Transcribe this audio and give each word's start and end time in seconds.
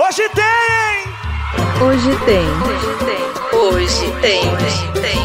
Hoje 0.00 0.22
tem! 0.28 0.44
Hoje 1.84 2.10
tem. 2.24 2.46
Hoje 2.62 2.86
tem. 3.04 3.24
Hoje 3.58 4.06
tem. 4.20 4.40
Hoje 4.54 4.86
tem. 4.94 5.18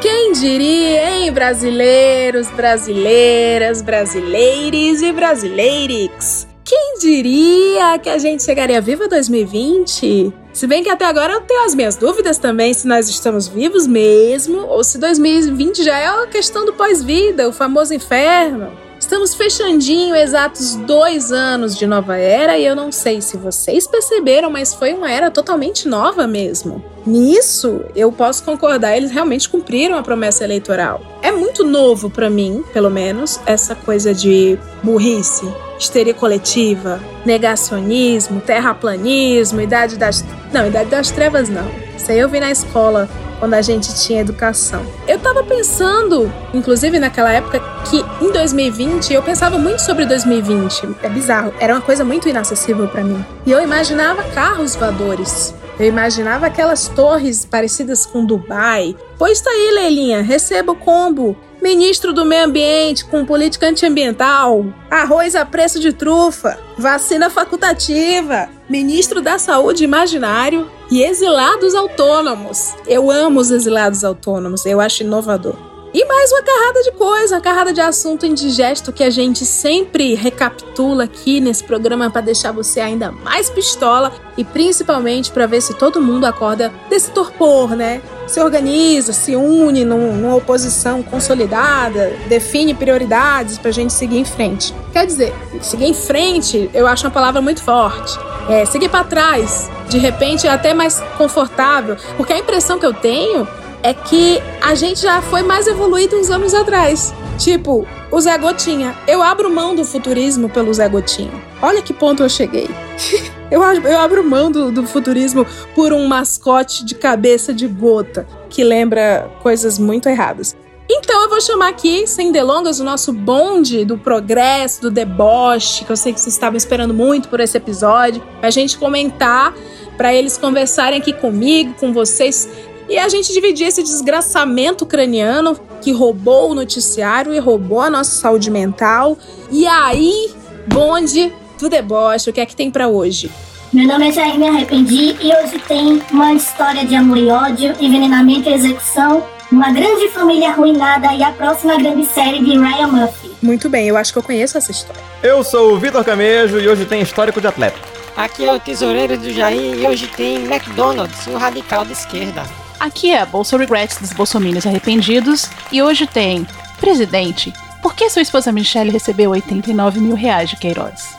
Quem 0.00 0.32
diria, 0.32 1.08
hein, 1.08 1.30
brasileiros, 1.30 2.48
brasileiras, 2.48 3.80
brasileires 3.80 5.02
e 5.02 5.12
brasileirix? 5.12 6.48
Quem 6.64 6.98
diria 6.98 7.96
que 8.00 8.08
a 8.08 8.18
gente 8.18 8.42
chegaria 8.42 8.80
viva 8.80 9.06
2020? 9.06 10.32
Se 10.52 10.66
bem 10.66 10.82
que 10.82 10.90
até 10.90 11.04
agora 11.04 11.34
eu 11.34 11.42
tenho 11.42 11.64
as 11.64 11.76
minhas 11.76 11.94
dúvidas 11.94 12.38
também 12.38 12.74
se 12.74 12.88
nós 12.88 13.08
estamos 13.08 13.46
vivos 13.46 13.86
mesmo 13.86 14.66
ou 14.66 14.82
se 14.82 14.98
2020 14.98 15.84
já 15.84 15.96
é 15.96 16.08
a 16.08 16.26
questão 16.26 16.64
do 16.64 16.72
pós-vida, 16.72 17.48
o 17.48 17.52
famoso 17.52 17.94
inferno. 17.94 18.91
Estamos 19.12 19.34
fechandinho 19.34 20.16
exatos 20.16 20.74
dois 20.74 21.32
anos 21.32 21.76
de 21.76 21.86
nova 21.86 22.16
era 22.16 22.56
e 22.56 22.64
eu 22.64 22.74
não 22.74 22.90
sei 22.90 23.20
se 23.20 23.36
vocês 23.36 23.86
perceberam, 23.86 24.48
mas 24.48 24.72
foi 24.72 24.94
uma 24.94 25.12
era 25.12 25.30
totalmente 25.30 25.86
nova 25.86 26.26
mesmo. 26.26 26.82
Nisso, 27.04 27.84
eu 27.94 28.10
posso 28.10 28.42
concordar, 28.42 28.96
eles 28.96 29.10
realmente 29.10 29.50
cumpriram 29.50 29.98
a 29.98 30.02
promessa 30.02 30.44
eleitoral. 30.44 31.02
É 31.20 31.30
muito 31.30 31.62
novo 31.62 32.08
para 32.08 32.30
mim, 32.30 32.64
pelo 32.72 32.88
menos, 32.88 33.38
essa 33.44 33.74
coisa 33.74 34.14
de 34.14 34.58
burrice, 34.82 35.46
histeria 35.78 36.14
coletiva, 36.14 36.98
negacionismo, 37.22 38.40
terraplanismo, 38.40 39.60
idade 39.60 39.98
das. 39.98 40.24
Não, 40.50 40.66
idade 40.66 40.88
das 40.88 41.10
trevas 41.10 41.50
não. 41.50 41.70
Isso 41.94 42.10
aí 42.10 42.18
eu 42.18 42.30
vi 42.30 42.40
na 42.40 42.50
escola 42.50 43.06
quando 43.42 43.54
a 43.54 43.60
gente 43.60 43.92
tinha 43.96 44.20
educação. 44.20 44.86
Eu 45.08 45.18
tava 45.18 45.42
pensando, 45.42 46.32
inclusive 46.54 47.00
naquela 47.00 47.32
época, 47.32 47.58
que 47.90 47.96
em 48.24 48.30
2020 48.30 49.12
eu 49.12 49.20
pensava 49.20 49.58
muito 49.58 49.82
sobre 49.82 50.06
2020. 50.06 50.94
É 51.02 51.08
bizarro, 51.08 51.52
era 51.58 51.74
uma 51.74 51.80
coisa 51.80 52.04
muito 52.04 52.28
inacessível 52.28 52.86
para 52.86 53.02
mim. 53.02 53.26
E 53.44 53.50
eu 53.50 53.60
imaginava 53.60 54.22
carros 54.30 54.76
voadores. 54.76 55.52
Eu 55.76 55.88
imaginava 55.88 56.46
aquelas 56.46 56.86
torres 56.86 57.44
parecidas 57.44 58.06
com 58.06 58.24
Dubai. 58.24 58.94
Pois 59.18 59.40
tá 59.40 59.50
aí, 59.50 59.72
Leilinha, 59.74 60.22
receba 60.22 60.70
o 60.70 60.76
combo. 60.76 61.36
Ministro 61.62 62.12
do 62.12 62.24
Meio 62.24 62.46
Ambiente 62.46 63.04
com 63.04 63.24
política 63.24 63.68
antiambiental, 63.68 64.66
arroz 64.90 65.36
a 65.36 65.46
preço 65.46 65.78
de 65.78 65.92
trufa, 65.92 66.58
vacina 66.76 67.30
facultativa, 67.30 68.48
ministro 68.68 69.22
da 69.22 69.38
Saúde 69.38 69.84
imaginário 69.84 70.68
e 70.90 71.04
exilados 71.04 71.72
autônomos. 71.76 72.74
Eu 72.84 73.12
amo 73.12 73.38
os 73.38 73.52
exilados 73.52 74.02
autônomos, 74.02 74.66
eu 74.66 74.80
acho 74.80 75.04
inovador. 75.04 75.71
E 75.94 76.06
mais 76.06 76.32
uma 76.32 76.42
carrada 76.42 76.82
de 76.84 76.92
coisa, 76.92 77.34
uma 77.34 77.40
carrada 77.42 77.70
de 77.70 77.80
assunto 77.82 78.24
indigesto 78.24 78.90
que 78.94 79.04
a 79.04 79.10
gente 79.10 79.44
sempre 79.44 80.14
recapitula 80.14 81.04
aqui 81.04 81.38
nesse 81.38 81.62
programa 81.62 82.10
para 82.10 82.22
deixar 82.22 82.50
você 82.50 82.80
ainda 82.80 83.12
mais 83.12 83.50
pistola 83.50 84.10
e 84.34 84.42
principalmente 84.42 85.30
para 85.30 85.46
ver 85.46 85.60
se 85.60 85.74
todo 85.74 86.00
mundo 86.00 86.24
acorda 86.24 86.72
desse 86.88 87.10
torpor, 87.10 87.76
né? 87.76 88.00
Se 88.26 88.40
organiza, 88.40 89.12
se 89.12 89.36
une 89.36 89.84
num, 89.84 90.16
numa 90.16 90.34
oposição 90.34 91.02
consolidada, 91.02 92.16
define 92.26 92.72
prioridades 92.72 93.58
para 93.58 93.68
a 93.68 93.74
gente 93.74 93.92
seguir 93.92 94.16
em 94.16 94.24
frente. 94.24 94.74
Quer 94.94 95.04
dizer, 95.04 95.34
seguir 95.60 95.84
em 95.84 95.94
frente 95.94 96.70
eu 96.72 96.86
acho 96.86 97.04
uma 97.04 97.12
palavra 97.12 97.42
muito 97.42 97.62
forte. 97.62 98.18
É, 98.48 98.64
seguir 98.64 98.88
para 98.88 99.04
trás, 99.04 99.70
de 99.90 99.98
repente 99.98 100.46
é 100.46 100.50
até 100.50 100.72
mais 100.72 101.02
confortável, 101.18 101.98
porque 102.16 102.32
a 102.32 102.38
impressão 102.38 102.78
que 102.78 102.86
eu 102.86 102.94
tenho 102.94 103.46
é 103.82 103.92
que 103.92 104.40
a 104.60 104.74
gente 104.74 105.00
já 105.00 105.20
foi 105.20 105.42
mais 105.42 105.66
evoluído 105.66 106.16
uns 106.16 106.30
anos 106.30 106.54
atrás. 106.54 107.12
Tipo, 107.38 107.86
o 108.10 108.20
Zé 108.20 108.36
Gotinha. 108.38 108.94
Eu 109.08 109.22
abro 109.22 109.50
mão 109.50 109.74
do 109.74 109.84
futurismo 109.84 110.48
pelo 110.48 110.72
Zé 110.72 110.88
Gotinha. 110.88 111.32
Olha 111.60 111.82
que 111.82 111.92
ponto 111.92 112.22
eu 112.22 112.28
cheguei. 112.28 112.68
eu, 113.50 113.62
eu 113.62 113.98
abro 113.98 114.22
mão 114.22 114.50
do, 114.50 114.70
do 114.70 114.86
futurismo 114.86 115.46
por 115.74 115.92
um 115.92 116.06
mascote 116.06 116.84
de 116.84 116.94
cabeça 116.94 117.52
de 117.52 117.66
gota 117.66 118.26
que 118.48 118.62
lembra 118.62 119.30
coisas 119.42 119.78
muito 119.78 120.08
erradas. 120.08 120.54
Então 120.90 121.22
eu 121.22 121.30
vou 121.30 121.40
chamar 121.40 121.68
aqui, 121.68 122.06
sem 122.06 122.30
delongas, 122.30 122.78
o 122.78 122.84
nosso 122.84 123.14
bonde 123.14 123.82
do 123.82 123.96
progresso, 123.96 124.82
do 124.82 124.90
deboche, 124.90 125.84
que 125.86 125.90
eu 125.90 125.96
sei 125.96 126.12
que 126.12 126.20
vocês 126.20 126.34
estavam 126.34 126.56
esperando 126.56 126.92
muito 126.92 127.28
por 127.28 127.40
esse 127.40 127.56
episódio, 127.56 128.22
pra 128.40 128.50
gente 128.50 128.76
comentar, 128.76 129.54
para 129.96 130.12
eles 130.12 130.36
conversarem 130.36 131.00
aqui 131.00 131.14
comigo, 131.14 131.74
com 131.80 131.94
vocês, 131.94 132.46
e 132.88 132.98
a 132.98 133.08
gente 133.08 133.32
dividir 133.32 133.66
esse 133.66 133.82
desgraçamento 133.82 134.84
craniano 134.84 135.58
que 135.80 135.92
roubou 135.92 136.50
o 136.50 136.54
noticiário 136.54 137.34
e 137.34 137.38
roubou 137.38 137.80
a 137.80 137.90
nossa 137.90 138.12
saúde 138.12 138.50
mental. 138.50 139.16
E 139.50 139.66
aí, 139.66 140.30
bonde 140.66 141.32
do 141.60 141.68
deboche, 141.68 142.30
o 142.30 142.32
que 142.32 142.40
é 142.40 142.46
que 142.46 142.56
tem 142.56 142.70
para 142.70 142.88
hoje? 142.88 143.30
Meu 143.72 143.86
nome 143.86 144.08
é 144.08 144.12
Jair 144.12 144.38
Me 144.38 144.48
Arrependi 144.48 145.16
e 145.20 145.32
hoje 145.34 145.58
tem 145.66 146.02
uma 146.10 146.34
história 146.34 146.84
de 146.84 146.94
amor 146.94 147.16
e 147.16 147.28
ódio, 147.28 147.74
envenenamento 147.80 148.48
e 148.48 148.52
execução, 148.52 149.24
uma 149.50 149.70
grande 149.72 150.08
família 150.08 150.50
arruinada 150.50 151.14
e 151.14 151.22
a 151.22 151.30
próxima 151.32 151.76
grande 151.76 152.04
série 152.04 152.44
de 152.44 152.58
Ryan 152.58 152.88
Murphy. 152.88 153.30
Muito 153.40 153.70
bem, 153.70 153.88
eu 153.88 153.96
acho 153.96 154.12
que 154.12 154.18
eu 154.18 154.22
conheço 154.22 154.58
essa 154.58 154.70
história. 154.70 155.00
Eu 155.22 155.42
sou 155.42 155.72
o 155.72 155.78
Vitor 155.78 156.04
Camejo 156.04 156.60
e 156.60 156.68
hoje 156.68 156.84
tem 156.84 157.00
histórico 157.00 157.40
de 157.40 157.46
atleta. 157.46 157.78
Aqui 158.14 158.44
é 158.44 158.52
o 158.52 158.60
tesoureiro 158.60 159.16
do 159.16 159.30
Jair 159.30 159.78
e 159.78 159.86
hoje 159.86 160.06
tem 160.08 160.44
McDonald's, 160.44 161.26
o 161.26 161.38
radical 161.38 161.84
de 161.84 161.92
esquerda. 161.92 162.44
Aqui 162.82 163.12
é 163.12 163.24
Bolsa 163.24 163.56
Regrets 163.56 163.98
dos 163.98 164.12
Bolsominions 164.12 164.66
Arrependidos 164.66 165.48
e 165.70 165.80
hoje 165.80 166.04
tem 166.04 166.44
Presidente, 166.80 167.52
por 167.80 167.94
que 167.94 168.10
sua 168.10 168.22
esposa 168.22 168.50
Michelle 168.50 168.90
recebeu 168.90 169.30
89 169.30 170.00
mil 170.00 170.16
reais 170.16 170.50
de 170.50 170.56
Queiroz? 170.56 171.16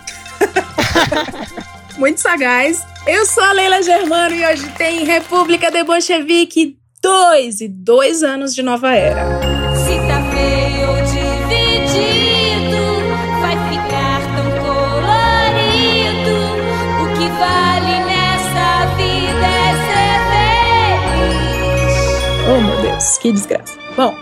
Muito 1.97 2.19
sagaz. 2.19 2.85
Eu 3.07 3.25
sou 3.25 3.41
a 3.41 3.53
Leila 3.53 3.81
Germano 3.81 4.35
e 4.35 4.46
hoje 4.46 4.68
tem 4.78 5.06
República 5.06 5.72
de 5.72 5.85
Bolchevique 5.85 6.78
2 7.02 7.62
e 7.62 7.69
dois 7.69 8.23
anos 8.23 8.53
de 8.53 8.62
nova 8.62 8.94
era. 8.94 9.53
Que 23.22 23.31
desgraça. 23.31 23.78
Bom, 23.96 24.16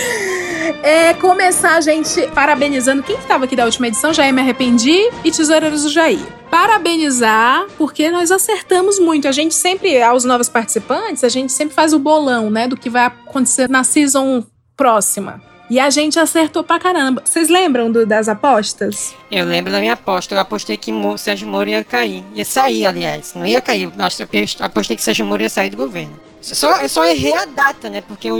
é 0.82 1.14
começar 1.14 1.76
a 1.76 1.80
gente 1.80 2.26
parabenizando 2.28 3.02
quem 3.02 3.16
estava 3.16 3.44
aqui 3.44 3.56
da 3.56 3.64
última 3.64 3.88
edição, 3.88 4.12
Jair 4.12 4.32
Me 4.32 4.40
Arrependi 4.40 5.10
e 5.24 5.30
Tesoureiros 5.30 5.82
do 5.82 5.88
Jair. 5.88 6.20
Parabenizar, 6.50 7.66
porque 7.76 8.10
nós 8.10 8.30
acertamos 8.30 8.98
muito. 8.98 9.26
A 9.26 9.32
gente 9.32 9.54
sempre, 9.54 10.00
aos 10.02 10.24
novos 10.24 10.48
participantes, 10.48 11.24
a 11.24 11.28
gente 11.28 11.52
sempre 11.52 11.74
faz 11.74 11.92
o 11.92 11.98
bolão, 11.98 12.50
né, 12.50 12.68
do 12.68 12.76
que 12.76 12.90
vai 12.90 13.06
acontecer 13.06 13.68
na 13.68 13.82
season 13.82 14.44
próxima. 14.76 15.53
E 15.74 15.80
a 15.80 15.90
gente 15.90 16.20
acertou 16.20 16.62
pra 16.62 16.78
caramba. 16.78 17.20
Vocês 17.24 17.48
lembram 17.48 17.90
do- 17.90 18.06
das 18.06 18.28
apostas? 18.28 19.12
Eu 19.28 19.44
lembro 19.44 19.72
da 19.72 19.80
minha 19.80 19.94
aposta, 19.94 20.32
eu 20.32 20.38
apostei 20.38 20.76
que 20.76 20.92
Mo 20.92 21.18
Sérgio 21.18 21.48
Moro 21.48 21.68
ia 21.68 21.82
cair. 21.82 22.22
Ia 22.32 22.44
sair, 22.44 22.86
aliás, 22.86 23.34
não 23.34 23.44
ia 23.44 23.60
cair. 23.60 23.90
Nossa, 23.96 24.22
eu 24.22 24.28
apostei 24.60 24.94
que 24.96 25.02
Sérgio 25.02 25.26
Moro 25.26 25.42
ia 25.42 25.50
sair 25.50 25.70
do 25.70 25.76
governo. 25.76 26.16
Só, 26.40 26.80
eu 26.80 26.88
só 26.88 27.04
errei 27.04 27.34
a 27.34 27.44
data, 27.46 27.90
né? 27.90 28.00
Porque 28.06 28.30
eu, 28.30 28.38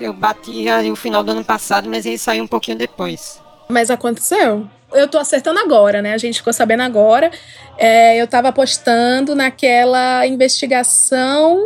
eu 0.00 0.14
bati 0.14 0.66
ali 0.70 0.90
o 0.90 0.96
final 0.96 1.22
do 1.22 1.32
ano 1.32 1.44
passado, 1.44 1.86
mas 1.86 2.06
ele 2.06 2.16
saiu 2.16 2.44
um 2.44 2.46
pouquinho 2.46 2.78
depois. 2.78 3.38
Mas 3.68 3.90
aconteceu. 3.90 4.66
Eu 4.90 5.06
tô 5.06 5.18
acertando 5.18 5.58
agora, 5.60 6.00
né? 6.00 6.14
A 6.14 6.18
gente 6.18 6.38
ficou 6.38 6.52
sabendo 6.54 6.82
agora. 6.82 7.30
É, 7.76 8.16
eu 8.16 8.26
tava 8.26 8.48
apostando 8.48 9.34
naquela 9.34 10.26
investigação 10.26 11.58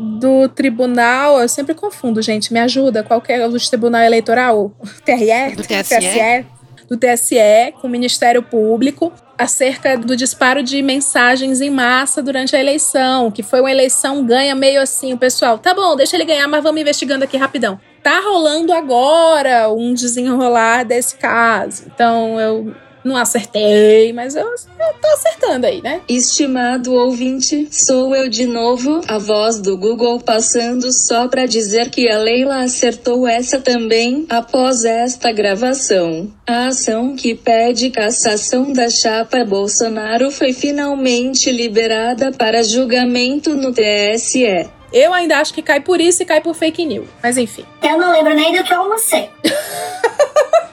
do 0.00 0.48
tribunal. 0.48 1.40
Eu 1.40 1.48
sempre 1.48 1.74
confundo, 1.74 2.22
gente. 2.22 2.52
Me 2.52 2.58
ajuda. 2.58 3.02
Qual 3.02 3.20
que 3.20 3.32
é 3.32 3.46
o 3.46 3.58
tribunal 3.58 4.02
eleitoral? 4.02 4.72
TRE? 5.04 5.54
Do 5.56 5.62
TSE. 5.62 6.46
Do 6.88 6.96
TSE, 6.96 7.72
com 7.80 7.86
o 7.86 7.90
Ministério 7.90 8.42
Público, 8.42 9.12
acerca 9.38 9.96
do 9.96 10.16
disparo 10.16 10.60
de 10.60 10.82
mensagens 10.82 11.60
em 11.60 11.70
massa 11.70 12.20
durante 12.20 12.56
a 12.56 12.58
eleição, 12.58 13.30
que 13.30 13.44
foi 13.44 13.60
uma 13.60 13.70
eleição 13.70 14.24
ganha 14.24 14.56
meio 14.56 14.82
assim, 14.82 15.12
o 15.12 15.16
pessoal, 15.16 15.56
tá 15.56 15.72
bom, 15.72 15.94
deixa 15.94 16.16
ele 16.16 16.24
ganhar, 16.24 16.48
mas 16.48 16.62
vamos 16.62 16.80
investigando 16.80 17.22
aqui 17.22 17.36
rapidão. 17.36 17.80
Tá 18.02 18.20
rolando 18.20 18.72
agora 18.72 19.70
um 19.70 19.94
desenrolar 19.94 20.84
desse 20.84 21.16
caso. 21.16 21.84
Então 21.86 22.40
eu 22.40 22.74
não 23.04 23.16
acertei, 23.16 24.12
mas 24.12 24.34
eu, 24.34 24.46
eu 24.46 24.94
tô 25.00 25.08
acertando 25.14 25.66
aí, 25.66 25.82
né? 25.82 26.00
Estimado 26.08 26.92
ouvinte, 26.92 27.68
sou 27.70 28.14
eu 28.14 28.28
de 28.28 28.46
novo, 28.46 29.00
a 29.08 29.18
voz 29.18 29.60
do 29.60 29.76
Google 29.76 30.20
passando 30.20 30.92
só 30.92 31.28
pra 31.28 31.46
dizer 31.46 31.90
que 31.90 32.08
a 32.08 32.18
Leila 32.18 32.62
acertou 32.62 33.26
essa 33.26 33.60
também 33.60 34.26
após 34.28 34.84
esta 34.84 35.32
gravação. 35.32 36.30
A 36.46 36.68
ação 36.68 37.14
que 37.16 37.34
pede 37.34 37.90
cassação 37.90 38.72
da 38.72 38.88
chapa 38.90 39.44
Bolsonaro 39.44 40.30
foi 40.30 40.52
finalmente 40.52 41.50
liberada 41.50 42.32
para 42.32 42.62
julgamento 42.62 43.54
no 43.54 43.72
TSE. 43.72 44.68
Eu 44.92 45.14
ainda 45.14 45.38
acho 45.38 45.54
que 45.54 45.62
cai 45.62 45.80
por 45.80 46.00
isso 46.00 46.22
e 46.22 46.26
cai 46.26 46.40
por 46.40 46.54
fake 46.54 46.84
news. 46.84 47.06
Mas 47.22 47.36
enfim. 47.36 47.64
Eu 47.82 47.96
não 47.96 48.10
lembro 48.10 48.34
nem 48.34 48.56
do 48.56 48.64
que 48.64 48.72
eu 48.72 48.80
almocei. 48.80 49.30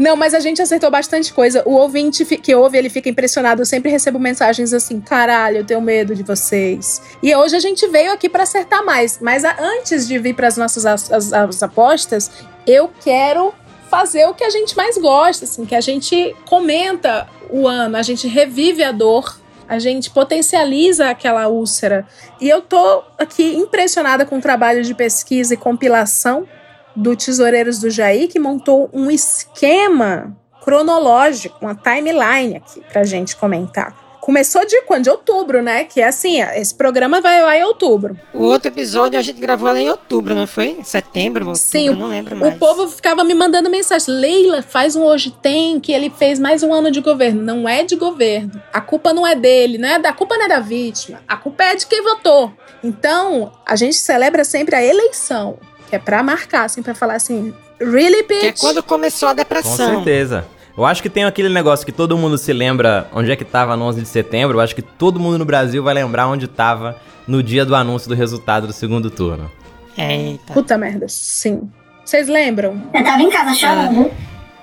Não, 0.00 0.16
mas 0.16 0.32
a 0.32 0.40
gente 0.40 0.62
acertou 0.62 0.90
bastante 0.90 1.30
coisa. 1.30 1.62
O 1.66 1.72
ouvinte 1.74 2.24
que 2.24 2.54
ouve, 2.54 2.78
ele 2.78 2.88
fica 2.88 3.10
impressionado. 3.10 3.60
Eu 3.60 3.66
sempre 3.66 3.90
recebo 3.90 4.18
mensagens 4.18 4.72
assim: 4.72 4.98
caralho, 4.98 5.58
eu 5.58 5.64
tenho 5.66 5.80
medo 5.82 6.14
de 6.14 6.22
vocês. 6.22 7.02
E 7.22 7.34
hoje 7.36 7.54
a 7.54 7.58
gente 7.60 7.86
veio 7.86 8.10
aqui 8.10 8.26
pra 8.26 8.44
acertar 8.44 8.82
mais. 8.82 9.18
Mas 9.20 9.44
antes 9.44 10.08
de 10.08 10.18
vir 10.18 10.34
nossas 10.56 10.86
as- 10.86 11.12
as- 11.12 11.32
as 11.34 11.62
apostas, 11.62 12.30
eu 12.66 12.90
quero 13.04 13.52
fazer 13.90 14.24
o 14.26 14.32
que 14.32 14.42
a 14.42 14.48
gente 14.48 14.74
mais 14.74 14.96
gosta, 14.96 15.44
assim, 15.44 15.66
que 15.66 15.74
a 15.74 15.82
gente 15.82 16.34
comenta 16.48 17.28
o 17.50 17.68
ano, 17.68 17.98
a 17.98 18.02
gente 18.02 18.26
revive 18.26 18.82
a 18.82 18.92
dor, 18.92 19.38
a 19.68 19.78
gente 19.78 20.08
potencializa 20.08 21.10
aquela 21.10 21.46
úlcera. 21.48 22.06
E 22.40 22.48
eu 22.48 22.62
tô 22.62 23.02
aqui 23.18 23.54
impressionada 23.54 24.24
com 24.24 24.38
o 24.38 24.40
trabalho 24.40 24.82
de 24.82 24.94
pesquisa 24.94 25.52
e 25.52 25.58
compilação 25.58 26.48
do 26.94 27.16
Tesoureiros 27.16 27.78
do 27.78 27.90
Jair, 27.90 28.28
que 28.28 28.38
montou 28.38 28.90
um 28.92 29.10
esquema 29.10 30.36
cronológico, 30.62 31.56
uma 31.60 31.74
timeline 31.74 32.56
aqui 32.56 32.80
pra 32.92 33.04
gente 33.04 33.36
comentar. 33.36 34.10
Começou 34.20 34.66
de 34.66 34.82
quando? 34.82 35.04
De 35.04 35.10
outubro, 35.10 35.62
né? 35.62 35.84
Que 35.84 36.02
é 36.02 36.06
assim, 36.06 36.42
esse 36.42 36.74
programa 36.74 37.22
vai 37.22 37.42
lá 37.42 37.56
em 37.56 37.64
outubro. 37.64 38.16
O 38.34 38.44
outro 38.44 38.68
episódio 38.68 39.18
a 39.18 39.22
gente 39.22 39.40
gravou 39.40 39.72
lá 39.72 39.80
em 39.80 39.88
outubro, 39.88 40.34
não 40.34 40.46
foi? 40.46 40.76
Em 40.78 40.84
setembro, 40.84 41.48
outubro, 41.48 41.68
Sim, 41.68 41.88
não 41.90 42.08
lembro 42.08 42.36
mais. 42.36 42.54
O 42.54 42.58
povo 42.58 42.86
ficava 42.86 43.24
me 43.24 43.32
mandando 43.34 43.70
mensagem. 43.70 44.14
Leila, 44.14 44.60
faz 44.60 44.94
um 44.94 45.02
hoje 45.02 45.30
tem 45.42 45.80
que 45.80 45.90
ele 45.90 46.10
fez 46.10 46.38
mais 46.38 46.62
um 46.62 46.72
ano 46.72 46.90
de 46.90 47.00
governo. 47.00 47.42
Não 47.42 47.66
é 47.66 47.82
de 47.82 47.96
governo. 47.96 48.62
A 48.72 48.80
culpa 48.80 49.14
não 49.14 49.26
é 49.26 49.34
dele, 49.34 49.78
não 49.78 49.88
é 49.88 49.98
da 49.98 50.10
a 50.10 50.12
culpa 50.12 50.36
não 50.36 50.44
é 50.44 50.48
da 50.48 50.60
vítima. 50.60 51.20
A 51.26 51.36
culpa 51.36 51.64
é 51.64 51.74
de 51.74 51.86
quem 51.86 52.02
votou. 52.02 52.52
Então, 52.84 53.52
a 53.66 53.74
gente 53.74 53.96
celebra 53.96 54.44
sempre 54.44 54.74
a 54.74 54.84
eleição, 54.84 55.58
que 55.90 55.96
é 55.96 55.98
pra 55.98 56.22
marcar, 56.22 56.64
assim, 56.64 56.82
pra 56.82 56.94
falar 56.94 57.14
assim, 57.14 57.52
really, 57.80 58.22
bitch? 58.22 58.40
Que 58.40 58.46
é 58.46 58.52
quando 58.52 58.82
começou 58.82 59.28
a 59.28 59.32
Com 59.32 59.36
depressão. 59.36 59.76
certeza. 59.96 60.46
Eu 60.78 60.86
acho 60.86 61.02
que 61.02 61.10
tem 61.10 61.24
aquele 61.24 61.48
negócio 61.48 61.84
que 61.84 61.92
todo 61.92 62.16
mundo 62.16 62.38
se 62.38 62.52
lembra 62.52 63.08
onde 63.12 63.30
é 63.30 63.36
que 63.36 63.44
tava 63.44 63.76
no 63.76 63.84
11 63.86 64.00
de 64.02 64.08
setembro. 64.08 64.56
Eu 64.56 64.60
acho 64.62 64.74
que 64.74 64.80
todo 64.80 65.18
mundo 65.18 65.36
no 65.36 65.44
Brasil 65.44 65.82
vai 65.82 65.92
lembrar 65.92 66.28
onde 66.28 66.46
tava 66.46 66.96
no 67.26 67.42
dia 67.42 67.64
do 67.64 67.74
anúncio 67.74 68.08
do 68.08 68.14
resultado 68.14 68.66
do 68.68 68.72
segundo 68.72 69.10
turno. 69.10 69.50
Eita. 69.98 70.52
Puta 70.54 70.78
merda, 70.78 71.06
sim. 71.08 71.68
Vocês 72.04 72.28
lembram? 72.28 72.80
Eu 72.94 73.04
tava 73.04 73.20
em 73.22 73.30
casa 73.30 73.54
chorando. 73.54 74.10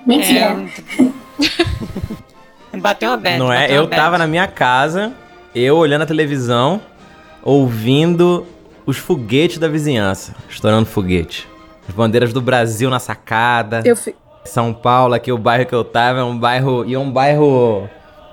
Mentira. 0.06 0.56
É, 2.72 2.76
bateu 2.78 3.10
uma 3.10 3.16
beta. 3.16 3.38
Não 3.38 3.52
é? 3.52 3.70
Eu 3.70 3.86
tava 3.86 4.16
na 4.18 4.26
minha 4.26 4.46
casa, 4.46 5.12
eu 5.54 5.76
olhando 5.76 6.02
a 6.02 6.06
televisão, 6.06 6.80
ouvindo 7.42 8.46
os 8.88 8.96
foguetes 8.96 9.58
da 9.58 9.68
vizinhança, 9.68 10.34
estourando 10.48 10.86
foguete. 10.86 11.46
As 11.88 11.94
bandeiras 11.94 12.32
do 12.32 12.40
Brasil 12.40 12.88
na 12.90 12.98
sacada. 12.98 13.82
Eu 13.84 13.94
fi... 13.94 14.14
São 14.44 14.72
Paulo, 14.72 15.14
aqui 15.14 15.30
o 15.30 15.36
bairro 15.38 15.66
que 15.66 15.74
eu 15.74 15.84
tava, 15.84 16.20
é 16.20 16.24
um 16.24 16.38
bairro. 16.38 16.84
E 16.86 16.94
é 16.94 16.98
um 16.98 17.10
bairro. 17.10 17.88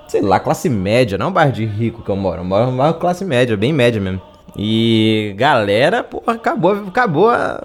Sei 0.08 0.20
lá, 0.22 0.40
classe 0.40 0.68
média, 0.68 1.18
não 1.18 1.26
é 1.26 1.28
um 1.28 1.32
bairro 1.32 1.52
de 1.52 1.64
rico 1.64 2.02
que 2.02 2.08
eu 2.08 2.16
moro. 2.16 2.40
Eu 2.40 2.44
moro 2.44 2.70
um 2.70 2.76
bairro 2.76 2.94
classe 2.94 3.24
média, 3.24 3.56
bem 3.56 3.72
média 3.72 4.00
mesmo. 4.00 4.20
E 4.56 5.34
galera, 5.36 6.02
porra, 6.02 6.32
acabou, 6.34 6.72
acabou 6.88 7.28
a. 7.30 7.62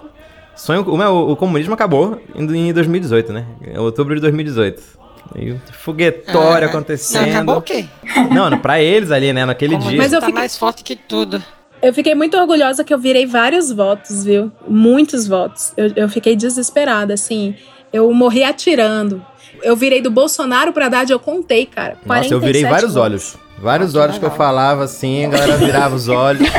Sonho, 0.56 0.82
o, 0.84 0.98
meu- 0.98 1.30
o 1.30 1.36
comunismo 1.38 1.74
acabou 1.74 2.22
em, 2.36 2.70
em 2.70 2.74
2018, 2.74 3.32
né? 3.32 3.46
Em 3.66 3.78
outubro 3.78 4.14
de 4.16 4.22
2018. 4.22 4.82
E 5.38 5.56
foguetório 5.72 6.68
Ah, 6.68 6.70
acontecendo. 6.70 7.22
Não, 7.28 7.30
acabou 7.32 7.58
o 7.58 7.62
quê? 7.62 7.86
Não, 8.30 8.50
não, 8.50 8.60
pra 8.60 8.82
eles 8.82 9.12
ali, 9.12 9.32
né? 9.32 9.46
Naquele 9.46 9.78
Como 9.78 9.90
dia. 9.90 9.98
Mas 9.98 10.12
eu 10.12 10.20
tá 10.20 10.26
fiquei- 10.26 10.40
mais 10.42 10.58
forte 10.58 10.84
que 10.84 10.96
tudo. 10.96 11.42
Eu 11.82 11.94
fiquei 11.94 12.14
muito 12.14 12.38
orgulhosa 12.38 12.84
que 12.84 12.94
eu 12.94 13.00
virei 13.00 13.26
vários 13.26 13.72
votos, 13.72 14.24
viu? 14.24 14.52
Muitos 14.68 15.28
votos. 15.28 15.74
Eu, 15.76 15.92
eu 15.96 16.10
fiquei 16.10 16.36
desesperada, 16.36 17.14
assim. 17.14 17.56
Eu 17.92 18.14
morri 18.14 18.44
atirando. 18.44 19.26
Eu 19.64 19.76
virei 19.76 20.02
do 20.02 20.12
Bolsonaro 20.12 20.72
pra 20.72 20.86
Haddad, 20.86 21.12
eu 21.12 21.20
contei, 21.20 21.66
cara. 21.66 21.98
Nossa, 22.06 22.34
eu 22.34 22.40
virei 22.40 22.62
47 22.62 22.70
vários 22.70 22.94
votos. 22.94 23.36
olhos. 23.36 23.51
Vários 23.62 23.92
Ah, 23.92 24.00
que 24.00 24.04
olhos 24.04 24.18
que 24.18 24.26
eu 24.26 24.32
falava 24.32 24.84
assim, 24.84 25.26
a 25.26 25.30
galera 25.30 25.58
virava 25.58 25.96
os 25.96 26.08
olhos. 26.08 26.48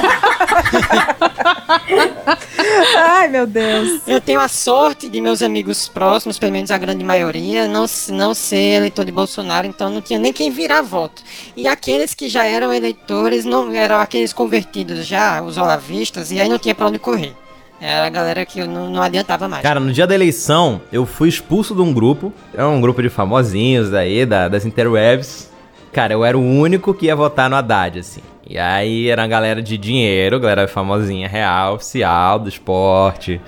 Ai, 2.96 3.28
meu 3.28 3.46
Deus. 3.46 4.00
Eu 4.06 4.20
tenho 4.20 4.40
a 4.40 4.48
sorte 4.48 5.08
de 5.08 5.20
meus 5.20 5.42
amigos 5.42 5.88
próximos, 5.88 6.38
pelo 6.38 6.52
menos 6.52 6.70
a 6.70 6.78
grande 6.78 7.04
maioria, 7.04 7.66
não, 7.66 7.86
se- 7.86 8.12
não 8.12 8.34
ser 8.34 8.76
eleitor 8.76 9.04
de 9.04 9.12
Bolsonaro, 9.12 9.66
então 9.66 9.90
não 9.90 10.00
tinha 10.00 10.18
nem 10.18 10.32
quem 10.32 10.50
virar 10.50 10.82
voto. 10.82 11.22
E 11.56 11.66
aqueles 11.66 12.14
que 12.14 12.28
já 12.28 12.44
eram 12.44 12.72
eleitores, 12.72 13.44
não 13.44 13.72
eram 13.72 13.96
aqueles 13.98 14.32
convertidos 14.32 15.06
já, 15.06 15.42
os 15.42 15.56
olavistas, 15.58 16.30
e 16.30 16.40
aí 16.40 16.48
não 16.48 16.58
tinha 16.58 16.74
pra 16.74 16.86
onde 16.86 16.98
correr. 16.98 17.34
Era 17.80 18.06
a 18.06 18.10
galera 18.10 18.46
que 18.46 18.64
não, 18.64 18.88
não 18.90 19.02
adiantava 19.02 19.48
mais. 19.48 19.62
Cara, 19.62 19.80
no 19.80 19.92
dia 19.92 20.06
da 20.06 20.14
eleição, 20.14 20.80
eu 20.92 21.04
fui 21.04 21.28
expulso 21.28 21.74
de 21.74 21.80
um 21.80 21.92
grupo. 21.92 22.32
É 22.54 22.64
um 22.64 22.80
grupo 22.80 23.02
de 23.02 23.08
famosinhos 23.08 23.92
aí, 23.92 24.24
da, 24.24 24.46
das 24.48 24.64
interwebs. 24.64 25.50
Cara, 25.92 26.14
eu 26.14 26.24
era 26.24 26.36
o 26.38 26.40
único 26.40 26.94
que 26.94 27.06
ia 27.06 27.16
votar 27.16 27.50
no 27.50 27.56
Haddad, 27.56 27.98
assim. 27.98 28.22
E 28.48 28.58
aí 28.58 29.08
era 29.08 29.22
a 29.24 29.26
galera 29.26 29.62
de 29.62 29.76
dinheiro, 29.76 30.40
galera 30.40 30.66
famosinha, 30.66 31.28
real, 31.28 31.74
oficial, 31.74 32.38
do 32.38 32.48
esporte, 32.48 33.40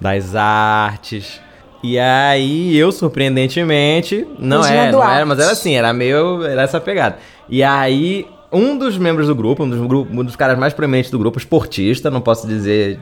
das 0.00 0.34
artes. 0.34 1.40
E 1.82 1.98
aí 1.98 2.76
eu, 2.76 2.92
surpreendentemente, 2.92 4.26
não 4.38 4.64
é, 4.64 4.90
não 4.90 5.02
era, 5.02 5.24
mas 5.24 5.38
era 5.38 5.52
assim, 5.52 5.74
era 5.74 5.92
meio, 5.92 6.44
era 6.44 6.62
essa 6.62 6.80
pegada. 6.80 7.18
E 7.48 7.62
aí, 7.62 8.26
um 8.52 8.76
dos 8.76 8.98
membros 8.98 9.28
do 9.28 9.34
grupo, 9.34 9.64
um 9.64 9.68
dos, 9.68 9.80
um 9.80 10.24
dos 10.24 10.36
caras 10.36 10.58
mais 10.58 10.74
proeminentes 10.74 11.10
do 11.10 11.18
grupo, 11.18 11.38
esportista, 11.38 12.10
não 12.10 12.20
posso 12.20 12.46
dizer 12.46 12.98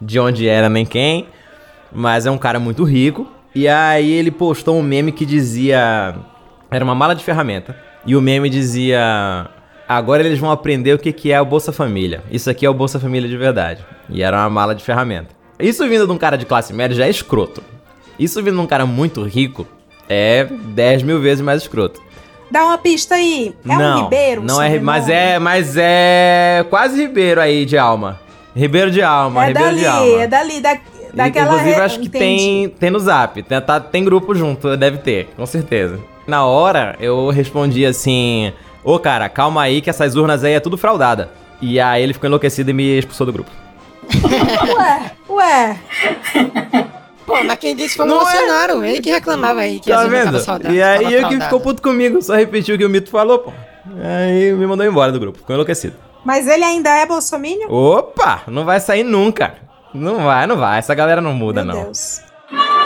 de 0.00 0.18
onde 0.18 0.48
era 0.48 0.68
nem 0.68 0.84
quem, 0.84 1.26
mas 1.92 2.26
é 2.26 2.30
um 2.30 2.38
cara 2.38 2.58
muito 2.58 2.84
rico. 2.84 3.26
E 3.54 3.68
aí 3.68 4.10
ele 4.10 4.30
postou 4.30 4.76
um 4.76 4.82
meme 4.82 5.12
que 5.12 5.24
dizia. 5.24 6.14
Era 6.70 6.84
uma 6.84 6.94
mala 6.94 7.14
de 7.14 7.22
ferramenta. 7.22 7.76
E 8.06 8.14
o 8.16 8.20
meme 8.20 8.48
dizia. 8.50 9.46
Agora 9.88 10.22
eles 10.24 10.38
vão 10.38 10.50
aprender 10.50 10.94
o 10.94 10.98
que, 10.98 11.12
que 11.12 11.30
é 11.30 11.40
o 11.40 11.44
Bolsa 11.44 11.72
Família. 11.72 12.22
Isso 12.30 12.48
aqui 12.48 12.64
é 12.64 12.70
o 12.70 12.74
Bolsa 12.74 12.98
Família 12.98 13.28
de 13.28 13.36
verdade. 13.36 13.84
E 14.08 14.22
era 14.22 14.38
uma 14.38 14.50
mala 14.50 14.74
de 14.74 14.82
ferramenta. 14.82 15.28
Isso 15.58 15.86
vindo 15.88 16.06
de 16.06 16.12
um 16.12 16.18
cara 16.18 16.36
de 16.36 16.46
classe 16.46 16.72
média 16.72 16.96
já 16.96 17.06
é 17.06 17.10
escroto. 17.10 17.62
Isso 18.18 18.42
vindo 18.42 18.54
de 18.56 18.60
um 18.60 18.66
cara 18.66 18.86
muito 18.86 19.22
rico 19.24 19.66
é 20.08 20.44
10 20.44 21.02
mil 21.02 21.20
vezes 21.20 21.42
mais 21.44 21.62
escroto. 21.62 22.00
Dá 22.50 22.64
uma 22.64 22.78
pista 22.78 23.14
aí. 23.16 23.54
É 23.64 23.76
não, 23.76 24.00
um 24.00 24.04
Ribeiro? 24.04 24.42
Não 24.42 24.62
é, 24.62 24.78
mas 24.78 25.08
é, 25.08 25.38
mas 25.38 25.76
é 25.76 26.64
quase 26.70 27.00
Ribeiro 27.02 27.40
aí 27.40 27.64
de 27.64 27.76
alma. 27.76 28.20
Ribeiro 28.54 28.90
de 28.90 29.02
alma, 29.02 29.44
É 29.44 29.48
Ribeiro 29.48 29.68
dali, 29.68 29.80
de 29.80 29.86
alma. 29.86 30.22
é 30.22 30.26
dali, 30.26 30.60
da, 30.60 30.78
daquela... 31.12 31.46
Inclusive, 31.54 31.70
re- 31.76 31.80
acho 31.80 32.00
que 32.00 32.06
entendi. 32.06 32.20
tem, 32.20 32.68
tem 32.68 32.90
no 32.90 32.98
zap. 33.00 33.42
Tem, 33.42 33.60
tá- 33.60 33.80
tem 33.80 34.04
grupo 34.04 34.34
junto, 34.34 34.76
deve 34.76 34.98
ter, 34.98 35.28
com 35.36 35.44
certeza. 35.44 35.98
Na 36.26 36.44
hora, 36.46 36.96
eu 37.00 37.28
respondi 37.30 37.84
assim: 37.84 38.52
Ô 38.82 38.98
cara, 38.98 39.28
calma 39.28 39.62
aí 39.62 39.80
que 39.80 39.90
essas 39.90 40.14
urnas 40.16 40.42
aí 40.44 40.52
é 40.54 40.60
tudo 40.60 40.76
fraudada. 40.78 41.30
E 41.60 41.78
aí 41.80 42.02
ele 42.02 42.12
ficou 42.12 42.26
enlouquecido 42.26 42.70
e 42.70 42.74
me 42.74 42.98
expulsou 42.98 43.26
do 43.26 43.32
grupo. 43.32 43.50
Ué, 44.76 45.10
ué. 45.30 45.76
Pô, 47.26 47.42
mas 47.42 47.58
quem 47.58 47.74
disse 47.74 47.96
foi 47.96 48.04
o 48.04 48.08
Não 48.08 48.20
é? 48.20 48.24
Bolsonaro, 48.34 48.84
ele 48.84 49.00
que 49.00 49.10
reclamava 49.10 49.60
aí 49.60 49.80
que 49.80 49.90
Tá 49.90 50.00
as 50.00 50.04
urnas 50.04 50.24
vendo? 50.24 50.40
saudade, 50.40 50.74
E 50.74 50.82
aí 50.82 51.14
ele 51.14 51.26
que 51.28 51.40
ficou 51.40 51.60
puto 51.60 51.80
comigo, 51.80 52.20
só 52.20 52.34
repetiu 52.34 52.74
o 52.74 52.78
que 52.78 52.84
o 52.84 52.90
Mito 52.90 53.10
falou, 53.10 53.38
pô. 53.38 53.52
Aí 54.02 54.52
me 54.52 54.66
mandou 54.66 54.84
embora 54.84 55.10
do 55.10 55.18
grupo, 55.18 55.38
ficou 55.38 55.54
enlouquecido. 55.54 55.94
Mas 56.24 56.46
ele 56.46 56.64
ainda 56.64 56.90
é 56.90 57.06
bolsominion? 57.06 57.68
Opa, 57.70 58.42
não 58.46 58.64
vai 58.64 58.78
sair 58.80 59.04
nunca. 59.04 59.54
Não 59.94 60.16
vai, 60.24 60.46
não 60.46 60.56
vai. 60.56 60.78
Essa 60.78 60.94
galera 60.94 61.20
não 61.20 61.32
muda, 61.32 61.64
Meu 61.64 61.74
não. 61.74 61.82
Deus. 61.84 62.20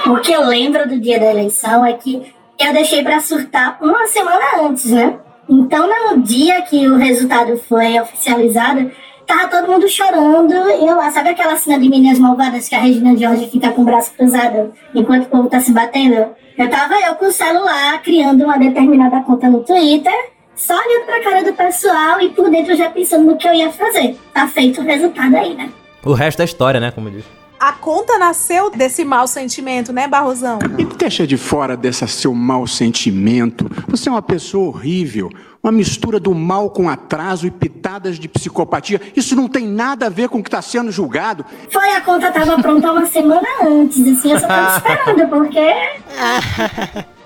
O 0.07 0.17
que 0.21 0.33
eu 0.33 0.47
lembro 0.47 0.89
do 0.89 1.01
dia 1.01 1.19
da 1.19 1.27
eleição 1.27 1.85
é 1.85 1.93
que 1.95 2.33
eu 2.59 2.73
deixei 2.73 3.03
pra 3.03 3.21
surtar 3.21 3.79
uma 3.81 4.07
semana 4.07 4.63
antes, 4.63 4.91
né? 4.91 5.19
Então, 5.49 5.89
no 5.89 6.23
dia 6.23 6.61
que 6.63 6.87
o 6.89 6.97
resultado 6.97 7.57
foi 7.57 7.99
oficializado, 7.99 8.91
tava 9.27 9.49
todo 9.49 9.71
mundo 9.71 9.89
chorando. 9.89 10.53
Eu 10.53 10.97
lá, 10.97 11.11
sabe 11.11 11.31
aquela 11.31 11.57
cena 11.57 11.79
de 11.79 11.89
Meninas 11.89 12.19
Malvadas 12.19 12.69
que 12.69 12.75
a 12.75 12.81
Regina 12.81 13.17
George 13.17 13.49
fica 13.49 13.71
com 13.71 13.83
o 13.83 13.85
braço 13.85 14.13
cruzado 14.13 14.73
enquanto 14.95 15.25
o 15.25 15.29
povo 15.29 15.49
tá 15.49 15.61
se 15.61 15.73
batendo? 15.73 16.27
Eu 16.57 16.69
tava 16.69 16.95
eu 17.01 17.15
com 17.15 17.27
o 17.27 17.33
celular 17.33 18.03
criando 18.03 18.45
uma 18.45 18.59
determinada 18.59 19.21
conta 19.21 19.49
no 19.49 19.63
Twitter, 19.63 20.13
só 20.57 20.75
olhando 20.75 21.07
pra 21.07 21.23
cara 21.23 21.45
do 21.45 21.53
pessoal 21.53 22.21
e 22.21 22.31
por 22.31 22.51
dentro 22.51 22.77
já 22.77 22.91
pensando 22.91 23.25
no 23.25 23.37
que 23.39 23.49
eu 23.49 23.55
ia 23.55 23.71
fazer. 23.71 24.19
Tá 24.35 24.47
feito 24.49 24.81
o 24.81 24.85
resultado 24.85 25.37
aí, 25.37 25.55
né? 25.55 25.71
O 26.05 26.13
resto 26.13 26.43
é 26.43 26.45
história, 26.45 26.81
né? 26.81 26.91
Como 26.91 27.11
diz. 27.11 27.25
A 27.59 27.73
conta 27.73 28.17
nasceu 28.19 28.71
desse 28.71 29.05
mau 29.05 29.27
sentimento, 29.27 29.93
né, 29.93 30.07
Barrosão? 30.07 30.61
Me 30.77 30.85
deixa 30.85 31.27
de 31.27 31.37
fora 31.37 31.77
desse 31.77 32.07
seu 32.07 32.33
mau 32.33 32.67
sentimento. 32.69 33.69
Você 33.89 34.09
é 34.09 34.13
uma 34.13 34.23
pessoa 34.23 34.69
horrível. 34.69 35.29
Uma 35.61 35.73
mistura 35.73 36.21
do 36.21 36.33
mal 36.35 36.71
com 36.71 36.89
atraso 36.89 37.47
e 37.49 37.51
pitadas 37.51 38.17
de 38.17 38.29
psicopatia. 38.29 39.01
Isso 39.17 39.35
não 39.35 39.49
tem 39.49 39.67
nada 39.67 40.07
a 40.07 40.09
ver 40.09 40.29
com 40.29 40.39
o 40.39 40.43
que 40.43 40.49
está 40.49 40.63
sendo 40.63 40.93
julgado. 40.93 41.45
Foi, 41.73 41.91
a 41.91 42.01
conta 42.01 42.31
tava 42.31 42.63
pronta 42.63 42.93
uma 42.93 43.07
semana 43.07 43.49
antes, 43.63 44.07
assim, 44.07 44.33
eu 44.33 44.39
só 44.39 44.47
tava 44.47 44.77
esperando, 44.79 45.29
porque 45.29 45.59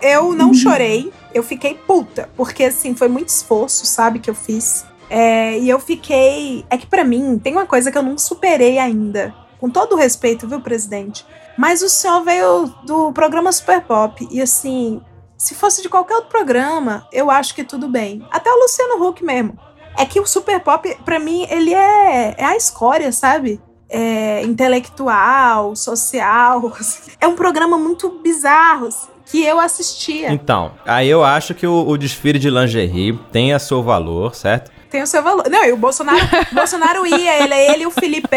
Eu 0.00 0.32
não 0.32 0.54
chorei, 0.54 1.12
eu 1.34 1.42
fiquei 1.42 1.74
puta, 1.74 2.28
porque 2.36 2.64
assim, 2.64 2.94
foi 2.94 3.06
muito 3.06 3.28
esforço, 3.28 3.84
sabe, 3.84 4.18
que 4.18 4.30
eu 4.30 4.34
fiz. 4.34 4.84
É, 5.10 5.58
e 5.58 5.68
eu 5.68 5.78
fiquei. 5.78 6.64
É 6.70 6.78
que 6.78 6.86
pra 6.86 7.04
mim, 7.04 7.38
tem 7.38 7.52
uma 7.52 7.66
coisa 7.66 7.92
que 7.92 7.98
eu 7.98 8.02
não 8.02 8.16
superei 8.16 8.78
ainda. 8.78 9.34
Com 9.62 9.70
todo 9.70 9.92
o 9.92 9.96
respeito, 9.96 10.48
viu, 10.48 10.60
presidente? 10.60 11.24
Mas 11.56 11.82
o 11.82 11.88
senhor 11.88 12.24
veio 12.24 12.64
do 12.84 13.12
programa 13.12 13.52
Super 13.52 13.80
Pop. 13.80 14.26
E 14.28 14.42
assim, 14.42 15.00
Se 15.36 15.54
fosse 15.54 15.80
de 15.82 15.88
qualquer 15.88 16.16
outro 16.16 16.30
programa, 16.30 17.06
eu 17.12 17.30
acho 17.30 17.54
que 17.54 17.62
tudo 17.62 17.86
bem. 17.88 18.26
Até 18.32 18.50
o 18.50 18.56
Luciano 18.56 19.00
Huck 19.06 19.24
mesmo. 19.24 19.56
É 19.96 20.04
que 20.04 20.18
o 20.18 20.26
Super 20.26 20.58
Pop, 20.58 20.96
pra 21.04 21.20
mim, 21.20 21.46
ele 21.48 21.72
é, 21.72 22.34
é 22.38 22.44
a 22.44 22.56
escória, 22.56 23.12
sabe? 23.12 23.60
É 23.88 24.42
intelectual, 24.42 25.76
social. 25.76 26.72
É 27.20 27.28
um 27.28 27.36
programa 27.36 27.78
muito 27.78 28.08
bizarro 28.20 28.88
assim, 28.88 29.06
que 29.26 29.44
eu 29.44 29.60
assistia. 29.60 30.32
Então, 30.32 30.72
aí 30.84 31.08
eu 31.08 31.22
acho 31.22 31.54
que 31.54 31.68
o, 31.68 31.86
o 31.86 31.96
desfile 31.96 32.36
de 32.40 32.50
lingerie 32.50 33.16
tem 33.30 33.52
a 33.52 33.60
seu 33.60 33.80
valor, 33.80 34.34
certo? 34.34 34.72
Tem 34.90 35.02
o 35.02 35.06
seu 35.06 35.22
valor. 35.22 35.48
Não, 35.48 35.64
e 35.64 35.70
o 35.70 35.76
Bolsonaro, 35.76 36.18
Bolsonaro 36.52 37.06
ia, 37.06 37.44
ele, 37.44 37.54
ele, 37.54 37.86
o 37.86 37.92
Felipe 37.92 38.36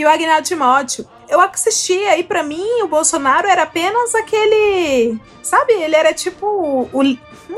e 0.00 0.04
o 0.04 0.08
Agnaldo 0.08 0.46
Timóteo. 0.46 1.06
Eu 1.28 1.40
assistia 1.40 2.18
e 2.18 2.24
pra 2.24 2.42
mim 2.42 2.82
o 2.82 2.88
Bolsonaro 2.88 3.46
era 3.46 3.62
apenas 3.62 4.14
aquele, 4.14 5.18
sabe? 5.42 5.72
Ele 5.74 5.94
era 5.94 6.12
tipo 6.12 6.44
o, 6.46 6.88
o 6.92 7.02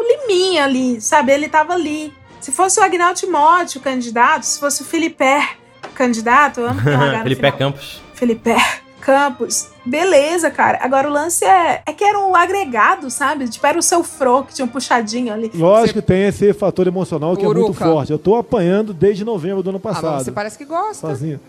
liminha 0.02 0.64
ali, 0.64 1.00
sabe? 1.00 1.32
Ele 1.32 1.48
tava 1.48 1.72
ali. 1.74 2.12
Se 2.40 2.50
fosse 2.52 2.80
o 2.80 2.82
Agnaldo 2.82 3.18
Timóteo 3.20 3.80
candidato, 3.80 4.42
se 4.44 4.58
fosse 4.60 4.82
o 4.82 4.84
Felipe 4.84 5.24
candidato, 5.94 6.60
eu 6.60 6.68
amo 6.68 6.80
que 6.82 7.22
Felipe. 7.22 7.52
Campos. 7.52 8.02
Felipe 8.14 8.50
Campos. 9.00 9.68
Beleza, 9.84 10.48
cara. 10.50 10.78
Agora 10.80 11.08
o 11.08 11.12
lance 11.12 11.44
é, 11.44 11.82
é 11.84 11.92
que 11.92 12.04
era 12.04 12.18
um 12.20 12.36
agregado, 12.36 13.10
sabe? 13.10 13.48
Tipo, 13.48 13.66
era 13.66 13.76
o 13.78 13.82
seu 13.82 14.04
fro 14.04 14.44
que 14.44 14.54
tinha 14.54 14.64
um 14.64 14.68
puxadinho 14.68 15.32
ali. 15.32 15.50
Lógico 15.54 16.00
que 16.00 16.06
tem 16.06 16.24
esse 16.26 16.52
fator 16.52 16.86
emocional 16.86 17.36
que 17.36 17.42
é 17.42 17.46
muito 17.48 17.64
Uruca. 17.64 17.84
forte. 17.84 18.12
Eu 18.12 18.18
tô 18.18 18.36
apanhando 18.36 18.92
desde 18.94 19.24
novembro 19.24 19.60
do 19.62 19.70
ano 19.70 19.80
Ah, 19.82 19.88
passado. 19.88 20.22
você 20.24 20.30
parece 20.30 20.56
que 20.56 20.64
gosta. 20.64 21.08
sozinho. 21.08 21.40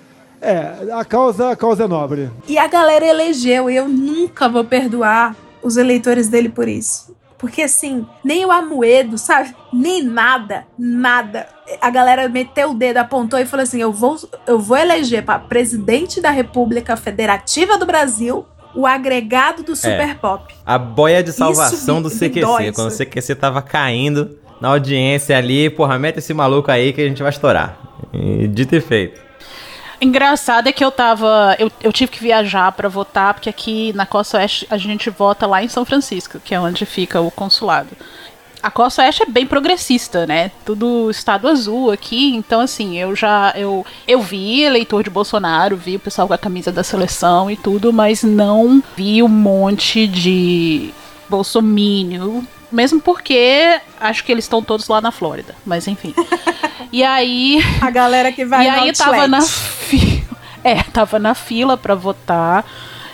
É, 0.43 0.91
a 0.93 1.05
causa, 1.05 1.51
a 1.51 1.55
causa 1.55 1.85
é 1.85 1.87
nobre. 1.87 2.29
E 2.47 2.57
a 2.57 2.67
galera 2.67 3.05
elegeu, 3.05 3.69
e 3.69 3.75
eu 3.75 3.87
nunca 3.87 4.49
vou 4.49 4.63
perdoar 4.65 5.35
os 5.61 5.77
eleitores 5.77 6.27
dele 6.27 6.49
por 6.49 6.67
isso. 6.67 7.15
Porque 7.37 7.61
assim, 7.63 8.05
nem 8.23 8.45
o 8.45 8.51
Amoedo, 8.51 9.17
sabe? 9.17 9.53
Nem 9.71 10.01
nada, 10.03 10.65
nada. 10.79 11.47
A 11.81 11.89
galera 11.89 12.27
meteu 12.29 12.71
o 12.71 12.73
dedo, 12.73 12.97
apontou 12.97 13.37
e 13.39 13.45
falou 13.45 13.63
assim: 13.63 13.81
eu 13.81 13.91
vou, 13.91 14.17
eu 14.47 14.59
vou 14.59 14.77
eleger 14.77 15.23
para 15.23 15.39
presidente 15.39 16.21
da 16.21 16.29
República 16.29 16.95
Federativa 16.95 17.77
do 17.77 17.85
Brasil 17.85 18.45
o 18.75 18.87
agregado 18.87 19.61
do 19.61 19.75
Super 19.75 20.15
Pop. 20.19 20.53
A 20.65 20.77
boia 20.77 21.21
de 21.21 21.31
salvação 21.33 21.97
me- 21.97 22.03
do 22.03 22.09
CQC. 22.09 22.39
dói, 22.41 22.71
quando 22.71 22.87
o? 22.91 22.95
CQC 22.97 23.35
tava 23.35 23.61
caindo 23.61 24.37
na 24.61 24.69
audiência 24.69 25.37
ali, 25.37 25.69
porra, 25.69 25.99
mete 25.99 26.19
esse 26.19 26.33
maluco 26.33 26.71
aí 26.71 26.93
que 26.93 27.01
a 27.01 27.07
gente 27.07 27.21
vai 27.21 27.29
estourar. 27.31 27.77
E 28.13 28.47
dito 28.47 28.73
e 28.75 28.79
feito. 28.81 29.19
Engraçado 30.03 30.67
é 30.67 30.73
que 30.73 30.83
eu 30.83 30.91
tava. 30.91 31.55
Eu, 31.57 31.71
eu 31.81 31.93
tive 31.93 32.11
que 32.11 32.21
viajar 32.21 32.69
pra 32.73 32.89
votar, 32.89 33.33
porque 33.33 33.49
aqui 33.49 33.93
na 33.93 34.05
Costa 34.05 34.37
Oeste 34.37 34.67
a 34.69 34.77
gente 34.77 35.09
vota 35.09 35.47
lá 35.47 35.63
em 35.63 35.69
São 35.69 35.85
Francisco, 35.85 36.41
que 36.41 36.53
é 36.53 36.59
onde 36.59 36.85
fica 36.85 37.21
o 37.21 37.31
consulado. 37.31 37.95
A 38.61 38.69
Costa 38.69 39.01
Oeste 39.01 39.23
é 39.23 39.25
bem 39.25 39.47
progressista, 39.47 40.27
né? 40.27 40.51
Tudo 40.65 41.09
estado 41.09 41.47
azul 41.47 41.89
aqui, 41.89 42.35
então 42.35 42.59
assim, 42.59 42.97
eu 42.97 43.15
já 43.15 43.53
eu, 43.55 43.85
eu 44.05 44.21
vi 44.21 44.63
eleitor 44.63 45.03
de 45.03 45.09
Bolsonaro, 45.09 45.77
vi 45.77 45.95
o 45.95 45.99
pessoal 46.01 46.27
com 46.27 46.33
a 46.33 46.37
camisa 46.37 46.69
da 46.69 46.83
seleção 46.83 47.49
e 47.49 47.55
tudo, 47.55 47.93
mas 47.93 48.23
não 48.23 48.83
vi 48.97 49.23
um 49.23 49.29
monte 49.29 50.05
de 50.05 50.93
bolsomínio, 51.29 52.45
mesmo 52.73 52.99
porque 52.99 53.79
acho 53.99 54.23
que 54.23 54.31
eles 54.31 54.45
estão 54.45 54.61
todos 54.61 54.87
lá 54.87 54.99
na 54.99 55.11
Flórida, 55.11 55.55
mas 55.65 55.87
enfim. 55.87 56.13
e 56.91 57.03
aí 57.03 57.63
A 57.79 57.89
galera 57.91 58.31
que 58.31 58.43
vai 58.43 58.65
e 58.65 58.69
aí 58.69 58.91
tava 58.93 59.21
outlet. 59.21 59.29
na 59.29 59.41
fila. 59.41 60.23
É, 60.65 60.81
tava 60.81 61.19
na 61.19 61.35
fila 61.35 61.75
pra 61.75 61.93
votar 61.93 62.65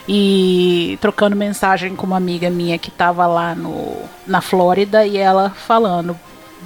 e 0.07 0.99
trocando 1.01 1.35
mensagem 1.35 1.95
com 1.95 2.05
uma 2.05 2.17
amiga 2.17 2.47
minha 2.47 2.77
que 2.77 2.91
tava 2.91 3.25
lá 3.25 3.55
no, 3.55 4.03
na 4.27 4.39
Flórida 4.39 5.03
e 5.03 5.17
ela 5.17 5.49
falando: 5.49 6.15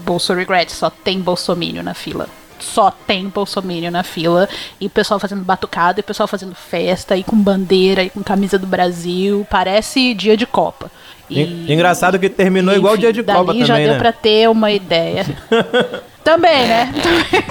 Bolso 0.04 0.34
regret, 0.34 0.70
só 0.70 0.90
tem 0.90 1.22
bolsomínio 1.22 1.82
na 1.82 1.94
fila. 1.94 2.28
Só 2.60 2.92
tem 2.92 3.30
bolsomínio 3.30 3.90
na 3.92 4.04
fila. 4.04 4.48
E 4.80 4.88
o 4.88 4.90
pessoal 4.90 5.20
fazendo 5.22 5.44
batucada, 5.44 6.00
e 6.00 6.02
o 6.02 6.04
pessoal 6.04 6.28
fazendo 6.28 6.54
festa, 6.54 7.16
e 7.16 7.24
com 7.24 7.36
bandeira, 7.36 8.04
e 8.04 8.10
com 8.10 8.22
camisa 8.24 8.60
do 8.60 8.68
Brasil. 8.68 9.48
Parece 9.50 10.14
dia 10.14 10.36
de 10.36 10.46
Copa. 10.46 10.92
En- 11.30 11.65
Engraçado 11.74 12.20
que 12.20 12.30
terminou 12.30 12.75
igual 12.75 12.94
o 12.94 12.98
dia 12.98 13.12
de 13.13 13.24
Copa 13.24 13.53
já 13.56 13.68
também, 13.68 13.86
deu 13.86 13.94
né? 13.94 14.00
pra 14.00 14.12
ter 14.12 14.50
uma 14.50 14.72
ideia. 14.72 15.25
também, 16.24 16.68
né? 16.68 16.94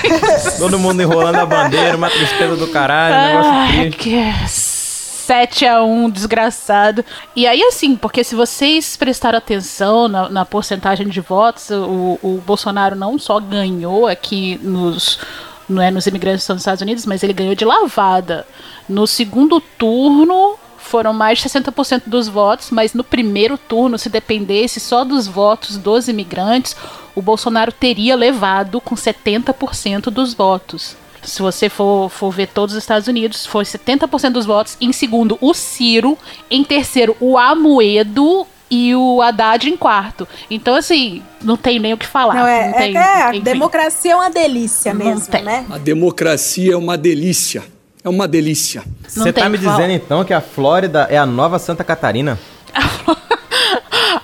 Todo 0.59 0.79
mundo 0.79 1.03
enrolando 1.03 1.37
a 1.37 1.47
bandeira, 1.47 1.97
uma 1.97 2.09
tristeza 2.11 2.57
do 2.57 2.69
caralho, 2.69 3.15
um 3.15 3.27
negócio 3.29 3.53
Ai, 3.53 3.91
triste. 3.91 3.97
que 3.99 4.49
7 4.49 5.67
a 5.67 5.83
1 5.83 6.11
desgraçado. 6.11 7.05
E 7.35 7.47
aí, 7.47 7.63
assim, 7.63 7.97
porque 7.97 8.25
se 8.25 8.35
vocês 8.35 8.97
prestaram 8.97 9.39
atenção 9.39 10.09
na, 10.09 10.29
na 10.29 10.45
porcentagem 10.45 11.09
de 11.09 11.21
votos, 11.21 11.71
o, 11.71 12.19
o 12.23 12.43
Bolsonaro 12.45 12.97
não 12.97 13.19
só 13.19 13.39
ganhou 13.41 14.07
aqui 14.07 14.59
nos. 14.63 15.19
Não 15.69 15.81
é 15.81 15.91
nos 15.91 16.07
imigrantes 16.07 16.47
nos 16.49 16.59
Estados 16.59 16.83
Unidos, 16.83 17.07
mas 17.07 17.23
ele 17.23 17.33
ganhou 17.33 17.55
de 17.55 17.65
lavada. 17.65 18.45
No 18.89 19.07
segundo 19.07 19.61
turno, 19.79 20.57
foram 20.93 21.15
mais 21.15 21.39
de 21.39 21.49
60% 21.49 22.03
dos 22.05 22.29
votos, 22.29 22.71
mas 22.71 22.93
no 22.93 23.03
primeiro 23.03 23.57
turno, 23.57 23.97
se 23.97 24.11
dependesse 24.11 24.79
só 24.79 25.05
dos 25.05 25.27
votos 25.27 25.79
dos 25.79 26.07
imigrantes, 26.07 26.77
o 27.15 27.23
Bolsonaro 27.23 27.73
teria 27.73 28.15
levado 28.15 28.79
com 28.79 28.95
70% 28.95 30.11
dos 30.11 30.35
votos. 30.35 30.95
Se 31.23 31.41
você 31.41 31.71
for, 31.71 32.11
for 32.11 32.31
ver 32.31 32.49
todos 32.49 32.75
os 32.75 32.83
Estados 32.83 33.09
Unidos, 33.09 33.47
foi 33.47 33.65
70% 33.65 34.33
dos 34.33 34.45
votos. 34.45 34.77
Em 34.83 34.93
segundo, 34.93 35.39
o 35.41 35.55
Ciro. 35.55 36.19
Em 36.51 36.63
terceiro, 36.63 37.17
o 37.19 37.39
Amoedo. 37.39 38.47
E 38.71 38.95
o 38.95 39.21
Haddad 39.21 39.69
em 39.69 39.77
quarto. 39.77 40.27
Então, 40.51 40.75
assim, 40.75 41.23
não 41.43 41.59
tem 41.59 41.79
nem 41.79 41.93
o 41.93 41.99
que 41.99 42.07
falar. 42.07 42.37
Não, 42.37 42.47
é, 42.47 42.69
não 42.69 42.73
tem, 42.73 42.97
é, 42.97 43.01
é, 43.01 43.23
a 43.25 43.33
democracia 43.33 44.13
é 44.13 44.17
uma 44.17 44.31
delícia 44.31 44.95
mesmo, 44.95 45.31
né? 45.45 45.67
A 45.71 45.77
democracia 45.77 46.73
é 46.73 46.77
uma 46.77 46.97
delícia. 46.97 47.63
É 48.05 48.09
uma 48.09 48.27
delícia. 48.27 48.83
Você 49.07 49.33
tem 49.33 49.45
tá 49.45 49.49
o 49.49 49.51
me 49.53 49.59
dizendo 49.59 49.93
então 49.93 50.25
que 50.25 50.35
a 50.35 50.41
Flórida 50.41 51.07
é 51.09 51.17
a 51.17 51.25
nova 51.27 51.59
Santa 51.59 51.85
Catarina? 51.85 52.39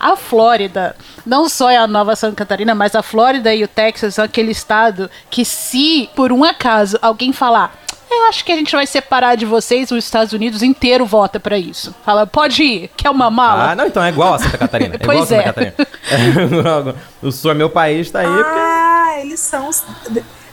A 0.01 0.15
Flórida 0.17 0.95
não 1.27 1.49
só 1.49 1.69
é 1.71 1.77
a 1.77 1.87
nova 1.87 2.15
Santa 2.15 2.37
Catarina, 2.37 2.75
mas 2.75 2.95
a 2.95 3.03
Flórida 3.03 3.53
e 3.53 3.65
o 3.65 3.69
Texas 3.69 4.15
são 4.15 4.25
aquele 4.25 4.53
estado 4.53 5.11
que, 5.29 5.45
se 5.45 6.09
por 6.15 6.31
um 6.31 6.45
acaso 6.45 6.99
alguém 7.03 7.33
falar. 7.33 7.77
Eu 8.11 8.25
acho 8.27 8.45
que 8.45 8.53
a 8.53 8.57
gente 8.57 8.73
vai 8.75 8.87
separar 8.87 9.37
de 9.37 9.45
vocês, 9.45 9.91
os 9.91 10.05
Estados 10.05 10.33
Unidos 10.33 10.63
inteiro 10.63 11.05
vota 11.05 11.39
pra 11.41 11.59
isso. 11.59 11.95
Fala, 12.05 12.27
pode 12.27 12.63
ir, 12.63 12.91
quer 12.97 13.11
uma 13.11 13.31
mala? 13.31 13.73
Ah, 13.73 13.77
não, 13.77 13.87
então 13.87 14.03
é 14.03 14.09
igual 14.09 14.35
a 14.35 14.39
Santa 14.39 14.57
Catarina. 14.57 14.95
É 14.95 14.97
igual 15.03 15.11
a 15.11 15.17
Pois 15.19 15.29
Santa 15.29 15.43
é. 15.43 15.71
Catarina. 15.73 16.95
o 17.21 17.33
sul 17.33 17.51
é 17.51 17.55
meu 17.55 17.69
país, 17.69 18.11
tá 18.11 18.21
aí, 18.21 18.27
porque 18.27 18.61
Ah, 18.61 19.21
eles 19.21 19.41
são. 19.41 19.69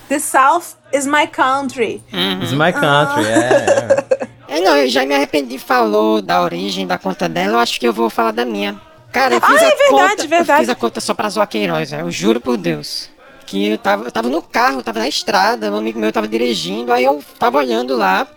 The, 0.09 0.19
South 0.19 0.75
is 0.93 1.05
my 1.07 1.27
country. 1.27 2.01
it's 2.41 2.51
my 2.53 2.71
country. 2.71 3.25
É, 3.25 4.05
é. 4.21 4.25
É, 4.47 4.61
não, 4.61 4.77
eu 4.77 4.87
já 4.87 5.03
me 5.05 5.13
arrependi, 5.15 5.57
falou 5.57 6.21
da 6.21 6.41
origem 6.41 6.85
da 6.85 6.97
conta 6.99 7.27
dela, 7.27 7.53
eu 7.53 7.59
acho 7.59 7.79
que 7.79 7.85
eu 7.87 7.91
vou 7.91 8.09
falar 8.11 8.31
da 8.31 8.45
minha. 8.45 8.79
Cara, 9.11 9.33
eu 9.35 9.41
fiz 9.41 9.61
Ah, 9.61 9.65
a 9.65 9.67
é 9.67 9.75
verdade, 9.75 9.89
conta, 9.89 10.27
verdade. 10.27 10.51
eu 10.51 10.57
fiz 10.59 10.69
a 10.69 10.75
conta 10.75 11.01
só 11.01 11.13
pra 11.15 11.29
zoar 11.29 11.47
Queiroz, 11.47 11.91
eu 11.91 12.09
juro 12.11 12.39
por 12.39 12.55
Deus. 12.55 13.09
Que 13.47 13.69
eu 13.69 13.77
tava, 13.77 14.05
eu 14.05 14.11
tava 14.11 14.29
no 14.29 14.41
carro, 14.43 14.77
eu 14.79 14.83
tava 14.83 14.99
na 14.99 15.09
estrada, 15.09 15.71
um 15.71 15.77
amigo 15.77 15.99
meu 15.99 16.11
tava 16.13 16.27
dirigindo, 16.27 16.93
aí 16.93 17.03
eu 17.03 17.21
tava 17.39 17.57
olhando 17.57 17.97
lá, 17.97 18.27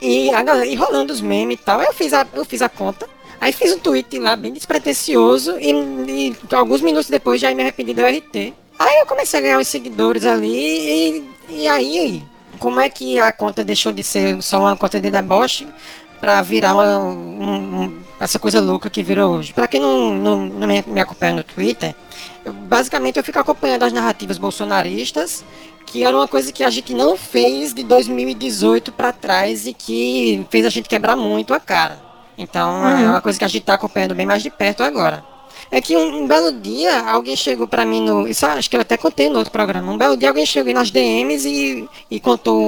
e 0.00 0.30
a 0.34 0.42
galera, 0.42 0.66
e 0.66 0.74
rolando 0.74 1.12
os 1.12 1.20
memes 1.20 1.58
e 1.60 1.62
tal, 1.62 1.78
aí 1.80 1.86
eu 1.86 1.92
fiz 1.92 2.12
a, 2.14 2.26
eu 2.34 2.44
fiz 2.46 2.62
a 2.62 2.68
conta, 2.68 3.06
aí 3.40 3.52
fiz 3.52 3.72
um 3.72 3.78
tweet 3.78 4.18
lá, 4.18 4.34
bem 4.36 4.52
despretensioso, 4.54 5.58
e, 5.60 5.70
e 6.10 6.36
alguns 6.54 6.80
minutos 6.80 7.10
depois 7.10 7.40
já 7.40 7.54
me 7.54 7.62
arrependi 7.62 7.92
do 7.94 8.02
RT. 8.02 8.54
Aí 8.78 9.00
eu 9.00 9.06
comecei 9.06 9.38
a 9.40 9.42
ganhar 9.42 9.58
uns 9.58 9.68
seguidores 9.68 10.24
ali, 10.24 10.48
e, 10.48 11.30
e 11.48 11.68
aí, 11.68 12.22
como 12.58 12.80
é 12.80 12.88
que 12.88 13.18
a 13.18 13.32
conta 13.32 13.64
deixou 13.64 13.92
de 13.92 14.02
ser 14.04 14.40
só 14.42 14.60
uma 14.60 14.76
conta 14.76 15.00
de 15.00 15.10
deboche 15.10 15.66
pra 16.20 16.42
virar 16.42 16.74
uma, 16.74 16.98
um- 16.98 17.82
um- 17.84 18.02
essa 18.20 18.38
coisa 18.38 18.60
louca 18.60 18.88
que 18.88 19.02
virou 19.02 19.36
hoje? 19.36 19.52
Pra 19.52 19.66
quem 19.66 19.80
não, 19.80 20.14
não, 20.14 20.36
não 20.46 20.66
me, 20.68 20.84
me 20.86 21.00
acompanha 21.00 21.32
no 21.34 21.42
Twitter, 21.42 21.94
eu- 22.44 22.52
basicamente 22.52 23.16
eu 23.16 23.24
fico 23.24 23.38
acompanhando 23.38 23.82
as 23.84 23.92
narrativas 23.92 24.38
bolsonaristas, 24.38 25.44
que 25.86 26.04
era 26.04 26.16
uma 26.16 26.28
coisa 26.28 26.52
que 26.52 26.62
a 26.62 26.70
gente 26.70 26.94
não 26.94 27.16
fez 27.16 27.72
de 27.74 27.82
2018 27.82 28.92
pra 28.92 29.12
trás 29.12 29.66
e 29.66 29.72
que 29.72 30.46
fez 30.50 30.64
a 30.66 30.68
gente 30.70 30.88
quebrar 30.88 31.16
muito 31.16 31.52
a 31.54 31.58
cara. 31.58 31.98
Então 32.36 32.86
é 32.86 33.08
uma 33.08 33.20
coisa 33.20 33.36
que 33.38 33.44
a 33.44 33.48
gente 33.48 33.64
tá 33.64 33.74
acompanhando 33.74 34.14
bem 34.14 34.26
mais 34.26 34.42
de 34.42 34.50
perto 34.50 34.82
agora. 34.84 35.24
É 35.70 35.80
que 35.82 35.94
um, 35.96 36.22
um 36.22 36.26
belo 36.26 36.50
dia 36.52 37.00
alguém 37.10 37.36
chegou 37.36 37.68
pra 37.68 37.84
mim 37.84 38.00
no. 38.00 38.26
Isso 38.26 38.46
acho 38.46 38.70
que 38.70 38.76
eu 38.76 38.80
até 38.80 38.96
contei 38.96 39.28
no 39.28 39.36
outro 39.38 39.52
programa. 39.52 39.92
Um 39.92 39.98
belo 39.98 40.16
dia 40.16 40.28
alguém 40.30 40.46
chegou 40.46 40.72
nas 40.72 40.90
DMs 40.90 41.46
e, 41.46 41.86
e 42.10 42.18
contou 42.18 42.58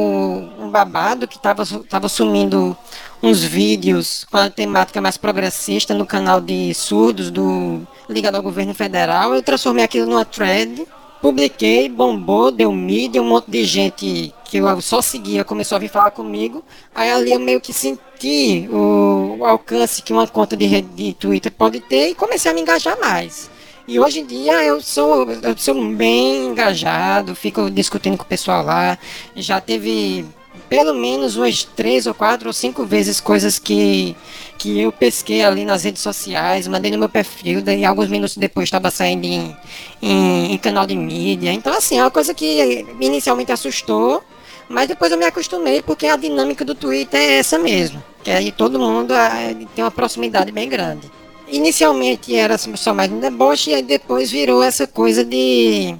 um 0.59 0.69
babado 0.71 1.26
que 1.26 1.38
tava, 1.38 1.64
su- 1.64 1.85
tava 1.85 2.09
sumindo 2.11 2.76
uns 3.23 3.42
vídeos 3.42 4.26
com 4.30 4.37
a 4.37 4.50
temática 4.50 5.00
mais 5.00 5.16
progressista 5.16 5.95
no 5.95 6.04
canal 6.07 6.40
de 6.40 6.75
surdos 6.75 7.30
do 7.30 7.80
ligado 8.09 8.35
ao 8.37 8.42
governo 8.42 8.75
federal. 8.75 9.35
Eu 9.35 9.42
transformei 9.42 9.85
aquilo 9.85 10.07
numa 10.07 10.25
thread, 10.25 10.87
publiquei, 11.23 11.88
bombou, 11.88 12.50
deu 12.50 12.71
mídia, 12.73 13.23
um 13.23 13.28
monte 13.28 13.50
de 13.50 13.64
gente 13.64 14.35
que 14.50 14.57
eu 14.57 14.80
só 14.80 15.00
seguia 15.00 15.45
começou 15.45 15.76
a 15.76 15.78
vir 15.78 15.88
falar 15.88 16.11
comigo. 16.11 16.64
Aí 16.92 17.09
ali 17.09 17.30
eu 17.30 17.38
meio 17.38 17.61
que 17.61 17.73
senti 17.73 18.69
o, 18.69 19.37
o 19.38 19.47
alcance 19.47 20.02
que 20.02 20.12
uma 20.12 20.26
conta 20.26 20.57
de 20.57 20.66
rede 20.66 20.88
de 20.88 21.14
Twitter 21.14 21.52
pode 21.52 21.78
ter 21.78 22.09
e 22.09 22.14
comecei 22.16 22.50
a 22.50 22.54
me 22.54 22.61
engajar 22.61 22.99
mais. 22.99 23.49
E 23.87 24.00
hoje 24.00 24.21
em 24.21 24.26
dia 24.26 24.62
eu 24.64 24.80
sou, 24.80 25.30
eu 25.30 25.57
sou 25.57 25.75
bem 25.95 26.47
engajado, 26.49 27.35
fico 27.37 27.71
discutindo 27.71 28.16
com 28.16 28.25
o 28.25 28.26
pessoal 28.26 28.64
lá. 28.64 28.99
Já 29.37 29.61
teve 29.61 30.26
pelo 30.69 30.95
menos 30.95 31.37
umas 31.37 31.62
três 31.62 32.07
ou 32.07 32.14
quatro 32.14 32.49
ou 32.49 32.52
cinco 32.52 32.85
vezes 32.85 33.21
coisas 33.21 33.57
que, 33.57 34.16
que 34.59 34.80
eu 34.80 34.90
pesquei 34.90 35.45
ali 35.45 35.64
nas 35.64 35.85
redes 35.85 36.02
sociais, 36.02 36.66
mandei 36.66 36.90
no 36.90 36.99
meu 36.99 37.09
perfil, 37.09 37.62
daí 37.62 37.85
alguns 37.85 38.09
minutos 38.09 38.37
depois 38.37 38.64
estava 38.64 38.90
saindo 38.90 39.25
em, 39.26 39.57
em, 40.02 40.52
em 40.52 40.59
canal 40.59 40.87
de 40.87 40.97
mídia. 40.97 41.52
Então, 41.52 41.73
assim, 41.73 41.99
é 41.99 42.02
uma 42.02 42.11
coisa 42.11 42.35
que 42.35 42.85
inicialmente 43.00 43.52
assustou, 43.52 44.23
mas 44.71 44.87
depois 44.87 45.11
eu 45.11 45.19
me 45.19 45.25
acostumei 45.25 45.83
porque 45.83 46.07
a 46.07 46.17
dinâmica 46.17 46.65
do 46.65 46.77
Twitter 46.77 47.19
é 47.19 47.39
essa 47.39 47.59
mesmo. 47.59 48.00
Que 48.23 48.31
aí 48.31 48.53
todo 48.53 48.79
mundo 48.79 49.12
ah, 49.12 49.31
tem 49.75 49.83
uma 49.83 49.91
proximidade 49.91 50.53
bem 50.53 50.69
grande. 50.69 51.11
Inicialmente 51.49 52.37
era 52.37 52.57
só 52.57 52.95
mais 52.95 53.11
um 53.11 53.19
deboche, 53.19 53.71
e 53.71 53.75
aí 53.75 53.83
depois 53.83 54.31
virou 54.31 54.62
essa 54.62 54.87
coisa 54.87 55.25
de, 55.25 55.97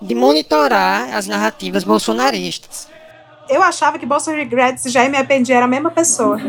de 0.00 0.14
monitorar 0.14 1.14
as 1.14 1.26
narrativas 1.26 1.84
bolsonaristas. 1.84 2.88
Eu 3.46 3.62
achava 3.62 3.98
que 3.98 4.06
Bolsa 4.06 4.32
Regrets 4.32 4.86
e 4.86 5.08
me 5.10 5.18
arrependi 5.18 5.52
era 5.52 5.66
a 5.66 5.68
mesma 5.68 5.90
pessoa. 5.90 6.40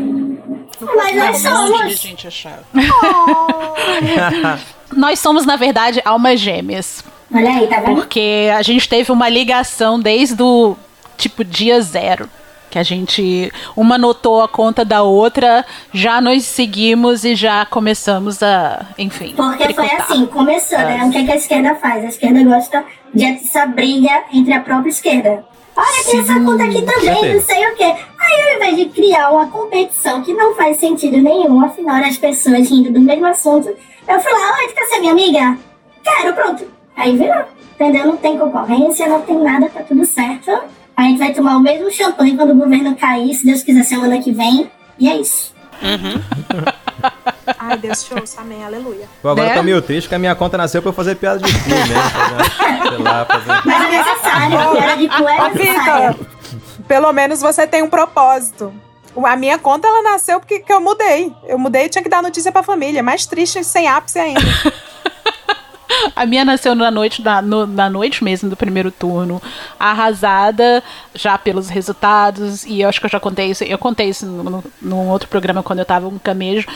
Mas 0.80 1.14
nós 1.14 1.42
somos. 1.42 2.00
gente 2.00 2.26
achava. 2.26 2.64
Nós 4.92 5.18
somos, 5.18 5.44
na 5.44 5.56
verdade, 5.56 6.00
almas 6.04 6.38
gêmeas. 6.38 7.02
Olha 7.34 7.50
aí, 7.50 7.66
tá 7.66 7.80
vendo? 7.80 7.96
Porque 7.96 8.48
a 8.56 8.62
gente 8.62 8.88
teve 8.88 9.10
uma 9.10 9.28
ligação 9.28 9.98
desde 9.98 10.40
o 10.40 10.76
tipo 11.16 11.44
dia 11.44 11.80
zero. 11.80 12.28
Que 12.68 12.78
a 12.80 12.82
gente. 12.82 13.52
Uma 13.76 13.96
notou 13.96 14.42
a 14.42 14.48
conta 14.48 14.84
da 14.84 15.02
outra, 15.02 15.64
já 15.92 16.20
nos 16.20 16.44
seguimos 16.44 17.24
e 17.24 17.34
já 17.36 17.64
começamos 17.64 18.42
a. 18.42 18.84
Enfim. 18.98 19.34
Porque 19.36 19.72
foi 19.72 19.90
assim, 19.92 20.26
começou, 20.26 20.78
né? 20.78 21.04
O 21.04 21.10
que, 21.10 21.24
que 21.24 21.32
a 21.32 21.36
esquerda 21.36 21.74
faz? 21.76 22.04
A 22.04 22.08
esquerda 22.08 22.42
gosta 22.42 22.84
de 23.14 23.24
essa 23.24 23.66
briga 23.66 24.24
entre 24.32 24.52
a 24.52 24.60
própria 24.60 24.90
esquerda. 24.90 25.44
Olha, 25.76 26.04
tem 26.10 26.20
essa 26.20 26.40
conta 26.40 26.64
aqui 26.64 26.82
também, 26.82 27.34
não 27.34 27.40
sei 27.40 27.66
o 27.68 27.76
quê. 27.76 27.84
Aí, 28.18 28.42
ao 28.48 28.56
invés 28.56 28.76
de 28.76 28.86
criar 28.86 29.30
uma 29.30 29.46
competição 29.46 30.22
que 30.22 30.32
não 30.32 30.54
faz 30.54 30.78
sentido 30.78 31.18
nenhum, 31.18 31.62
afinal, 31.62 32.02
as 32.02 32.16
pessoas 32.16 32.70
rindo 32.70 32.90
do 32.90 33.00
mesmo 33.00 33.26
assunto, 33.26 33.68
eu 33.68 34.20
fui 34.20 34.32
lá, 34.32 34.56
tu 34.68 34.74
quer 34.74 34.86
ser 34.86 35.00
minha 35.00 35.12
amiga? 35.12 35.58
Quero, 36.02 36.32
pronto. 36.34 36.66
Aí 36.96 37.16
virou. 37.16 37.44
Entendeu? 37.74 38.06
Não 38.06 38.16
tem 38.16 38.38
concorrência, 38.38 39.06
não 39.06 39.20
tem 39.20 39.38
nada, 39.38 39.68
tá 39.68 39.82
tudo 39.82 40.04
certo. 40.06 40.50
A 40.96 41.02
gente 41.02 41.18
vai 41.18 41.32
tomar 41.34 41.56
o 41.56 41.60
mesmo 41.60 41.90
champanhe 41.90 42.36
quando 42.36 42.50
o 42.52 42.54
governo 42.54 42.96
cair, 42.96 43.34
se 43.34 43.44
Deus 43.44 43.62
quiser, 43.62 43.82
semana 43.84 44.18
que 44.20 44.32
vem. 44.32 44.70
E 44.98 45.08
é 45.08 45.16
isso. 45.20 45.54
Ai, 47.58 47.76
Deus 47.76 48.02
te 48.02 48.14
ouça, 48.14 48.40
amém, 48.40 48.64
aleluia. 48.64 49.06
Pô, 49.20 49.28
agora 49.28 49.48
Né? 49.48 49.52
eu 49.52 49.56
tô 49.58 49.62
meio 49.62 49.82
triste 49.82 50.08
que 50.08 50.14
a 50.14 50.18
minha 50.18 50.34
conta 50.34 50.56
nasceu 50.56 50.80
pra 50.80 50.88
eu 50.88 50.94
fazer 50.94 51.16
piada 51.16 51.38
de 51.40 51.52
cu 51.52 51.68
mesmo. 51.68 51.94
fazer- 51.94 52.88
sei 52.88 52.98
lá, 52.98 53.24
fazer... 53.26 53.62
Mas 53.64 53.82
é 53.84 53.90
necessário, 53.98 54.58
a 54.58 54.72
piada 54.72 54.96
de 54.96 55.08
cu 55.08 55.28
é 55.28 55.50
necessária. 55.52 56.10
Vitor, 56.12 56.26
pelo 56.88 57.12
menos 57.12 57.40
você 57.40 57.66
tem 57.66 57.82
um 57.82 57.90
propósito. 57.90 58.72
A 59.24 59.36
minha 59.36 59.58
conta, 59.58 59.88
ela 59.88 60.02
nasceu 60.02 60.38
porque 60.40 60.60
que 60.60 60.72
eu 60.72 60.80
mudei. 60.80 61.32
Eu 61.46 61.58
mudei 61.58 61.84
e 61.86 61.88
tinha 61.88 62.02
que 62.02 62.08
dar 62.08 62.22
notícia 62.22 62.52
pra 62.52 62.62
família. 62.62 63.02
Mais 63.02 63.24
triste, 63.26 63.62
sem 63.64 63.86
ápice 63.88 64.18
ainda. 64.18 64.40
A 66.14 66.26
minha 66.26 66.44
nasceu 66.44 66.74
na 66.74 66.90
noite, 66.90 67.22
na, 67.22 67.40
no- 67.42 67.66
na 67.66 67.88
noite 67.90 68.22
mesmo 68.24 68.48
do 68.50 68.56
primeiro 68.56 68.90
turno, 68.90 69.40
arrasada 69.78 70.82
já 71.14 71.36
pelos 71.38 71.68
resultados, 71.68 72.64
e 72.64 72.80
eu 72.80 72.88
acho 72.88 73.00
que 73.00 73.06
eu 73.06 73.10
já 73.10 73.20
contei 73.20 73.50
isso, 73.50 73.64
eu 73.64 73.78
contei 73.78 74.08
isso 74.08 74.26
no, 74.26 74.64
num 74.80 75.08
outro 75.08 75.28
programa 75.28 75.62
quando 75.62 75.78
eu 75.80 75.84
tava 75.84 76.06
um 76.08 76.18
camejo, 76.18 76.66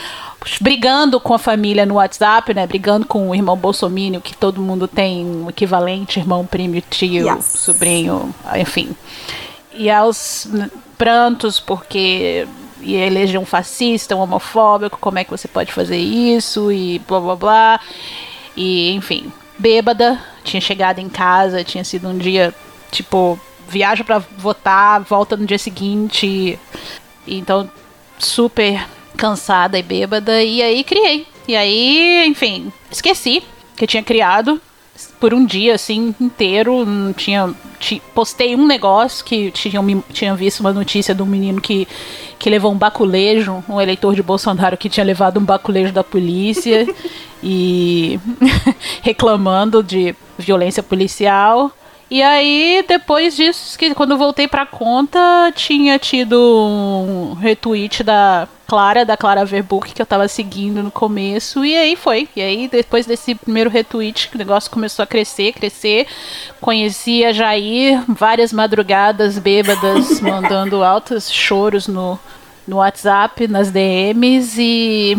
brigando 0.60 1.20
com 1.20 1.34
a 1.34 1.38
família 1.38 1.84
no 1.84 1.94
WhatsApp, 1.94 2.54
né, 2.54 2.66
brigando 2.66 3.06
com 3.06 3.28
o 3.30 3.34
irmão 3.34 3.56
Bolsomínio, 3.56 4.20
que 4.20 4.36
todo 4.36 4.60
mundo 4.60 4.88
tem 4.88 5.24
um 5.24 5.48
equivalente, 5.48 6.18
irmão, 6.18 6.46
primo, 6.46 6.80
tio, 6.88 7.26
Yes. 7.28 7.44
sobrinho, 7.44 8.34
enfim. 8.56 8.90
E 9.74 9.90
aos 9.90 10.48
prantos, 10.98 11.60
porque 11.60 12.46
ia 12.82 13.06
eleger 13.06 13.38
um 13.38 13.44
fascista, 13.44 14.16
um 14.16 14.20
homofóbico, 14.20 14.98
como 15.00 15.18
é 15.18 15.24
que 15.24 15.30
você 15.30 15.46
pode 15.46 15.72
fazer 15.72 15.98
isso, 15.98 16.72
e 16.72 16.98
blá 17.00 17.20
blá 17.20 17.36
blá. 17.36 17.80
E, 18.56 18.92
enfim, 18.92 19.32
bêbada, 19.58 20.20
tinha 20.44 20.60
chegado 20.60 20.98
em 20.98 21.08
casa, 21.08 21.64
tinha 21.64 21.84
sido 21.84 22.08
um 22.08 22.16
dia, 22.16 22.54
tipo, 22.90 23.38
viaja 23.68 24.02
pra 24.04 24.18
votar, 24.18 25.00
volta 25.02 25.36
no 25.36 25.46
dia 25.46 25.58
seguinte. 25.58 26.58
Então, 27.26 27.70
super 28.18 28.86
cansada 29.16 29.78
e 29.78 29.82
bêbada. 29.82 30.42
E 30.42 30.62
aí 30.62 30.84
criei. 30.84 31.26
E 31.46 31.56
aí, 31.56 32.26
enfim, 32.26 32.72
esqueci 32.90 33.42
que 33.76 33.86
tinha 33.86 34.02
criado 34.02 34.60
por 35.18 35.32
um 35.34 35.44
dia, 35.44 35.74
assim, 35.74 36.14
inteiro. 36.20 36.84
Tinha. 37.16 37.54
ti- 37.78 38.02
postei 38.14 38.54
um 38.54 38.66
negócio 38.66 39.24
que 39.24 39.50
tinha, 39.50 39.80
tinha 40.12 40.34
visto 40.34 40.60
uma 40.60 40.72
notícia 40.72 41.14
de 41.14 41.22
um 41.22 41.26
menino 41.26 41.60
que, 41.60 41.86
que 42.38 42.50
levou 42.50 42.72
um 42.72 42.76
baculejo, 42.78 43.62
um 43.68 43.80
eleitor 43.80 44.14
de 44.14 44.22
Bolsonaro 44.22 44.76
que 44.76 44.88
tinha 44.88 45.04
levado 45.04 45.38
um 45.40 45.44
baculejo 45.44 45.92
da 45.92 46.04
polícia 46.04 46.86
e 47.42 48.18
reclamando 49.02 49.82
de 49.82 50.14
violência 50.38 50.82
policial. 50.82 51.70
E 52.10 52.24
aí, 52.24 52.84
depois 52.88 53.36
disso, 53.36 53.78
que 53.78 53.94
quando 53.94 54.18
voltei 54.18 54.48
pra 54.48 54.66
conta, 54.66 55.52
tinha 55.54 55.96
tido 55.96 56.36
um 56.36 57.34
retweet 57.34 58.02
da 58.02 58.48
Clara, 58.66 59.04
da 59.04 59.16
Clara 59.16 59.44
Verbook, 59.44 59.92
que 59.92 60.02
eu 60.02 60.06
tava 60.06 60.26
seguindo 60.26 60.82
no 60.82 60.90
começo, 60.90 61.64
e 61.64 61.76
aí 61.76 61.94
foi. 61.94 62.28
E 62.34 62.42
aí, 62.42 62.66
depois 62.66 63.06
desse 63.06 63.36
primeiro 63.36 63.70
retweet, 63.70 64.28
o 64.34 64.38
negócio 64.38 64.68
começou 64.72 65.04
a 65.04 65.06
crescer, 65.06 65.52
crescer. 65.52 66.08
Conheci 66.60 67.24
a 67.24 67.32
Jair, 67.32 68.02
várias 68.08 68.52
madrugadas 68.52 69.38
bêbadas, 69.38 70.18
mandando 70.22 70.82
altos 70.82 71.30
choros 71.30 71.86
no, 71.86 72.18
no 72.66 72.78
WhatsApp, 72.78 73.46
nas 73.46 73.70
DMs, 73.70 74.60
e, 74.60 75.16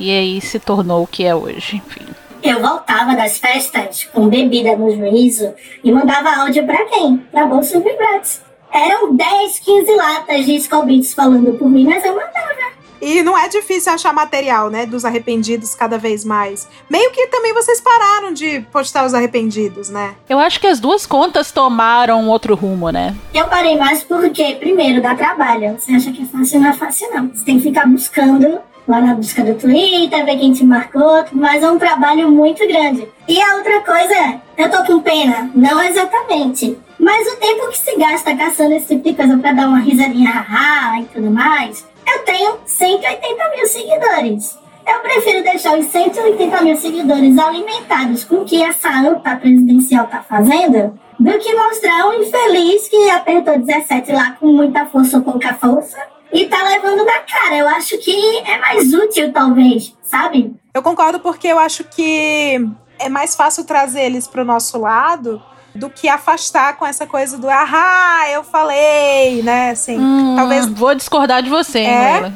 e 0.00 0.10
aí 0.10 0.40
se 0.40 0.58
tornou 0.58 1.04
o 1.04 1.06
que 1.06 1.22
é 1.24 1.34
hoje, 1.34 1.76
enfim. 1.76 2.11
Eu 2.42 2.60
voltava 2.60 3.14
das 3.14 3.38
festas 3.38 4.04
com 4.12 4.28
bebida 4.28 4.76
no 4.76 4.90
juízo 4.90 5.54
e 5.84 5.92
mandava 5.92 6.42
áudio 6.42 6.66
pra 6.66 6.84
quem? 6.86 7.18
Pra 7.30 7.46
Bolsa 7.46 7.78
Vibrantes. 7.78 8.40
Eram 8.72 9.14
10, 9.14 9.58
15 9.60 9.94
latas 9.94 10.44
de 10.46 10.56
Skull 10.56 10.84
Beats 10.84 11.14
falando 11.14 11.56
por 11.56 11.68
mim, 11.70 11.84
mas 11.84 12.04
eu 12.04 12.14
mandava. 12.16 12.52
E 13.00 13.20
não 13.20 13.36
é 13.36 13.48
difícil 13.48 13.92
achar 13.92 14.12
material, 14.12 14.70
né? 14.70 14.86
Dos 14.86 15.04
arrependidos 15.04 15.74
cada 15.74 15.98
vez 15.98 16.24
mais. 16.24 16.68
Meio 16.88 17.10
que 17.10 17.26
também 17.26 17.52
vocês 17.52 17.80
pararam 17.80 18.32
de 18.32 18.60
postar 18.72 19.04
os 19.04 19.12
arrependidos, 19.12 19.88
né? 19.88 20.14
Eu 20.28 20.38
acho 20.38 20.60
que 20.60 20.68
as 20.68 20.78
duas 20.78 21.04
contas 21.04 21.50
tomaram 21.50 22.28
outro 22.28 22.54
rumo, 22.54 22.90
né? 22.90 23.14
Eu 23.34 23.48
parei 23.48 23.76
mais 23.76 24.04
porque, 24.04 24.54
primeiro, 24.54 25.02
dá 25.02 25.16
trabalho. 25.16 25.76
Você 25.78 25.92
acha 25.92 26.12
que 26.12 26.22
é 26.22 26.26
fácil? 26.26 26.60
Não 26.60 26.70
é 26.70 26.72
fácil, 26.72 27.10
não. 27.12 27.28
Você 27.28 27.44
tem 27.44 27.56
que 27.56 27.64
ficar 27.64 27.86
buscando 27.88 28.60
lá 28.86 29.00
na 29.00 29.14
busca 29.14 29.42
do 29.42 29.54
Twitter, 29.54 30.24
ver 30.24 30.38
quem 30.38 30.52
te 30.52 30.64
marcou, 30.64 31.24
mas 31.32 31.62
é 31.62 31.70
um 31.70 31.78
trabalho 31.78 32.30
muito 32.30 32.66
grande. 32.66 33.08
E 33.28 33.40
a 33.40 33.56
outra 33.56 33.80
coisa 33.80 34.14
é, 34.14 34.40
eu 34.58 34.70
tô 34.70 34.84
com 34.84 35.00
pena? 35.00 35.50
Não 35.54 35.82
exatamente. 35.82 36.78
Mas 36.98 37.32
o 37.32 37.36
tempo 37.36 37.68
que 37.68 37.78
se 37.78 37.96
gasta 37.96 38.36
caçando 38.36 38.74
esse 38.74 38.88
tipo 38.88 39.02
de 39.02 39.14
coisa 39.14 39.36
pra 39.38 39.52
dar 39.52 39.68
uma 39.68 39.80
risadinha 39.80 40.30
haha 40.30 41.00
e 41.00 41.04
tudo 41.06 41.30
mais, 41.30 41.86
eu 42.06 42.18
tenho 42.20 42.58
180 42.64 43.50
mil 43.56 43.66
seguidores. 43.66 44.58
Eu 44.86 45.00
prefiro 45.00 45.42
deixar 45.44 45.78
os 45.78 45.86
180 45.86 46.62
mil 46.62 46.76
seguidores 46.76 47.38
alimentados 47.38 48.24
com 48.24 48.36
o 48.36 48.44
que 48.44 48.62
essa 48.62 48.88
anta 48.88 49.36
presidencial 49.36 50.06
tá 50.06 50.22
fazendo 50.22 50.98
do 51.18 51.38
que 51.38 51.54
mostrar 51.54 52.08
um 52.08 52.14
infeliz 52.14 52.88
que 52.88 53.10
apertou 53.10 53.58
17 53.58 54.12
lá 54.12 54.32
com 54.40 54.48
muita 54.48 54.86
força 54.86 55.18
ou 55.18 55.22
pouca 55.22 55.54
força 55.54 56.11
e 56.32 56.46
tá 56.46 56.62
levando 56.62 57.04
na 57.04 57.18
cara. 57.20 57.56
Eu 57.56 57.68
acho 57.68 57.98
que 57.98 58.38
é 58.46 58.58
mais 58.58 58.92
útil, 58.92 59.32
talvez, 59.32 59.94
sabe? 60.02 60.54
Eu 60.74 60.82
concordo 60.82 61.20
porque 61.20 61.48
eu 61.48 61.58
acho 61.58 61.84
que 61.84 62.66
é 62.98 63.08
mais 63.08 63.34
fácil 63.36 63.64
trazer 63.64 64.02
eles 64.02 64.26
pro 64.26 64.44
nosso 64.44 64.78
lado 64.78 65.42
do 65.74 65.88
que 65.88 66.08
afastar 66.08 66.76
com 66.76 66.86
essa 66.86 67.06
coisa 67.06 67.38
do 67.38 67.48
ah, 67.48 68.24
eu 68.30 68.44
falei, 68.44 69.42
né? 69.42 69.70
Assim, 69.70 69.98
Hum, 69.98 70.34
talvez 70.36 70.66
Vou 70.66 70.94
discordar 70.94 71.42
de 71.42 71.48
você, 71.50 71.80
hein, 71.80 71.88
É? 71.88 72.12
Leila? 72.20 72.32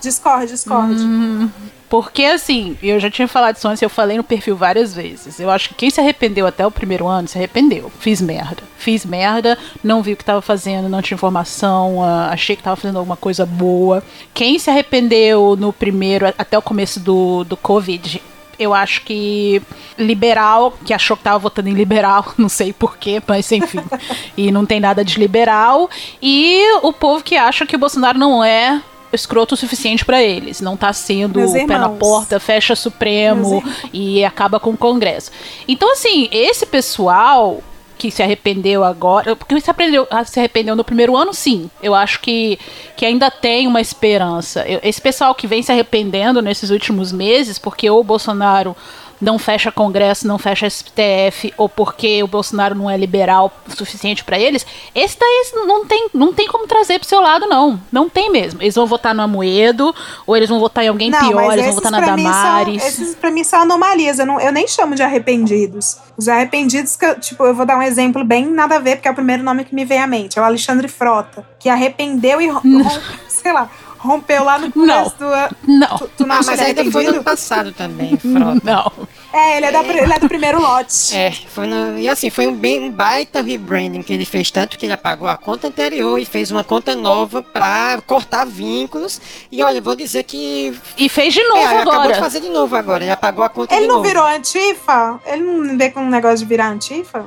discorde, 0.00 0.46
discorde. 0.48 1.02
Hum, 1.02 1.50
porque 1.88 2.24
assim, 2.24 2.76
eu 2.82 2.98
já 2.98 3.10
tinha 3.10 3.28
falado 3.28 3.56
isso 3.56 3.68
antes, 3.68 3.82
eu 3.82 3.90
falei 3.90 4.16
no 4.16 4.24
perfil 4.24 4.56
várias 4.56 4.94
vezes. 4.94 5.38
Eu 5.38 5.50
acho 5.50 5.68
que 5.68 5.74
quem 5.74 5.90
se 5.90 6.00
arrependeu 6.00 6.46
até 6.46 6.66
o 6.66 6.70
primeiro 6.70 7.06
ano 7.06 7.28
se 7.28 7.38
arrependeu. 7.38 7.90
Fiz 7.98 8.20
merda. 8.20 8.62
Fiz 8.76 9.04
merda, 9.04 9.58
não 9.82 10.02
vi 10.02 10.12
o 10.12 10.16
que 10.16 10.24
tava 10.24 10.42
fazendo, 10.42 10.88
não 10.88 11.00
tinha 11.00 11.16
informação, 11.16 12.02
ah, 12.02 12.30
achei 12.30 12.54
que 12.56 12.62
tava 12.62 12.76
fazendo 12.76 12.98
alguma 12.98 13.16
coisa 13.16 13.46
boa. 13.46 14.02
Quem 14.32 14.58
se 14.58 14.70
arrependeu 14.70 15.56
no 15.56 15.72
primeiro, 15.72 16.26
até 16.36 16.58
o 16.58 16.62
começo 16.62 17.00
do, 17.00 17.44
do 17.44 17.56
Covid, 17.56 18.20
eu 18.58 18.74
acho 18.74 19.02
que 19.02 19.62
liberal, 19.98 20.76
que 20.84 20.92
achou 20.92 21.16
que 21.16 21.22
tava 21.22 21.38
votando 21.38 21.68
em 21.68 21.74
liberal, 21.74 22.32
não 22.38 22.48
sei 22.48 22.72
porquê, 22.72 23.22
mas 23.26 23.50
enfim. 23.52 23.80
e 24.36 24.50
não 24.50 24.66
tem 24.66 24.80
nada 24.80 25.04
de 25.04 25.18
liberal. 25.18 25.88
E 26.20 26.78
o 26.82 26.92
povo 26.92 27.22
que 27.22 27.36
acha 27.36 27.66
que 27.66 27.76
o 27.76 27.78
Bolsonaro 27.78 28.18
não 28.18 28.42
é 28.42 28.82
escroto 29.14 29.54
o 29.54 29.56
suficiente 29.56 30.04
pra 30.04 30.22
eles. 30.22 30.60
Não 30.60 30.76
tá 30.76 30.92
sendo 30.92 31.38
Meus 31.38 31.52
pé 31.52 31.78
na 31.78 31.88
porta, 31.88 32.40
fecha 32.40 32.74
Supremo 32.76 33.62
e 33.92 34.24
acaba 34.24 34.58
com 34.60 34.70
o 34.70 34.76
Congresso. 34.76 35.30
Então, 35.68 35.92
assim, 35.92 36.28
esse 36.32 36.66
pessoal 36.66 37.60
que 37.96 38.10
se 38.10 38.22
arrependeu 38.22 38.82
agora, 38.82 39.36
porque 39.36 39.58
se 39.60 39.70
arrependeu, 39.70 40.06
ah, 40.10 40.24
se 40.24 40.38
arrependeu 40.38 40.74
no 40.74 40.82
primeiro 40.82 41.16
ano, 41.16 41.32
sim. 41.32 41.70
Eu 41.80 41.94
acho 41.94 42.20
que, 42.20 42.58
que 42.96 43.06
ainda 43.06 43.30
tem 43.30 43.68
uma 43.68 43.80
esperança. 43.80 44.62
Eu- 44.66 44.80
esse 44.82 45.00
pessoal 45.00 45.32
que 45.34 45.46
vem 45.46 45.62
se 45.62 45.70
arrependendo 45.70 46.42
nesses 46.42 46.70
últimos 46.70 47.12
meses, 47.12 47.56
porque 47.58 47.88
o 47.88 48.02
Bolsonaro 48.02 48.76
não 49.20 49.38
fecha 49.38 49.70
Congresso, 49.70 50.26
não 50.26 50.38
fecha 50.38 50.68
STF, 50.68 51.52
ou 51.56 51.68
porque 51.68 52.22
o 52.22 52.26
Bolsonaro 52.26 52.74
não 52.74 52.90
é 52.90 52.96
liberal 52.96 53.52
o 53.66 53.76
suficiente 53.76 54.24
pra 54.24 54.38
eles, 54.38 54.66
esse 54.94 55.18
daí 55.18 55.66
não 55.66 55.84
tem, 55.84 56.08
não 56.12 56.32
tem 56.32 56.46
como 56.46 56.66
trazer 56.66 56.98
pro 56.98 57.08
seu 57.08 57.20
lado, 57.20 57.46
não. 57.46 57.80
Não 57.90 58.08
tem 58.08 58.30
mesmo. 58.30 58.62
Eles 58.62 58.74
vão 58.74 58.86
votar 58.86 59.14
no 59.14 59.22
Amoedo, 59.22 59.94
ou 60.26 60.36
eles 60.36 60.48
vão 60.48 60.60
votar 60.60 60.84
em 60.84 60.88
alguém 60.88 61.10
Não, 61.10 61.28
pior, 61.28 61.52
eles 61.52 61.66
vão 61.66 61.74
votar 61.74 61.92
na 61.92 62.00
Damares. 62.00 62.82
São, 62.82 62.88
esses 62.88 63.14
pra 63.14 63.30
mim 63.30 63.44
são 63.44 63.62
anomalias. 63.62 64.18
Eu, 64.18 64.26
não, 64.26 64.40
eu 64.40 64.52
nem 64.52 64.66
chamo 64.66 64.94
de 64.94 65.02
arrependidos. 65.02 65.96
Os 66.16 66.28
arrependidos, 66.28 66.96
que 66.96 67.04
eu, 67.04 67.18
tipo, 67.18 67.44
eu 67.44 67.54
vou 67.54 67.66
dar 67.66 67.76
um 67.76 67.82
exemplo 67.82 68.24
bem 68.24 68.46
nada 68.46 68.76
a 68.76 68.78
ver, 68.78 68.96
porque 68.96 69.08
é 69.08 69.10
o 69.10 69.14
primeiro 69.14 69.42
nome 69.42 69.64
que 69.64 69.74
me 69.74 69.84
vem 69.84 70.00
à 70.00 70.06
mente. 70.06 70.38
É 70.38 70.42
o 70.42 70.44
Alexandre 70.44 70.88
Frota, 70.88 71.46
que 71.58 71.68
arrependeu 71.68 72.40
e, 72.40 72.48
sei 73.28 73.52
lá, 73.52 73.68
rompeu 74.04 74.44
lá 74.44 74.58
no 74.58 74.70
começo 74.70 75.16
do 75.18 75.24
ano. 75.24 75.56
Não. 75.66 75.98
Tu, 75.98 76.10
tu 76.18 76.26
não 76.26 76.36
Ah, 76.36 76.40
mas 76.44 76.60
ainda 76.60 76.84
foi 76.90 77.04
no 77.10 77.24
passado 77.24 77.72
também, 77.72 78.16
Frota. 78.20 78.60
Não. 78.62 78.92
É, 79.32 79.56
ele 79.56 79.66
é, 79.66 79.72
da, 79.72 79.82
ele 79.82 80.12
é 80.12 80.18
do 80.20 80.28
primeiro 80.28 80.60
lote. 80.60 81.16
É, 81.16 81.32
foi 81.32 81.66
no, 81.66 81.98
e 81.98 82.08
assim, 82.08 82.30
foi 82.30 82.46
um, 82.46 82.54
bem, 82.54 82.80
um 82.84 82.90
baita 82.90 83.42
rebranding 83.42 84.00
que 84.02 84.12
ele 84.12 84.24
fez, 84.24 84.48
tanto 84.50 84.78
que 84.78 84.86
ele 84.86 84.92
apagou 84.92 85.26
a 85.26 85.36
conta 85.36 85.66
anterior 85.66 86.20
e 86.20 86.24
fez 86.24 86.52
uma 86.52 86.62
conta 86.62 86.94
nova 86.94 87.42
pra 87.42 88.00
cortar 88.06 88.44
vínculos. 88.46 89.20
E 89.50 89.60
olha, 89.62 89.80
vou 89.80 89.96
dizer 89.96 90.22
que. 90.22 90.72
E 90.96 91.08
fez 91.08 91.34
de 91.34 91.42
novo 91.48 91.58
é, 91.58 91.64
ele 91.64 91.74
acabou 91.74 91.92
agora. 91.94 92.12
de 92.12 92.20
fazer 92.20 92.40
de 92.40 92.48
novo 92.50 92.76
agora, 92.76 93.02
ele 93.02 93.10
apagou 93.10 93.44
a 93.44 93.48
conta 93.48 93.74
Ele 93.74 93.82
de 93.82 93.88
não 93.88 93.96
novo. 93.96 94.06
virou 94.08 94.24
antifa? 94.24 95.18
Ele 95.26 95.42
não 95.42 95.76
vê 95.76 95.90
com 95.90 96.00
um 96.00 96.08
negócio 96.10 96.38
de 96.38 96.44
virar 96.44 96.68
antifa? 96.68 97.24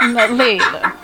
Não, 0.00 0.34
Leila. 0.36 0.94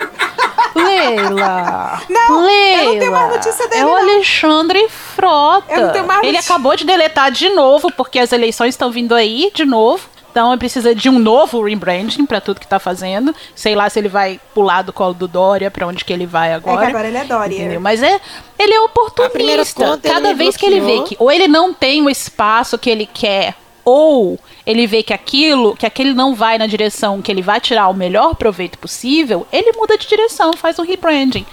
Leila. 0.75 2.01
Não, 2.09 2.45
Leila. 2.45 2.83
eu 2.83 2.91
não 2.93 2.99
tenho 2.99 3.11
mais 3.11 3.29
notícia 3.31 3.67
dele, 3.67 3.81
É 3.81 3.85
o. 3.85 3.95
Alexandre 3.95 4.87
Frota. 4.89 5.73
Eu 5.73 5.85
não 5.87 5.93
tenho 5.93 6.07
mais 6.07 6.23
Ele 6.23 6.31
notícia. 6.33 6.53
acabou 6.53 6.75
de 6.75 6.85
deletar 6.85 7.31
de 7.31 7.49
novo, 7.49 7.91
porque 7.91 8.19
as 8.19 8.31
eleições 8.31 8.69
estão 8.69 8.91
vindo 8.91 9.13
aí 9.15 9.51
de 9.53 9.65
novo. 9.65 10.09
Então 10.31 10.49
ele 10.51 10.59
precisa 10.59 10.95
de 10.95 11.09
um 11.09 11.19
novo 11.19 11.61
rebranding 11.61 12.25
pra 12.25 12.39
tudo 12.39 12.59
que 12.61 12.65
tá 12.67 12.79
fazendo. 12.79 13.35
Sei 13.53 13.75
lá 13.75 13.89
se 13.89 13.99
ele 13.99 14.07
vai 14.07 14.39
pular 14.53 14.81
do 14.81 14.93
colo 14.93 15.13
do 15.13 15.27
Dória, 15.27 15.69
pra 15.69 15.85
onde 15.85 16.05
que 16.05 16.13
ele 16.13 16.25
vai 16.25 16.51
É 16.51 16.53
agora. 16.53 16.85
que 16.85 16.91
agora 16.91 17.07
ele 17.09 17.17
é 17.17 17.23
Dória. 17.25 17.53
Entendeu? 17.55 17.81
Mas 17.81 18.01
é, 18.01 18.17
ele 18.57 18.73
é 18.73 18.79
oportunista. 18.79 19.99
Cada 20.01 20.33
vez 20.33 20.55
que 20.55 20.65
ele 20.65 20.79
vê 20.79 20.85
bloqueou. 20.95 21.03
que 21.05 21.17
ou 21.19 21.29
ele 21.31 21.49
não 21.49 21.73
tem 21.73 22.01
o 22.01 22.09
espaço 22.09 22.77
que 22.77 22.89
ele 22.89 23.05
quer, 23.13 23.55
ou 23.83 24.39
ele 24.65 24.85
vê 24.87 25.01
que 25.03 25.13
aquilo, 25.13 25.75
que 25.75 25.85
aquele 25.85 26.13
não 26.13 26.35
vai 26.35 26.57
na 26.57 26.67
direção 26.67 27.21
que 27.21 27.31
ele 27.31 27.41
vai 27.41 27.59
tirar 27.59 27.87
o 27.89 27.93
melhor 27.93 28.35
proveito 28.35 28.77
possível, 28.77 29.45
ele 29.51 29.71
muda 29.75 29.97
de 29.97 30.07
direção, 30.07 30.53
faz 30.53 30.77
um 30.79 30.83
rebranding. 30.83 31.45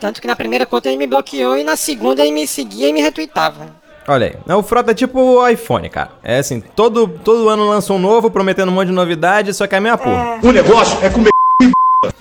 Tanto 0.00 0.20
que 0.20 0.26
na 0.26 0.36
primeira 0.36 0.66
conta 0.66 0.88
ele 0.88 0.98
me 0.98 1.06
bloqueou 1.06 1.56
e 1.56 1.64
na 1.64 1.76
segunda 1.76 2.22
ele 2.22 2.32
me 2.32 2.46
seguia 2.46 2.88
e 2.88 2.92
me 2.92 3.00
retweetava. 3.00 3.74
Olha 4.06 4.38
aí, 4.46 4.54
o 4.54 4.62
Frota 4.62 4.90
é 4.90 4.94
tipo 4.94 5.18
o 5.18 5.48
iPhone, 5.48 5.88
cara. 5.88 6.10
É 6.22 6.38
assim, 6.38 6.60
todo, 6.60 7.08
todo 7.08 7.48
ano 7.48 7.66
lança 7.66 7.90
um 7.92 7.98
novo, 7.98 8.30
prometendo 8.30 8.68
um 8.68 8.72
monte 8.74 8.88
de 8.88 8.92
novidade, 8.92 9.54
só 9.54 9.66
que 9.66 9.74
é 9.74 9.78
a 9.78 9.80
mesma 9.80 9.96
porra. 9.96 10.38
O 10.42 10.52
negócio 10.52 10.98
é 11.02 11.08
comer. 11.08 11.30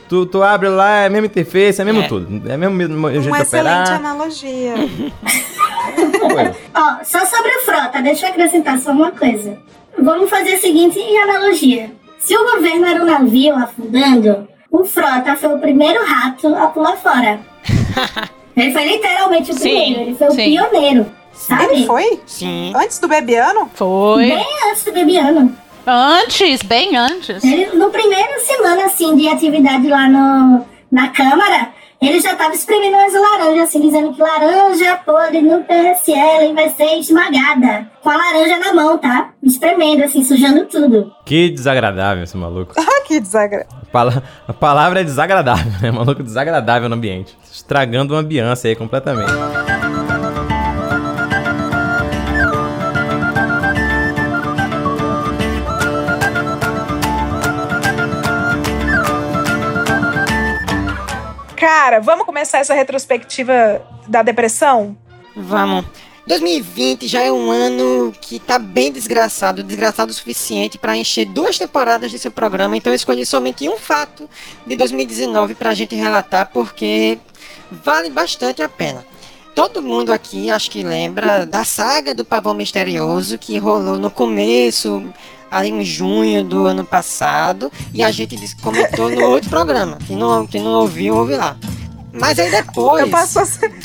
Tu, 0.08 0.26
tu 0.28 0.42
abre 0.44 0.70
lá, 0.70 1.00
é 1.02 1.08
a 1.08 1.10
mesma 1.10 1.26
interface, 1.26 1.82
é 1.82 1.84
mesmo 1.84 2.04
É. 2.04 2.08
tudo. 2.08 2.50
É 2.50 2.56
mesmo, 2.56 2.74
mesmo 2.76 3.12
jeito 3.12 3.28
Uma 3.28 3.38
de 3.38 3.44
excelente 3.44 3.82
operar. 3.82 3.96
analogia. 4.00 4.74
Coisa. 6.20 6.56
Ó, 6.74 7.04
só 7.04 7.26
sobre 7.26 7.52
o 7.58 7.62
Frota, 7.66 8.02
deixa 8.02 8.28
eu 8.28 8.30
acrescentar 8.32 8.80
só 8.80 8.92
uma 8.92 9.12
coisa. 9.12 9.58
Vamos 10.00 10.30
fazer 10.30 10.54
a 10.56 10.60
seguinte 10.60 11.00
analogia. 11.18 11.92
Se 12.20 12.36
o 12.36 12.56
governo 12.56 12.86
era 12.86 13.02
um 13.02 13.06
navio 13.06 13.56
afundando, 13.56 14.48
o 14.72 14.84
Frota 14.86 15.36
foi 15.36 15.54
o 15.54 15.60
primeiro 15.60 16.04
rato 16.06 16.54
a 16.56 16.68
pular 16.68 16.98
fora. 16.98 17.40
Ele 18.56 18.72
foi 18.72 18.84
literalmente 18.86 19.52
o 19.52 19.54
Sim, 19.54 19.62
primeiro, 19.62 20.02
ele 20.02 20.16
foi 20.16 20.28
o 20.28 20.32
sim. 20.32 20.44
pioneiro, 20.44 21.12
sabe? 21.34 21.74
Ele 21.74 21.86
foi? 21.88 22.20
Sim. 22.28 22.72
Antes 22.76 23.00
do 23.00 23.08
Bebiano? 23.08 23.68
Foi. 23.74 24.28
Bem 24.28 24.46
antes 24.70 24.84
do 24.84 24.92
Bebiano. 24.92 25.58
Antes, 25.88 26.62
bem 26.62 26.96
antes. 26.96 27.44
Ele, 27.44 27.66
no 27.76 27.90
primeiro 27.90 28.40
semana, 28.42 28.86
assim, 28.86 29.16
de 29.16 29.28
atividade 29.28 29.88
lá 29.88 30.08
no, 30.08 30.64
na 30.92 31.10
Câmara, 31.10 31.70
ele 32.08 32.20
já 32.20 32.36
tava 32.36 32.54
espremendo 32.54 32.96
umas 32.98 33.13
laranjas, 33.13 33.70
assim, 33.70 33.82
dizendo 33.82 34.13
que 34.13 34.22
laranja 34.22 34.96
podre 35.06 35.42
no 35.42 35.63
PSL 35.63 36.54
vai 36.54 36.70
ser 36.70 36.98
esmagada. 37.00 37.88
Com 38.02 38.10
a 38.10 38.18
laranja 38.18 38.58
na 38.60 38.74
mão, 38.74 38.98
tá? 38.98 39.30
Espremendo, 39.42 40.04
assim, 40.04 40.24
sujando 40.24 40.66
tudo. 40.66 41.12
Que 41.26 41.50
desagradável 41.50 42.24
esse 42.24 42.36
maluco. 42.38 42.74
Ah, 42.78 43.02
que 43.06 43.20
desagradável. 43.20 43.78
A 43.82 43.86
pala- 43.92 44.24
A 44.48 44.54
palavra 44.54 45.02
é 45.02 45.04
desagradável, 45.04 45.72
né? 45.82 45.92
Maluco 45.92 46.22
desagradável 46.24 46.89
no 46.89 46.96
ambiente. 46.96 47.38
Estragando 47.52 48.13
uma 48.13 48.20
ambiance 48.22 48.68
aí 48.68 48.76
completamente. 48.76 49.32
Cara, 61.94 62.02
vamos 62.02 62.26
começar 62.26 62.58
essa 62.58 62.74
retrospectiva 62.74 63.54
da 64.08 64.24
depressão? 64.24 64.98
Vamos. 65.36 65.86
2020 66.26 67.08
já 67.08 67.22
é 67.22 67.32
um 67.32 67.52
ano 67.52 68.12
que 68.20 68.40
tá 68.40 68.58
bem 68.58 68.92
desgraçado, 68.92 69.62
desgraçado 69.62 70.10
o 70.10 70.14
suficiente 70.14 70.80
para 70.80 70.98
encher 70.98 71.26
duas 71.26 71.56
temporadas 71.56 72.10
de 72.10 72.18
seu 72.18 72.32
programa, 72.32 72.76
então 72.76 72.92
eu 72.92 72.96
escolhi 72.96 73.28
somente 73.28 73.70
um 73.70 73.78
fato 73.78 74.28
de 74.66 74.76
2019 74.76 75.54
pra 75.54 75.76
gente 75.76 75.94
relatar, 75.94 76.50
porque 76.52 77.20
vale 77.70 78.10
bastante 78.10 78.64
a 78.64 78.70
pena. 78.70 79.06
Todo 79.54 79.80
mundo 79.80 80.12
aqui 80.12 80.50
acho 80.50 80.72
que 80.72 80.82
lembra 80.82 81.46
da 81.46 81.64
saga 81.64 82.16
do 82.16 82.26
pavão 82.26 82.56
misterioso 82.56 83.38
que 83.38 83.60
rolou 83.60 84.00
no 84.00 84.10
começo, 84.10 85.14
ali 85.52 85.70
em 85.70 85.86
junho 85.86 86.44
do 86.44 86.66
ano 86.66 86.84
passado, 86.84 87.72
e 87.94 88.02
a 88.02 88.10
gente 88.10 88.36
comentou 88.56 89.12
no 89.12 89.30
outro 89.30 89.48
programa. 89.48 90.00
Quem 90.08 90.18
não, 90.18 90.48
quem 90.48 90.64
não 90.64 90.72
ouviu, 90.72 91.16
ouve 91.16 91.36
lá. 91.36 91.56
Mas 92.13 92.38
aí 92.39 92.52
depois. 92.52 93.02
Eu 93.06 93.10
passo, 93.10 93.39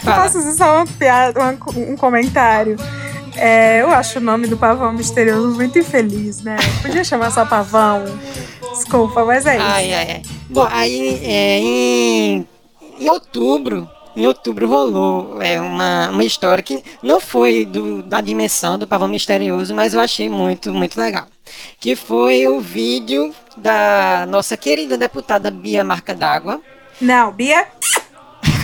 passo 0.05 0.53
só 0.57 0.77
uma 0.77 0.87
piada, 0.87 1.41
uma- 1.41 1.57
um 1.77 1.97
comentário. 1.97 2.77
É, 3.37 3.81
eu 3.83 3.91
acho 3.91 4.19
o 4.19 4.23
nome 4.23 4.47
do 4.47 4.57
pavão 4.57 4.93
misterioso 4.93 5.55
muito 5.55 5.79
infeliz, 5.79 6.43
né? 6.43 6.57
Podia 6.83 7.05
chamar 7.05 7.31
só 7.31 7.45
pavão. 7.47 8.05
Desculpa, 8.73 9.25
mas 9.25 9.47
é 9.47 9.57
isso. 9.57 9.65
Ai, 9.67 9.93
ai, 9.95 10.11
ai. 10.13 10.23
Bom, 10.51 10.67
aí 10.71 11.21
é, 11.25 11.59
em, 11.61 12.49
em 12.99 13.09
outubro, 13.09 13.89
em 14.17 14.27
outubro 14.27 14.67
rolou 14.69 15.41
é, 15.41 15.61
uma, 15.61 16.11
uma 16.11 16.25
história 16.25 16.63
que 16.63 16.83
não 17.03 17.21
foi 17.21 17.65
do, 17.65 18.03
da 18.03 18.21
dimensão 18.21 18.77
do 18.79 18.87
pavão 18.87 19.09
misterioso, 19.09 19.75
mas 19.75 19.95
eu 19.95 20.01
achei 20.01 20.29
muito, 20.29 20.73
muito 20.73 20.99
legal. 21.01 21.27
Que 21.81 21.95
foi 21.97 22.47
o 22.49 22.61
vídeo 22.61 23.33
da 23.57 24.27
nossa 24.29 24.57
querida 24.57 24.99
deputada 24.99 25.51
Bia 25.51 25.83
Marca 25.85 26.15
d'Água. 26.15 26.61
Não, 27.01 27.31
Bia. 27.33 27.67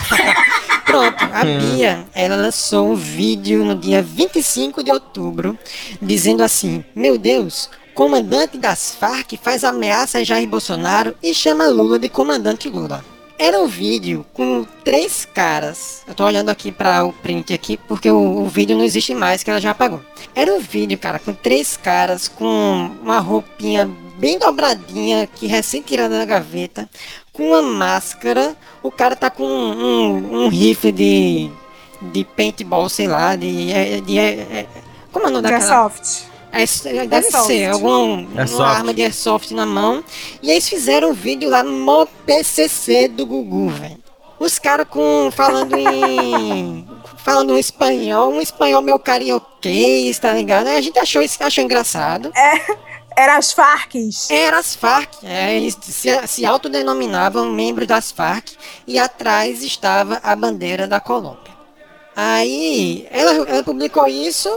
Pronto, 0.85 1.25
a 1.33 1.45
Bia, 1.45 2.05
ela 2.15 2.37
lançou 2.37 2.93
um 2.93 2.95
vídeo 2.95 3.65
no 3.65 3.75
dia 3.75 4.03
25 4.03 4.83
de 4.83 4.93
outubro, 4.93 5.59
dizendo 6.01 6.43
assim: 6.43 6.85
Meu 6.95 7.19
Deus, 7.19 7.69
comandante 7.95 8.59
das 8.59 8.95
Farc 8.95 9.33
faz 9.43 9.65
ameaça 9.65 10.19
a 10.19 10.25
Jair 10.25 10.49
Bolsonaro 10.49 11.15
e 11.23 11.35
chama 11.35 11.67
Lula 11.67 11.99
de 11.99 12.09
comandante 12.09 12.69
Lula. 12.69 13.05
Era 13.37 13.59
um 13.59 13.67
vídeo 13.67 14.25
com 14.33 14.65
três 14.85 15.25
caras. 15.25 16.03
Eu 16.07 16.15
tô 16.15 16.25
olhando 16.25 16.51
aqui 16.51 16.71
para 16.71 17.05
o 17.05 17.13
print 17.13 17.53
aqui 17.53 17.77
porque 17.77 18.09
o, 18.09 18.43
o 18.43 18.49
vídeo 18.49 18.77
não 18.77 18.85
existe 18.85 19.13
mais, 19.13 19.43
que 19.43 19.51
ela 19.51 19.61
já 19.61 19.73
apagou. 19.73 20.01
Era 20.35 20.55
um 20.55 20.61
vídeo, 20.61 20.97
cara, 20.97 21.19
com 21.19 21.33
três 21.33 21.77
caras 21.77 22.29
com 22.29 22.93
uma 23.03 23.19
roupinha 23.19 23.91
bem 24.19 24.39
dobradinha, 24.39 25.27
que 25.27 25.47
recém 25.47 25.83
tirada 25.83 26.17
da 26.19 26.25
gaveta, 26.25 26.89
com 27.35 27.49
uma 27.49 27.61
máscara. 27.61 28.57
O 28.83 28.91
cara 28.91 29.15
tá 29.15 29.29
com 29.29 29.45
um, 29.45 29.85
um, 29.85 30.45
um 30.45 30.49
rifle 30.49 30.91
de, 30.93 31.51
de 32.01 32.25
paintball, 32.25 32.89
sei 32.89 33.07
lá, 33.07 33.37
de. 33.37 33.51
de, 33.67 34.01
de- 34.01 34.19
é- 34.19 34.67
como 35.13 35.27
é 35.27 35.29
o 35.29 35.33
nome 35.33 35.47
De 35.47 35.53
daquela? 35.53 35.83
Airsoft. 35.85 36.25
É, 36.53 37.07
deve 37.07 37.15
Airsoft. 37.27 37.47
ser, 37.47 37.65
algum, 37.71 38.27
Airsoft. 38.39 38.55
uma 38.61 38.69
arma 38.69 38.95
de 38.95 39.03
airsoft 39.03 39.51
na 39.53 39.67
mão. 39.67 40.03
E 40.43 40.51
eles 40.51 40.69
fizeram 40.69 41.11
um 41.11 41.13
vídeo 41.13 41.51
lá 41.51 41.63
no 41.63 42.07
PCC 42.25 43.09
do 43.09 43.27
Gugu, 43.27 43.69
velho. 43.71 43.99
Os 44.39 44.59
caras 44.59 44.87
com 44.89 45.31
falando 45.33 45.77
em 45.77 46.87
falando 47.25 47.57
em 47.57 47.61
espanhol, 47.61 48.33
um 48.33 48.41
espanhol 48.41 48.83
meio 48.83 48.99
carioquês, 48.99 50.19
tá 50.19 50.33
ligado? 50.33 50.67
A 50.69 50.81
gente 50.81 50.99
achou 50.99 51.23
isso 51.23 51.43
achou 51.43 51.65
engraçado. 51.65 52.31
Era 53.17 53.37
as 53.37 53.53
Farcs. 53.53 54.31
Era 54.31 54.59
as 54.59 54.75
Farc, 54.75 55.23
é, 55.23 55.57
eles 55.57 55.77
se, 55.81 56.27
se 56.27 56.45
autodenominavam 56.45 57.51
membros 57.53 57.87
das 57.87 58.11
Farc 58.11 58.53
e 58.87 58.99
atrás 58.99 59.63
estava 59.63 60.21
a 60.23 60.35
bandeira 60.35 60.87
da 60.87 60.99
Colômbia. 61.01 61.55
Aí 62.17 63.07
ela, 63.11 63.49
ela 63.49 63.63
publicou 63.63 64.07
isso, 64.07 64.49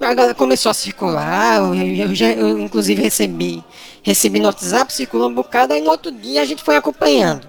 a 0.00 0.14
galera 0.14 0.34
começou 0.34 0.70
a 0.70 0.74
circular, 0.74 1.58
eu, 1.58 1.74
eu 1.74 2.14
já, 2.14 2.28
eu, 2.28 2.58
inclusive 2.58 3.02
recebi, 3.02 3.64
recebi 4.02 4.40
no 4.40 4.46
WhatsApp, 4.46 4.92
circulou 4.92 5.28
um 5.28 5.34
bocado, 5.34 5.72
aí 5.72 5.80
no 5.80 5.90
outro 5.90 6.12
dia 6.12 6.42
a 6.42 6.44
gente 6.44 6.62
foi 6.62 6.76
acompanhando. 6.76 7.48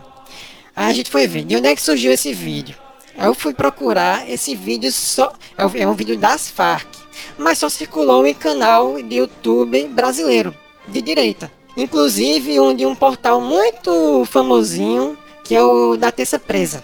Aí 0.76 0.92
a 0.92 0.94
gente 0.94 1.10
foi 1.10 1.28
ver 1.28 1.44
de 1.44 1.56
onde 1.56 1.68
é 1.68 1.76
que 1.76 1.82
surgiu 1.82 2.12
esse 2.12 2.34
vídeo. 2.34 2.76
Eu 3.18 3.34
fui 3.34 3.54
procurar 3.54 4.30
esse 4.30 4.56
vídeo 4.56 4.92
só. 4.92 5.34
É 5.58 5.82
é 5.82 5.88
um 5.88 5.94
vídeo 5.94 6.18
das 6.18 6.50
Farc. 6.50 6.88
Mas 7.38 7.58
só 7.60 7.70
circulou 7.70 8.26
em 8.26 8.34
canal 8.34 9.02
de 9.02 9.16
YouTube 9.18 9.88
brasileiro, 9.88 10.54
de 10.88 11.02
direita. 11.02 11.52
Inclusive 11.76 12.60
um 12.60 12.74
de 12.76 12.86
um 12.86 12.96
portal 12.96 13.40
muito 13.40 14.26
famosinho, 14.26 15.18
que 15.44 15.56
é 15.56 15.62
o 15.62 15.96
da 15.96 16.12
Terça 16.12 16.40
Presa. 16.40 16.84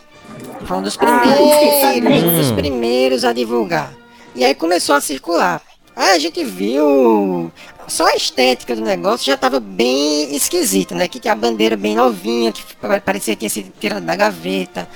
Foi 0.66 0.78
um 0.78 0.82
dos 0.82 0.96
primeiros, 0.96 1.40
um 2.24 2.38
dos 2.38 2.52
primeiros 2.52 3.24
a 3.26 3.34
divulgar. 3.34 3.94
E 4.36 4.44
aí 4.46 4.54
começou 4.56 4.96
a 4.96 5.02
circular. 5.02 5.62
Aí 5.96 6.12
a 6.16 6.20
gente 6.20 6.44
viu. 6.44 7.52
Só 7.88 8.06
a 8.08 8.16
estética 8.16 8.76
do 8.76 8.82
negócio 8.82 9.26
já 9.26 9.34
estava 9.34 9.60
bem 9.60 10.34
esquisita, 10.36 10.96
né? 10.96 11.08
Que 11.08 11.20
tinha 11.20 11.34
a 11.34 11.36
bandeira 11.36 11.76
bem 11.76 11.96
novinha, 11.96 12.52
que 12.52 12.64
pa- 12.78 13.00
parecia 13.02 13.36
que 13.36 13.40
tinha 13.42 13.50
sido 13.50 13.72
tirada 13.80 14.02
da 14.02 14.16
gaveta. 14.16 14.88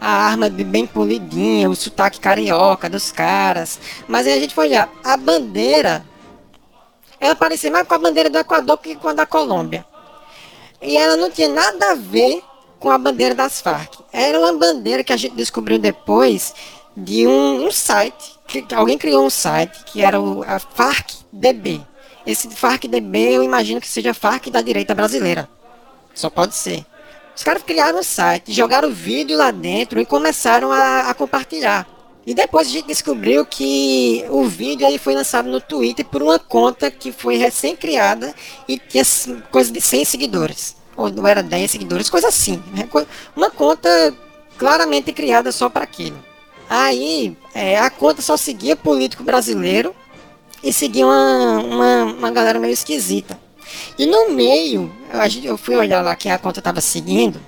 A 0.00 0.08
arma 0.26 0.48
be- 0.48 0.64
bem 0.64 0.86
polidinha, 0.86 1.70
o 1.70 1.74
sotaque 1.76 2.20
carioca 2.20 2.88
dos 2.88 3.10
caras. 3.10 3.78
Mas 4.06 4.26
aí 4.26 4.34
a 4.34 4.40
gente 4.40 4.54
foi 4.54 4.66
olhar. 4.68 4.88
A 5.02 5.16
bandeira. 5.16 6.04
Ela 7.18 7.34
parecia 7.34 7.70
mais 7.70 7.86
com 7.88 7.94
a 7.94 7.98
bandeira 7.98 8.28
do 8.28 8.38
Equador 8.38 8.76
que 8.78 8.94
com 8.96 9.08
a 9.08 9.14
da 9.14 9.24
Colômbia. 9.26 9.84
E 10.82 10.96
ela 10.96 11.16
não 11.16 11.30
tinha 11.30 11.48
nada 11.48 11.92
a 11.92 11.94
ver 11.94 12.42
com 12.78 12.90
a 12.90 12.98
bandeira 12.98 13.34
das 13.34 13.60
Farc. 13.60 13.94
Era 14.12 14.38
uma 14.38 14.52
bandeira 14.52 15.02
que 15.02 15.12
a 15.12 15.16
gente 15.16 15.34
descobriu 15.34 15.78
depois 15.78 16.54
de 16.94 17.26
um, 17.26 17.66
um 17.66 17.70
site, 17.72 18.38
que 18.46 18.64
alguém 18.74 18.98
criou 18.98 19.24
um 19.24 19.30
site 19.30 19.82
que 19.86 20.02
era 20.02 20.20
o, 20.20 20.42
a 20.46 20.58
FarcDB. 20.58 21.80
Esse 22.26 22.50
FarcDB 22.50 23.32
eu 23.36 23.42
imagino 23.42 23.80
que 23.80 23.88
seja 23.88 24.12
Farc 24.12 24.50
da 24.50 24.60
direita 24.60 24.94
brasileira. 24.94 25.48
Só 26.14 26.28
pode 26.28 26.54
ser. 26.54 26.84
Os 27.36 27.44
caras 27.44 27.62
criaram 27.62 27.98
um 27.98 28.02
site, 28.02 28.52
jogaram 28.52 28.88
o 28.88 28.92
vídeo 28.92 29.36
lá 29.36 29.50
dentro 29.50 30.00
e 30.00 30.06
começaram 30.06 30.72
a, 30.72 31.10
a 31.10 31.14
compartilhar. 31.14 31.86
E 32.26 32.34
depois 32.34 32.66
a 32.66 32.70
gente 32.70 32.86
descobriu 32.86 33.44
que 33.44 34.24
o 34.30 34.44
vídeo 34.44 34.86
ele 34.86 34.98
foi 34.98 35.14
lançado 35.14 35.48
no 35.48 35.60
Twitter 35.60 36.04
por 36.04 36.22
uma 36.22 36.38
conta 36.38 36.90
que 36.90 37.12
foi 37.12 37.36
recém-criada 37.36 38.34
e 38.66 38.78
tinha 38.78 39.04
coisa 39.50 39.70
de 39.70 39.80
100 39.80 40.04
seguidores. 40.06 40.76
Ou 40.96 41.10
não 41.10 41.26
era 41.26 41.42
10 41.42 41.70
seguidores, 41.70 42.10
coisa 42.10 42.28
assim. 42.28 42.60
né? 42.74 42.88
Uma 43.36 43.50
conta 43.50 43.88
claramente 44.56 45.12
criada 45.12 45.52
só 45.52 45.68
para 45.68 45.84
aquilo. 45.84 46.18
Aí 46.68 47.36
é, 47.54 47.78
a 47.78 47.90
conta 47.90 48.22
só 48.22 48.36
seguia 48.36 48.74
político 48.74 49.22
brasileiro 49.22 49.94
e 50.64 50.72
seguia 50.72 51.06
uma, 51.06 51.58
uma, 51.60 52.04
uma 52.04 52.30
galera 52.30 52.58
meio 52.58 52.72
esquisita. 52.72 53.38
E 53.98 54.06
no 54.06 54.30
meio, 54.30 54.92
eu 55.42 55.56
fui 55.56 55.76
olhar 55.76 56.02
lá 56.02 56.14
quem 56.16 56.30
a 56.32 56.38
conta 56.38 56.60
estava 56.60 56.80
seguindo. 56.80 57.40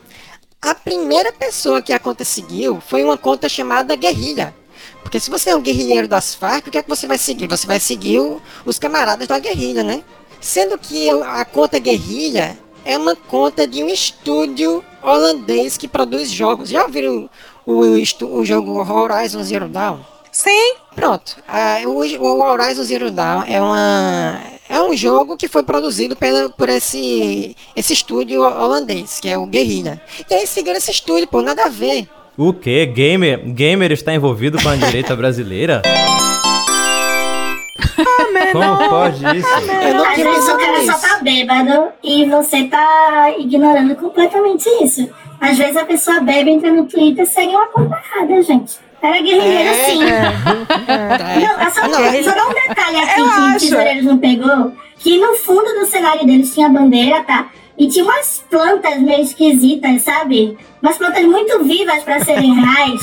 A 0.60 0.74
primeira 0.74 1.32
pessoa 1.32 1.80
que 1.80 1.92
a 1.92 1.98
conta 1.98 2.24
seguiu 2.24 2.80
foi 2.80 3.04
uma 3.04 3.16
conta 3.16 3.48
chamada 3.48 3.94
Guerrilha. 3.94 4.54
Porque 5.02 5.20
se 5.20 5.30
você 5.30 5.50
é 5.50 5.56
um 5.56 5.60
guerrilheiro 5.62 6.06
das 6.08 6.34
Farc, 6.34 6.66
o 6.68 6.70
que 6.70 6.78
é 6.78 6.82
que 6.82 6.88
você 6.88 7.06
vai 7.06 7.16
seguir? 7.16 7.46
Você 7.48 7.66
vai 7.66 7.80
seguir 7.80 8.18
o- 8.18 8.42
os 8.66 8.78
camaradas 8.78 9.26
da 9.26 9.38
guerrilha, 9.38 9.82
né? 9.82 10.02
Sendo 10.40 10.76
que 10.78 11.08
a 11.10 11.44
conta 11.44 11.78
Guerrilha 11.78 12.58
é 12.84 12.96
uma 12.98 13.16
conta 13.16 13.66
de 13.66 13.82
um 13.82 13.88
estúdio 13.88 14.84
holandês 15.02 15.76
que 15.76 15.88
produz 15.88 16.30
jogos. 16.30 16.68
Já 16.68 16.82
ouviram 16.84 17.28
o, 17.64 17.72
o, 17.84 18.38
o 18.38 18.44
jogo 18.44 18.78
Horizon 18.92 19.42
Zero 19.42 19.68
Dawn? 19.68 20.00
Sim. 20.30 20.74
Pronto. 20.94 21.36
Ah, 21.48 21.78
o, 21.86 21.90
o 22.00 22.42
Horizon 22.42 22.82
Zero 22.82 23.10
Dawn 23.10 23.44
é, 23.46 23.60
uma, 23.60 24.40
um 24.88 24.96
jogo 24.96 25.36
que 25.36 25.48
foi 25.48 25.62
produzido 25.62 26.16
pela, 26.16 26.48
por 26.48 26.68
esse, 26.68 27.54
esse 27.76 27.92
estúdio 27.92 28.40
holandês, 28.42 29.20
que 29.20 29.28
é 29.28 29.36
o 29.36 29.46
Guerrilha. 29.46 30.00
E 30.30 30.34
aí 30.34 30.46
seguiram 30.46 30.78
esse 30.78 30.90
estúdio, 30.90 31.28
pô, 31.28 31.42
nada 31.42 31.64
a 31.64 31.68
ver. 31.68 32.08
O 32.36 32.52
quê? 32.52 32.86
Gamer, 32.86 33.40
gamer 33.52 33.92
está 33.92 34.14
envolvido 34.14 34.62
com 34.62 34.68
a 34.68 34.76
direita 34.76 35.14
brasileira? 35.14 35.82
Como 38.52 38.88
pode 38.88 39.24
isso? 39.36 39.48
Eu 39.82 39.94
não 39.94 40.04
Às 40.04 40.16
vezes 40.16 40.48
o 40.48 40.56
cara 40.56 40.84
só 40.84 41.08
tá 41.08 41.18
bêbado 41.22 41.88
e 42.02 42.24
você 42.26 42.64
tá 42.64 43.34
ignorando 43.38 43.94
completamente 43.96 44.68
isso. 44.82 45.08
Às 45.40 45.58
vezes 45.58 45.76
a 45.76 45.84
pessoa 45.84 46.20
bebe, 46.20 46.50
entra 46.50 46.72
no 46.72 46.86
Twitter 46.86 47.24
e 47.24 47.26
segue 47.26 47.54
uma 47.54 47.66
conta 47.66 47.96
errada, 47.96 48.42
gente. 48.42 48.78
Era 49.02 49.20
guerrilheiro 49.22 49.68
É, 49.70 49.74
sim. 49.74 49.98
Não, 50.00 51.60
é 51.60 51.70
só, 51.70 51.88
Não, 51.88 52.04
ele- 52.06 52.24
só 52.24 52.34
dar 52.34 52.46
um 52.46 52.52
detalhe 52.52 52.96
aqui 52.96 53.20
Eu 53.20 53.24
que 53.26 53.30
o 53.30 53.44
acho. 53.44 53.58
Tesoureiros 53.60 54.04
não 54.04 54.18
pegou, 54.18 54.72
que 54.98 55.18
no 55.18 55.34
fundo 55.36 55.72
do 55.78 55.86
cenário 55.86 56.26
deles 56.26 56.52
tinha 56.52 56.68
bandeira, 56.68 57.22
tá? 57.22 57.46
E 57.78 57.86
tinha 57.88 58.04
umas 58.04 58.42
plantas 58.50 58.98
meio 59.00 59.22
esquisitas, 59.22 60.02
sabe? 60.02 60.58
Umas 60.82 60.96
plantas 60.98 61.24
muito 61.24 61.62
vivas 61.62 62.02
pra 62.02 62.18
serem 62.24 62.52
reais. 62.54 63.00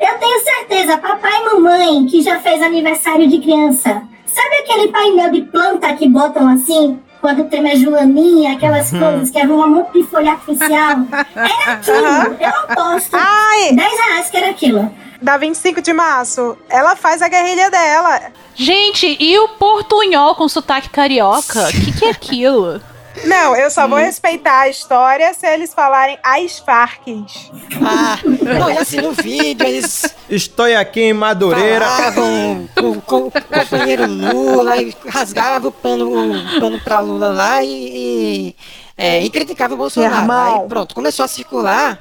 Eu 0.00 0.18
tenho 0.18 0.40
certeza, 0.42 0.98
papai 0.98 1.30
e 1.42 1.44
mamãe, 1.44 2.06
que 2.06 2.20
já 2.22 2.38
fez 2.40 2.60
aniversário 2.60 3.28
de 3.28 3.38
criança. 3.38 4.02
Sabe 4.26 4.56
aquele 4.58 4.88
painel 4.88 5.30
de 5.30 5.42
planta 5.42 5.92
que 5.94 6.08
botam 6.08 6.48
assim? 6.48 6.98
Quando 7.20 7.44
tem 7.48 7.70
a 7.70 7.74
joaninha, 7.74 8.52
aquelas 8.52 8.90
coisas 8.90 9.30
que 9.30 9.38
é 9.38 9.44
um 9.46 9.66
monte 9.68 9.92
de 9.94 10.02
folha 10.04 10.32
artificial. 10.32 10.96
Era 11.34 11.72
aquilo, 11.72 12.36
eu 12.40 12.48
aposto. 12.68 13.14
Ai, 13.14 13.72
10 13.72 13.92
reais 13.98 14.28
que 14.30 14.36
era 14.36 14.50
aquilo. 14.50 14.92
Da 15.20 15.36
25 15.36 15.80
de 15.82 15.92
março, 15.92 16.56
ela 16.68 16.96
faz 16.96 17.22
a 17.22 17.28
guerrilha 17.28 17.70
dela. 17.70 18.20
Gente, 18.54 19.16
e 19.20 19.38
o 19.38 19.48
portunhol 19.48 20.34
com 20.34 20.48
sotaque 20.48 20.88
carioca? 20.88 21.68
O 21.68 21.72
que, 21.72 21.92
que 21.92 22.04
é 22.04 22.10
aquilo? 22.10 22.80
Não, 23.24 23.56
eu 23.56 23.70
só 23.70 23.88
vou 23.88 23.98
respeitar 23.98 24.60
a 24.60 24.68
história 24.68 25.32
se 25.32 25.46
eles 25.46 25.72
falarem 25.72 26.18
as 26.22 26.58
Farcs. 26.58 27.50
Ah, 27.82 28.18
não, 28.58 28.70
e 28.70 28.78
assim, 28.78 29.00
no 29.00 29.12
vídeo 29.12 29.66
eles 29.66 30.14
Estou 30.28 30.66
aqui 30.76 31.00
em 31.00 31.12
Madureira. 31.12 31.86
falavam 31.86 32.68
com, 32.74 33.00
com 33.00 33.18
o 33.28 33.32
companheiro 33.32 34.06
Lula 34.06 34.76
e 34.76 34.94
rasgava 35.08 35.68
o 35.68 35.72
pano, 35.72 36.32
o 36.36 36.60
pano 36.60 36.80
pra 36.80 37.00
Lula 37.00 37.28
lá 37.28 37.62
e, 37.62 37.68
e, 37.68 38.56
é, 38.98 39.22
e 39.22 39.30
criticava 39.30 39.74
o 39.74 39.76
Bolsonaro. 39.76 40.30
Aí 40.30 40.68
pronto, 40.68 40.94
começou 40.94 41.24
a 41.24 41.28
circular 41.28 41.98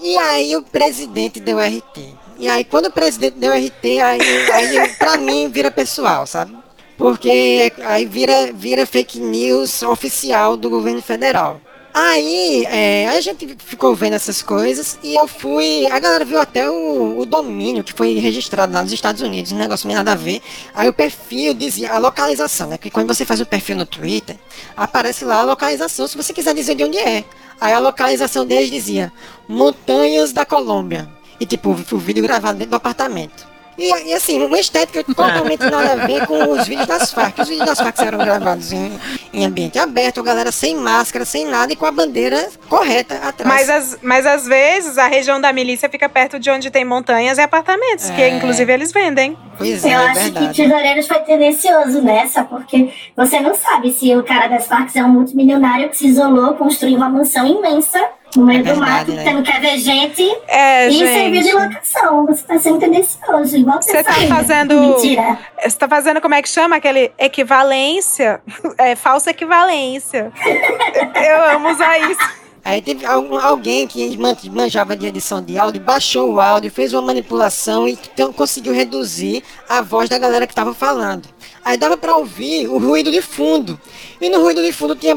e 0.00 0.16
aí 0.18 0.56
o 0.56 0.62
presidente 0.62 1.40
deu 1.40 1.58
RT. 1.58 2.27
E 2.38 2.48
aí 2.48 2.64
quando 2.64 2.86
o 2.86 2.92
presidente 2.92 3.36
deu 3.38 3.52
RT, 3.52 4.00
aí, 4.00 4.50
aí 4.52 4.88
pra 4.96 5.16
mim 5.16 5.48
vira 5.48 5.70
pessoal, 5.70 6.26
sabe? 6.26 6.56
Porque 6.96 7.72
aí 7.84 8.04
vira, 8.06 8.52
vira 8.52 8.86
fake 8.86 9.20
news 9.20 9.82
oficial 9.82 10.56
do 10.56 10.70
governo 10.70 11.00
federal. 11.02 11.60
Aí, 12.00 12.64
é, 12.66 13.08
a 13.08 13.20
gente 13.20 13.56
ficou 13.58 13.94
vendo 13.94 14.12
essas 14.14 14.40
coisas 14.40 14.98
e 15.02 15.16
eu 15.16 15.26
fui. 15.26 15.86
A 15.86 15.98
galera 15.98 16.24
viu 16.24 16.40
até 16.40 16.70
o, 16.70 17.18
o 17.18 17.26
domínio 17.26 17.82
que 17.82 17.92
foi 17.92 18.14
registrado 18.18 18.72
lá 18.72 18.82
nos 18.82 18.92
Estados 18.92 19.20
Unidos, 19.20 19.50
um 19.50 19.56
negócio 19.56 19.86
meio 19.86 19.98
nada 19.98 20.12
a 20.12 20.14
ver. 20.14 20.40
Aí 20.74 20.88
o 20.88 20.92
perfil 20.92 21.54
dizia 21.54 21.92
a 21.92 21.98
localização, 21.98 22.68
né? 22.68 22.76
Porque 22.76 22.90
quando 22.90 23.08
você 23.08 23.24
faz 23.24 23.40
o 23.40 23.46
perfil 23.46 23.74
no 23.74 23.86
Twitter, 23.86 24.36
aparece 24.76 25.24
lá 25.24 25.40
a 25.40 25.42
localização 25.42 26.06
se 26.06 26.16
você 26.16 26.32
quiser 26.32 26.54
dizer 26.54 26.76
de 26.76 26.84
onde 26.84 26.98
é. 26.98 27.24
Aí 27.60 27.72
a 27.72 27.80
localização 27.80 28.46
deles 28.46 28.70
dizia 28.70 29.12
Montanhas 29.48 30.32
da 30.32 30.46
Colômbia. 30.46 31.17
E 31.40 31.46
tipo, 31.46 31.70
o 31.70 31.98
vídeo 31.98 32.22
gravado 32.22 32.58
dentro 32.58 32.70
do 32.70 32.76
apartamento. 32.76 33.46
E, 33.78 34.08
e, 34.08 34.12
assim, 34.12 34.42
uma 34.42 34.58
estética 34.58 35.04
totalmente 35.04 35.60
nada 35.70 35.92
a 35.92 36.06
ver 36.06 36.26
com 36.26 36.50
os 36.50 36.66
vídeos 36.66 36.88
das 36.88 37.12
Farc. 37.12 37.38
Os 37.38 37.48
vídeos 37.48 37.64
das 37.64 37.78
Farc 37.78 37.96
eram 38.00 38.18
gravados 38.18 38.72
em, 38.72 38.90
em 39.32 39.46
ambiente 39.46 39.78
aberto, 39.78 40.18
a 40.18 40.22
galera 40.24 40.50
sem 40.50 40.74
máscara, 40.74 41.24
sem 41.24 41.46
nada 41.46 41.72
e 41.72 41.76
com 41.76 41.86
a 41.86 41.92
bandeira 41.92 42.48
correta 42.68 43.14
atrás. 43.22 43.48
Mas, 43.48 43.70
as, 43.70 43.98
mas 44.02 44.26
às 44.26 44.46
vezes 44.46 44.98
a 44.98 45.06
região 45.06 45.40
da 45.40 45.52
milícia 45.52 45.88
fica 45.88 46.08
perto 46.08 46.40
de 46.40 46.50
onde 46.50 46.72
tem 46.72 46.84
montanhas 46.84 47.38
e 47.38 47.40
apartamentos, 47.40 48.10
que 48.10 48.20
É. 48.20 48.30
inclusive 48.30 48.72
eles 48.72 48.90
vendem. 48.90 49.38
Pois 49.56 49.84
é, 49.84 49.94
Eu 49.94 50.00
é 50.00 50.06
acho 50.06 50.14
que 50.14 50.30
verdade. 50.30 50.56
Tesoureiros 50.56 51.06
foi 51.06 51.20
tendencioso 51.20 52.02
nessa, 52.02 52.42
porque 52.42 52.92
você 53.16 53.38
não 53.38 53.54
sabe 53.54 53.92
se 53.92 54.12
o 54.16 54.24
cara 54.24 54.48
das 54.48 54.66
Farcs 54.66 54.96
é 54.96 55.04
um 55.04 55.08
multimilionário 55.08 55.88
que 55.88 55.96
se 55.96 56.08
isolou, 56.08 56.54
construiu 56.54 56.96
uma 56.96 57.08
mansão 57.08 57.46
imensa 57.46 58.04
no 58.36 58.44
meio 58.44 58.60
É 58.60 58.62
do 58.62 58.66
verdade, 58.80 59.10
mato, 59.10 59.12
né? 59.12 59.24
que 59.24 59.32
não 59.32 59.42
quer 59.42 59.60
ver 59.60 59.78
gente, 59.78 60.22
É, 60.46 60.88
e 60.88 60.98
serviu 60.98 61.42
de 61.42 61.48
gente. 61.50 61.54
locação. 61.54 62.26
Você 62.26 62.42
tá 62.44 62.58
sendo 62.58 62.78
tendencioso, 62.78 63.56
igual 63.56 63.80
Você 63.82 64.02
tá 64.02 64.12
faz. 64.12 64.28
fazendo- 64.28 64.74
Mentira. 64.80 65.38
Você 65.62 65.78
tá 65.78 65.88
fazendo 65.88 66.20
como 66.20 66.34
é 66.34 66.42
que 66.42 66.48
chama? 66.48 66.76
Aquele 66.76 67.10
equivalência. 67.18 68.40
É, 68.78 68.94
falsa 68.94 69.30
equivalência. 69.30 70.30
Eu 71.14 71.56
amo 71.56 71.70
usar 71.70 71.98
isso. 72.10 72.38
Aí 72.64 72.82
teve 72.82 73.06
algum- 73.06 73.38
alguém 73.38 73.86
que 73.86 74.16
man- 74.18 74.36
manjava 74.52 74.94
de 74.94 75.06
edição 75.06 75.42
de 75.42 75.58
áudio, 75.58 75.80
baixou 75.80 76.34
o 76.34 76.40
áudio, 76.40 76.70
fez 76.70 76.92
uma 76.92 77.00
manipulação 77.02 77.88
e 77.88 77.92
então 78.12 78.32
conseguiu 78.32 78.74
reduzir 78.74 79.42
a 79.68 79.80
voz 79.80 80.08
da 80.08 80.18
galera 80.18 80.46
que 80.46 80.54
tava 80.54 80.74
falando. 80.74 81.26
Aí 81.68 81.76
dava 81.76 81.98
pra 81.98 82.16
ouvir 82.16 82.66
o 82.66 82.78
ruído 82.78 83.10
de 83.10 83.20
fundo. 83.20 83.78
E 84.18 84.30
no 84.30 84.40
ruído 84.40 84.62
de 84.62 84.72
fundo 84.72 84.96
tinha 84.96 85.14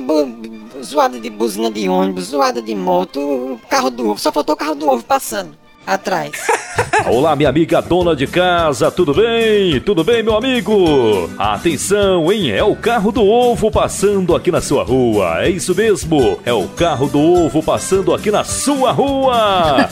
zoada 0.83 1.17
de 1.17 1.29
buzina 1.29 1.71
de 1.71 1.87
ônibus, 1.87 2.25
zoada 2.25 2.61
de 2.61 2.75
moto, 2.75 3.21
o 3.21 3.61
carro 3.69 3.89
do 3.89 4.09
ovo. 4.09 4.19
Só 4.19 4.33
faltou 4.33 4.55
o 4.55 4.57
carro 4.57 4.75
do 4.75 4.85
ovo 4.85 5.01
passando. 5.01 5.55
atrás. 5.87 6.31
Olá, 7.07 7.37
minha 7.37 7.47
amiga 7.47 7.81
dona 7.81 8.13
de 8.13 8.27
casa, 8.27 8.91
tudo 8.91 9.13
bem? 9.13 9.79
Tudo 9.79 10.03
bem, 10.03 10.21
meu 10.21 10.35
amigo? 10.35 11.29
Atenção, 11.39 12.29
hein? 12.29 12.51
É 12.51 12.61
o 12.61 12.75
carro 12.75 13.13
do 13.13 13.25
ovo 13.25 13.71
passando 13.71 14.35
aqui 14.35 14.51
na 14.51 14.59
sua 14.59 14.83
rua. 14.83 15.45
É 15.45 15.49
isso 15.49 15.73
mesmo, 15.73 16.37
é 16.45 16.51
o 16.51 16.67
carro 16.67 17.07
do 17.07 17.17
ovo 17.17 17.63
passando 17.63 18.13
aqui 18.13 18.29
na 18.29 18.43
sua 18.43 18.91
rua. 18.91 19.89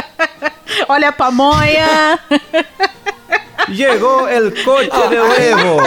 Olha 0.88 1.10
a 1.10 1.12
pamonha. 1.12 2.18
Chegou 3.74 4.28
el 4.28 4.52
coche 4.64 4.90
de 5.08 5.20
huevo. 5.20 5.80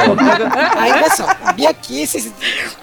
Aí, 0.78 0.92
olha 0.92 1.10
só, 1.10 1.26
a 1.44 1.54
Bia 1.54 1.74
Kisses... 1.74 2.32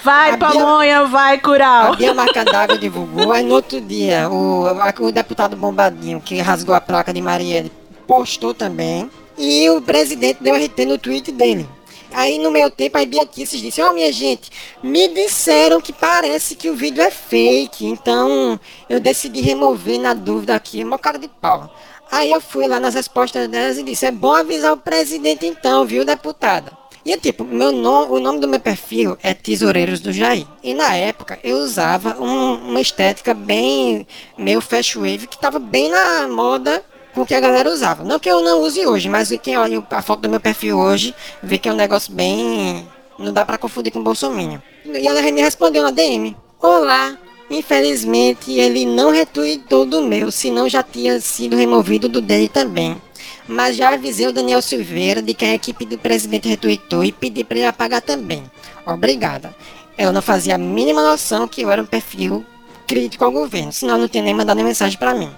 Vai, 0.02 0.32
a 0.32 0.38
pamonha, 0.38 1.04
vai, 1.06 1.36
A 1.36 1.40
cural. 1.40 1.96
Bia 1.96 2.14
Macandaga 2.14 2.78
divulgou, 2.78 3.32
aí 3.32 3.44
no 3.44 3.54
outro 3.54 3.80
dia 3.80 4.28
o, 4.30 4.66
a- 4.66 4.94
o 5.00 5.10
deputado 5.10 5.56
Bombadinho, 5.56 6.20
que 6.20 6.40
rasgou 6.40 6.74
a 6.74 6.80
placa 6.80 7.12
de 7.12 7.20
Marielle, 7.20 7.72
postou 8.06 8.54
também. 8.54 9.10
E 9.36 9.68
o 9.70 9.80
presidente 9.82 10.38
deu 10.42 10.54
RT 10.54 10.84
no 10.86 10.96
tweet 10.98 11.32
dele. 11.32 11.68
Aí 12.12 12.38
no 12.38 12.52
meio 12.52 12.70
tempo 12.70 12.96
a 12.96 13.04
Bia 13.04 13.26
Kisses 13.26 13.60
disse, 13.60 13.82
ó 13.82 13.92
minha 13.92 14.12
gente, 14.12 14.48
me 14.80 15.08
disseram 15.08 15.80
que 15.80 15.92
parece 15.92 16.54
que 16.54 16.70
o 16.70 16.76
vídeo 16.76 17.02
é 17.02 17.10
fake, 17.10 17.84
então 17.84 18.60
eu 18.88 19.00
decidi 19.00 19.40
remover 19.40 19.98
na 19.98 20.14
dúvida 20.14 20.54
aqui, 20.54 20.84
uma 20.84 20.96
cara 20.98 21.18
de 21.18 21.26
pau. 21.26 21.74
Aí 22.10 22.30
eu 22.30 22.40
fui 22.40 22.66
lá 22.68 22.78
nas 22.78 22.94
respostas 22.94 23.48
delas 23.48 23.78
e 23.78 23.82
disse, 23.82 24.06
é 24.06 24.10
bom 24.10 24.32
avisar 24.32 24.72
o 24.72 24.76
presidente 24.76 25.46
então, 25.46 25.84
viu, 25.84 26.04
deputada? 26.04 26.72
E 27.04 27.12
é 27.12 27.18
tipo, 27.18 27.44
meu 27.44 27.70
nome, 27.70 28.12
o 28.12 28.18
nome 28.20 28.40
do 28.40 28.48
meu 28.48 28.58
perfil 28.60 29.18
é 29.22 29.34
Tesoureiros 29.34 30.00
do 30.00 30.10
Jair. 30.12 30.46
E 30.62 30.72
na 30.72 30.94
época 30.94 31.38
eu 31.44 31.58
usava 31.58 32.16
um- 32.22 32.70
uma 32.70 32.80
estética 32.80 33.34
bem 33.34 34.06
meio 34.38 34.60
fast 34.62 34.96
wave 34.96 35.26
que 35.26 35.36
tava 35.38 35.58
bem 35.58 35.90
na 35.90 36.26
moda 36.28 36.82
com 37.14 37.20
o 37.20 37.26
que 37.26 37.34
a 37.34 37.40
galera 37.40 37.70
usava. 37.70 38.02
Não 38.04 38.18
que 38.18 38.30
eu 38.30 38.40
não 38.40 38.62
use 38.62 38.86
hoje, 38.86 39.08
mas 39.10 39.28
quem 39.42 39.56
olha 39.56 39.84
a 39.90 40.00
foto 40.02 40.20
do 40.20 40.30
meu 40.30 40.40
perfil 40.40 40.78
hoje 40.78 41.14
vê 41.42 41.58
que 41.58 41.68
é 41.68 41.72
um 41.72 41.76
negócio 41.76 42.10
bem. 42.12 42.88
Não 43.18 43.32
dá 43.34 43.44
pra 43.44 43.58
confundir 43.58 43.92
com 43.92 44.02
Bolsonaro. 44.02 44.62
E 44.86 45.06
ela 45.06 45.20
me 45.22 45.42
respondeu 45.42 45.82
na 45.82 45.90
DM: 45.90 46.34
Olá, 46.60 47.16
infelizmente 47.50 48.52
ele 48.52 48.86
não 48.86 49.10
retweetou 49.10 49.84
do 49.84 50.02
meu, 50.02 50.30
senão 50.30 50.68
já 50.68 50.82
tinha 50.82 51.20
sido 51.20 51.56
removido 51.56 52.08
do 52.08 52.20
dele 52.20 52.48
também. 52.48 53.00
Mas 53.46 53.76
já 53.76 53.92
avisei 53.92 54.26
o 54.26 54.32
Daniel 54.32 54.62
Silveira 54.62 55.20
de 55.20 55.34
que 55.34 55.44
a 55.44 55.54
equipe 55.54 55.84
do 55.84 55.98
presidente 55.98 56.48
retweetou 56.48 57.04
e 57.04 57.12
pedi 57.12 57.44
para 57.44 57.58
ele 57.58 57.66
apagar 57.66 58.00
também. 58.00 58.44
Obrigada. 58.86 59.54
Eu 59.96 60.12
não 60.12 60.22
fazia 60.22 60.54
a 60.54 60.58
mínima 60.58 61.02
noção 61.02 61.46
que 61.46 61.62
eu 61.62 61.70
era 61.70 61.82
um 61.82 61.86
perfil 61.86 62.44
crítico 62.86 63.24
ao 63.24 63.30
governo, 63.30 63.72
senão 63.72 63.98
não 63.98 64.08
tinha 64.08 64.22
nem 64.22 64.34
mandado 64.34 64.62
mensagem 64.62 64.98
para 64.98 65.14
mim. 65.14 65.30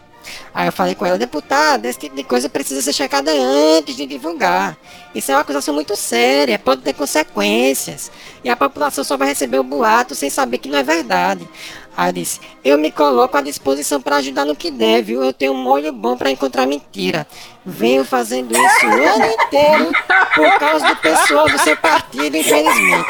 Aí 0.54 0.68
eu 0.68 0.72
falei 0.72 0.94
com 0.94 1.04
ela, 1.04 1.18
deputada, 1.18 1.88
esse 1.88 1.98
tipo 1.98 2.16
de 2.16 2.24
coisa 2.24 2.48
precisa 2.48 2.80
ser 2.82 2.92
checada 2.92 3.30
antes 3.32 3.96
de 3.96 4.06
divulgar. 4.06 4.76
Isso 5.14 5.30
é 5.30 5.34
uma 5.34 5.40
acusação 5.40 5.74
muito 5.74 5.96
séria, 5.96 6.58
pode 6.58 6.82
ter 6.82 6.92
consequências. 6.92 8.10
E 8.44 8.50
a 8.50 8.56
população 8.56 9.02
só 9.04 9.16
vai 9.16 9.28
receber 9.28 9.58
o 9.58 9.64
boato 9.64 10.14
sem 10.14 10.30
saber 10.30 10.58
que 10.58 10.68
não 10.68 10.78
é 10.78 10.82
verdade. 10.82 11.48
Aí 11.96 12.10
eu 12.10 12.12
disse, 12.12 12.40
eu 12.62 12.76
me 12.76 12.90
coloco 12.90 13.36
à 13.38 13.40
disposição 13.40 14.02
para 14.02 14.16
ajudar 14.16 14.44
no 14.44 14.54
que 14.54 14.70
der, 14.70 15.02
viu? 15.02 15.24
Eu 15.24 15.32
tenho 15.32 15.52
um 15.52 15.62
molho 15.62 15.92
bom 15.92 16.16
para 16.16 16.30
encontrar 16.30 16.66
mentira. 16.66 17.26
Venho 17.64 18.04
fazendo 18.04 18.52
isso 18.52 18.86
o 18.86 18.90
ano 18.90 19.26
inteiro 19.26 19.92
por 20.34 20.58
causa 20.58 20.88
do 20.88 20.96
pessoal 20.96 21.48
do 21.48 21.58
seu 21.58 21.76
partido, 21.76 22.36
infelizmente. 22.36 23.08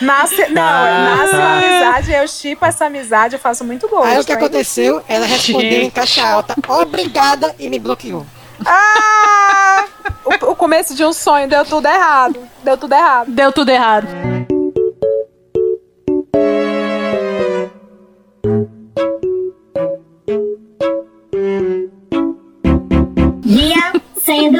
Nasce, 0.00 0.48
não, 0.48 0.62
Ah. 0.62 1.16
nasce 1.16 1.34
uma 1.34 1.58
amizade, 1.58 2.12
eu 2.12 2.28
chipo 2.28 2.64
essa 2.64 2.86
amizade, 2.86 3.34
eu 3.34 3.40
faço 3.40 3.64
muito 3.64 3.88
gosto. 3.88 4.06
Aí 4.06 4.18
o 4.20 4.24
que 4.24 4.32
hein? 4.32 4.38
aconteceu? 4.38 5.02
Ela 5.08 5.26
respondeu 5.26 5.82
em 5.82 5.90
caixa 5.90 6.26
alta, 6.26 6.54
obrigada, 6.68 7.54
e 7.58 7.68
me 7.68 7.78
bloqueou. 7.78 8.24
Ah! 8.64 9.84
O, 10.24 10.50
o 10.52 10.56
começo 10.56 10.94
de 10.94 11.04
um 11.04 11.12
sonho 11.12 11.48
deu 11.48 11.64
tudo 11.64 11.86
errado. 11.86 12.38
Deu 12.62 12.76
tudo 12.76 12.94
errado. 12.94 13.30
Deu 13.30 13.52
tudo 13.52 13.68
errado. 13.70 14.06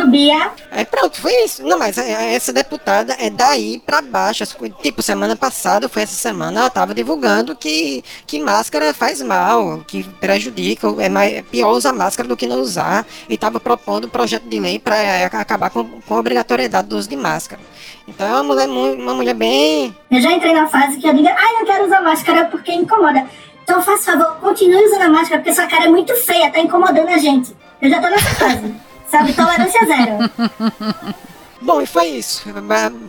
Sendo 0.00 0.10
Bia. 0.10 0.50
Aí 0.70 0.84
pronto, 0.84 1.20
foi 1.20 1.32
isso. 1.44 1.62
Não, 1.64 1.78
mas 1.78 1.98
é- 1.98 2.34
essa 2.34 2.52
deputada 2.52 3.14
é 3.18 3.30
daí 3.30 3.78
pra 3.84 4.00
baixo. 4.02 4.44
Tipo, 4.82 5.02
semana 5.02 5.36
passada, 5.36 5.88
foi 5.88 6.02
essa 6.02 6.14
semana, 6.14 6.60
ela 6.60 6.70
tava 6.70 6.94
divulgando 6.94 7.54
que, 7.56 8.02
que 8.26 8.40
máscara 8.40 8.92
faz 8.94 9.20
mal, 9.22 9.82
que 9.86 10.02
prejudica, 10.20 10.86
é, 10.98 11.08
mais, 11.08 11.32
é 11.34 11.42
pior 11.42 11.72
usar 11.72 11.92
máscara 11.92 12.28
do 12.28 12.36
que 12.36 12.46
não 12.46 12.60
usar. 12.60 13.06
E 13.28 13.36
tava 13.36 13.60
propondo 13.60 14.06
um 14.06 14.10
projeto 14.10 14.44
de 14.48 14.58
lei 14.60 14.78
pra 14.78 14.96
é, 14.96 15.24
acabar 15.24 15.70
com, 15.70 15.84
com 15.84 16.14
a 16.14 16.18
obrigatoriedade 16.18 16.88
do 16.88 16.96
uso 16.96 17.08
de 17.08 17.16
máscara. 17.16 17.60
Então 18.08 18.26
é 18.26 18.32
uma 18.32 18.42
mulher, 18.42 18.66
mu- 18.68 18.94
uma 18.94 19.14
mulher 19.14 19.34
bem. 19.34 19.94
Eu 20.10 20.20
já 20.20 20.32
entrei 20.32 20.52
na 20.52 20.66
fase 20.68 20.98
que 20.98 21.06
eu 21.08 21.14
digo, 21.14 21.28
ai, 21.28 21.52
não 21.54 21.64
quero 21.64 21.86
usar 21.86 22.00
máscara 22.02 22.44
porque 22.46 22.72
incomoda. 22.72 23.24
Então, 23.62 23.80
faz 23.82 24.04
favor, 24.04 24.36
continue 24.40 24.84
usando 24.84 25.02
a 25.02 25.08
máscara 25.08 25.38
porque 25.40 25.52
sua 25.54 25.66
cara 25.68 25.84
é 25.84 25.88
muito 25.88 26.12
feia, 26.16 26.50
tá 26.50 26.58
incomodando 26.58 27.08
a 27.08 27.18
gente. 27.18 27.54
Eu 27.80 27.88
já 27.88 28.00
tô 28.00 28.08
nessa 28.08 28.30
fase. 28.34 28.74
Sabe, 29.10 29.32
tolerância 29.32 29.80
zero. 29.86 30.30
Bom, 31.62 31.80
e 31.82 31.86
foi 31.86 32.06
isso. 32.08 32.42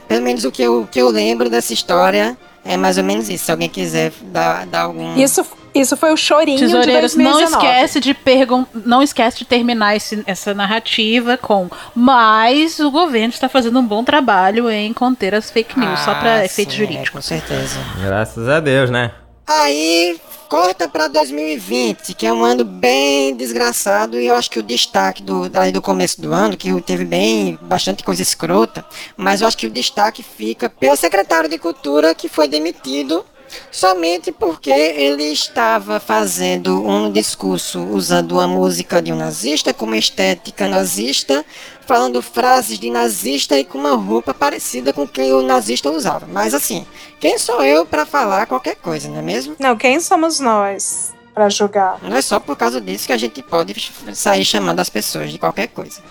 Pelo 0.08 0.22
menos 0.24 0.44
o 0.44 0.52
que 0.52 0.62
eu, 0.62 0.88
que 0.92 1.00
eu 1.02 1.10
lembro 1.10 1.50
dessa 1.50 1.74
história 1.74 2.38
é 2.66 2.76
mais 2.76 2.98
ou 2.98 3.04
menos 3.04 3.30
isso. 3.30 3.46
Se 3.46 3.52
alguém 3.52 3.70
quiser 3.70 4.12
dar, 4.24 4.66
dar 4.66 4.82
algum. 4.82 5.16
Isso, 5.16 5.46
isso 5.74 5.96
foi 5.96 6.12
o 6.12 6.18
chorinho 6.18 6.60
Tesoureiros, 6.60 7.14
de 7.14 7.18
não 7.20 7.32
2019. 7.32 7.66
esquece 7.66 8.00
de 8.02 8.14
pergun 8.14 8.66
não 8.86 9.02
esquece 9.02 9.38
de 9.40 9.46
terminar 9.46 9.96
esse- 9.96 10.22
essa 10.28 10.54
narrativa 10.54 11.38
com 11.38 11.70
mas 11.96 12.80
o 12.80 12.92
governo 12.92 13.30
está 13.30 13.48
fazendo 13.48 13.80
um 13.80 13.86
bom 13.86 14.04
trabalho 14.04 14.70
em 14.70 14.92
conter 14.94 15.34
as 15.34 15.50
fake 15.50 15.80
news, 15.80 16.00
só 16.02 16.14
para 16.16 16.34
Ah, 16.40 16.46
efeito 16.46 16.72
sim, 16.72 16.78
jurídico. 16.80 17.16
Com 17.18 17.22
certeza. 17.22 17.80
Graças 18.04 18.50
a 18.50 18.60
Deus, 18.60 18.90
né? 18.90 19.12
Aí 19.54 20.18
corta 20.48 20.88
pra 20.88 21.10
2020, 21.10 22.14
que 22.14 22.26
é 22.26 22.32
um 22.32 22.46
ano 22.46 22.64
bem 22.64 23.36
desgraçado 23.36 24.18
e 24.18 24.28
eu 24.28 24.36
acho 24.36 24.50
que 24.50 24.60
o 24.60 24.64
destaque 24.64 25.22
do, 25.22 25.50
do 25.50 25.82
começo 25.82 26.22
do 26.22 26.32
ano, 26.32 26.56
que 26.56 26.82
teve 26.82 27.04
bem 27.04 27.60
bastante 27.62 28.02
coisa 28.02 28.22
escrota, 28.22 28.86
mas 29.18 29.42
eu 29.42 29.48
acho 29.48 29.58
que 29.58 29.68
o 29.68 29.70
destaque 29.70 30.24
fica 30.24 30.70
pelo 30.70 30.96
secretário 30.96 31.50
de 31.50 31.58
Cultura 31.58 32.16
que 32.16 32.30
foi 32.30 32.48
demitido 32.48 33.26
somente 33.72 34.32
porque 34.32 34.70
ele 34.70 35.24
estava 35.24 36.00
fazendo 36.00 36.86
um 36.86 37.12
discurso 37.12 37.80
usando 37.80 38.40
a 38.40 38.48
música 38.48 39.02
de 39.02 39.12
um 39.12 39.16
nazista 39.16 39.74
como 39.74 39.96
estética 39.96 40.68
nazista, 40.68 41.46
falando 41.86 42.22
frases 42.22 42.80
de 42.80 42.90
nazista 42.90 43.58
e 43.58 43.64
com 43.64 43.78
uma 43.78 43.96
roupa 43.96 44.34
parecida 44.34 44.94
com 44.94 45.08
que 45.08 45.22
o 45.34 45.42
nazista 45.42 45.90
usava. 45.90 46.26
Mas 46.28 46.54
assim, 46.54 46.86
quem 47.20 47.38
sou 47.38 47.64
eu 47.64 47.86
para 47.86 48.06
falar 48.06 48.46
qualquer 48.46 48.76
coisa, 48.76 49.10
não 49.10 49.20
é 49.20 49.22
mesmo? 49.22 49.56
Não, 49.60 49.76
quem 49.78 50.00
somos 50.00 50.40
nós 50.40 51.11
pra 51.34 51.50
julgar? 51.50 51.98
Não 52.02 52.16
é 52.16 52.22
só 52.22 52.40
por 52.40 52.56
causa 52.56 52.80
disso 52.80 53.08
que 53.08 53.14
a 53.14 53.18
gente 53.18 53.42
pode 53.42 53.92
sair 54.14 54.46
chamando 54.46 54.80
as 54.80 54.90
pessoas 54.90 55.32
de 55.32 55.38
qualquer 55.38 55.68
coisa. 55.68 56.02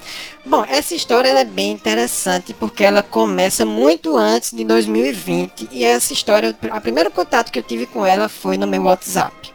Bom, 0.45 0.65
essa 0.69 0.95
história 0.95 1.29
é 1.29 1.45
bem 1.45 1.73
interessante 1.73 2.55
porque 2.55 2.85
ela 2.85 3.03
começa 3.03 3.65
muito 3.65 4.17
antes 4.17 4.53
de 4.53 4.65
2020 4.65 5.69
e 5.71 5.85
essa 5.85 6.13
história, 6.13 6.57
o 6.75 6.81
primeiro 6.81 7.11
contato 7.11 7.51
que 7.51 7.59
eu 7.59 7.63
tive 7.63 7.87
com 7.87 8.05
ela 8.05 8.29
foi 8.29 8.57
no 8.57 8.67
meu 8.67 8.83
WhatsApp. 8.83 9.53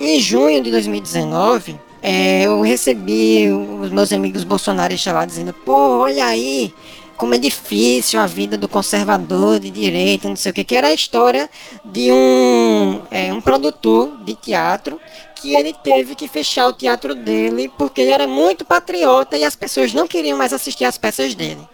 Em 0.00 0.20
junho 0.20 0.62
de 0.62 0.70
2019, 0.70 1.78
é, 2.02 2.42
eu 2.42 2.60
recebi 2.60 3.50
os 3.50 3.90
meus 3.90 4.12
amigos 4.12 4.44
bolsonaristas 4.44 5.12
lá 5.12 5.24
dizendo: 5.24 5.52
pô, 5.52 6.00
olha 6.00 6.26
aí, 6.26 6.72
como 7.16 7.34
é 7.34 7.38
difícil 7.38 8.20
a 8.20 8.26
vida 8.26 8.56
do 8.56 8.68
conservador 8.68 9.58
de 9.58 9.70
direita, 9.70 10.28
não 10.28 10.36
sei 10.36 10.50
o 10.50 10.54
que, 10.54 10.64
que 10.64 10.76
era 10.76 10.88
a 10.88 10.92
história 10.94 11.48
de 11.84 12.12
um, 12.12 13.02
é, 13.10 13.32
um 13.32 13.40
produtor 13.40 14.16
de 14.24 14.34
teatro 14.34 15.00
que 15.34 15.54
ele 15.54 15.72
teve 15.72 16.14
que 16.14 16.28
fechar 16.28 16.66
o 16.66 16.72
teatro 16.72 17.14
dele 17.14 17.70
porque 17.76 18.00
ele 18.00 18.10
era 18.10 18.26
muito 18.26 18.64
patriota 18.64 19.36
e 19.36 19.44
as 19.44 19.54
pessoas 19.56 19.92
não 19.92 20.06
queriam 20.06 20.36
mais 20.38 20.52
assistir 20.52 20.84
às 20.84 20.96
peças 20.98 21.34
dele. 21.34 21.66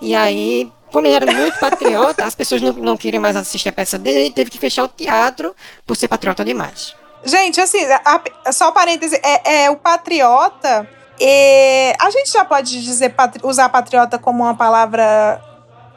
E 0.00 0.14
aí, 0.14 0.70
como 0.92 1.06
ele 1.06 1.14
era 1.16 1.32
muito 1.32 1.58
patriota, 1.60 2.24
as 2.24 2.34
pessoas 2.34 2.62
não, 2.62 2.72
não 2.72 2.96
queriam 2.96 3.20
mais 3.20 3.36
assistir 3.36 3.68
a 3.68 3.72
peça 3.72 3.98
dele, 3.98 4.18
ele 4.20 4.30
teve 4.30 4.50
que 4.50 4.58
fechar 4.58 4.84
o 4.84 4.88
teatro 4.88 5.54
por 5.86 5.96
ser 5.96 6.08
patriota 6.08 6.44
demais. 6.44 6.94
Gente, 7.24 7.60
assim, 7.60 7.84
a- 7.84 8.20
a- 8.44 8.52
só 8.52 8.70
um 8.70 8.72
parêntese, 8.72 9.20
é, 9.22 9.64
é 9.64 9.70
o 9.70 9.76
patriota. 9.76 10.88
É, 11.20 11.94
a 12.00 12.10
gente 12.10 12.30
já 12.32 12.44
pode 12.44 12.82
dizer 12.82 13.10
patri- 13.10 13.40
usar 13.44 13.68
patriota 13.68 14.18
como 14.18 14.42
uma 14.44 14.54
palavra 14.54 15.40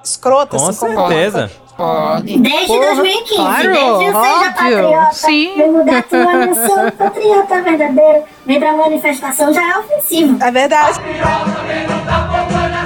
escrota, 0.03 0.57
Com 0.57 0.67
assim, 0.69 0.79
como 0.79 1.07
certeza. 1.07 1.51
Pode. 1.77 2.37
Desde 2.37 2.67
Porra, 2.67 2.95
2015, 2.95 3.35
claro, 3.35 3.63
desde 3.71 3.79
o 3.89 3.97
Seja 3.97 4.17
óbvio, 4.17 4.53
Patriota, 4.53 5.13
sim. 5.13 5.53
vem 5.57 5.71
mudar 5.71 6.03
tua 6.03 6.33
nação, 6.45 6.91
patriota 6.91 7.61
verdadeiro, 7.61 8.23
vem 8.45 8.59
pra 8.59 8.73
manifestação, 8.73 9.53
já 9.53 9.63
é 9.73 9.77
ofensivo. 9.79 10.43
É 10.43 10.51
verdade. 10.51 10.99
Vida 11.01 12.80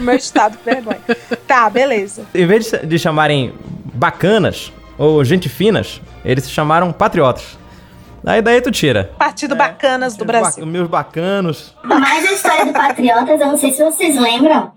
pro 0.00 0.06
meu 0.06 0.16
estado, 0.16 0.58
vergonha. 0.64 1.00
Tá, 1.46 1.68
beleza. 1.70 2.24
Em 2.34 2.46
vez 2.46 2.70
de, 2.70 2.86
de 2.86 2.98
chamarem 2.98 3.54
bacanas 3.94 4.72
ou 4.98 5.24
gente 5.24 5.48
finas, 5.48 6.00
eles 6.24 6.44
se 6.44 6.50
chamaram 6.50 6.92
patriotas. 6.92 7.58
Aí 8.24 8.42
daí 8.42 8.60
tu 8.60 8.70
tira. 8.70 9.12
Partido 9.18 9.56
Bacanas 9.56 10.14
do 10.16 10.24
Brasil. 10.26 10.64
Ba- 10.64 10.70
meus 10.70 10.88
bacanos. 10.88 11.74
Mas 11.82 12.26
a 12.28 12.32
história 12.32 12.66
do 12.66 12.72
Patriotas, 12.74 13.40
eu 13.40 13.46
não 13.46 13.56
sei 13.56 13.72
se 13.72 13.82
vocês 13.82 14.14
lembram, 14.18 14.72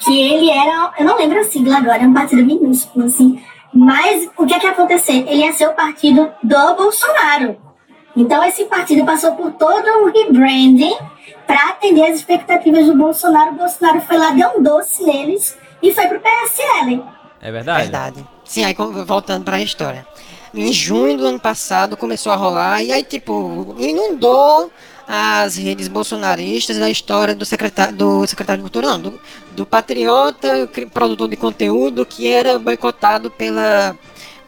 que 0.00 0.20
ele 0.20 0.50
era. 0.50 0.90
Eu 0.98 1.04
não 1.04 1.16
lembro 1.16 1.38
a 1.38 1.44
sigla 1.44 1.76
agora, 1.76 2.02
é 2.02 2.06
um 2.08 2.12
partido 2.12 2.44
minúsculo, 2.44 3.04
assim. 3.04 3.40
Mas 3.72 4.28
o 4.36 4.44
que 4.44 4.54
é 4.54 4.58
que 4.58 4.66
ia 4.66 4.72
acontecer? 4.72 5.24
Ele 5.28 5.42
ia 5.44 5.52
ser 5.52 5.68
o 5.68 5.74
partido 5.74 6.28
do 6.42 6.74
Bolsonaro. 6.74 7.56
Então 8.16 8.42
esse 8.44 8.64
partido 8.64 9.04
passou 9.06 9.32
por 9.36 9.52
todo 9.52 9.86
um 10.02 10.10
rebranding 10.12 10.96
para 11.52 11.68
atender 11.68 12.06
as 12.06 12.16
expectativas 12.16 12.86
do 12.86 12.96
Bolsonaro. 12.96 13.50
O 13.50 13.56
Bolsonaro 13.56 14.00
foi 14.00 14.16
lá, 14.16 14.30
deu 14.30 14.56
um 14.56 14.62
doce 14.62 15.04
neles 15.04 15.54
e 15.82 15.92
foi 15.92 16.06
pro 16.06 16.18
PSL. 16.18 17.04
É 17.42 17.52
verdade? 17.52 17.82
Verdade. 17.82 18.26
Sim, 18.42 18.64
aí 18.64 18.74
voltando 19.04 19.44
pra 19.44 19.60
história. 19.60 20.06
Em 20.54 20.72
junho 20.72 21.18
do 21.18 21.26
ano 21.26 21.38
passado 21.38 21.94
começou 21.94 22.32
a 22.32 22.36
rolar 22.36 22.82
e 22.82 22.90
aí, 22.90 23.04
tipo, 23.04 23.76
inundou 23.78 24.70
as 25.06 25.56
redes 25.56 25.88
bolsonaristas 25.88 26.78
da 26.78 26.88
história 26.88 27.34
do 27.34 27.44
secretário, 27.44 27.94
do 27.94 28.26
secretário 28.26 28.62
de 28.62 28.70
Cultura, 28.70 28.88
não, 28.88 29.00
do, 29.00 29.20
do 29.54 29.66
patriota, 29.66 30.66
produtor 30.90 31.28
de 31.28 31.36
conteúdo 31.36 32.06
que 32.06 32.28
era 32.28 32.58
boicotado 32.58 33.30
pela, 33.30 33.94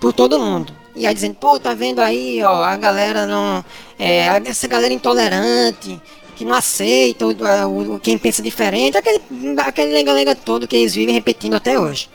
por 0.01 0.15
todo 0.15 0.41
mundo. 0.41 0.73
E 0.97 1.07
aí 1.07 1.13
dizendo, 1.13 1.35
pô, 1.35 1.59
tá 1.59 1.75
vendo 1.75 2.01
aí, 2.01 2.43
ó, 2.43 2.63
a 2.65 2.77
galera 2.77 3.27
não. 3.27 3.63
É, 3.99 4.27
essa 4.47 4.67
galera 4.69 4.95
intolerante, 4.95 6.01
que 6.35 6.45
não 6.45 6.55
aceita 6.55 7.27
o, 7.27 7.95
o- 7.95 8.01
quem 8.01 8.19
pensa 8.19 8.43
diferente, 8.43 8.97
aquele, 8.99 9.21
aquele 9.59 9.93
lenga-lenga 9.93 10.35
todo 10.35 10.67
que 10.69 10.77
eles 10.77 10.95
vivem 10.95 11.15
repetindo 11.15 11.55
até 11.55 11.79
hoje. 11.79 12.09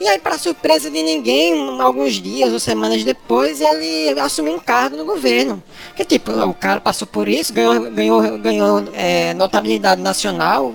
E 0.00 0.06
aí, 0.08 0.18
para 0.18 0.36
surpresa 0.38 0.90
de 0.90 1.02
ninguém, 1.02 1.80
alguns 1.80 2.14
dias 2.14 2.52
ou 2.52 2.58
semanas 2.60 3.02
depois, 3.04 3.60
ele 3.60 4.18
assumiu 4.20 4.54
um 4.54 4.58
cargo 4.58 4.96
no 4.96 5.04
governo. 5.04 5.62
Que 5.96 6.04
tipo, 6.04 6.30
o 6.32 6.54
cara 6.54 6.80
passou 6.80 7.06
por 7.06 7.28
isso, 7.28 7.52
ganhou, 7.52 7.90
ganhou, 7.90 8.38
ganhou 8.38 8.84
é, 8.94 9.32
notabilidade 9.34 10.00
nacional. 10.02 10.74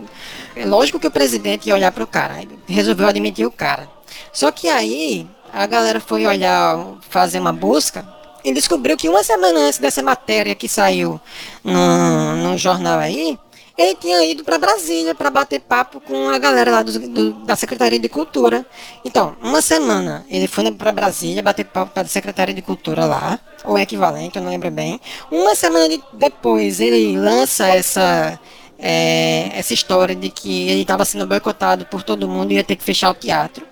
É 0.56 0.66
lógico 0.66 1.00
que 1.00 1.08
o 1.08 1.12
presidente 1.12 1.68
ia 1.68 1.76
olhar 1.76 1.91
para 1.91 2.04
o 2.04 2.08
cara, 2.08 2.41
resolveu 2.68 3.08
admitir 3.08 3.45
o 3.45 3.52
cara. 3.52 3.88
Só 4.34 4.52
que 4.52 4.68
aí 4.70 5.28
a 5.54 5.66
galera 5.66 6.00
foi 6.00 6.26
olhar, 6.26 6.78
fazer 7.10 7.39
uma 7.39 7.54
busca 7.54 8.08
e 8.48 8.54
descobriu 8.54 8.95
que 8.95 9.10
uma 9.10 9.24
semana 9.24 9.60
antes 9.60 9.78
dessa 9.78 10.02
matéria 10.02 10.56
que 10.56 10.70
saiu 10.70 11.20
no, 11.64 12.36
no 12.38 12.58
jornal 12.58 12.98
aí, 13.00 13.38
ele 13.78 13.93
tinha 13.95 14.24
ido 14.26 14.43
para 14.43 14.58
Brasília 14.58 15.14
para 15.14 15.30
bater 15.30 15.60
papo 15.60 16.00
com 16.00 16.30
a 16.30 16.38
galera 16.39 16.72
lá 16.72 16.82
do- 16.82 16.98
do- 17.10 17.34
da 17.45 17.56
Secretaria 17.56 18.00
de 18.00 18.10
Cultura. 18.10 18.66
Então, 19.06 19.36
uma 19.41 19.62
semana 19.62 20.26
ele 20.30 20.48
foi 20.48 20.72
para 20.72 20.91
Brasília 20.91 21.43
bater 21.43 21.66
papo 21.66 21.91
com 21.93 22.00
a 22.00 22.06
Secretaria 22.06 22.56
de 22.56 22.62
Cultura 22.62 23.06
lá, 23.06 23.38
ou 23.66 23.78
equivalente, 23.78 24.38
eu 24.38 24.43
não 24.43 24.50
lembro 24.50 24.72
bem. 24.72 25.00
Uma 25.30 25.54
semana 25.54 25.89
de- 25.89 26.02
depois 26.14 26.80
ele 26.80 27.18
lança 27.18 27.68
essa 27.68 28.39
é, 28.80 29.50
essa 29.54 29.74
história 29.74 30.16
de 30.16 30.30
que 30.30 30.70
ele 30.70 30.82
estava 30.82 31.04
sendo 31.04 31.26
boicotado 31.28 31.86
por 31.88 32.04
todo 32.04 32.28
mundo 32.28 32.52
e 32.52 32.56
ia 32.56 32.64
ter 32.64 32.76
que 32.76 32.84
fechar 32.84 33.10
o 33.10 33.14
teatro 33.16 33.66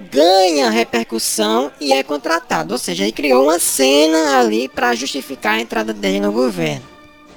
ganha 0.00 0.70
repercussão 0.70 1.70
e 1.80 1.92
é 1.92 2.02
contratado. 2.02 2.72
Ou 2.72 2.78
seja, 2.78 3.02
ele 3.04 3.12
criou 3.12 3.44
uma 3.44 3.58
cena 3.58 4.38
ali 4.38 4.68
para 4.68 4.94
justificar 4.94 5.54
a 5.54 5.60
entrada 5.60 5.92
dele 5.92 6.20
no 6.20 6.32
governo. 6.32 6.82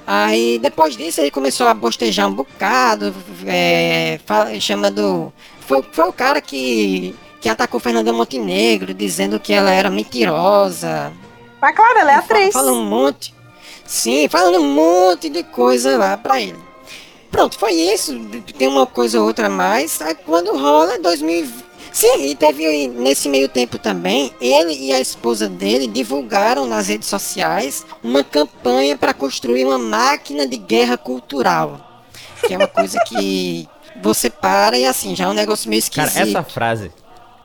Aí 0.06 0.58
depois 0.58 0.96
disso 0.96 1.20
ele 1.20 1.30
começou 1.30 1.66
a 1.66 1.72
bostejar 1.74 2.28
um 2.28 2.34
bocado, 2.34 3.14
é, 3.46 4.20
fala- 4.26 4.58
chamando. 4.60 5.32
Foi, 5.66 5.82
foi 5.92 6.04
o 6.08 6.12
cara 6.12 6.42
que, 6.42 7.14
que 7.40 7.48
atacou 7.48 7.80
Fernanda 7.80 8.12
Montenegro, 8.12 8.92
dizendo 8.92 9.40
que 9.40 9.52
ela 9.52 9.70
era 9.70 9.88
mentirosa. 9.88 11.10
Mas 11.60 11.74
claro, 11.74 11.98
ela 11.98 12.12
é 12.12 12.16
atriz. 12.16 12.52
Fala 12.52 12.72
um 12.72 12.84
monte. 12.84 13.34
Sim, 13.86 14.28
falando 14.28 14.58
um 14.60 14.74
monte 14.74 15.30
de 15.30 15.42
coisa 15.42 15.96
lá 15.96 16.16
pra 16.18 16.40
ele. 16.40 16.58
Pronto, 17.30 17.58
foi 17.58 17.72
isso. 17.72 18.14
Tem 18.58 18.68
uma 18.68 18.86
coisa 18.86 19.18
ou 19.20 19.26
outra 19.26 19.46
a 19.46 19.50
mais. 19.50 20.00
Aí 20.02 20.14
quando 20.14 20.56
rola 20.56 20.98
2020. 20.98 21.63
Sim, 21.94 22.26
e 22.26 22.34
teve 22.34 22.88
nesse 22.88 23.28
meio 23.28 23.48
tempo 23.48 23.78
também, 23.78 24.32
ele 24.40 24.74
e 24.74 24.92
a 24.92 24.98
esposa 24.98 25.48
dele 25.48 25.86
divulgaram 25.86 26.66
nas 26.66 26.88
redes 26.88 27.08
sociais 27.08 27.86
uma 28.02 28.24
campanha 28.24 28.98
para 28.98 29.14
construir 29.14 29.64
uma 29.64 29.78
máquina 29.78 30.44
de 30.44 30.56
guerra 30.56 30.96
cultural. 30.98 32.02
Que 32.44 32.52
é 32.54 32.56
uma 32.58 32.66
coisa 32.66 32.98
que 33.06 33.68
você 34.02 34.28
para 34.28 34.76
e 34.76 34.84
assim, 34.84 35.14
já 35.14 35.26
é 35.26 35.28
um 35.28 35.32
negócio 35.34 35.70
meio 35.70 35.80
Cara, 35.94 36.08
esquisito. 36.08 36.36
essa 36.36 36.42
frase 36.42 36.90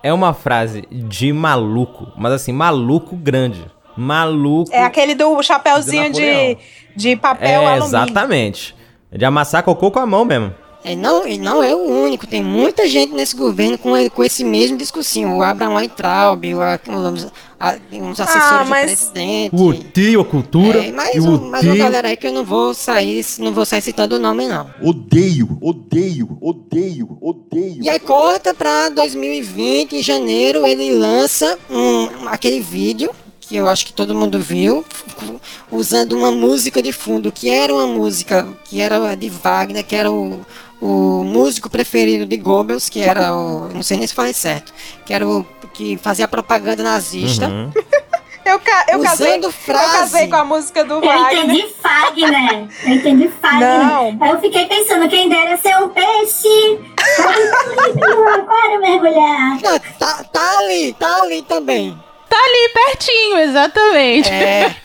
é 0.01 0.11
uma 0.11 0.33
frase 0.33 0.83
de 0.89 1.31
maluco, 1.31 2.07
mas 2.17 2.33
assim, 2.33 2.51
maluco 2.51 3.15
grande. 3.15 3.63
Maluco. 3.95 4.71
É 4.73 4.83
aquele 4.83 5.13
do 5.13 5.43
chapéuzinho 5.43 6.11
de, 6.11 6.21
Napoleão. 6.25 6.57
de 6.95 7.15
papel 7.17 7.49
É, 7.61 7.65
alumínio. 7.67 7.85
exatamente. 7.85 8.75
De 9.11 9.25
amassar 9.25 9.61
cocô 9.61 9.91
com 9.91 9.99
a 9.99 10.07
mão 10.07 10.25
mesmo. 10.25 10.55
Ele 10.83 10.95
não, 10.95 11.25
ele 11.27 11.37
não 11.39 11.61
é 11.61 11.75
o 11.75 11.79
único, 11.79 12.25
tem 12.25 12.41
muita 12.41 12.87
gente 12.87 13.13
nesse 13.13 13.35
governo 13.35 13.77
com, 13.77 13.97
ele- 13.97 14.09
com 14.09 14.23
esse 14.23 14.45
mesmo 14.45 14.77
discursinho. 14.77 15.35
O 15.35 15.43
Abraham 15.43 15.75
Weintraub, 15.75 16.45
o, 16.55 16.61
a- 16.61 16.79
uns 17.91 18.17
assessores 18.19 18.61
Ah, 18.61 18.65
mas- 18.65 18.81
do 18.83 18.95
presidente. 19.11 19.55
O 19.55 19.73
tio, 19.73 20.21
a 20.21 20.25
cultura. 20.25 20.85
É, 20.85 20.91
mas, 20.93 21.15
o 21.15 21.41
mas 21.41 21.63
uma 21.65 21.75
galera 21.75 22.07
aí 22.07 22.15
que 22.15 22.27
eu 22.27 22.31
não 22.31 22.45
vou 22.45 22.73
sair, 22.73 23.25
não 23.39 23.51
vou 23.53 23.65
sair 23.65 23.81
citando 23.81 24.15
o 24.15 24.19
nome, 24.19 24.47
não. 24.47 24.69
Odeio, 24.81 25.57
odeio, 25.61 26.37
odeio, 26.39 27.17
odeio. 27.19 27.83
E 27.83 27.89
aí 27.89 27.99
corta 27.99 28.53
pra 28.53 28.87
2020, 28.87 29.97
em 29.97 30.01
janeiro, 30.01 30.65
ele 30.65 30.93
lança 30.93 31.59
um, 31.69 32.29
aquele 32.29 32.61
vídeo 32.61 33.11
que 33.41 33.55
eu 33.55 33.67
acho 33.67 33.85
que 33.85 33.91
todo 33.93 34.13
mundo 34.15 34.39
viu, 34.39 34.85
usando 35.71 36.13
uma 36.13 36.31
música 36.31 36.81
de 36.81 36.91
fundo, 36.91 37.31
que 37.31 37.49
era 37.49 37.73
uma 37.73 37.87
música 37.87 38.47
que 38.65 38.79
era 38.79 39.15
de 39.15 39.27
Wagner, 39.27 39.83
que 39.83 39.95
era 39.95 40.11
o, 40.11 40.45
o 40.81 41.23
músico 41.23 41.69
preferido 41.69 42.25
de 42.25 42.37
Goebbels, 42.37 42.89
que 42.89 43.01
era 43.01 43.33
o. 43.35 43.69
não 43.73 43.83
sei 43.83 43.97
nem 43.97 44.07
se 44.07 44.13
falei 44.13 44.33
certo, 44.33 44.73
que 45.05 45.13
era 45.13 45.27
o 45.27 45.45
que 45.73 45.97
fazia 45.97 46.27
propaganda 46.27 46.83
nazista. 46.83 47.47
Uhum. 47.47 47.71
Eu, 48.45 48.59
ca 48.59 48.85
eu, 48.89 48.99
casei, 49.01 49.27
Usando 49.27 49.43
eu 49.43 49.51
frase. 49.51 49.91
casei 49.99 50.27
com 50.27 50.35
a 50.35 50.43
música 50.43 50.83
do 50.83 50.95
Eu 50.95 51.01
Wagner. 51.01 51.43
entendi 51.43 51.67
Fagner. 51.81 52.67
Eu 52.83 52.89
entendi 52.95 53.27
Fagner. 53.39 53.79
Não. 53.79 54.17
Aí 54.19 54.29
eu 54.31 54.39
fiquei 54.39 54.65
pensando, 54.65 55.07
quem 55.07 55.29
dera 55.29 55.55
ser 55.57 55.75
um 55.77 55.89
peixe. 55.89 56.79
aquário 58.33 58.81
mergulhar. 58.81 59.61
Não, 59.61 59.79
tá, 59.99 60.23
tá 60.23 60.57
ali, 60.59 60.93
tá 60.93 61.21
ali 61.21 61.41
também. 61.43 61.97
Tá 62.27 62.37
ali 62.37 62.69
pertinho, 62.73 63.37
exatamente. 63.37 64.29
É. 64.29 64.75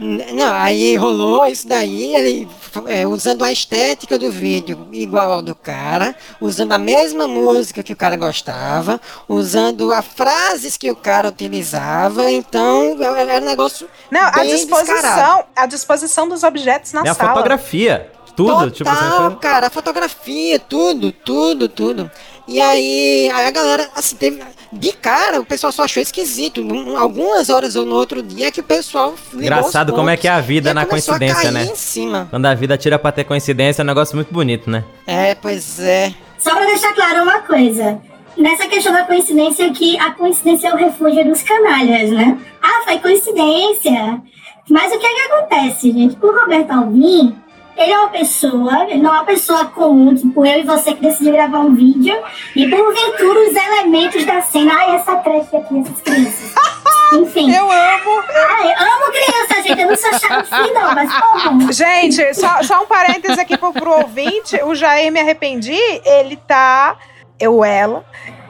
Não, 0.00 0.52
aí 0.52 0.96
rolou 0.96 1.46
isso 1.46 1.68
daí, 1.68 2.14
ele 2.16 2.48
é, 2.86 3.06
usando 3.06 3.44
a 3.44 3.52
estética 3.52 4.18
do 4.18 4.30
vídeo 4.30 4.88
igual 4.92 5.32
ao 5.32 5.42
do 5.42 5.54
cara, 5.54 6.14
usando 6.40 6.72
a 6.72 6.78
mesma 6.78 7.26
música 7.28 7.82
que 7.82 7.92
o 7.92 7.96
cara 7.96 8.16
gostava, 8.16 9.00
usando 9.28 9.92
as 9.92 10.04
frases 10.04 10.76
que 10.76 10.90
o 10.90 10.96
cara 10.96 11.28
utilizava, 11.28 12.30
então 12.30 12.96
era 13.16 13.42
um 13.42 13.48
negócio. 13.48 13.88
Não, 14.10 14.20
a 14.22 14.30
bem 14.30 14.54
disposição, 14.56 14.94
descarado. 14.94 15.44
a 15.56 15.66
disposição 15.66 16.28
dos 16.28 16.42
objetos 16.42 16.92
na 16.92 17.02
É 17.04 17.08
a 17.10 17.14
sala. 17.14 17.30
fotografia. 17.30 18.10
Tudo, 18.36 18.70
tipo 18.70 18.88
assim. 18.90 19.00
Total, 19.04 19.30
foi- 19.30 19.40
cara, 19.40 19.66
a 19.66 19.70
fotografia, 19.70 20.58
tudo, 20.58 21.12
tudo, 21.12 21.68
tudo. 21.68 22.10
E 22.48 22.60
aí, 22.60 23.30
aí 23.32 23.46
a 23.46 23.50
galera, 23.50 23.88
assim, 23.94 24.16
teve. 24.16 24.42
De 24.72 24.92
cara, 24.92 25.40
o 25.40 25.44
pessoal 25.44 25.72
só 25.72 25.84
achou 25.84 26.02
esquisito. 26.02 26.60
Num- 26.62 26.96
Algumas 26.98 27.48
horas 27.48 27.76
ou 27.76 27.86
no 27.86 27.94
outro 27.94 28.22
dia 28.22 28.50
que 28.50 28.60
o 28.60 28.64
pessoal. 28.64 29.14
ligou 29.32 29.42
Engraçado 29.44 29.90
os 29.90 29.94
como 29.94 30.10
é 30.10 30.16
que 30.16 30.26
é 30.26 30.30
a 30.32 30.40
vida 30.40 30.74
na 30.74 30.84
coincidência, 30.84 31.34
cair 31.42 31.52
né? 31.52 31.64
em 31.64 31.76
cima. 31.76 32.26
Quando 32.28 32.46
a 32.46 32.54
vida 32.54 32.76
tira 32.76 32.98
pra 32.98 33.12
ter 33.12 33.22
coincidência, 33.24 33.82
é 33.82 33.84
um 33.84 33.86
negócio 33.86 34.16
muito 34.16 34.32
bonito, 34.34 34.68
né? 34.68 34.82
É, 35.06 35.34
pois 35.36 35.78
é. 35.78 36.12
Só 36.38 36.54
pra 36.56 36.66
deixar 36.66 36.92
claro 36.92 37.22
uma 37.22 37.40
coisa. 37.42 38.00
Nessa 38.36 38.66
questão 38.66 38.92
da 38.92 39.04
coincidência, 39.04 39.70
que 39.72 39.96
a 40.00 40.10
coincidência 40.10 40.66
é 40.68 40.74
o 40.74 40.76
refúgio 40.76 41.24
dos 41.24 41.40
canalhas, 41.42 42.10
né? 42.10 42.36
Ah, 42.60 42.82
foi 42.84 42.98
coincidência. 42.98 44.20
Mas 44.68 44.92
o 44.92 44.98
que 44.98 45.06
é 45.06 45.14
que 45.14 45.20
acontece, 45.32 45.92
gente? 45.92 46.16
O 46.20 46.32
Roberto 46.40 46.70
Alvim, 46.72 47.36
ele 47.76 47.92
é 47.92 47.98
uma 47.98 48.08
pessoa, 48.08 48.84
ele 48.84 49.02
não 49.02 49.10
é 49.10 49.18
uma 49.18 49.24
pessoa 49.24 49.64
comum, 49.66 50.14
tipo 50.14 50.44
eu 50.46 50.60
e 50.60 50.62
você 50.62 50.94
que 50.94 51.00
decidiu 51.02 51.32
gravar 51.32 51.58
um 51.60 51.74
vídeo, 51.74 52.16
e 52.54 52.68
porventura 52.68 53.40
os 53.48 53.54
elementos 53.56 54.24
da 54.24 54.40
cena, 54.42 54.72
ai, 54.74 54.96
essa 54.96 55.16
creche 55.16 55.56
aqui, 55.56 55.78
essas 55.80 56.00
crianças. 56.00 56.54
Enfim. 57.12 57.54
Eu 57.54 57.70
amo. 57.70 58.22
Ai, 58.50 58.72
amo 58.72 59.12
criança, 59.12 59.62
gente. 59.62 59.80
Eu 59.80 59.88
não 59.88 59.96
sou 59.96 60.10
fim, 60.12 60.72
não, 60.72 60.94
mas 60.94 61.12
como? 61.14 61.72
Gente, 61.72 62.34
só, 62.34 62.62
só 62.62 62.82
um 62.82 62.86
parênteses 62.86 63.38
aqui 63.38 63.56
pro, 63.56 63.72
pro 63.72 63.98
ouvinte. 64.00 64.56
O 64.64 64.74
Jair 64.74 65.12
Me 65.12 65.20
Arrependi, 65.20 65.78
ele 66.04 66.36
tá... 66.36 66.96
Eu, 67.38 67.62
ela... 67.64 68.04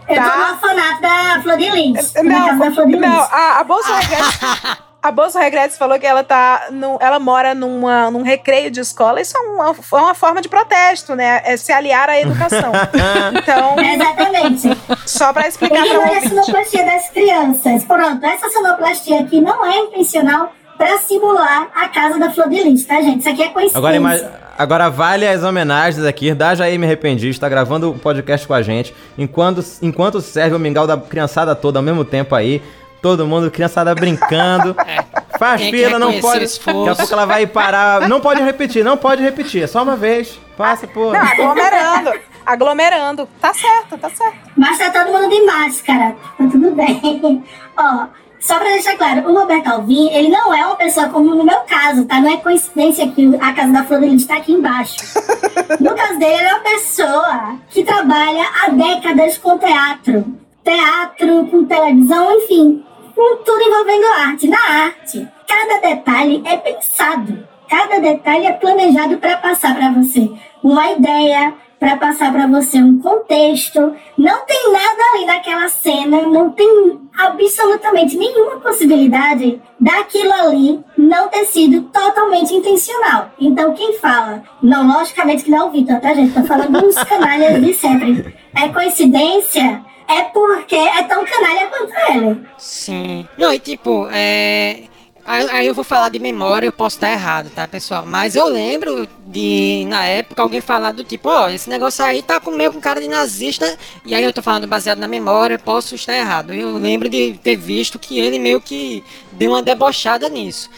Eu 0.08 0.14
tô 0.16 0.20
no 0.22 0.28
Tá... 0.30 0.50
orfanato 0.52 1.02
da 1.02 1.40
Flor 1.42 1.56
de 1.58 1.70
Lis. 1.70 2.14
Na 2.14 2.22
Não, 2.22 2.46
casa 2.46 2.58
da 2.58 2.72
Flor 2.72 2.86
de 2.86 2.92
Lis. 2.92 3.00
não 3.00 3.20
a, 3.20 3.58
a 3.60 3.64
Bolsa 3.64 3.94
Regante... 3.96 4.78
A 5.04 5.10
Bolsa 5.10 5.38
Regretes 5.38 5.76
falou 5.76 5.98
que 5.98 6.06
ela 6.06 6.24
tá. 6.24 6.68
No, 6.70 6.96
ela 6.98 7.18
mora 7.18 7.54
numa, 7.54 8.10
num 8.10 8.22
recreio 8.22 8.70
de 8.70 8.80
escola. 8.80 9.20
Isso 9.20 9.36
é 9.36 9.40
uma, 9.40 9.66
é 9.66 9.96
uma 9.96 10.14
forma 10.14 10.40
de 10.40 10.48
protesto, 10.48 11.14
né? 11.14 11.42
É 11.44 11.58
se 11.58 11.70
aliar 11.70 12.08
à 12.08 12.18
educação. 12.18 12.72
então. 13.36 13.76
Exatamente. 13.78 14.70
Só 15.04 15.30
pra 15.30 15.46
explicar 15.46 15.84
pra 15.86 16.00
olha 16.00 16.16
a 16.16 16.22
sonoplastia 16.22 16.86
das 16.86 17.10
crianças. 17.10 17.84
Pronto, 17.84 18.24
essa 18.24 18.48
sonoplastia 18.48 19.20
aqui 19.20 19.42
não 19.42 19.62
é 19.66 19.76
intencional 19.80 20.54
pra 20.78 20.96
simular 20.96 21.68
a 21.74 21.86
casa 21.88 22.18
da 22.18 22.30
Flor 22.30 22.48
de 22.48 22.62
Lis, 22.62 22.86
tá, 22.86 23.02
gente? 23.02 23.20
Isso 23.20 23.28
aqui 23.28 23.42
é 23.42 23.48
coincidência. 23.50 23.78
Agora, 23.78 24.40
agora 24.56 24.88
vale 24.88 25.28
as 25.28 25.42
homenagens 25.42 26.06
aqui. 26.06 26.32
Da 26.32 26.54
Jair 26.54 26.80
Me 26.80 26.86
Arrependi, 26.86 27.28
está 27.28 27.46
gravando 27.46 27.90
o 27.90 27.98
podcast 27.98 28.46
com 28.46 28.54
a 28.54 28.62
gente. 28.62 28.94
Enquanto, 29.18 29.62
enquanto 29.82 30.22
serve 30.22 30.56
o 30.56 30.58
mingau 30.58 30.86
da 30.86 30.96
criançada 30.96 31.54
toda 31.54 31.78
ao 31.78 31.82
mesmo 31.82 32.06
tempo 32.06 32.34
aí. 32.34 32.62
Todo 33.04 33.26
mundo, 33.26 33.50
criançada 33.50 33.94
brincando. 33.94 34.74
Faz 35.38 35.60
Tem 35.60 35.70
que 35.70 35.76
fila, 35.76 35.98
não 35.98 36.18
pode. 36.22 36.46
Daqui 36.46 36.88
a 36.88 36.94
pouco 36.94 37.12
ela 37.12 37.26
vai 37.26 37.46
parar. 37.46 38.08
Não 38.08 38.18
pode 38.18 38.40
repetir, 38.40 38.82
não 38.82 38.96
pode 38.96 39.22
repetir. 39.22 39.62
É 39.62 39.66
só 39.66 39.82
uma 39.82 39.94
vez. 39.94 40.40
Passa, 40.56 40.86
pô. 40.86 41.12
Não, 41.12 41.20
aglomerando. 41.20 42.12
Aglomerando. 42.46 43.28
Tá 43.42 43.52
certo, 43.52 43.98
tá 43.98 44.08
certo. 44.08 44.38
Mas 44.56 44.78
tá 44.78 44.88
todo 44.88 45.12
mundo 45.12 45.28
de 45.28 45.44
máscara. 45.44 46.16
Tá 46.38 46.48
tudo 46.50 46.70
bem. 46.70 47.44
Ó, 47.76 48.06
só 48.40 48.58
pra 48.58 48.70
deixar 48.70 48.96
claro, 48.96 49.28
o 49.30 49.38
Roberto 49.38 49.68
Alvim, 49.68 50.08
ele 50.08 50.28
não 50.30 50.54
é 50.54 50.64
uma 50.64 50.76
pessoa 50.76 51.10
como 51.10 51.34
no 51.34 51.44
meu 51.44 51.60
caso, 51.60 52.06
tá? 52.06 52.18
Não 52.22 52.32
é 52.32 52.38
coincidência 52.38 53.06
que 53.08 53.36
a 53.38 53.52
casa 53.52 53.70
da 53.70 53.84
Flor 53.84 54.00
de 54.00 54.08
Lis 54.08 54.24
tá 54.24 54.36
aqui 54.36 54.52
embaixo. 54.52 54.96
No 55.80 55.94
caso 55.94 56.18
dele, 56.18 56.34
ele 56.34 56.46
é 56.46 56.54
uma 56.54 56.60
pessoa 56.60 57.58
que 57.68 57.82
trabalha 57.82 58.46
há 58.62 58.70
décadas 58.70 59.36
com 59.36 59.58
teatro. 59.58 60.24
Teatro, 60.62 61.46
com 61.48 61.64
televisão, 61.64 62.32
enfim. 62.38 62.84
Tudo 63.14 63.62
envolvendo 63.62 64.06
arte. 64.18 64.48
Na 64.48 64.58
arte, 64.58 65.28
cada 65.46 65.80
detalhe 65.80 66.42
é 66.44 66.56
pensado. 66.56 67.46
Cada 67.68 67.98
detalhe 67.98 68.46
é 68.46 68.52
planejado 68.52 69.18
para 69.18 69.36
passar 69.36 69.74
para 69.74 69.90
você 69.90 70.30
uma 70.62 70.92
ideia, 70.92 71.54
para 71.78 71.96
passar 71.96 72.32
para 72.32 72.46
você 72.46 72.78
um 72.78 72.98
contexto. 72.98 73.94
Não 74.16 74.44
tem 74.46 74.72
nada 74.72 75.02
ali 75.12 75.26
naquela 75.26 75.68
cena, 75.68 76.22
não 76.22 76.50
tem 76.50 77.00
absolutamente 77.16 78.16
nenhuma 78.16 78.56
possibilidade 78.60 79.60
daquilo 79.78 80.32
ali 80.32 80.84
não 80.96 81.28
ter 81.28 81.44
sido 81.44 81.82
totalmente 81.82 82.54
intencional. 82.54 83.30
Então, 83.38 83.74
quem 83.74 83.98
fala, 83.98 84.42
não, 84.62 84.86
logicamente 84.86 85.44
que 85.44 85.50
não 85.50 85.58
é 85.58 85.64
o 85.64 85.70
Vitor, 85.70 86.00
tá, 86.00 86.14
gente? 86.14 86.34
Tô 86.34 86.42
falando 86.42 86.80
dos 86.80 86.94
canalhas 87.04 87.62
de 87.62 87.74
sempre. 87.74 88.34
É 88.54 88.68
coincidência? 88.68 89.84
É 90.08 90.22
porque 90.24 90.74
é 90.76 91.02
tão 91.04 91.24
canalha 91.24 91.66
quanto 91.68 91.92
ele. 92.10 92.46
Sim. 92.58 93.26
Não, 93.38 93.52
e 93.52 93.58
tipo, 93.58 94.08
é. 94.12 94.82
Aí, 95.26 95.48
aí 95.50 95.66
eu 95.66 95.72
vou 95.74 95.82
falar 95.84 96.10
de 96.10 96.18
memória, 96.18 96.66
eu 96.66 96.72
posso 96.72 96.96
estar 96.96 97.10
errado, 97.10 97.48
tá, 97.54 97.66
pessoal? 97.66 98.04
Mas 98.06 98.36
eu 98.36 98.46
lembro 98.46 99.08
de, 99.26 99.86
na 99.88 100.04
época, 100.04 100.42
alguém 100.42 100.60
falar 100.60 100.92
do 100.92 101.02
tipo, 101.02 101.30
ó, 101.30 101.48
esse 101.48 101.70
negócio 101.70 102.04
aí 102.04 102.20
tá 102.20 102.38
com 102.38 102.50
meio 102.50 102.70
com 102.70 102.78
cara 102.78 103.00
de 103.00 103.08
nazista. 103.08 103.78
E 104.04 104.14
aí 104.14 104.22
eu 104.22 104.34
tô 104.34 104.42
falando 104.42 104.66
baseado 104.66 104.98
na 104.98 105.08
memória, 105.08 105.54
eu 105.54 105.58
posso 105.58 105.94
estar 105.94 106.14
errado. 106.14 106.52
Eu 106.52 106.76
lembro 106.76 107.08
de 107.08 107.40
ter 107.42 107.56
visto 107.56 107.98
que 107.98 108.18
ele 108.20 108.38
meio 108.38 108.60
que 108.60 109.02
deu 109.32 109.52
uma 109.52 109.62
debochada 109.62 110.28
nisso. 110.28 110.68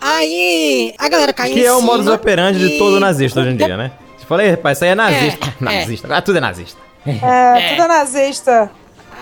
Aí 0.00 0.94
a 0.98 1.08
galera 1.10 1.32
caiu 1.34 1.54
Que 1.54 1.60
em 1.60 1.64
é 1.64 1.72
o 1.72 1.80
cima 1.80 1.92
modus 1.92 2.06
operandi 2.08 2.58
de 2.58 2.74
e- 2.74 2.78
todo 2.78 2.98
nazista 2.98 3.40
hoje 3.40 3.50
em 3.50 3.56
dia, 3.56 3.76
né? 3.76 3.92
Você 4.18 4.24
falei, 4.26 4.50
rapaz, 4.50 4.78
isso 4.78 4.84
aí 4.84 4.90
é 4.90 4.94
nazista. 4.94 5.46
É, 5.46 5.48
é. 5.50 5.64
nazista. 5.78 6.08
Ah, 6.16 6.22
tudo 6.22 6.38
é 6.38 6.40
nazista. 6.40 6.80
É, 7.06 7.70
tudo 7.70 7.82
é 7.82 7.88
nazista. 7.88 8.70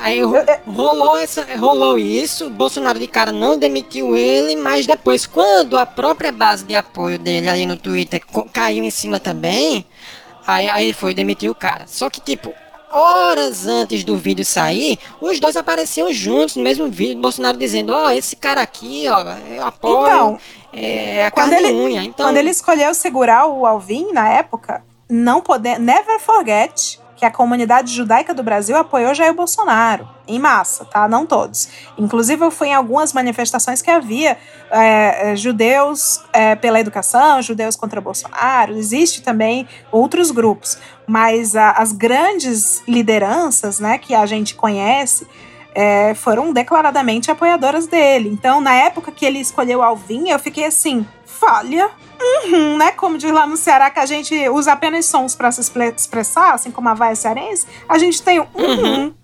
Aí 0.03 0.23
ro- 0.23 0.35
rolou, 0.67 1.19
essa, 1.19 1.47
rolou 1.59 1.99
isso, 1.99 2.49
Bolsonaro 2.49 2.99
de 2.99 3.07
cara 3.07 3.33
não 3.33 3.59
demitiu 3.59 4.17
ele, 4.17 4.57
mas 4.57 4.87
depois, 4.87 5.27
quando 5.27 5.77
a 5.77 5.85
própria 5.85 6.33
base 6.33 6.65
de 6.65 6.75
apoio 6.75 7.19
dele 7.19 7.49
ali 7.51 7.67
no 7.67 7.77
Twitter 7.77 8.23
caiu 8.53 8.83
em 8.83 8.91
cima 8.91 9.21
também, 9.21 9.85
aí, 10.47 10.71
aí 10.71 10.85
ele 10.87 10.93
foi 10.95 11.13
demitir 11.13 11.51
o 11.51 11.55
cara. 11.55 11.85
Só 11.87 12.09
que, 12.09 12.19
tipo, 12.19 12.55
horas 12.91 13.67
antes 13.67 14.03
do 14.03 14.17
vídeo 14.17 14.45
sair, 14.45 14.99
os 15.21 15.39
dois 15.39 15.55
apareciam 15.55 16.11
juntos 16.13 16.57
no 16.57 16.63
mesmo 16.63 16.89
vídeo, 16.89 17.21
Bolsonaro 17.21 17.59
dizendo, 17.59 17.93
ó, 17.93 18.11
esse 18.11 18.37
cara 18.37 18.63
aqui, 18.63 19.05
ó, 19.09 19.21
eu 19.55 19.67
apoio, 19.67 20.01
Então, 20.07 20.39
é 20.73 21.27
a 21.27 21.31
Quando 21.31 21.53
ele, 21.53 21.73
unha. 21.73 22.03
Então, 22.05 22.27
quando 22.27 22.37
ele 22.39 22.51
escolheu 22.51 22.95
segurar 22.95 23.47
o 23.47 23.67
Alvin 23.67 24.13
na 24.13 24.29
época, 24.31 24.83
não 25.09 25.43
poder, 25.43 25.79
never 25.79 26.19
forget 26.21 26.99
que 27.21 27.27
a 27.27 27.31
comunidade 27.31 27.95
judaica 27.95 28.33
do 28.33 28.43
Brasil 28.43 28.75
apoiou 28.79 29.15
Jair 29.15 29.35
Bolsonaro 29.35 30.09
em 30.27 30.39
massa, 30.39 30.87
tá? 30.87 31.07
Não 31.07 31.27
todos. 31.27 31.69
Inclusive, 31.99 32.43
eu 32.43 32.51
fui 32.51 32.69
em 32.69 32.75
algumas 32.75 33.13
manifestações 33.13 33.83
que 33.83 33.91
havia 33.91 34.39
é, 34.71 35.33
é, 35.33 35.37
judeus 35.37 36.23
é, 36.33 36.55
pela 36.57 36.81
educação, 36.81 37.43
judeus 37.43 37.77
contra 37.77 38.01
Bolsonaro. 38.01 38.73
Existe 38.75 39.21
também 39.23 39.69
outros 39.93 40.31
grupos, 40.31 40.79
mas 41.07 41.55
a- 41.55 41.73
as 41.73 41.93
grandes 41.93 42.83
lideranças, 42.89 43.81
né, 43.81 43.99
que 43.99 44.15
a 44.15 44.25
gente 44.25 44.55
conhece, 44.55 45.27
é, 45.75 46.15
foram 46.15 46.53
declaradamente 46.53 47.31
apoiadoras 47.31 47.87
dele. 47.87 48.29
Então, 48.31 48.61
na 48.61 48.75
época 48.75 49.11
que 49.13 49.25
ele 49.25 49.39
escolheu 49.39 49.83
Alvin, 49.83 50.29
eu 50.31 50.39
fiquei 50.39 50.65
assim, 50.65 51.07
falha. 51.25 51.91
Uhum, 52.23 52.77
né? 52.77 52.91
Como 52.93 53.17
diz 53.17 53.31
lá 53.31 53.47
no 53.47 53.57
Ceará 53.57 53.89
que 53.89 53.99
a 53.99 54.05
gente 54.07 54.35
usa 54.51 54.73
apenas 54.73 55.07
sons 55.07 55.35
para 55.35 55.51
se 55.51 55.61
expre- 55.63 55.95
expressar, 55.97 56.53
assim 56.55 56.71
como 56.71 56.89
a 56.89 56.95
vaia 56.95 57.15
cearense, 57.17 57.67
a 57.89 57.97
gente 57.97 58.23
tem 58.23 58.39
o 58.41 58.47
uhum, 58.55 59.15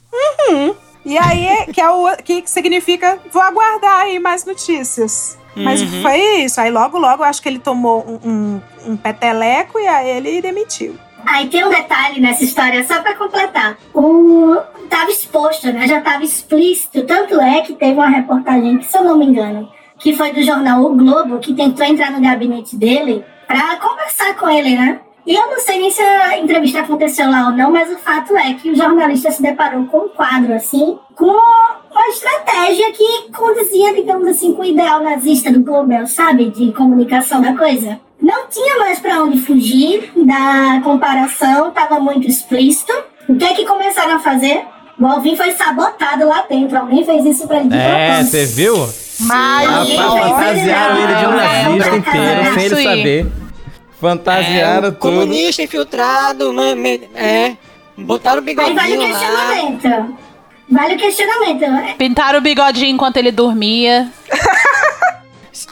uhum. 0.50 0.74
E 1.04 1.16
aí, 1.18 1.66
que 1.72 1.80
é 1.80 1.88
o 1.90 2.16
que 2.24 2.42
significa 2.46 3.18
vou 3.30 3.42
aguardar 3.42 4.00
aí 4.00 4.18
mais 4.18 4.44
notícias. 4.44 5.36
Mas 5.54 5.80
Uhum. 5.80 6.02
foi 6.02 6.18
isso. 6.44 6.60
Aí 6.60 6.70
logo, 6.70 6.98
logo, 6.98 7.22
eu 7.22 7.26
acho 7.28 7.40
que 7.40 7.48
ele 7.48 7.58
tomou 7.58 8.04
um, 8.06 8.28
um, 8.30 8.62
um 8.92 8.96
peteleco 8.96 9.78
e 9.78 9.86
aí 9.86 10.08
ele 10.10 10.42
demitiu. 10.42 10.98
Aí 11.26 11.48
tem 11.48 11.64
um 11.64 11.70
detalhe 11.70 12.20
nessa 12.20 12.44
história, 12.44 12.86
só 12.86 13.02
pra 13.02 13.14
completar. 13.14 13.76
O 13.92 14.56
tava 14.88 15.10
exposto, 15.10 15.72
né? 15.72 15.86
Já 15.86 16.00
tava 16.00 16.24
explícito. 16.24 17.04
Tanto 17.04 17.40
é 17.40 17.60
que 17.62 17.74
teve 17.74 17.94
uma 17.94 18.08
reportagem, 18.08 18.78
que 18.78 18.86
se 18.86 18.96
eu 18.96 19.04
não 19.04 19.18
me 19.18 19.26
engano, 19.26 19.68
que 19.98 20.14
foi 20.14 20.32
do 20.32 20.42
jornal 20.42 20.84
O 20.84 20.94
Globo, 20.96 21.38
que 21.38 21.52
tentou 21.52 21.84
entrar 21.84 22.10
no 22.10 22.20
gabinete 22.20 22.76
dele 22.76 23.24
pra 23.46 23.76
conversar 23.76 24.36
com 24.36 24.48
ele, 24.48 24.76
né? 24.76 25.00
E 25.26 25.34
eu 25.34 25.50
não 25.50 25.58
sei 25.58 25.80
nem 25.80 25.90
se 25.90 26.00
a 26.00 26.38
entrevista 26.38 26.80
aconteceu 26.80 27.28
lá 27.28 27.46
ou 27.46 27.52
não, 27.52 27.72
mas 27.72 27.90
o 27.90 27.98
fato 27.98 28.36
é 28.36 28.54
que 28.54 28.70
o 28.70 28.76
jornalista 28.76 29.28
se 29.32 29.42
deparou 29.42 29.84
com 29.86 30.06
um 30.06 30.08
quadro 30.10 30.54
assim, 30.54 30.96
com 31.16 31.24
uma 31.24 32.08
estratégia 32.10 32.92
que 32.92 33.32
conduzia, 33.32 33.92
digamos 33.92 34.28
assim, 34.28 34.54
com 34.54 34.62
o 34.62 34.64
ideal 34.64 35.02
nazista 35.02 35.50
do 35.50 35.60
Goebbels, 35.60 36.12
sabe? 36.12 36.50
De 36.50 36.70
comunicação 36.72 37.42
da 37.42 37.56
coisa. 37.56 37.98
Não 38.20 38.48
tinha 38.48 38.78
mais 38.78 38.98
pra 38.98 39.22
onde 39.22 39.38
fugir 39.40 40.10
da 40.16 40.80
comparação, 40.82 41.70
tava 41.70 42.00
muito 42.00 42.26
explícito. 42.26 42.92
O 43.28 43.36
que 43.36 43.44
é 43.44 43.54
que 43.54 43.64
começaram 43.66 44.16
a 44.16 44.18
fazer? 44.20 44.62
O 44.98 45.06
Alvin 45.06 45.36
foi 45.36 45.52
sabotado 45.52 46.26
lá 46.26 46.44
dentro. 46.48 46.78
Alguém 46.78 47.04
fez 47.04 47.24
isso 47.26 47.46
pra 47.46 47.58
ele 47.58 47.68
de 47.68 47.76
É, 47.76 48.22
você 48.22 48.46
viu? 48.46 48.74
Mas- 49.20 49.68
Rapaz, 49.68 50.30
fantasiaram 50.30 50.96
ele 50.98 51.14
de 51.14 51.26
um 51.26 51.30
nazista 51.36 51.96
inteiro, 51.96 52.54
sem 52.54 52.64
ele 52.64 52.82
saber. 52.82 53.26
Fantasiaram 54.00 54.88
é, 54.88 54.90
tudo. 54.90 54.96
comunista 54.98 55.62
infiltrado, 55.62 56.52
ma- 56.52 56.74
me- 56.74 57.08
é, 57.14 57.56
botaram 57.96 58.42
o 58.42 58.46
Aí 58.46 58.54
vale 58.54 58.72
o 58.72 58.74
bigodinho 58.74 59.00
lá. 59.32 59.46
questionamento. 59.52 60.16
Vale 60.68 60.94
o 60.94 60.98
questionamento. 60.98 61.96
Pintaram 61.96 62.38
o 62.38 62.42
bigodinho 62.42 62.90
enquanto 62.90 63.16
ele 63.18 63.30
dormia. 63.30 64.08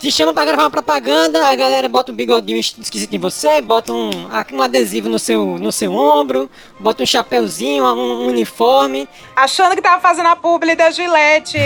Te 0.00 0.10
chama 0.12 0.34
pra 0.34 0.44
gravar 0.44 0.64
uma 0.64 0.70
propaganda, 0.70 1.46
a 1.48 1.54
galera 1.54 1.88
bota 1.88 2.12
um 2.12 2.14
bigodinho 2.14 2.58
es- 2.58 2.74
esquisito 2.78 3.14
em 3.14 3.18
você, 3.18 3.62
bota 3.62 3.92
um, 3.92 4.10
um 4.52 4.62
adesivo 4.62 5.08
no 5.08 5.18
seu, 5.18 5.56
no 5.58 5.72
seu 5.72 5.94
ombro, 5.94 6.50
bota 6.78 7.02
um 7.02 7.06
chapeuzinho, 7.06 7.84
um, 7.84 8.24
um 8.24 8.26
uniforme. 8.26 9.08
Achando 9.34 9.74
que 9.74 9.80
tava 9.80 10.02
fazendo 10.02 10.26
a 10.28 10.36
publi 10.36 10.74
da 10.74 10.90
Gillette. 10.90 11.56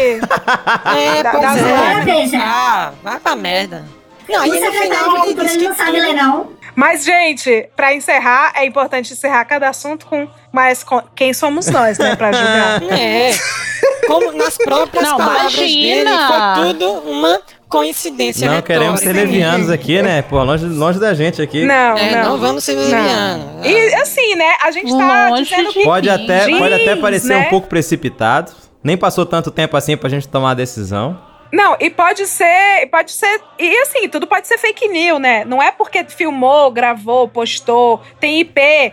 É, 0.97 1.23
Da- 1.23 1.31
pois 1.33 2.33
é. 2.33 2.37
Ah, 2.39 2.93
vai 3.03 3.19
pra 3.19 3.35
merda. 3.35 3.85
Não, 4.29 4.41
aí 4.43 4.51
no 4.61 4.73
final 4.73 5.25
ele 5.27 5.35
não 5.35 5.45
que 5.47 5.75
sabe 5.75 6.01
ler, 6.01 6.13
não. 6.15 6.53
Mas, 6.77 7.03
gente, 7.05 7.69
pra 7.75 7.93
encerrar, 7.95 8.53
é 8.55 8.65
importante 8.65 9.13
encerrar 9.13 9.45
cada 9.47 9.69
assunto 9.69 10.07
com. 10.07 10.29
Mas 10.53 10.85
com- 10.85 11.03
quem 11.17 11.33
somos 11.35 11.67
nós, 11.67 11.99
né, 11.99 12.15
pra 12.15 12.31
julgar? 12.31 12.83
É. 12.97 13.33
Como 14.07 14.33
nas 14.33 14.57
próprias 14.57 15.05
Não, 15.05 15.17
palavras 15.17 15.53
dele, 15.55 16.01
imagina. 16.03 16.55
foi 16.57 16.73
tudo 16.75 16.93
uma 17.11 17.41
coincidência 17.69 18.51
Não 18.51 18.63
queremos 18.63 19.01
ser 19.01 19.13
levianos 19.13 19.71
aqui, 19.71 20.01
né? 20.03 20.23
Pô, 20.23 20.43
longe, 20.43 20.65
longe 20.67 20.99
da 20.99 21.15
gente 21.15 21.41
aqui. 21.43 21.65
Não, 21.65 21.99
É, 21.99 22.17
não. 22.17 22.31
não 22.31 22.39
vamos 22.39 22.65
ser 22.65 22.75
levianos. 22.75 23.67
E 23.67 23.95
assim, 23.95 24.35
né? 24.35 24.53
A 24.63 24.71
gente 24.71 24.91
tá 24.91 25.29
Longe 25.29 25.45
dizendo 25.45 25.71
que. 25.71 25.85
Pode 25.85 26.09
até, 26.09 26.49
pode 26.59 26.75
até 26.75 26.97
parecer 26.97 27.29
né? 27.29 27.47
um 27.47 27.51
pouco 27.51 27.69
precipitado. 27.69 28.53
Nem 28.83 28.97
passou 28.97 29.27
tanto 29.27 29.51
tempo 29.51 29.77
assim 29.77 29.97
pra 29.97 30.09
gente 30.09 30.27
tomar 30.29 30.53
a 30.53 30.55
decisão. 30.55 31.19
Não, 31.51 31.77
e 31.81 31.89
pode 31.89 32.27
ser, 32.27 32.87
pode 32.91 33.11
ser, 33.13 33.41
e 33.59 33.75
assim, 33.79 34.07
tudo 34.09 34.27
pode 34.27 34.47
ser 34.47 34.59
fake 34.59 34.87
news, 34.89 35.19
né? 35.19 35.45
Não 35.47 35.63
é 35.63 35.73
porque 35.73 36.05
filmou, 36.05 36.71
gravou, 36.71 37.27
postou, 37.27 38.03
tem 38.21 38.41
IP 38.41 38.61
e, 38.61 38.93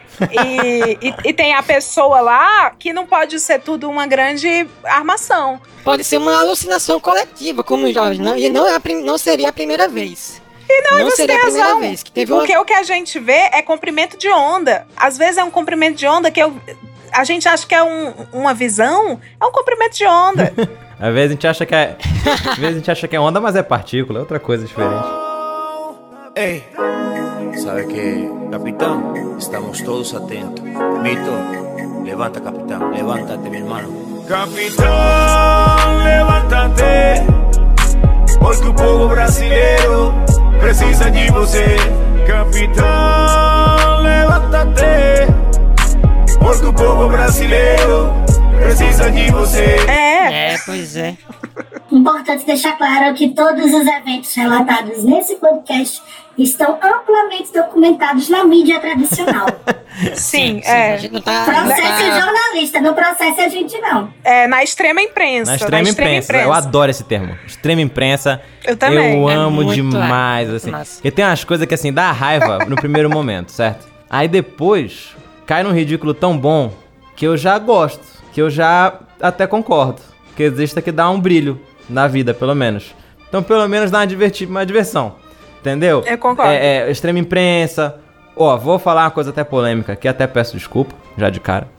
e, 1.01 1.13
e 1.25 1.33
tem 1.33 1.53
a 1.53 1.61
pessoa 1.61 2.21
lá 2.21 2.69
que 2.79 2.93
não 2.93 3.05
pode 3.05 3.39
ser 3.41 3.59
tudo 3.59 3.89
uma 3.89 4.07
grande 4.07 4.65
armação. 4.85 5.59
Pode 5.83 6.03
ser 6.05 6.17
uma 6.17 6.39
alucinação 6.39 6.99
coletiva, 6.99 7.63
como 7.63 7.87
o 7.87 7.91
Jorge, 7.93 8.21
não, 8.21 8.37
e 8.37 8.49
não, 8.49 8.65
é 8.67 8.79
prim- 8.79 9.03
não 9.03 9.17
seria 9.17 9.49
a 9.49 9.53
primeira 9.53 9.87
vez. 9.89 10.41
E 10.67 10.81
não, 10.89 10.99
Não 10.99 11.05
você 11.11 11.17
seria 11.17 11.35
tem 11.35 11.37
a 11.37 11.45
primeira 11.45 11.67
razão. 11.67 11.79
vez 11.81 12.01
que 12.03 12.11
teve 12.11 12.31
uma- 12.31 12.39
Porque 12.39 12.57
o 12.57 12.65
que 12.65 12.73
a 12.73 12.83
gente 12.83 13.19
vê 13.19 13.49
é 13.51 13.61
comprimento 13.61 14.17
de 14.17 14.29
onda. 14.29 14.87
Às 14.97 15.17
vezes 15.17 15.37
é 15.37 15.43
um 15.43 15.51
comprimento 15.51 15.95
de 15.97 16.07
onda 16.07 16.31
que 16.31 16.41
eu- 16.41 16.59
a 17.11 17.23
gente 17.23 17.47
acha 17.47 17.67
que 17.67 17.75
é 17.75 17.83
um- 17.83 18.13
uma 18.33 18.53
visão, 18.53 19.19
é 19.39 19.45
um 19.45 19.51
comprimento 19.51 19.95
de 19.97 20.05
onda. 20.05 20.53
Às 20.99 21.13
vezes 21.13 21.31
a 21.31 21.33
gente 21.33 21.47
acha 21.47 21.65
que 21.65 21.75
é. 21.75 21.97
Às 22.51 22.57
vezes 22.57 22.75
a 22.75 22.79
gente 22.79 22.91
acha 22.91 23.07
que 23.07 23.15
é 23.15 23.19
onda, 23.19 23.41
mas 23.41 23.55
é 23.55 23.63
partícula, 23.63 24.19
é 24.19 24.21
outra 24.21 24.39
coisa 24.39 24.65
diferente. 24.65 25.05
Ey, 26.35 26.63
¿sabe 27.63 27.87
qué, 27.87 28.29
capitán? 28.51 29.13
Estamos 29.37 29.81
todos 29.83 30.13
atentos. 30.13 30.63
Mito, 30.63 31.31
levanta, 32.03 32.41
capitán, 32.41 32.91
levántate, 32.91 33.49
mi 33.49 33.57
hermano. 33.57 33.87
Capitão, 34.27 34.85
levanta-te, 36.03 37.23
porque 38.39 38.67
o 38.67 38.73
povo 38.73 39.07
brasileiro 39.09 40.13
precisa 40.59 41.11
de 41.11 41.31
você. 41.31 41.77
Capitão, 42.25 44.01
levanta-te, 44.01 45.27
porque 46.39 46.65
o 46.65 46.73
povo 46.73 47.07
brasileiro 47.09 48.11
precisa 48.55 49.11
de 49.11 49.31
você. 49.31 49.63
É. 49.87 50.53
É, 50.53 50.57
pois 50.65 50.95
é. 50.95 51.17
Importante 51.91 52.45
deixar 52.45 52.77
claro 52.77 53.13
que 53.13 53.29
todos 53.29 53.65
os 53.73 53.87
eventos 53.87 54.33
relatados 54.35 55.03
nesse 55.03 55.35
podcast 55.35 56.01
estão 56.37 56.77
amplamente 56.81 57.53
documentados 57.53 58.27
na 58.29 58.43
mídia 58.43 58.79
tradicional. 58.79 59.45
Sim, 60.15 60.61
é. 60.65 60.97
Processo 60.97 62.19
jornalista, 62.19 62.81
não 62.81 62.93
processa 62.93 63.43
a 63.43 63.47
gente 63.47 63.77
não. 63.79 64.11
É, 64.23 64.45
na 64.47 64.61
extrema 64.63 65.01
imprensa. 65.01 65.51
Na 65.51 65.55
extrema, 65.57 65.87
imprensa. 65.89 66.35
Eu 66.35 66.51
adoro 66.51 66.91
esse 66.91 67.03
termo. 67.03 67.37
Extrema 67.45 67.81
imprensa. 67.81 68.41
Eu 68.65 68.75
também. 68.75 69.21
Eu 69.21 69.29
É 69.29 69.35
amo 69.35 69.63
muito 69.63 69.73
demais, 69.75 70.47
legal. 70.47 70.55
assim. 70.57 70.71
Massa. 70.71 70.95
Porque 70.95 71.11
tem 71.11 71.23
umas 71.23 71.43
coisas 71.43 71.65
que, 71.65 71.73
assim, 71.73 71.93
dá 71.93 72.11
raiva 72.11 72.59
no 72.67 72.75
primeiro 72.75 73.09
momento, 73.09 73.51
certo? 73.51 73.87
Aí 74.09 74.27
depois 74.27 75.15
cai 75.45 75.63
num 75.63 75.71
ridículo 75.71 76.13
tão 76.13 76.37
bom 76.37 76.73
que 77.15 77.25
eu 77.25 77.37
já 77.37 77.57
gosto. 77.57 78.03
Que 78.35 78.41
eu 78.41 78.49
já 78.49 78.99
até 79.21 79.47
concordo. 79.47 80.01
Que 80.35 80.43
exista 80.43 80.81
que 80.81 80.91
dá 80.91 81.09
um 81.09 81.21
brilho 81.21 81.57
na 81.89 82.05
vida, 82.05 82.33
pelo 82.33 82.53
menos. 82.53 82.93
Então, 83.29 83.41
pelo 83.41 83.65
menos 83.65 83.89
dá 83.89 83.99
uma, 83.99 84.07
diverti 84.07 84.45
uma 84.45 84.65
diversão. 84.65 85.15
Entendeu? 85.61 86.03
Eu 86.05 86.17
concordo. 86.17 86.51
É, 86.51 86.79
é, 86.79 86.91
extrema 86.91 87.17
imprensa. 87.17 87.95
Ó, 88.35 88.57
vou 88.57 88.77
falar 88.77 89.03
uma 89.05 89.11
coisa 89.11 89.29
até 89.29 89.41
polêmica, 89.45 89.95
que 89.95 90.05
até 90.05 90.27
peço 90.27 90.57
desculpa, 90.57 90.93
já 91.17 91.29
de 91.29 91.39
cara. 91.39 91.69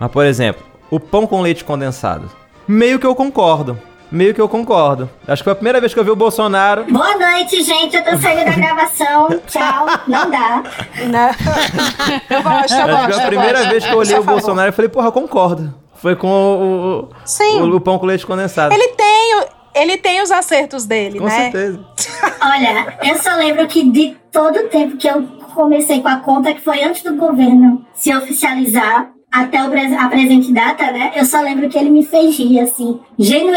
Mas, 0.00 0.10
por 0.10 0.24
exemplo, 0.24 0.64
o 0.90 0.98
pão 0.98 1.26
com 1.26 1.42
leite 1.42 1.62
condensado. 1.62 2.30
Meio 2.66 2.98
que 2.98 3.06
eu 3.06 3.14
concordo. 3.14 3.78
Meio 4.10 4.32
que 4.34 4.40
eu 4.40 4.48
concordo. 4.48 5.10
Acho 5.28 5.42
que 5.42 5.44
foi 5.44 5.52
a 5.52 5.56
primeira 5.56 5.78
vez 5.78 5.92
que 5.92 6.00
eu 6.00 6.04
vi 6.04 6.10
o 6.10 6.16
Bolsonaro. 6.16 6.84
Boa 6.84 7.18
noite, 7.18 7.62
gente. 7.62 7.96
Eu 7.96 8.02
tô 8.04 8.16
saindo 8.16 8.46
da 8.46 8.52
gravação. 8.52 9.28
Tchau. 9.46 9.86
Não 10.08 10.30
dá. 10.30 10.62
Eu 12.30 12.42
gosto, 12.42 12.72
eu 12.72 12.78
Acho 12.80 12.86
que 12.86 13.06
gosto. 13.06 13.12
foi 13.14 13.22
a 13.22 13.26
primeira 13.26 13.58
gosto. 13.58 13.70
vez 13.70 13.84
que 13.84 13.92
eu 13.92 13.98
olhei 13.98 14.18
o. 14.18 14.22
Bolsonaro 14.22 14.68
e 14.68 14.72
falei, 14.72 14.88
porra, 14.88 15.08
eu 15.08 15.12
concordo. 15.12 15.81
Foi 16.02 16.16
com 16.16 16.28
o, 16.28 17.00
o, 17.04 17.08
Sim. 17.24 17.60
o, 17.62 17.76
o 17.76 17.80
pão 17.80 17.98
com 17.98 18.04
leite 18.06 18.26
condensado. 18.26 18.74
Ele 18.74 18.88
tem, 18.88 19.36
o- 19.40 19.44
ele 19.74 19.96
tem 19.96 20.20
os 20.20 20.30
acertos 20.32 20.84
dele, 20.84 21.18
Com 21.18 21.24
né? 21.26 21.30
certeza. 21.50 21.80
Olha, 22.42 22.98
eu 23.04 23.16
só 23.16 23.34
lembro 23.36 23.66
que 23.68 23.88
de 23.88 24.16
todo 24.30 24.56
o 24.58 24.68
tempo 24.68 24.96
que 24.96 25.08
eu 25.08 25.22
comecei 25.54 26.00
com 26.02 26.08
a 26.08 26.16
conta, 26.16 26.52
que 26.52 26.60
foi 26.60 26.82
antes 26.82 27.02
do 27.02 27.14
governo 27.14 27.84
se 27.94 28.14
oficializar, 28.14 29.10
até 29.30 29.62
pres- 29.68 29.92
a 29.96 30.08
presente 30.08 30.52
data, 30.52 30.90
né? 30.92 31.12
Eu 31.16 31.24
só 31.24 31.40
lembro 31.40 31.68
que 31.70 31.78
ele 31.78 31.88
me 31.88 32.04
fez 32.04 32.36
rir, 32.36 32.60
assim, 32.60 33.00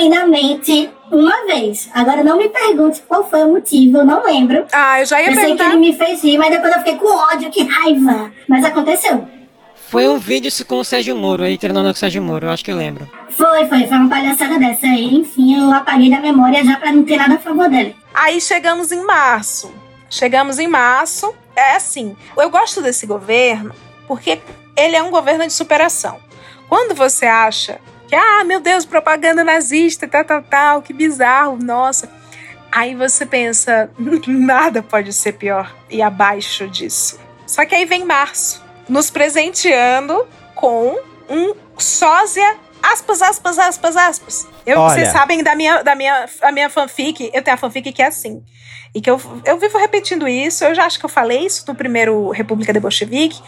genuinamente, 0.05 0.89
uma 1.11 1.45
vez. 1.45 1.89
Agora 1.93 2.23
não 2.23 2.37
me 2.37 2.47
pergunte 2.49 3.01
qual 3.07 3.27
foi 3.29 3.43
o 3.43 3.49
motivo, 3.53 3.97
eu 3.97 4.05
não 4.05 4.23
lembro. 4.23 4.65
Ah, 4.71 5.01
eu 5.01 5.05
já 5.05 5.21
ia 5.21 5.29
Eu 5.29 5.33
sei 5.33 5.41
que 5.43 5.57
perguntar. 5.57 5.69
ele 5.71 5.79
me 5.79 5.93
fez 5.93 6.23
rir, 6.23 6.37
mas 6.37 6.49
depois 6.49 6.71
eu 6.73 6.79
fiquei 6.79 6.95
com 6.95 7.07
ódio, 7.33 7.49
que 7.49 7.63
raiva. 7.63 8.31
Mas 8.47 8.63
aconteceu. 8.63 9.25
Foi 9.87 10.07
um 10.07 10.17
vídeo 10.17 10.51
com 10.65 10.79
o 10.79 10.83
Sérgio 10.83 11.15
Moro, 11.15 11.43
aí 11.43 11.57
treinando 11.57 11.89
com 11.89 11.95
o 11.95 11.97
Sérgio 11.97 12.21
Moro, 12.21 12.47
eu 12.47 12.51
acho 12.51 12.65
que 12.65 12.71
eu 12.71 12.75
lembro. 12.75 13.09
Foi, 13.29 13.67
foi, 13.67 13.87
foi 13.87 13.97
uma 13.97 14.09
palhaçada 14.09 14.57
dessa 14.57 14.87
aí. 14.87 15.15
Enfim, 15.15 15.59
eu 15.59 15.71
apaguei 15.71 16.09
da 16.09 16.19
memória 16.19 16.63
já 16.63 16.77
pra 16.77 16.91
não 16.91 17.03
ter 17.03 17.17
nada 17.17 17.35
a 17.35 17.39
favor 17.39 17.69
dele. 17.69 17.95
Aí 18.13 18.41
chegamos 18.41 18.91
em 18.91 19.05
março. 19.05 19.71
Chegamos 20.09 20.57
em 20.57 20.67
março. 20.67 21.33
É 21.55 21.75
assim, 21.75 22.15
eu 22.37 22.49
gosto 22.49 22.81
desse 22.81 23.05
governo 23.05 23.73
porque 24.07 24.41
ele 24.75 24.95
é 24.95 25.03
um 25.03 25.11
governo 25.11 25.45
de 25.45 25.53
superação. 25.53 26.19
Quando 26.67 26.95
você 26.95 27.25
acha 27.25 27.79
que, 28.07 28.15
ah, 28.15 28.43
meu 28.43 28.59
Deus, 28.59 28.85
propaganda 28.85 29.43
nazista, 29.43 30.07
tal, 30.07 30.25
tal, 30.25 30.41
tal, 30.41 30.81
que 30.81 30.93
bizarro, 30.93 31.57
nossa. 31.57 32.09
Aí 32.71 32.95
você 32.95 33.25
pensa, 33.25 33.89
nada 34.27 34.81
pode 34.81 35.13
ser 35.13 35.33
pior 35.33 35.73
e 35.89 36.01
abaixo 36.01 36.67
disso. 36.67 37.19
Só 37.45 37.65
que 37.65 37.75
aí 37.75 37.85
vem 37.85 38.03
março, 38.03 38.64
nos 38.87 39.09
presenteando 39.09 40.27
com 40.53 40.97
um 41.29 41.53
sósia, 41.77 42.57
aspas, 42.81 43.21
aspas, 43.21 43.59
aspas, 43.59 43.97
aspas. 43.97 44.47
Eu, 44.65 44.79
Olha. 44.79 44.93
vocês 44.93 45.09
sabem 45.09 45.43
da 45.43 45.55
minha, 45.55 45.83
da 45.83 45.95
minha, 45.95 46.25
a 46.41 46.51
minha 46.51 46.69
fanfic, 46.69 47.29
eu 47.33 47.41
tenho 47.41 47.55
a 47.55 47.57
fanfic 47.57 47.91
que 47.91 48.01
é 48.01 48.07
assim. 48.07 48.43
E 48.93 49.01
que 49.01 49.09
eu, 49.09 49.19
eu 49.43 49.57
vivo 49.57 49.77
repetindo 49.77 50.27
isso, 50.27 50.63
eu 50.63 50.73
já 50.73 50.85
acho 50.85 50.97
que 50.97 51.05
eu 51.05 51.09
falei 51.09 51.45
isso 51.45 51.65
no 51.67 51.75
primeiro 51.75 52.29
República 52.29 52.71
de 52.71 52.79
Bolchevique, 52.79 53.41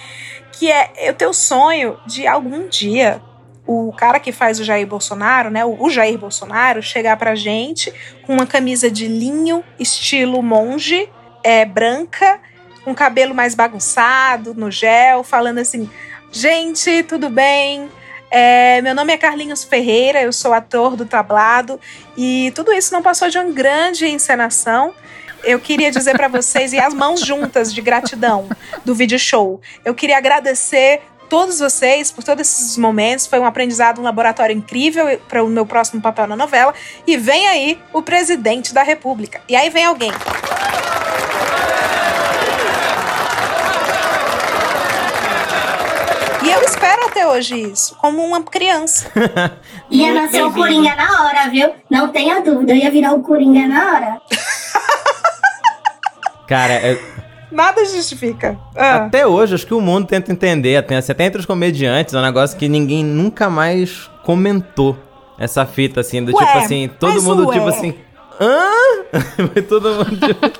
que 0.51 0.69
é 0.69 0.91
eu 0.97 1.13
tenho 1.13 1.31
o 1.31 1.33
sonho 1.33 1.97
de 2.05 2.27
algum 2.27 2.67
dia 2.67 3.21
o 3.67 3.91
cara 3.91 4.17
que 4.17 4.31
faz 4.31 4.59
o 4.61 4.63
Jair 4.63 4.87
Bolsonaro, 4.87 5.49
né, 5.49 5.65
o, 5.65 5.83
o 5.83 5.89
Jair 5.89 6.17
Bolsonaro, 6.17 6.81
chegar 6.81 7.17
pra 7.17 7.35
gente 7.35 7.93
com 8.25 8.33
uma 8.33 8.47
camisa 8.47 8.89
de 8.89 9.07
linho, 9.07 9.61
estilo 9.77 10.41
monge, 10.41 11.09
é, 11.43 11.65
branca, 11.65 12.39
com 12.87 12.95
cabelo 12.95 13.35
mais 13.35 13.53
bagunçado, 13.53 14.53
no 14.53 14.71
gel, 14.71 15.21
falando 15.21 15.57
assim: 15.57 15.89
gente, 16.31 17.03
tudo 17.03 17.29
bem? 17.29 17.89
É, 18.31 18.81
meu 18.81 18.95
nome 18.95 19.11
é 19.11 19.17
Carlinhos 19.17 19.65
Ferreira, 19.65 20.21
eu 20.21 20.31
sou 20.31 20.53
ator 20.53 20.95
do 20.95 21.05
tablado 21.05 21.81
e 22.15 22.49
tudo 22.55 22.71
isso 22.71 22.93
não 22.93 23.01
passou 23.01 23.27
de 23.27 23.37
uma 23.37 23.51
grande 23.51 24.07
encenação. 24.07 24.93
Eu 25.43 25.59
queria 25.59 25.91
dizer 25.91 26.15
pra 26.15 26.29
vocês, 26.29 26.71
e 26.71 26.79
as 26.79 26.93
mãos 26.93 27.19
juntas 27.19 27.73
de 27.73 27.81
gratidão 27.81 28.47
do 28.85 28.95
vídeo 28.95 29.19
show. 29.19 29.59
Eu 29.83 29.93
queria 29.93 30.17
agradecer 30.17 31.01
todos 31.29 31.59
vocês 31.59 32.09
por 32.09 32.23
todos 32.23 32.47
esses 32.47 32.77
momentos. 32.77 33.27
Foi 33.27 33.37
um 33.37 33.45
aprendizado, 33.45 33.99
um 33.99 34.03
laboratório 34.03 34.55
incrível 34.55 35.19
para 35.27 35.43
o 35.43 35.47
meu 35.47 35.65
próximo 35.65 36.01
papel 36.01 36.25
na 36.25 36.37
novela. 36.37 36.73
E 37.05 37.17
vem 37.17 37.49
aí 37.49 37.77
o 37.91 38.01
presidente 38.01 38.73
da 38.73 38.81
República. 38.81 39.41
E 39.49 39.57
aí 39.57 39.69
vem 39.69 39.83
alguém. 39.83 40.11
Eu 46.57 46.63
espero 46.63 47.05
até 47.05 47.27
hoje 47.27 47.55
isso, 47.55 47.95
como 47.95 48.23
uma 48.23 48.41
criança. 48.43 49.09
Ia 49.89 50.13
nascer 50.13 50.43
o 50.43 50.51
Coringa 50.51 50.95
na 50.95 51.23
hora, 51.23 51.49
viu? 51.49 51.69
Não 51.89 52.09
tenha 52.09 52.41
dúvida, 52.41 52.73
eu 52.73 52.77
ia 52.77 52.91
virar 52.91 53.13
o 53.13 53.21
Coringa 53.21 53.67
na 53.67 53.93
hora. 53.93 54.21
Cara, 56.47 56.73
é- 56.73 56.99
Nada 57.51 57.83
justifica. 57.85 58.57
Ah. 58.75 59.05
até 59.05 59.25
hoje 59.25 59.55
acho 59.55 59.65
que 59.65 59.73
o 59.73 59.79
mundo 59.79 60.07
tenta 60.07 60.31
entender, 60.31 60.75
até, 60.75 60.97
até 60.97 61.25
entre 61.25 61.39
os 61.39 61.45
comediantes, 61.45 62.13
é 62.13 62.17
um 62.17 62.21
negócio 62.21 62.57
que 62.57 62.67
ninguém 62.67 63.03
nunca 63.03 63.49
mais 63.49 64.09
comentou. 64.23 64.97
Essa 65.39 65.65
fita, 65.65 66.01
assim, 66.01 66.25
do 66.25 66.35
Ué, 66.35 66.45
tipo 66.45 66.57
assim, 66.57 66.89
todo 66.99 67.21
mundo, 67.21 67.47
ué. 67.47 67.53
tipo 67.53 67.67
assim, 67.69 67.93
hã? 68.41 68.71
Foi 69.53 69.61
todo 69.61 69.89
mundo, 69.93 70.17
tipo... 70.17 70.51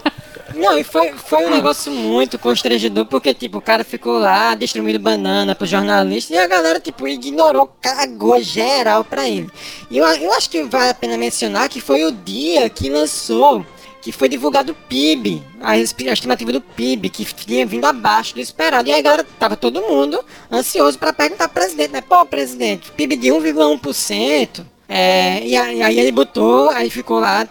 Não, 0.58 0.78
e 0.78 0.84
foi, 0.84 1.14
foi 1.14 1.46
um 1.46 1.50
negócio 1.52 1.92
muito 1.92 2.40
constrangedor, 2.40 3.06
porque, 3.06 3.34
tipo, 3.34 3.60
o 3.60 3.62
cara 3.62 3.84
ficou 3.84 4.18
lá 4.18 4.56
distribuindo 4.56 5.00
banana 5.00 5.54
pro 5.54 5.68
jornalista 5.68 6.34
e 6.34 6.38
a 6.38 6.48
galera, 6.48 6.80
tipo, 6.80 7.08
ignorou, 7.08 7.68
cagou 7.80 8.42
geral 8.42 9.04
pra 9.04 9.28
ele. 9.28 9.50
E 9.90 9.98
eu, 9.98 10.06
eu 10.06 10.34
acho 10.34 10.50
que 10.50 10.64
vale 10.64 10.90
a 10.90 10.94
pena 10.94 11.18
mencionar 11.18 11.70
que 11.70 11.80
foi 11.80 12.04
o 12.06 12.12
dia 12.12 12.70
que 12.70 12.90
lançou, 12.90 13.66
que 14.02 14.12
foi 14.12 14.28
divulgado 14.28 14.72
o 14.72 14.76
PIB, 14.76 15.44
a, 15.62 15.72
a 15.72 15.78
estimativa 15.78 16.52
do 16.52 16.62
PIB, 16.62 17.10
que 17.10 17.26
tinha 17.26 17.66
vindo 17.66 17.86
abaixo 17.86 18.34
do 18.34 18.42
esperado. 18.42 18.90
E 18.90 18.94
aí, 18.94 19.02
galera, 19.02 19.26
tava 19.38 19.56
todo 19.56 19.82
mundo 19.82 20.24
ansioso 20.52 20.98
pra 20.98 21.14
perguntar 21.14 21.50
pro 21.50 21.62
presidente, 21.62 21.92
né? 21.92 22.02
Pô, 22.02 22.26
presidente, 22.26 22.92
PIB 22.92 23.16
de 23.16 23.28
1,1%. 23.28 24.66
É, 24.90 25.46
e 25.46 25.58
aí 25.58 26.00
ele 26.00 26.14
botou, 26.14 26.70
aí 26.70 26.90
ficou 26.90 27.20
lá, 27.20 27.46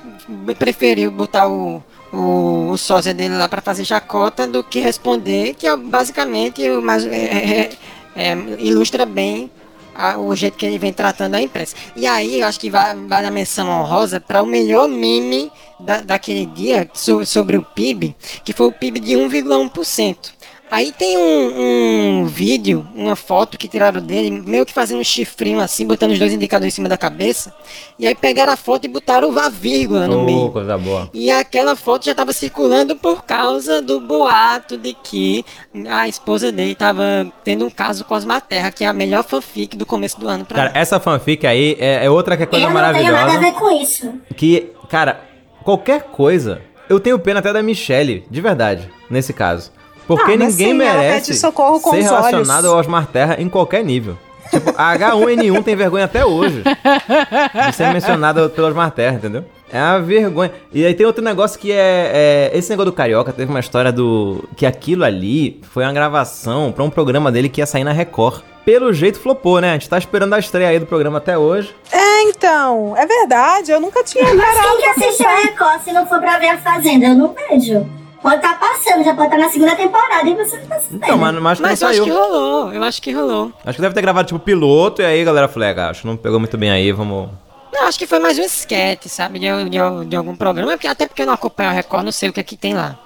preferiu 0.59 1.11
botar 1.11 1.46
o, 1.46 1.82
o, 2.16 2.70
o 2.70 2.78
sósia 2.78 3.12
dele 3.14 3.36
lá 3.36 3.48
pra 3.48 3.60
fazer 3.60 3.84
chacota 3.84 4.46
do 4.46 4.62
que 4.64 4.80
responder, 4.80 5.54
que 5.54 5.66
é 5.66 5.76
basicamente 5.76 6.68
o 6.70 6.80
mais 6.82 7.04
é, 7.06 7.16
é, 7.16 7.70
é, 8.16 8.32
ilustra 8.58 9.04
bem 9.04 9.50
a- 9.94 10.18
o 10.18 10.34
jeito 10.34 10.56
que 10.58 10.66
ele 10.66 10.78
vem 10.78 10.92
tratando 10.92 11.34
a 11.36 11.40
imprensa. 11.42 11.74
E 11.94 12.06
aí, 12.06 12.40
eu 12.40 12.46
acho 12.46 12.60
que 12.60 12.68
vai, 12.70 12.94
vai 12.94 13.24
a 13.24 13.30
menção 13.30 13.68
honrosa 13.68 14.20
para 14.20 14.42
o 14.42 14.46
melhor 14.46 14.88
meme 14.88 15.50
da, 15.80 16.00
daquele 16.00 16.46
dia 16.46 16.88
so- 16.94 17.24
sobre 17.24 17.56
o 17.56 17.62
PIB, 17.62 18.14
que 18.44 18.52
foi 18.52 18.66
o 18.66 18.72
PIB 18.72 19.00
de 19.00 19.14
1,1%. 19.16 20.36
Aí 20.70 20.90
tem 20.92 21.16
um, 21.16 22.22
um 22.22 22.26
vídeo, 22.26 22.86
uma 22.94 23.14
foto 23.14 23.56
que 23.56 23.68
tiraram 23.68 24.00
dele, 24.00 24.30
meio 24.30 24.66
que 24.66 24.72
fazendo 24.72 25.00
um 25.00 25.04
chifrinho 25.04 25.60
assim, 25.60 25.86
botando 25.86 26.10
os 26.10 26.18
dois 26.18 26.32
indicadores 26.32 26.74
em 26.74 26.76
cima 26.76 26.88
da 26.88 26.98
cabeça. 26.98 27.54
E 27.98 28.06
aí 28.06 28.14
pegaram 28.14 28.52
a 28.52 28.56
foto 28.56 28.84
e 28.84 28.88
botaram 28.88 29.36
a 29.38 29.48
vírgula 29.48 30.08
no 30.08 30.22
Ô, 30.22 30.24
meio. 30.24 30.50
coisa 30.50 30.76
boa. 30.76 31.08
E 31.14 31.30
aquela 31.30 31.76
foto 31.76 32.06
já 32.06 32.10
estava 32.10 32.32
circulando 32.32 32.96
por 32.96 33.24
causa 33.24 33.80
do 33.80 34.00
boato 34.00 34.76
de 34.76 34.92
que 34.92 35.44
a 35.88 36.08
esposa 36.08 36.50
dele 36.50 36.72
estava 36.72 37.30
tendo 37.44 37.64
um 37.64 37.70
caso 37.70 38.04
com 38.04 38.14
Osmar 38.14 38.40
Terra, 38.40 38.72
que 38.72 38.82
é 38.82 38.88
a 38.88 38.92
melhor 38.92 39.22
fanfic 39.22 39.76
do 39.76 39.86
começo 39.86 40.18
do 40.18 40.28
ano 40.28 40.44
pra 40.44 40.56
Cara, 40.56 40.72
essa 40.74 40.98
fanfic 40.98 41.46
aí 41.46 41.76
é, 41.78 42.04
é 42.04 42.10
outra 42.10 42.36
que 42.36 42.42
é 42.42 42.46
coisa 42.46 42.66
eu 42.66 42.70
não 42.70 42.92
tenho 42.92 43.12
nada 43.12 43.22
a 43.22 43.34
maravilhosa. 43.34 43.38
ver 43.38 43.52
com 43.52 43.70
isso. 43.82 44.14
Que, 44.36 44.72
cara, 44.88 45.20
qualquer 45.62 46.02
coisa. 46.02 46.60
Eu 46.88 47.00
tenho 47.00 47.18
pena 47.18 47.40
até 47.40 47.52
da 47.52 47.62
Michelle, 47.62 48.24
de 48.30 48.40
verdade, 48.40 48.88
nesse 49.10 49.32
caso. 49.32 49.72
Porque 50.07 50.32
Ah, 50.32 50.36
ninguém 50.36 50.72
sim, 50.72 50.82
ela 50.82 50.98
merece 51.00 51.26
pede 51.28 51.38
socorro 51.38 51.80
com 51.80 51.90
ser 51.90 51.98
os 52.00 52.04
relacionado 52.04 52.64
olhos. 52.64 52.72
ao 52.72 52.78
Osmar 52.80 53.07
Terra 53.07 53.36
em 53.38 53.48
qualquer 53.48 53.84
nível. 53.84 54.16
Tipo, 54.50 54.72
a 54.76 54.96
H1N1 54.96 55.64
tem 55.64 55.74
vergonha 55.74 56.04
até 56.04 56.24
hoje 56.24 56.62
de 56.62 57.72
ser 57.76 57.92
mencionada 57.92 58.48
pelo 58.48 58.68
Osmar 58.68 58.92
Terra, 58.92 59.16
entendeu? 59.16 59.44
É 59.72 59.80
uma 59.82 60.00
vergonha. 60.00 60.52
E 60.72 60.86
aí 60.86 60.94
tem 60.94 61.04
outro 61.04 61.24
negócio 61.24 61.59
que 61.59 61.72
é, 61.72 62.50
é- 62.52 62.57
Esse 62.57 62.70
negócio 62.70 62.92
do 62.92 62.94
Carioca 62.96 63.32
teve 63.32 63.50
uma 63.50 63.59
história 63.59 63.90
do. 63.90 64.44
Que 64.57 64.64
aquilo 64.64 65.02
ali 65.04 65.61
foi 65.72 65.82
uma 65.82 65.92
gravação 65.92 66.70
pra 66.70 66.84
um 66.84 66.90
programa 66.90 67.32
dele 67.32 67.48
que 67.48 67.61
ia 67.61 67.66
sair 67.66 67.82
na 67.82 67.90
Record. 67.90 68.42
Pelo 68.64 68.92
jeito 68.92 69.18
flopou, 69.18 69.61
né? 69.61 69.70
A 69.70 69.72
gente 69.72 69.88
tá 69.88 69.98
esperando 69.98 70.34
a 70.34 70.38
estreia 70.38 70.68
aí 70.68 70.78
do 70.78 70.86
programa 70.86 71.18
até 71.18 71.36
hoje. 71.36 71.74
É, 71.92 72.22
então, 72.22 72.94
é 72.96 73.04
verdade, 73.07 73.72
eu 73.72 73.80
nunca 73.80 74.02
tinha 74.04 74.32
Mas 74.34 74.61
quem 74.61 74.76
que 74.78 74.86
assiste 74.86 75.26
a 75.26 75.36
Record 75.36 75.82
se 75.82 75.92
não 75.92 76.07
for 76.07 76.20
pra 76.20 76.38
ver 76.38 76.48
a 76.50 76.59
Fazenda? 76.59 77.07
Eu 77.07 77.14
não 77.16 77.34
vejo. 77.34 77.84
Pode 78.27 78.45
estar 78.45 78.59
passando, 78.59 79.05
já 79.05 79.14
pode 79.14 79.29
estar 79.29 79.39
na 79.39 79.49
segunda 79.49 79.77
temporada 79.77 80.29
e 80.29 80.35
você 80.35 80.59
não 80.59 80.66
tá 80.66 80.81
sabendo. 80.81 81.07
Não, 81.07 81.16
mas, 81.16 81.35
mas, 81.41 81.61
Mas 81.61 81.81
não 81.81 81.89
eu 81.89 81.93
acho 81.93 82.03
que 82.03 82.11
saiu. 82.11 82.22
rolou, 82.22 82.72
eu 82.72 82.83
acho 82.83 83.03
que 83.03 83.12
rolou. 83.12 83.53
Acho 83.64 83.77
que 83.77 83.83
deve 83.83 83.95
ter 83.95 84.03
gravado 84.03 84.27
tipo 84.27 84.41
piloto 84.41 85.01
e 85.01 85.05
aí 85.05 85.22
a 85.22 85.24
galera 85.24 85.47
falou, 85.47 85.68
é, 85.68 85.72
cara, 85.72 85.91
acho 85.93 86.01
que 86.01 86.09
não 86.09 86.16
pegou 86.16 86.41
muito 86.41 86.59
bem 86.59 86.68
aí, 86.68 86.91
vamos. 86.91 87.31
Não, 87.72 87.85
acho 87.85 87.97
que 87.97 88.05
foi 88.05 88.18
mais 88.18 88.37
um 88.37 88.43
esquete, 88.43 89.09
sabe, 89.09 89.39
de, 89.39 89.47
de, 89.70 89.79
de 90.09 90.16
algum 90.16 90.35
programa, 90.35 90.72
até 90.72 91.07
porque 91.07 91.22
eu 91.22 91.27
não 91.27 91.35
acompanho 91.35 91.70
a 91.70 91.72
Record, 91.72 92.05
não 92.05 92.11
sei 92.11 92.29
o 92.29 92.33
que 92.33 92.41
é 92.41 92.43
que 92.43 92.57
tem 92.57 92.74
lá. 92.74 92.99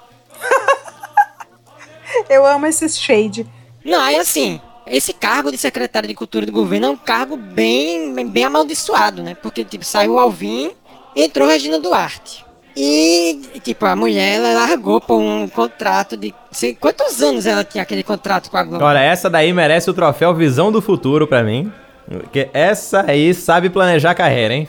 Eu 2.27 2.43
amo 2.43 2.65
esse 2.65 2.89
shade. 2.89 3.47
Não, 3.85 4.01
aí 4.01 4.15
assim, 4.15 4.59
esse 4.87 5.13
cargo 5.13 5.51
de 5.51 5.57
secretário 5.59 6.09
de 6.09 6.15
cultura 6.15 6.47
do 6.47 6.51
governo 6.51 6.87
é 6.87 6.89
um 6.89 6.97
cargo 6.97 7.37
bem, 7.37 8.11
bem, 8.15 8.27
bem 8.27 8.45
amaldiçoado, 8.45 9.21
né? 9.21 9.35
Porque, 9.35 9.63
tipo, 9.63 9.85
saiu 9.85 10.13
o 10.13 10.19
Alvim, 10.19 10.71
entrou 11.15 11.47
Regina 11.47 11.79
Duarte. 11.79 12.43
E, 12.75 13.41
tipo, 13.63 13.85
a 13.85 13.95
mulher, 13.95 14.35
ela 14.37 14.53
largou 14.53 15.01
por 15.01 15.17
um 15.19 15.47
contrato 15.47 16.15
de... 16.15 16.33
Sei, 16.51 16.73
quantos 16.73 17.21
anos 17.21 17.45
ela 17.45 17.63
tinha 17.63 17.81
aquele 17.81 18.03
contrato 18.03 18.49
com 18.49 18.57
a 18.57 18.63
Globo? 18.63 18.83
Olha, 18.83 18.99
essa 18.99 19.29
daí 19.29 19.51
merece 19.51 19.89
o 19.89 19.93
troféu 19.93 20.33
Visão 20.33 20.71
do 20.71 20.81
Futuro 20.81 21.27
pra 21.27 21.43
mim. 21.43 21.71
Porque 22.09 22.49
essa 22.53 23.05
aí 23.07 23.33
sabe 23.33 23.69
planejar 23.69 24.15
carreira, 24.15 24.53
hein? 24.53 24.67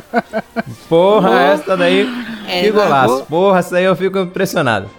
Porra, 0.88 1.40
essa 1.52 1.76
daí. 1.76 2.08
É, 2.48 2.62
que 2.62 2.70
golaço. 2.70 2.90
largou. 2.90 3.26
Porra, 3.26 3.58
essa 3.60 3.70
daí 3.72 3.84
eu 3.84 3.94
fico 3.96 4.18
impressionado. 4.18 4.90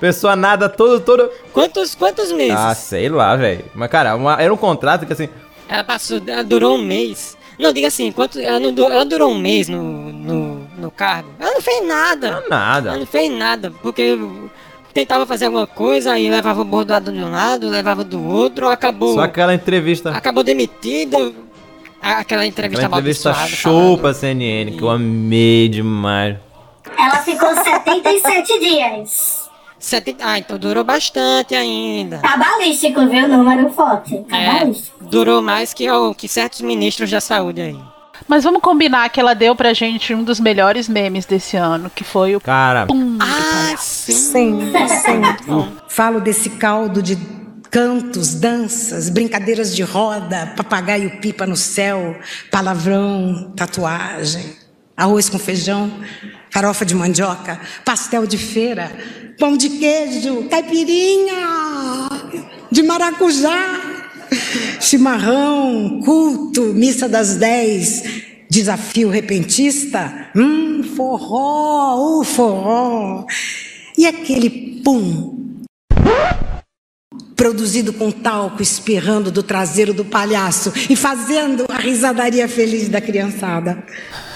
Pessoa 0.00 0.34
nada 0.36 0.68
todo, 0.68 1.00
todo. 1.00 1.30
Quantos, 1.52 1.94
quantos 1.94 2.30
meses? 2.32 2.56
Ah, 2.58 2.74
sei 2.74 3.08
lá, 3.08 3.34
velho. 3.36 3.64
Mas, 3.74 3.90
cara, 3.90 4.14
uma- 4.16 4.40
era 4.40 4.52
um 4.52 4.56
contrato 4.56 5.06
que 5.06 5.12
assim. 5.12 5.28
Ela 5.68 5.84
passou, 5.84 6.20
ela 6.26 6.44
durou 6.44 6.76
um 6.76 6.82
mês. 6.82 7.36
Não, 7.58 7.72
diga 7.72 7.86
assim, 7.88 8.10
quanto, 8.10 8.38
ela, 8.38 8.58
não 8.58 8.90
ela 8.90 9.04
durou 9.04 9.30
um 9.30 9.38
mês 9.38 9.68
no, 9.68 9.80
no, 10.12 10.63
no 10.84 10.90
cargo. 10.90 11.30
Ela 11.38 11.52
não 11.52 11.60
fez 11.60 11.86
nada. 11.86 12.26
Ela 12.28 12.44
Nada. 12.48 12.96
não 12.96 13.06
fez 13.06 13.30
nada, 13.32 13.72
porque 13.82 14.18
tentava 14.92 15.26
fazer 15.26 15.46
alguma 15.46 15.66
coisa, 15.66 16.12
aí 16.12 16.28
levava 16.30 16.60
o 16.60 16.64
bordado 16.64 17.10
de 17.12 17.18
um 17.18 17.30
lado, 17.30 17.68
levava 17.68 18.04
do 18.04 18.22
outro, 18.24 18.68
acabou. 18.68 19.14
Só 19.14 19.22
aquela 19.22 19.54
entrevista. 19.54 20.10
Acabou 20.10 20.44
demitida. 20.44 21.32
Aquela 22.00 22.44
entrevista 22.46 22.84
Aquela 22.84 22.98
entrevista 23.00 23.32
show 23.46 23.96
pra 23.96 24.12
CNN, 24.12 24.72
que 24.76 24.82
eu 24.82 24.90
amei 24.90 25.68
demais. 25.68 26.36
Ela 26.98 27.16
ficou 27.22 27.48
77 27.56 28.60
dias. 28.60 29.44
Setenta- 29.78 30.24
Ah, 30.26 30.38
então 30.38 30.58
durou 30.58 30.84
bastante 30.84 31.54
ainda. 31.54 32.18
Cabalístico, 32.18 33.06
viu? 33.06 33.26
Número 33.28 33.70
forte. 33.70 34.22
É, 34.30 34.46
Cabalístico. 34.46 34.96
durou 35.04 35.40
mais 35.42 35.72
que, 35.74 35.90
o- 35.90 36.14
que 36.14 36.28
certos 36.28 36.60
ministros 36.60 37.10
da 37.10 37.20
saúde 37.20 37.60
aí. 37.62 37.78
Mas 38.26 38.44
vamos 38.44 38.60
combinar 38.62 39.08
que 39.10 39.20
ela 39.20 39.34
deu 39.34 39.54
pra 39.54 39.72
gente 39.74 40.14
um 40.14 40.24
dos 40.24 40.40
melhores 40.40 40.88
memes 40.88 41.26
desse 41.26 41.56
ano, 41.56 41.90
que 41.94 42.02
foi 42.02 42.34
o 42.34 42.40
Cara, 42.40 42.86
Pum 42.86 43.18
Ah, 43.20 43.26
palhaço. 43.66 44.12
Sim, 44.12 44.72
sim. 45.02 45.72
Falo 45.88 46.20
desse 46.20 46.50
caldo 46.50 47.02
de 47.02 47.16
cantos, 47.70 48.34
danças, 48.36 49.10
brincadeiras 49.10 49.74
de 49.74 49.82
roda, 49.82 50.52
papagaio 50.56 51.20
pipa 51.20 51.44
no 51.44 51.56
céu, 51.56 52.16
palavrão, 52.50 53.52
tatuagem, 53.56 54.56
arroz 54.96 55.28
com 55.28 55.38
feijão, 55.38 55.92
farofa 56.50 56.84
de 56.84 56.94
mandioca, 56.94 57.60
pastel 57.84 58.26
de 58.26 58.38
feira, 58.38 58.92
pão 59.38 59.56
de 59.56 59.68
queijo, 59.68 60.48
caipirinha 60.48 61.34
de 62.70 62.82
maracujá, 62.84 64.03
chimarrão, 64.80 66.00
culto, 66.04 66.72
missa 66.74 67.08
das 67.08 67.36
dez, 67.36 68.02
desafio 68.50 69.08
repentista, 69.08 70.28
hum, 70.34 70.82
forró, 70.96 72.20
o 72.20 72.24
forró. 72.24 73.26
E 73.96 74.06
aquele 74.06 74.80
pum 74.84 75.44
produzido 77.36 77.92
com 77.92 78.10
talco 78.10 78.62
espirrando 78.62 79.30
do 79.30 79.42
traseiro 79.42 79.92
do 79.92 80.04
palhaço 80.04 80.72
e 80.88 80.96
fazendo 80.96 81.66
a 81.68 81.78
risadaria 81.78 82.48
feliz 82.48 82.88
da 82.88 83.00
criançada. 83.00 83.84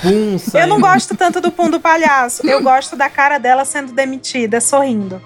Pum, 0.02 0.36
Eu 0.54 0.66
não 0.66 0.80
gosto 0.80 1.16
tanto 1.16 1.40
do 1.40 1.50
pum 1.50 1.70
do 1.70 1.80
palhaço. 1.80 2.46
Eu 2.46 2.62
gosto 2.62 2.96
da 2.96 3.08
cara 3.08 3.38
dela 3.38 3.64
sendo 3.64 3.92
demitida, 3.92 4.60
sorrindo. 4.60 5.22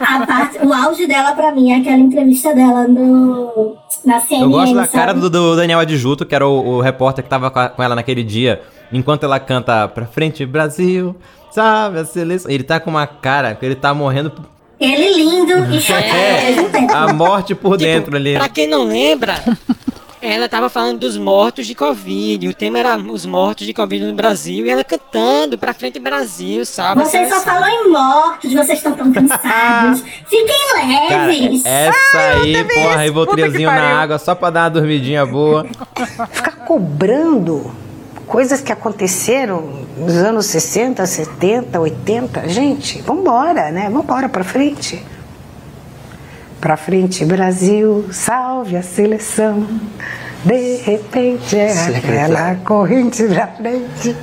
A 0.00 0.26
parte- 0.26 0.58
o 0.64 0.72
auge 0.72 1.06
dela 1.06 1.32
pra 1.32 1.52
mim 1.52 1.72
é 1.72 1.76
aquela 1.80 1.96
entrevista 1.98 2.54
dela 2.54 2.86
no, 2.86 3.76
na 4.04 4.20
CNN. 4.20 4.44
Eu 4.44 4.50
gosto 4.50 4.74
da 4.74 4.84
sabe? 4.84 4.92
cara 4.92 5.14
do, 5.14 5.30
do 5.30 5.56
Daniel 5.56 5.78
Adjuto, 5.80 6.24
que 6.26 6.34
era 6.34 6.46
o, 6.46 6.76
o 6.76 6.80
repórter 6.80 7.22
que 7.24 7.30
tava 7.30 7.50
com, 7.50 7.58
a- 7.58 7.68
com 7.68 7.82
ela 7.82 7.94
naquele 7.94 8.22
dia, 8.22 8.62
enquanto 8.92 9.24
ela 9.24 9.38
canta 9.40 9.88
Pra 9.88 10.06
frente 10.06 10.44
Brasil, 10.46 11.14
sabe, 11.50 11.98
a 12.00 12.04
seleção. 12.04 12.50
Ele 12.50 12.62
tá 12.64 12.78
com 12.80 12.90
uma 12.90 13.06
cara 13.06 13.54
que 13.54 13.64
ele 13.64 13.74
tá 13.74 13.92
morrendo. 13.94 14.32
Ele 14.80 15.14
lindo 15.14 15.74
e 15.74 15.80
chocado 15.80 16.04
ao 16.06 16.42
mesmo 16.44 16.68
tempo. 16.70 16.94
A 16.94 17.12
morte 17.12 17.54
por 17.54 17.76
dentro 17.76 18.16
ali. 18.16 18.34
Pra 18.34 18.48
quem 18.48 18.66
não 18.66 18.84
lembra, 18.84 19.36
ela 20.26 20.48
tava 20.48 20.68
falando 20.68 21.00
dos 21.00 21.16
mortos 21.16 21.66
de 21.66 21.74
Covid. 21.74 22.48
O 22.48 22.54
tema 22.54 22.78
era 22.78 22.96
os 22.96 23.26
mortos 23.26 23.66
de 23.66 23.74
Covid 23.74 24.04
no 24.06 24.14
Brasil. 24.14 24.64
E 24.66 24.70
ela 24.70 24.82
cantando 24.82 25.58
pra 25.58 25.74
frente 25.74 25.98
Brasil, 25.98 26.64
sabe? 26.64 27.02
Vocês 27.02 27.28
só 27.28 27.40
falam 27.40 27.68
em 27.68 27.90
mortos, 27.90 28.52
vocês 28.52 28.78
estão 28.78 28.92
tão 28.92 29.12
cansados. 29.12 30.02
Fiquem 30.28 30.64
Cara, 31.08 31.26
leves. 31.26 31.64
essa 31.64 32.18
aí, 32.34 32.64
porra, 32.64 32.96
Rivotrilzinho 33.02 33.70
na 33.70 34.02
água 34.02 34.18
só 34.18 34.34
pra 34.34 34.50
dar 34.50 34.62
uma 34.64 34.70
dormidinha 34.70 35.24
boa. 35.24 35.66
Cobrando 36.66 37.70
coisas 38.26 38.60
que 38.60 38.72
aconteceram 38.72 39.84
nos 39.96 40.14
anos 40.14 40.46
60, 40.46 41.04
70, 41.06 41.78
80. 41.80 42.48
Gente, 42.48 43.00
vambora, 43.02 43.70
né? 43.70 43.88
Vambora 43.90 44.28
pra 44.28 44.42
frente. 44.42 45.04
Pra 46.64 46.78
frente, 46.78 47.26
Brasil, 47.26 48.06
salve 48.10 48.74
a 48.74 48.82
seleção. 48.82 49.68
De 50.42 50.76
repente 50.76 51.58
é 51.58 51.70
aquela 51.94 52.54
corrente 52.54 53.22
pra 53.24 53.48
frente. 53.48 54.16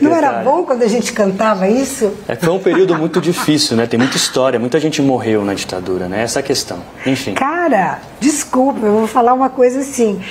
Não 0.00 0.14
era 0.14 0.44
bom 0.44 0.62
quando 0.62 0.84
a 0.84 0.86
gente 0.86 1.12
cantava 1.12 1.66
isso? 1.66 2.12
É, 2.28 2.36
foi 2.36 2.50
um 2.50 2.60
período 2.60 2.96
muito 2.96 3.20
difícil, 3.20 3.76
né? 3.76 3.88
Tem 3.88 3.98
muita 3.98 4.16
história, 4.16 4.56
muita 4.56 4.78
gente 4.78 5.02
morreu 5.02 5.44
na 5.44 5.52
ditadura, 5.52 6.06
né? 6.06 6.22
Essa 6.22 6.38
é 6.38 6.42
a 6.42 6.44
questão. 6.44 6.78
Enfim. 7.04 7.34
Cara, 7.34 7.98
desculpa, 8.20 8.86
eu 8.86 8.92
vou 8.92 9.08
falar 9.08 9.34
uma 9.34 9.50
coisa 9.50 9.80
assim. 9.80 10.22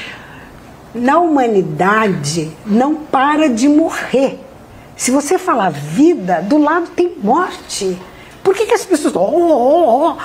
Na 0.96 1.20
humanidade 1.20 2.54
não 2.66 2.96
para 2.96 3.50
de 3.50 3.68
morrer. 3.68 4.40
Se 4.96 5.12
você 5.12 5.38
falar 5.38 5.72
vida, 5.72 6.42
do 6.42 6.58
lado 6.58 6.88
tem 6.96 7.18
morte. 7.22 7.98
Por 8.42 8.56
que, 8.56 8.66
que 8.66 8.74
as 8.74 8.86
pessoas. 8.86 9.14
Oh, 9.14 9.20
oh, 9.20 10.12
oh. 10.12 10.16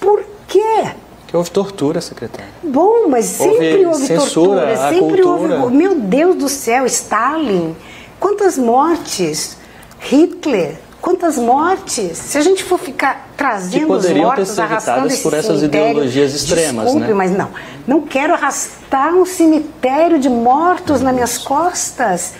Por 0.00 0.37
quê? 0.48 0.90
Que 1.28 1.36
houve 1.36 1.50
tortura, 1.50 2.00
secretária. 2.00 2.48
Bom, 2.62 3.06
mas 3.08 3.26
sempre 3.26 3.84
Houve 3.86 4.06
censura 4.06 4.60
tortura, 4.66 4.88
sempre 4.88 5.22
cultura. 5.22 5.60
houve. 5.60 5.76
Meu 5.76 6.00
Deus 6.00 6.36
do 6.36 6.48
céu, 6.48 6.86
Stalin, 6.86 7.76
quantas 8.18 8.56
mortes? 8.58 9.56
Hitler, 10.00 10.78
Quantas 11.00 11.38
mortes? 11.38 12.18
Se 12.18 12.36
a 12.38 12.40
gente 12.40 12.64
for 12.64 12.78
ficar 12.78 13.28
Que 13.30 13.36
trazendo 13.36 13.82
os 13.82 14.02
poderiam 14.02 14.14
ter 14.14 14.26
mortos, 14.26 14.48
sido 14.48 14.60
arrastando 14.60 14.98
evitadas 14.98 15.12
esse 15.14 15.22
por 15.22 15.34
essas 15.34 15.60
cemitério, 15.60 15.90
ideologias 15.90 16.34
extremas, 16.34 16.84
desculpe, 16.86 17.06
né? 17.08 17.14
mas 17.14 17.30
não. 17.30 17.48
Não 17.86 18.02
quero 18.02 18.34
arrastar 18.34 19.14
um 19.14 19.24
cemitério 19.24 20.18
de 20.18 20.28
mortos 20.28 21.00
nas 21.00 21.14
minhas 21.14 21.38
costas. 21.38 22.34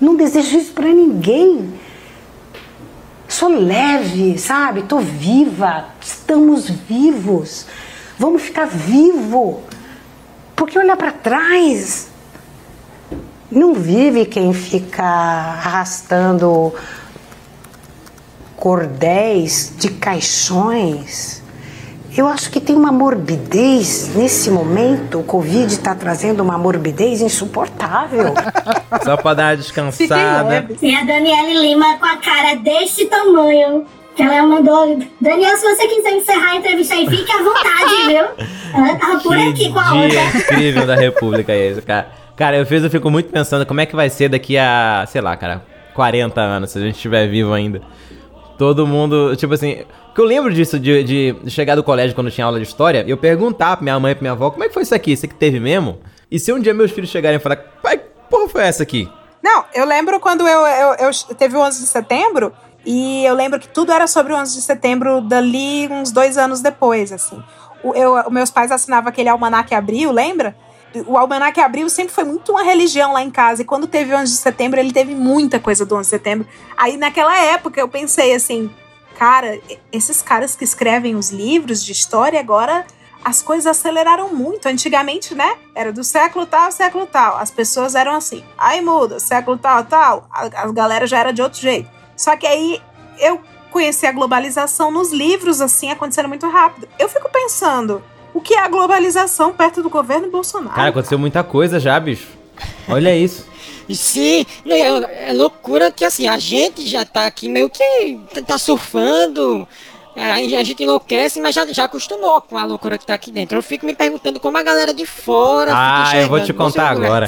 Não 0.00 0.14
desejo 0.14 0.58
isso 0.58 0.72
para 0.72 0.88
ninguém. 0.88 1.72
Sou 3.32 3.48
leve, 3.48 4.38
sabe? 4.38 4.82
Tô 4.82 4.98
viva. 4.98 5.86
Estamos 6.02 6.68
vivos. 6.68 7.64
Vamos 8.18 8.42
ficar 8.42 8.66
vivo. 8.66 9.62
Porque 10.54 10.78
olhar 10.78 10.98
para 10.98 11.12
trás 11.12 12.08
não 13.50 13.72
vive 13.72 14.26
quem 14.26 14.52
fica 14.52 15.02
arrastando 15.02 16.74
cordéis 18.54 19.72
de 19.78 19.88
caixões. 19.88 21.41
Eu 22.16 22.28
acho 22.28 22.50
que 22.50 22.60
tem 22.60 22.76
uma 22.76 22.92
morbidez 22.92 24.14
nesse 24.14 24.50
momento. 24.50 25.20
O 25.20 25.24
Covid 25.24 25.72
está 25.72 25.94
trazendo 25.94 26.42
uma 26.42 26.58
morbidez 26.58 27.22
insuportável. 27.22 28.34
Só 29.02 29.16
pra 29.16 29.32
dar 29.32 29.50
uma 29.50 29.56
descansada. 29.56 30.68
E 30.82 30.94
a 30.94 31.04
Daniele 31.04 31.58
Lima 31.60 31.96
com 31.98 32.04
a 32.04 32.16
cara 32.18 32.54
deste 32.56 33.06
tamanho. 33.06 33.86
Que 34.14 34.22
ela 34.22 34.46
mandou. 34.46 34.98
Daniel, 35.18 35.56
se 35.56 35.74
você 35.74 35.88
quiser 35.88 36.12
encerrar 36.12 36.50
a 36.50 36.56
entrevista 36.56 36.94
aí, 36.94 37.08
fique 37.08 37.32
à 37.32 37.38
vontade, 37.38 37.96
viu? 38.06 38.46
Ela 38.74 38.94
tava 38.96 39.20
por 39.20 39.38
aqui 39.38 39.72
com 39.72 39.78
a 39.78 39.90
Dia 39.90 40.22
outra. 40.22 40.38
incrível 40.38 40.86
da 40.86 40.94
República 40.94 41.54
esse, 41.54 41.80
cara. 41.80 42.08
Cara, 42.36 42.58
eu 42.58 42.66
fiz, 42.66 42.82
eu 42.82 42.90
fico 42.90 43.10
muito 43.10 43.30
pensando 43.30 43.64
como 43.64 43.80
é 43.80 43.86
que 43.86 43.96
vai 43.96 44.10
ser 44.10 44.28
daqui 44.28 44.58
a, 44.58 45.04
sei 45.08 45.22
lá, 45.22 45.34
cara, 45.34 45.64
40 45.94 46.38
anos, 46.40 46.70
se 46.70 46.78
a 46.78 46.82
gente 46.82 46.96
estiver 46.96 47.26
vivo 47.26 47.54
ainda. 47.54 47.80
Todo 48.62 48.86
mundo, 48.86 49.34
tipo 49.34 49.52
assim, 49.52 49.78
que 50.14 50.20
eu 50.20 50.24
lembro 50.24 50.54
disso, 50.54 50.78
de, 50.78 51.02
de 51.02 51.50
chegar 51.50 51.74
do 51.74 51.82
colégio 51.82 52.14
quando 52.14 52.30
tinha 52.30 52.44
aula 52.44 52.60
de 52.60 52.64
história, 52.64 53.04
eu 53.08 53.16
perguntar 53.16 53.76
pra 53.76 53.82
minha 53.82 53.98
mãe 53.98 54.12
e 54.12 54.14
pra 54.14 54.22
minha 54.22 54.30
avó, 54.30 54.52
como 54.52 54.62
é 54.62 54.68
que 54.68 54.72
foi 54.72 54.84
isso 54.84 54.94
aqui? 54.94 55.10
Isso 55.10 55.26
aqui 55.26 55.34
teve 55.34 55.58
mesmo? 55.58 55.98
E 56.30 56.38
se 56.38 56.52
um 56.52 56.60
dia 56.60 56.72
meus 56.72 56.92
filhos 56.92 57.10
chegarem 57.10 57.38
e 57.38 57.42
falar, 57.42 57.56
pai, 57.56 57.98
que 57.98 58.04
porra 58.30 58.48
foi 58.48 58.62
essa 58.62 58.84
aqui? 58.84 59.10
Não, 59.42 59.64
eu 59.74 59.84
lembro 59.84 60.20
quando 60.20 60.46
eu, 60.46 60.60
eu, 60.60 60.94
eu 60.94 61.10
teve 61.36 61.56
o 61.56 61.60
11 61.60 61.80
de 61.80 61.88
setembro 61.88 62.52
e 62.86 63.24
eu 63.24 63.34
lembro 63.34 63.58
que 63.58 63.66
tudo 63.66 63.90
era 63.90 64.06
sobre 64.06 64.32
o 64.32 64.36
11 64.36 64.54
de 64.54 64.62
setembro 64.62 65.20
dali 65.20 65.88
uns 65.90 66.12
dois 66.12 66.38
anos 66.38 66.60
depois, 66.60 67.10
assim. 67.10 67.42
O, 67.82 67.92
eu, 67.96 68.30
meus 68.30 68.52
pais 68.52 68.70
assinavam 68.70 69.08
aquele 69.08 69.28
almanac 69.28 69.74
Abril, 69.74 70.12
lembra? 70.12 70.54
O 71.06 71.16
almanac 71.16 71.60
Abril 71.60 71.88
sempre 71.88 72.12
foi 72.12 72.24
muito 72.24 72.52
uma 72.52 72.62
religião 72.62 73.12
lá 73.12 73.22
em 73.22 73.30
casa 73.30 73.62
e 73.62 73.64
quando 73.64 73.86
teve 73.86 74.14
o 74.14 74.18
11 74.18 74.32
de 74.32 74.38
setembro 74.38 74.78
ele 74.78 74.92
teve 74.92 75.14
muita 75.14 75.58
coisa 75.58 75.86
do 75.86 75.94
11 75.94 76.02
de 76.02 76.10
setembro. 76.10 76.48
Aí 76.76 76.96
naquela 76.96 77.36
época 77.36 77.80
eu 77.80 77.88
pensei 77.88 78.34
assim, 78.34 78.70
cara, 79.18 79.58
esses 79.90 80.20
caras 80.22 80.54
que 80.54 80.64
escrevem 80.64 81.14
os 81.14 81.30
livros 81.30 81.84
de 81.84 81.92
história 81.92 82.38
agora 82.38 82.84
as 83.24 83.40
coisas 83.40 83.66
aceleraram 83.66 84.34
muito. 84.34 84.66
Antigamente, 84.66 85.34
né? 85.34 85.56
Era 85.74 85.92
do 85.92 86.02
século 86.02 86.46
tal, 86.46 86.70
século 86.72 87.06
tal. 87.06 87.36
As 87.36 87.50
pessoas 87.50 87.94
eram 87.94 88.12
assim. 88.12 88.44
Aí 88.58 88.80
muda, 88.80 89.20
século 89.20 89.56
tal, 89.56 89.84
tal. 89.84 90.28
A, 90.30 90.62
a 90.62 90.72
galera 90.72 91.06
já 91.06 91.18
era 91.18 91.32
de 91.32 91.42
outro 91.42 91.60
jeito. 91.60 91.88
Só 92.16 92.36
que 92.36 92.46
aí 92.46 92.82
eu 93.18 93.40
conheci 93.70 94.06
a 94.06 94.12
globalização 94.12 94.90
nos 94.90 95.12
livros, 95.12 95.60
assim, 95.60 95.90
acontecendo 95.90 96.28
muito 96.28 96.46
rápido. 96.48 96.88
Eu 96.98 97.08
fico 97.08 97.30
pensando, 97.30 98.02
o 98.34 98.40
que 98.40 98.54
é 98.54 98.60
a 98.60 98.68
globalização 98.68 99.52
perto 99.52 99.82
do 99.82 99.90
governo 99.90 100.30
Bolsonaro? 100.30 100.74
Cara, 100.74 100.88
aconteceu 100.88 101.18
muita 101.18 101.42
coisa 101.44 101.78
já, 101.80 101.98
bicho. 102.00 102.28
Olha 102.88 103.14
isso. 103.16 103.46
Sim, 103.92 104.46
não, 104.64 104.74
é, 104.76 105.30
é 105.30 105.32
loucura 105.32 105.90
que 105.90 106.04
assim, 106.04 106.26
a 106.28 106.38
gente 106.38 106.86
já 106.88 107.04
tá 107.04 107.26
aqui 107.26 107.48
meio 107.48 107.68
que 107.68 108.18
tá- 108.46 108.56
surfando, 108.56 109.66
a 110.16 110.62
gente 110.64 110.82
enlouquece, 110.82 111.40
mas 111.40 111.54
já, 111.54 111.66
já 111.66 111.84
acostumou 111.84 112.40
com 112.40 112.56
a 112.56 112.64
loucura 112.64 112.96
que 112.96 113.04
tá 113.06 113.14
aqui 113.14 113.30
dentro. 113.32 113.58
Eu 113.58 113.62
fico 113.62 113.84
me 113.84 113.94
perguntando 113.94 114.38
como 114.38 114.56
a 114.56 114.62
galera 114.62 114.94
de 114.94 115.04
fora 115.06 115.72
Ah, 115.74 116.04
fica 116.06 116.22
eu 116.22 116.28
vou 116.28 116.38
te 116.38 116.44
enxergando. 116.44 116.70
contar 116.72 116.90
agora. 116.90 117.26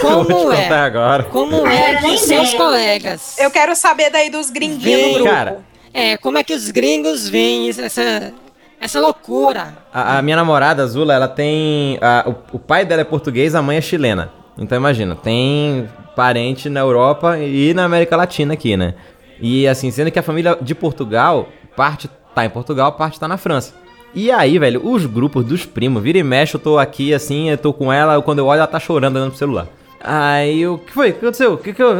Como 0.00 0.12
eu 0.20 0.24
vou 0.24 0.50
te 0.50 0.56
é? 0.58 0.62
contar 0.64 0.84
agora. 0.84 1.22
Como 1.24 1.66
é 1.66 1.96
que 1.96 2.18
seus 2.18 2.52
colegas 2.54 3.38
Eu 3.38 3.50
quero 3.50 3.74
saber 3.74 4.10
daí 4.10 4.28
dos 4.28 4.50
gringuinhos 4.50 4.82
do 4.82 4.84
veem, 4.84 5.14
grupo. 5.14 5.30
Cara. 5.30 5.64
é, 5.94 6.16
como 6.18 6.36
é 6.38 6.44
que 6.44 6.52
os 6.52 6.70
gringos 6.70 7.28
veem 7.28 7.68
essa, 7.70 8.32
essa 8.80 9.00
loucura? 9.00 9.74
A, 9.92 10.18
a 10.18 10.22
minha 10.22 10.36
namorada, 10.36 10.86
Zula, 10.86 11.14
ela 11.14 11.28
tem. 11.28 11.98
a- 12.00 12.24
o, 12.26 12.56
o 12.56 12.58
pai 12.58 12.84
dela 12.84 13.02
é 13.02 13.04
português, 13.04 13.54
a 13.54 13.62
mãe 13.62 13.76
é 13.76 13.80
chilena. 13.80 14.30
Então 14.58 14.76
imagina, 14.76 15.14
tem 15.14 15.88
parente 16.16 16.68
na 16.68 16.80
Europa 16.80 17.38
e 17.38 17.72
na 17.74 17.84
América 17.84 18.16
Latina 18.16 18.54
aqui, 18.54 18.76
né? 18.76 18.94
E 19.40 19.66
assim, 19.66 19.90
sendo 19.90 20.10
que 20.10 20.18
a 20.18 20.22
família 20.22 20.58
de 20.60 20.74
Portugal, 20.74 21.48
parte 21.76 22.10
tá 22.34 22.44
em 22.44 22.50
Portugal, 22.50 22.92
parte 22.92 23.18
tá 23.18 23.26
na 23.26 23.36
França. 23.36 23.72
E 24.14 24.30
aí, 24.30 24.58
velho, 24.58 24.86
os 24.86 25.06
grupos 25.06 25.44
dos 25.44 25.64
primos, 25.64 26.02
vira 26.02 26.18
e 26.18 26.22
mexe, 26.22 26.54
eu 26.56 26.60
tô 26.60 26.78
aqui 26.78 27.14
assim, 27.14 27.48
eu 27.48 27.56
tô 27.56 27.72
com 27.72 27.92
ela, 27.92 28.20
quando 28.20 28.40
eu 28.40 28.46
olho, 28.46 28.58
ela 28.58 28.66
tá 28.66 28.80
chorando 28.80 29.16
olhando 29.16 29.30
pro 29.30 29.38
celular. 29.38 29.66
Aí. 30.02 30.66
O 30.66 30.78
que 30.78 30.92
foi? 30.92 31.10
O 31.10 31.12
que 31.14 31.18
aconteceu? 31.20 31.52
O 31.54 31.58
que 31.58 31.72
que 31.72 31.82
eu. 31.82 31.90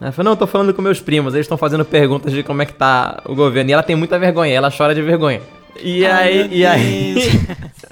Ela 0.00 0.12
falou, 0.12 0.24
não, 0.24 0.32
eu 0.32 0.36
tô 0.36 0.46
falando 0.46 0.74
com 0.74 0.82
meus 0.82 1.00
primos, 1.00 1.32
eles 1.34 1.44
estão 1.44 1.56
fazendo 1.56 1.84
perguntas 1.84 2.32
de 2.32 2.42
como 2.42 2.60
é 2.62 2.66
que 2.66 2.74
tá 2.74 3.22
o 3.24 3.34
governo. 3.34 3.70
E 3.70 3.72
ela 3.72 3.82
tem 3.82 3.96
muita 3.96 4.18
vergonha, 4.18 4.52
ela 4.54 4.70
chora 4.70 4.94
de 4.94 5.00
vergonha. 5.00 5.40
E 5.82 6.06
Ai, 6.06 6.28
aí, 6.28 6.48
e 6.52 6.66
aí. 6.66 7.40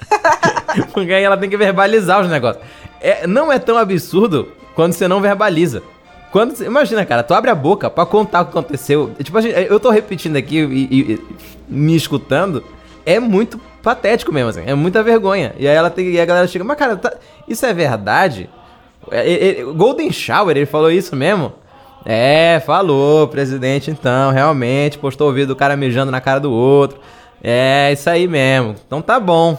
Porque 0.93 1.13
aí 1.13 1.23
ela 1.23 1.37
tem 1.37 1.49
que 1.49 1.57
verbalizar 1.57 2.21
os 2.21 2.29
negócios. 2.29 2.63
É, 3.01 3.27
não 3.27 3.51
é 3.51 3.59
tão 3.59 3.77
absurdo 3.77 4.47
quando 4.75 4.93
você 4.93 5.07
não 5.07 5.21
verbaliza. 5.21 5.83
Quando 6.31 6.55
você- 6.55 6.65
imagina, 6.65 7.05
cara, 7.05 7.21
tu 7.21 7.33
abre 7.33 7.51
a 7.51 7.55
boca 7.55 7.89
pra 7.89 8.05
contar 8.05 8.41
o 8.41 8.45
que 8.45 8.51
aconteceu. 8.51 9.11
Tipo, 9.21 9.39
eu 9.39 9.79
tô 9.79 9.89
repetindo 9.91 10.35
aqui 10.37 10.57
e, 10.59 10.83
e- 10.89 11.13
e 11.13 11.19
me 11.67 11.95
escutando. 11.95 12.63
É 13.05 13.19
muito 13.19 13.59
patético 13.83 14.31
mesmo, 14.33 14.49
assim. 14.49 14.63
É 14.65 14.73
muita 14.73 15.03
vergonha. 15.03 15.53
E 15.59 15.67
aí 15.67 15.75
ela 15.75 15.89
tem, 15.89 16.07
e 16.09 16.19
a 16.19 16.25
galera 16.25 16.47
chega, 16.47 16.63
mas 16.63 16.77
cara, 16.77 16.95
tá- 16.95 17.13
isso 17.47 17.65
é 17.65 17.73
verdade? 17.73 18.49
É, 19.11 19.31
é, 19.31 19.59
é, 19.59 19.63
Golden 19.63 20.11
Shower, 20.11 20.55
ele 20.55 20.65
falou 20.65 20.89
isso 20.89 21.15
mesmo? 21.15 21.53
É, 22.05 22.61
falou, 22.65 23.27
presidente, 23.27 23.91
então, 23.91 24.31
realmente, 24.31 24.97
postou 24.97 25.29
o 25.29 25.33
vídeo 25.33 25.47
do 25.47 25.55
cara 25.55 25.75
mijando 25.77 26.11
na 26.11 26.19
cara 26.21 26.39
do 26.39 26.51
outro. 26.51 26.99
É, 27.43 27.91
isso 27.91 28.09
aí 28.09 28.27
mesmo. 28.27 28.75
Então 28.87 29.01
tá 29.01 29.19
bom. 29.19 29.57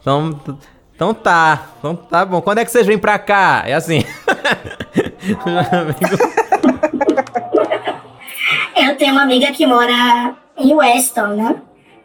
Então, 0.00 0.38
então 0.94 1.14
tá. 1.14 1.68
Então 1.78 1.96
tá 1.96 2.24
bom. 2.26 2.42
Quando 2.42 2.58
é 2.58 2.64
que 2.64 2.70
vocês 2.70 2.86
vêm 2.86 2.98
pra 2.98 3.18
cá? 3.18 3.62
É 3.66 3.74
assim. 3.74 4.04
Eu 8.76 8.96
tenho 8.96 9.12
uma 9.12 9.22
amiga 9.22 9.50
que 9.52 9.66
mora 9.66 10.34
em 10.58 10.74
Weston, 10.74 11.28
né? 11.28 11.56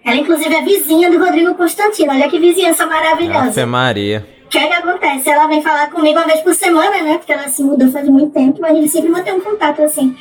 Ela, 0.05 0.15
inclusive, 0.15 0.55
é 0.55 0.61
vizinha 0.61 1.11
do 1.11 1.19
Rodrigo 1.19 1.53
Constantino. 1.55 2.13
Olha 2.13 2.29
que 2.29 2.39
vizinhança 2.39 2.85
maravilhosa. 2.85 3.49
Ave 3.49 3.65
Maria. 3.65 4.25
O 4.45 4.49
que 4.49 4.57
é 4.57 4.67
que 4.67 4.73
acontece? 4.73 5.29
Ela 5.29 5.47
vem 5.47 5.61
falar 5.61 5.89
comigo 5.89 6.17
uma 6.17 6.25
vez 6.25 6.39
por 6.39 6.53
semana, 6.53 7.01
né? 7.03 7.17
Porque 7.17 7.33
ela 7.33 7.49
se 7.49 7.61
mudou 7.61 7.91
faz 7.91 8.07
muito 8.07 8.31
tempo, 8.31 8.61
mas 8.61 8.71
a 8.71 8.75
gente 8.75 8.89
sempre 8.89 9.09
mantém 9.09 9.33
um 9.33 9.41
contato 9.41 9.81
assim. 9.81 10.15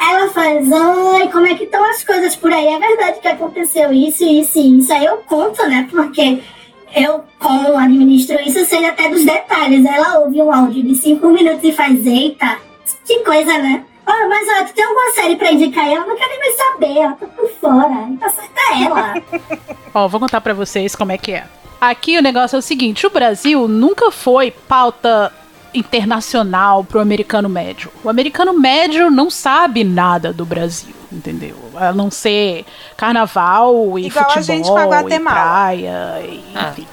Ela 0.00 0.28
faz, 0.30 0.70
oi, 0.70 1.28
como 1.28 1.46
é 1.46 1.54
que 1.54 1.64
estão 1.64 1.84
as 1.84 2.04
coisas 2.04 2.36
por 2.36 2.52
aí? 2.52 2.66
É 2.66 2.78
verdade 2.78 3.20
que 3.20 3.28
aconteceu 3.28 3.92
isso, 3.92 4.24
isso 4.24 4.58
e 4.58 4.78
isso. 4.78 4.92
Aí 4.92 5.04
eu 5.04 5.18
conto, 5.18 5.66
né? 5.68 5.88
Porque 5.90 6.40
eu, 6.94 7.24
como 7.38 7.76
administro 7.76 8.40
isso, 8.40 8.64
sei 8.64 8.86
até 8.86 9.08
dos 9.08 9.24
detalhes. 9.24 9.84
Ela 9.84 10.20
ouve 10.20 10.40
um 10.40 10.52
áudio 10.52 10.82
de 10.82 10.94
cinco 10.94 11.28
minutos 11.28 11.64
e 11.64 11.72
faz, 11.72 12.06
eita, 12.06 12.58
que 13.04 13.20
coisa, 13.20 13.58
né? 13.58 13.84
Ah, 14.06 14.26
mas 14.26 14.48
ó, 14.48 14.64
tu 14.64 14.72
tem 14.72 14.84
alguma 14.84 15.10
série 15.12 15.36
pra 15.36 15.52
indicar? 15.52 15.86
Ela 15.86 16.06
não 16.06 16.16
quer 16.16 16.28
nem 16.28 16.38
mais 16.38 16.56
saber, 16.56 16.96
ela 16.96 17.12
tá 17.12 17.26
por 17.26 17.50
fora. 17.50 18.08
Tá 18.18 18.30
certa 18.30 18.60
ela. 18.82 19.14
Ó, 19.92 20.08
vou 20.08 20.18
contar 20.18 20.40
pra 20.40 20.54
vocês 20.54 20.96
como 20.96 21.12
é 21.12 21.18
que 21.18 21.32
é. 21.32 21.46
Aqui 21.78 22.16
o 22.16 22.22
negócio 22.22 22.56
é 22.56 22.58
o 22.58 22.62
seguinte: 22.62 23.06
o 23.06 23.10
Brasil 23.10 23.68
nunca 23.68 24.10
foi 24.10 24.50
pauta 24.50 25.30
internacional 25.74 26.84
pro 26.84 27.00
americano 27.00 27.48
médio. 27.48 27.90
O 28.02 28.08
americano 28.08 28.52
médio 28.52 29.10
não 29.10 29.30
sabe 29.30 29.84
nada 29.84 30.32
do 30.32 30.44
Brasil, 30.44 30.94
entendeu? 31.12 31.56
A 31.76 31.92
não 31.92 32.10
ser 32.10 32.64
carnaval 32.96 33.98
e 33.98 34.06
Igual 34.06 34.24
a 34.24 34.28
futebol 34.30 34.42
gente 34.56 34.68
com 34.68 34.76
a 34.76 34.84
e 34.84 34.88
Guatemala. 34.88 35.36
praia, 35.40 36.20
e, 36.24 36.44
enfim. 36.70 36.86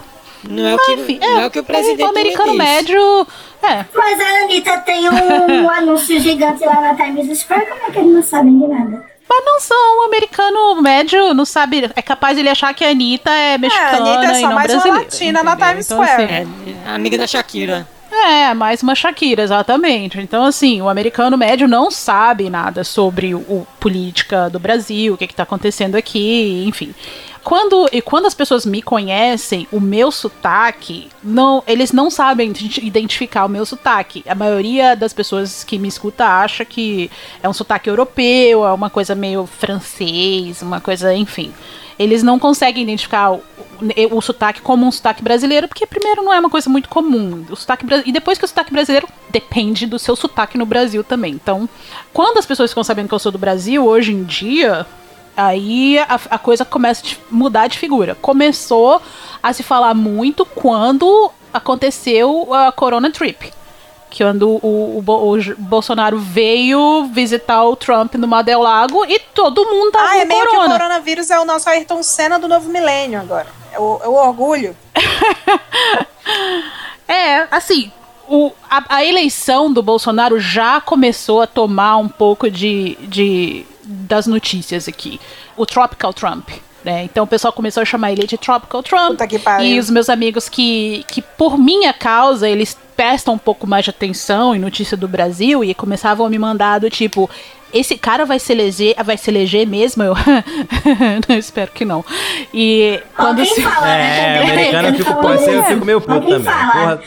Não 0.47 0.63
é 0.67 0.75
o 0.75 0.77
que, 0.77 0.91
Enfim, 0.93 1.19
não 1.19 1.39
é 1.39 1.45
o 1.47 1.49
que 1.51 1.59
o 1.59 1.63
presidente 1.63 2.03
o 2.03 2.09
americano 2.09 2.53
médio 2.53 3.27
é. 3.63 3.83
Mas 3.95 4.21
a 4.21 4.43
Anitta 4.43 4.77
tem 4.81 5.09
um 5.09 5.67
anúncio 5.71 6.19
gigante 6.19 6.63
lá 6.63 6.81
na 6.81 6.93
Times 6.95 7.39
Square, 7.39 7.65
como 7.65 7.81
é 7.81 7.91
que 7.91 7.97
eles 7.97 8.13
não 8.13 8.21
sabem 8.23 8.59
de 8.59 8.67
nada? 8.67 9.03
Mas 9.27 9.43
não 9.43 9.59
são, 9.59 10.01
o 10.01 10.03
americano 10.03 10.79
médio 10.83 11.33
não 11.33 11.45
sabe, 11.45 11.89
é 11.95 12.01
capaz 12.03 12.35
de 12.35 12.41
ele 12.43 12.49
achar 12.49 12.71
que 12.75 12.85
a 12.85 12.89
Anitta 12.91 13.31
é 13.31 13.57
mexicana 13.57 13.97
Anitta 13.97 14.33
é 14.33 14.37
e 14.37 14.41
só 14.41 14.47
não 14.49 14.55
mais 14.55 14.71
uma 14.71 14.81
brasileira. 14.81 15.03
latina 15.03 15.43
na 15.43 15.51
entendeu? 15.53 15.67
Times 15.71 15.85
Então, 15.87 16.03
Square. 16.05 16.23
assim, 16.23 16.75
É, 16.85 16.89
amiga 16.91 17.17
da 17.17 17.25
Shakira. 17.25 17.87
É, 18.11 18.53
mais 18.53 18.81
uma 18.83 18.95
Shakira, 18.95 19.43
exatamente. 19.43 20.19
Então, 20.19 20.43
assim, 20.45 20.81
o 20.81 20.89
americano 20.89 21.37
médio 21.37 21.67
não 21.67 21.89
sabe 21.89 22.49
nada 22.49 22.83
sobre 22.83 23.33
o, 23.33 23.39
o 23.39 23.67
política 23.79 24.49
do 24.49 24.59
Brasil, 24.59 25.13
o 25.13 25.17
que, 25.17 25.25
está 25.25 25.43
acontecendo 25.43 25.95
aqui, 25.95 26.63
enfim. 26.67 26.93
quando, 27.43 27.87
e 27.91 28.01
quando 28.01 28.25
as 28.25 28.33
pessoas 28.33 28.65
me 28.65 28.81
conhecem, 28.81 29.67
o 29.71 29.79
meu 29.79 30.11
sotaque, 30.11 31.09
não, 31.23 31.63
eles 31.67 31.91
não 31.91 32.09
sabem 32.09 32.53
identificar 32.81 33.45
o 33.45 33.49
meu 33.49 33.65
sotaque. 33.65 34.23
A 34.27 34.35
maioria 34.35 34.95
das 34.95 35.13
pessoas 35.13 35.63
que 35.63 35.77
me 35.77 35.87
escuta 35.87 36.25
acha 36.25 36.63
que 36.63 37.09
é 37.41 37.49
um 37.49 37.53
sotaque 37.53 37.89
europeu, 37.89 38.65
é 38.65 38.73
uma 38.73 38.89
coisa 38.89 39.13
meio 39.13 39.45
francês, 39.45 40.61
uma 40.61 40.79
coisa, 40.79 41.13
enfim. 41.13 41.53
Eles 41.97 42.23
não 42.23 42.37
conseguem 42.37 42.83
identificar 42.83 43.31
o, 43.31 43.43
o, 44.11 44.17
o 44.17 44.21
sotaque 44.21 44.61
como 44.61 44.85
um 44.85 44.91
sotaque 44.91 45.23
brasileiro, 45.23 45.67
porque 45.67 45.85
primeiro 45.85 46.23
não 46.23 46.33
é 46.33 46.39
uma 46.39 46.49
coisa 46.49 46.69
muito 46.69 46.89
comum. 46.89 47.45
O 47.49 47.55
sotaque, 47.55 47.85
e 48.05 48.11
depois 48.11 48.37
que 48.37 48.45
o 48.45 48.47
sotaque 48.47 48.71
brasileiro 48.71 49.07
depende 49.29 49.85
do 49.85 49.97
seu 49.97 50.15
sotaque 50.15 50.57
no 50.57 50.65
Brasil 50.65 51.03
também. 51.03 51.33
Então, 51.33 51.69
quando 52.13 52.37
as 52.37 52.45
pessoas 52.45 52.71
ficam 52.71 52.83
sabendo 52.83 53.07
que 53.07 53.13
eu 53.13 53.19
sou 53.19 53.31
do 53.31 53.37
Brasil, 53.37 53.85
hoje 53.85 54.11
em 54.11 54.23
dia, 54.23 54.85
aí 55.35 55.99
a, 55.99 56.19
a 56.31 56.37
coisa 56.37 56.65
começa 56.65 57.03
a 57.05 57.15
mudar 57.29 57.67
de 57.67 57.77
figura. 57.77 58.15
Começou 58.15 59.01
a 59.41 59.53
se 59.53 59.63
falar 59.63 59.93
muito 59.93 60.45
quando 60.45 61.31
aconteceu 61.53 62.53
a 62.53 62.71
Corona 62.71 63.11
Trip. 63.11 63.51
Que 64.15 64.23
quando 64.23 64.47
o, 64.63 65.03
o 65.05 65.35
o 65.35 65.55
Bolsonaro 65.57 66.17
veio 66.17 67.09
visitar 67.11 67.61
o 67.65 67.75
Trump 67.75 68.15
no 68.15 68.25
Madel 68.25 68.61
Lago 68.61 69.03
e 69.05 69.19
todo 69.19 69.65
mundo 69.65 69.91
tava 69.91 70.07
Ah, 70.07 70.17
é 70.19 70.23
meio 70.23 70.41
que 70.41 70.47
o 70.47 70.51
corona. 70.51 70.71
coronavírus 70.71 71.29
é 71.29 71.37
o 71.37 71.43
nosso 71.43 71.69
Ayrton 71.69 72.01
Senna 72.01 72.39
do 72.39 72.47
novo 72.47 72.69
milênio 72.69 73.19
agora. 73.19 73.47
É 73.73 73.77
o, 73.77 73.99
é 74.01 74.07
o 74.07 74.13
orgulho. 74.13 74.73
É, 77.07 77.47
assim, 77.51 77.91
o, 78.27 78.51
a, 78.67 78.95
a 78.95 79.05
eleição 79.05 79.71
do 79.71 79.83
Bolsonaro 79.83 80.39
já 80.39 80.81
começou 80.81 81.41
a 81.41 81.45
tomar 81.45 81.97
um 81.97 82.07
pouco 82.09 82.49
de, 82.49 82.97
de 83.01 83.63
das 83.83 84.25
notícias 84.25 84.87
aqui. 84.87 85.19
O 85.55 85.65
Tropical 85.67 86.13
Trump. 86.13 86.49
Né? 86.85 87.03
Então 87.03 87.23
o 87.23 87.27
pessoal 87.27 87.51
começou 87.51 87.81
a 87.81 87.85
chamar 87.85 88.11
ele 88.11 88.27
de 88.27 88.37
Tropical 88.37 88.83
Trump. 88.83 89.17
pariu. 89.39 89.65
E 89.65 89.79
os 89.79 89.89
meus 89.89 90.07
amigos 90.07 90.47
que, 90.47 91.03
que, 91.07 91.19
por 91.19 91.57
minha 91.57 91.91
causa, 91.91 92.47
eles 92.47 92.77
prestam 92.95 93.33
um 93.33 93.39
pouco 93.39 93.65
mais 93.65 93.83
de 93.83 93.89
atenção 93.89 94.55
em 94.55 94.59
notícia 94.59 94.95
do 94.95 95.07
Brasil 95.07 95.63
e 95.63 95.73
começavam 95.73 96.27
a 96.27 96.29
me 96.29 96.37
mandar 96.37 96.79
do 96.79 96.87
tipo. 96.87 97.27
Esse 97.73 97.97
cara 97.97 98.23
vai 98.23 98.37
se 98.37 98.53
eleger, 98.53 98.95
vai 99.03 99.17
se 99.17 99.31
eleger 99.31 99.67
mesmo? 99.67 100.03
Eu 100.03 100.13
não 101.27 101.35
espero 101.35 101.71
que 101.71 101.83
não. 101.83 102.05
E 102.53 103.01
quando 103.17 103.39
Alguém 103.39 103.45
se... 103.53 103.61
fala, 103.63 103.89
É, 103.89 104.39
o 104.39 104.43
americano 104.43 104.87
eu 104.89 104.93
fico, 104.93 105.15
pode 105.15 105.43
ser, 105.43 105.53
eu 105.55 105.63
fico 105.63 105.85
meio 105.85 105.99
puto 105.99 106.13
Alguém 106.13 106.43
também. 106.43 106.53
Porra, 106.71 107.01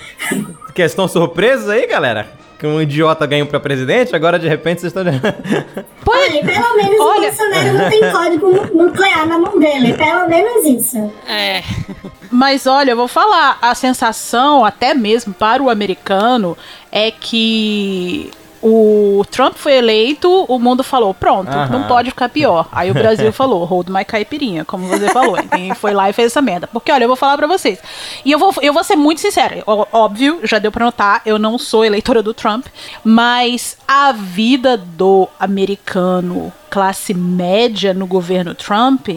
que 0.74 0.82
estão 0.82 1.06
surpresos 1.06 1.68
aí, 1.68 1.86
galera? 1.86 2.28
Que 2.58 2.66
um 2.66 2.82
idiota 2.82 3.24
ganhou 3.24 3.46
pra 3.46 3.60
presidente, 3.60 4.16
agora 4.16 4.36
de 4.38 4.48
repente 4.48 4.80
vocês 4.80 4.92
estão. 4.94 5.04
Olha, 6.06 6.44
pelo 6.44 6.76
menos 6.76 7.00
o 7.00 7.20
Bolsonaro 7.20 7.72
não 7.74 7.90
tem 7.90 8.10
código 8.10 8.50
nu- 8.50 8.84
nuclear 8.86 9.26
na 9.28 9.38
mão 9.38 9.58
dele. 9.58 9.92
Pelo 9.94 10.28
menos 10.28 10.64
isso. 10.66 11.12
É. 11.28 11.62
Mas 12.30 12.66
olha, 12.66 12.90
eu 12.92 12.96
vou 12.96 13.06
falar, 13.08 13.58
a 13.62 13.74
sensação, 13.74 14.64
até 14.64 14.92
mesmo 14.92 15.32
para 15.32 15.62
o 15.62 15.70
americano, 15.70 16.56
é 16.90 17.10
que 17.12 18.30
o 18.62 19.24
Trump 19.30 19.54
foi 19.54 19.74
eleito, 19.74 20.44
o 20.48 20.58
mundo 20.58 20.82
falou, 20.82 21.14
pronto, 21.14 21.48
Aham. 21.50 21.68
não 21.68 21.88
pode 21.88 22.10
ficar 22.10 22.28
pior. 22.28 22.68
Aí 22.72 22.90
o 22.90 22.94
Brasil 22.94 23.30
falou, 23.34 23.64
hold 23.64 23.88
my 23.88 24.04
caipirinha, 24.04 24.64
como 24.64 24.86
você 24.86 25.08
falou. 25.10 25.36
E 25.58 25.74
foi 25.76 25.92
lá 25.92 26.10
e 26.10 26.12
fez 26.12 26.32
essa 26.32 26.42
merda. 26.42 26.66
Porque, 26.66 26.90
olha, 26.90 27.04
eu 27.04 27.08
vou 27.08 27.16
falar 27.16 27.36
pra 27.36 27.46
vocês. 27.46 27.78
E 28.24 28.32
eu 28.32 28.38
vou, 28.38 28.52
eu 28.60 28.72
vou 28.72 28.82
ser 28.82 28.96
muito 28.96 29.20
sincera. 29.20 29.62
Óbvio, 29.66 30.40
já 30.44 30.58
deu 30.58 30.72
pra 30.72 30.84
notar, 30.84 31.22
eu 31.24 31.38
não 31.38 31.58
sou 31.58 31.84
eleitora 31.84 32.22
do 32.22 32.34
Trump, 32.34 32.66
mas 33.04 33.76
a 33.86 34.12
vida 34.12 34.76
do 34.76 35.28
americano 35.38 36.52
classe 36.70 37.14
média 37.14 37.94
no 37.94 38.06
governo 38.06 38.54
Trump 38.54 39.08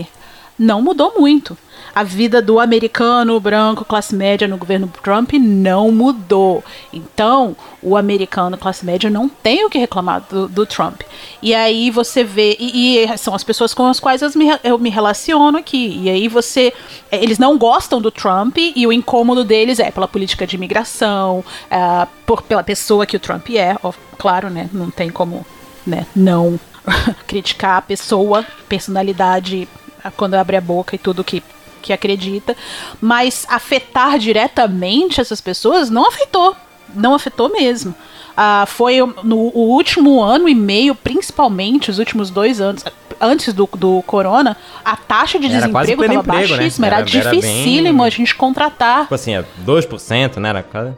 não 0.61 0.79
mudou 0.79 1.13
muito. 1.17 1.57
A 1.93 2.03
vida 2.03 2.41
do 2.41 2.59
americano 2.59 3.37
branco 3.39 3.83
classe 3.83 4.15
média 4.15 4.47
no 4.47 4.57
governo 4.57 4.89
Trump 5.03 5.33
não 5.33 5.91
mudou. 5.91 6.63
Então, 6.93 7.55
o 7.81 7.97
americano 7.97 8.57
classe 8.57 8.85
média 8.85 9.09
não 9.09 9.27
tem 9.27 9.65
o 9.65 9.69
que 9.69 9.79
reclamar 9.79 10.23
do, 10.29 10.47
do 10.47 10.65
Trump. 10.65 11.01
E 11.41 11.53
aí 11.53 11.89
você 11.89 12.23
vê. 12.23 12.55
E, 12.59 12.99
e 13.03 13.17
são 13.17 13.33
as 13.33 13.43
pessoas 13.43 13.73
com 13.73 13.87
as 13.87 13.99
quais 13.99 14.21
eu 14.21 14.29
me, 14.35 14.45
eu 14.63 14.77
me 14.77 14.89
relaciono 14.89 15.57
aqui. 15.57 15.99
E 16.03 16.09
aí 16.09 16.27
você. 16.27 16.71
é, 17.11 17.21
Eles 17.21 17.39
não 17.39 17.57
gostam 17.57 17.99
do 17.99 18.11
Trump 18.11 18.57
e 18.57 18.85
o 18.85 18.93
incômodo 18.93 19.43
deles 19.43 19.79
é 19.79 19.89
pela 19.89 20.07
política 20.07 20.45
de 20.45 20.55
imigração, 20.55 21.43
ah, 21.69 22.07
por, 22.25 22.43
pela 22.43 22.63
pessoa 22.63 23.05
que 23.05 23.17
o 23.17 23.19
Trump 23.19 23.49
é. 23.49 23.75
claro, 24.17 24.49
né? 24.49 24.69
Não 24.71 24.91
tem 24.91 25.09
como 25.09 25.45
né, 25.85 26.05
não 26.15 26.59
criticar 27.27 27.77
a 27.77 27.81
pessoa, 27.81 28.45
personalidade, 28.67 29.67
quando 30.09 30.33
abre 30.35 30.55
a 30.57 30.61
boca 30.61 30.95
e 30.95 30.97
tudo 30.97 31.23
que, 31.23 31.43
que 31.81 31.91
acredita. 31.93 32.55
Mas 32.99 33.45
afetar 33.49 34.17
diretamente 34.17 35.19
essas 35.21 35.41
pessoas 35.41 35.89
não 35.89 36.07
afetou. 36.07 36.55
Não 36.93 37.13
afetou 37.13 37.49
mesmo. 37.49 37.93
Ah, 38.35 38.65
foi 38.67 38.97
no 39.23 39.37
o 39.53 39.69
último 39.71 40.21
ano 40.21 40.47
e 40.49 40.55
meio, 40.55 40.95
principalmente 40.95 41.89
os 41.91 41.99
últimos 41.99 42.29
dois 42.29 42.59
anos, 42.59 42.83
antes 43.19 43.53
do, 43.53 43.69
do 43.75 44.01
corona, 44.07 44.57
a 44.83 44.95
taxa 44.95 45.37
de 45.37 45.45
Era 45.47 45.67
desemprego 45.67 46.01
estava 46.03 46.21
né? 46.21 46.47
baixíssima. 46.47 46.87
Era, 46.87 46.95
Era- 46.97 47.09
era 47.17 47.29
bem- 47.29 47.39
dificílimo 47.39 48.03
a 48.03 48.09
gente 48.09 48.35
contratar. 48.35 49.01
Tipo 49.03 49.15
assim, 49.15 49.35
é 49.35 49.45
2%, 49.65 50.37
né? 50.37 50.49
Era 50.49 50.63
quase. 50.63 50.93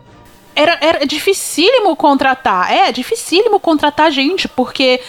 Era, 0.55 0.77
era 0.81 1.05
dificílimo 1.05 1.95
contratar. 1.95 2.71
É, 2.71 2.91
dificílimo 2.91 3.59
contratar 3.59 4.11
gente, 4.11 4.47
porque 4.47 5.01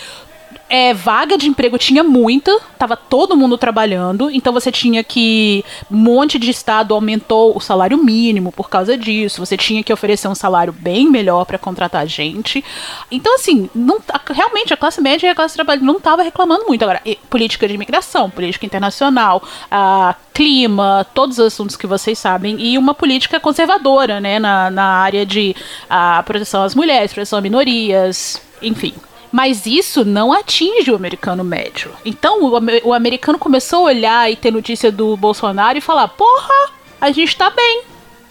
é, 0.68 0.94
vaga 0.94 1.36
de 1.36 1.48
emprego 1.48 1.78
tinha 1.78 2.02
muita, 2.02 2.58
tava 2.78 2.96
todo 2.96 3.36
mundo 3.36 3.58
trabalhando, 3.58 4.30
então 4.30 4.52
você 4.52 4.72
tinha 4.72 5.04
que. 5.04 5.64
Um 5.90 5.96
monte 5.96 6.38
de 6.38 6.50
estado 6.50 6.94
aumentou 6.94 7.56
o 7.56 7.60
salário 7.60 7.98
mínimo 7.98 8.50
por 8.50 8.68
causa 8.68 8.96
disso, 8.96 9.44
você 9.44 9.56
tinha 9.56 9.82
que 9.82 9.92
oferecer 9.92 10.28
um 10.28 10.34
salário 10.34 10.72
bem 10.72 11.10
melhor 11.10 11.44
para 11.44 11.58
contratar 11.58 12.06
gente. 12.06 12.64
Então, 13.10 13.34
assim, 13.34 13.68
não, 13.74 13.98
realmente 14.30 14.72
a 14.72 14.76
classe 14.76 15.00
média 15.00 15.26
e 15.26 15.30
a 15.30 15.34
classe 15.34 15.54
trabalhadora 15.54 15.92
não 15.92 16.00
tava 16.00 16.22
reclamando 16.22 16.64
muito. 16.66 16.82
Agora, 16.82 17.02
política 17.28 17.68
de 17.68 17.74
imigração, 17.74 18.30
política 18.30 18.66
internacional, 18.66 19.42
a 19.70 20.14
clima, 20.32 21.06
todos 21.14 21.38
os 21.38 21.46
assuntos 21.46 21.76
que 21.76 21.86
vocês 21.86 22.18
sabem, 22.18 22.60
e 22.60 22.76
uma 22.76 22.94
política 22.94 23.38
conservadora, 23.38 24.20
né, 24.20 24.38
na, 24.38 24.70
na 24.70 24.84
área 24.84 25.24
de 25.24 25.54
a 25.88 26.22
proteção 26.24 26.64
às 26.64 26.74
mulheres, 26.74 27.12
proteção 27.12 27.38
a 27.38 27.42
minorias, 27.42 28.40
enfim. 28.60 28.94
Mas 29.34 29.66
isso 29.66 30.04
não 30.04 30.32
atinge 30.32 30.92
o 30.92 30.94
americano 30.94 31.42
médio. 31.42 31.90
Então 32.04 32.44
o, 32.44 32.52
o 32.84 32.92
americano 32.94 33.36
começou 33.36 33.80
a 33.80 33.90
olhar 33.90 34.30
e 34.30 34.36
ter 34.36 34.52
notícia 34.52 34.92
do 34.92 35.16
Bolsonaro 35.16 35.76
e 35.76 35.80
falar: 35.80 36.06
porra, 36.06 36.70
a 37.00 37.10
gente 37.10 37.36
tá 37.36 37.50
bem, 37.50 37.82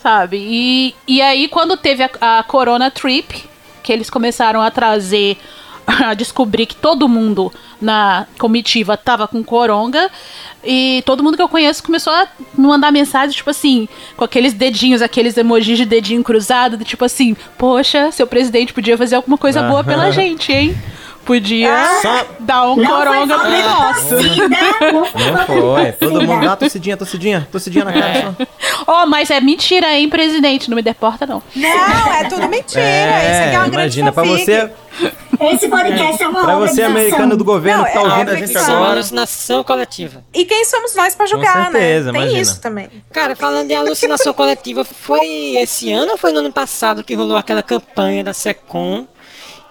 sabe? 0.02 0.38
E, 0.40 0.96
e 1.06 1.22
aí, 1.22 1.50
quando 1.50 1.76
teve 1.76 2.04
a, 2.04 2.40
a 2.40 2.44
Corona 2.44 2.90
Trip, 2.90 3.50
que 3.84 3.92
eles 3.92 4.10
começaram 4.10 4.62
a 4.62 4.72
trazer, 4.72 5.38
a 5.86 6.14
descobrir 6.14 6.68
que 6.68 6.76
todo 6.78 7.10
mundo 7.10 7.52
na 7.82 8.26
comitiva 8.40 8.96
tava 8.96 9.28
com 9.28 9.44
coronga. 9.44 10.10
E 10.64 11.04
todo 11.06 11.24
mundo 11.24 11.36
que 11.36 11.42
eu 11.44 11.50
conheço 11.50 11.84
começou 11.84 12.14
a 12.14 12.28
me 12.58 12.66
mandar 12.68 12.92
mensagem, 12.92 13.36
tipo 13.36 13.50
assim, 13.50 13.88
com 14.16 14.24
aqueles 14.24 14.54
dedinhos, 14.54 15.02
aqueles 15.02 15.38
emojis 15.38 15.78
de 15.78 15.86
dedinho 15.86 16.24
cruzado, 16.24 16.78
do 16.78 16.86
tipo 16.86 17.04
assim, 17.04 17.36
poxa, 17.58 18.12
seu 18.12 18.26
presidente 18.26 18.74
podia 18.74 18.98
fazer 18.98 19.16
alguma 19.16 19.38
coisa 19.38 19.64
boa 19.64 19.84
pela 19.84 20.12
gente, 20.12 20.52
hein? 20.52 20.76
Podia 21.26 21.72
Só- 22.02 22.26
dar 22.40 22.70
um 22.70 22.76
coronga 22.86 23.40
pro 23.40 23.50
de 23.50 23.64
torcida, 23.64 24.92
não 24.92 25.06
foi 25.06 25.22
de. 25.86 25.92
Todo 25.98 26.22
mundo. 26.22 26.50
Ah, 26.50 26.56
tossidinha, 26.58 26.98
tossidinha, 26.98 27.48
tossidinha 27.50 27.86
na 27.86 27.94
cara. 27.94 28.36
só. 28.38 28.94
Oh, 29.04 29.06
mas 29.06 29.32
é 29.32 29.40
mentira, 29.40 29.98
hein, 29.98 30.10
presidente? 30.10 30.70
Não 30.70 30.76
me 30.76 30.82
deporta, 30.82 31.26
não. 31.26 31.42
Não, 31.56 32.14
é 32.14 32.26
tudo 32.26 32.46
mentira. 32.50 32.82
Isso 32.84 33.42
aqui 33.42 33.56
é 33.56 33.60
uma 33.60 33.70
grande 33.70 34.00
imagina, 34.02 34.12
pra 34.12 34.24
você, 34.24 34.70
Esse 35.40 35.68
podcast 35.68 36.22
é 36.24 36.28
uma 36.28 36.42
pra 36.44 36.56
você 36.60 36.84
americano 36.84 37.36
do 37.36 37.44
governo 37.44 37.80
Não, 37.80 37.86
que 37.88 37.94
tá 37.94 38.00
é 38.00 38.04
ouvindo 38.04 38.30
a 38.32 38.36
gente 38.36 38.58
agora. 38.58 38.92
Alucinação 38.94 39.64
coletiva. 39.64 40.24
E 40.34 40.46
quem 40.46 40.64
somos 40.66 40.96
nós 40.96 41.16
pra 41.16 41.26
julgar, 41.26 41.72
certeza, 41.72 42.12
né? 42.12 42.20
Tem 42.20 42.22
imagina. 42.28 42.42
isso 42.42 42.62
também. 42.62 42.90
Cara, 43.12 43.36
falando 43.36 43.68
de 43.68 43.74
alucinação 43.74 44.34
coletiva, 44.34 44.84
foi 44.84 45.56
esse 45.58 45.92
ano 45.92 46.12
ou 46.14 46.18
foi 46.18 46.32
no 46.32 46.40
ano 46.40 46.52
passado 46.52 47.04
que 47.04 47.14
rolou 47.16 47.38
aquela 47.38 47.64
campanha 47.64 48.24
da 48.24 48.34
Secom? 48.34 49.08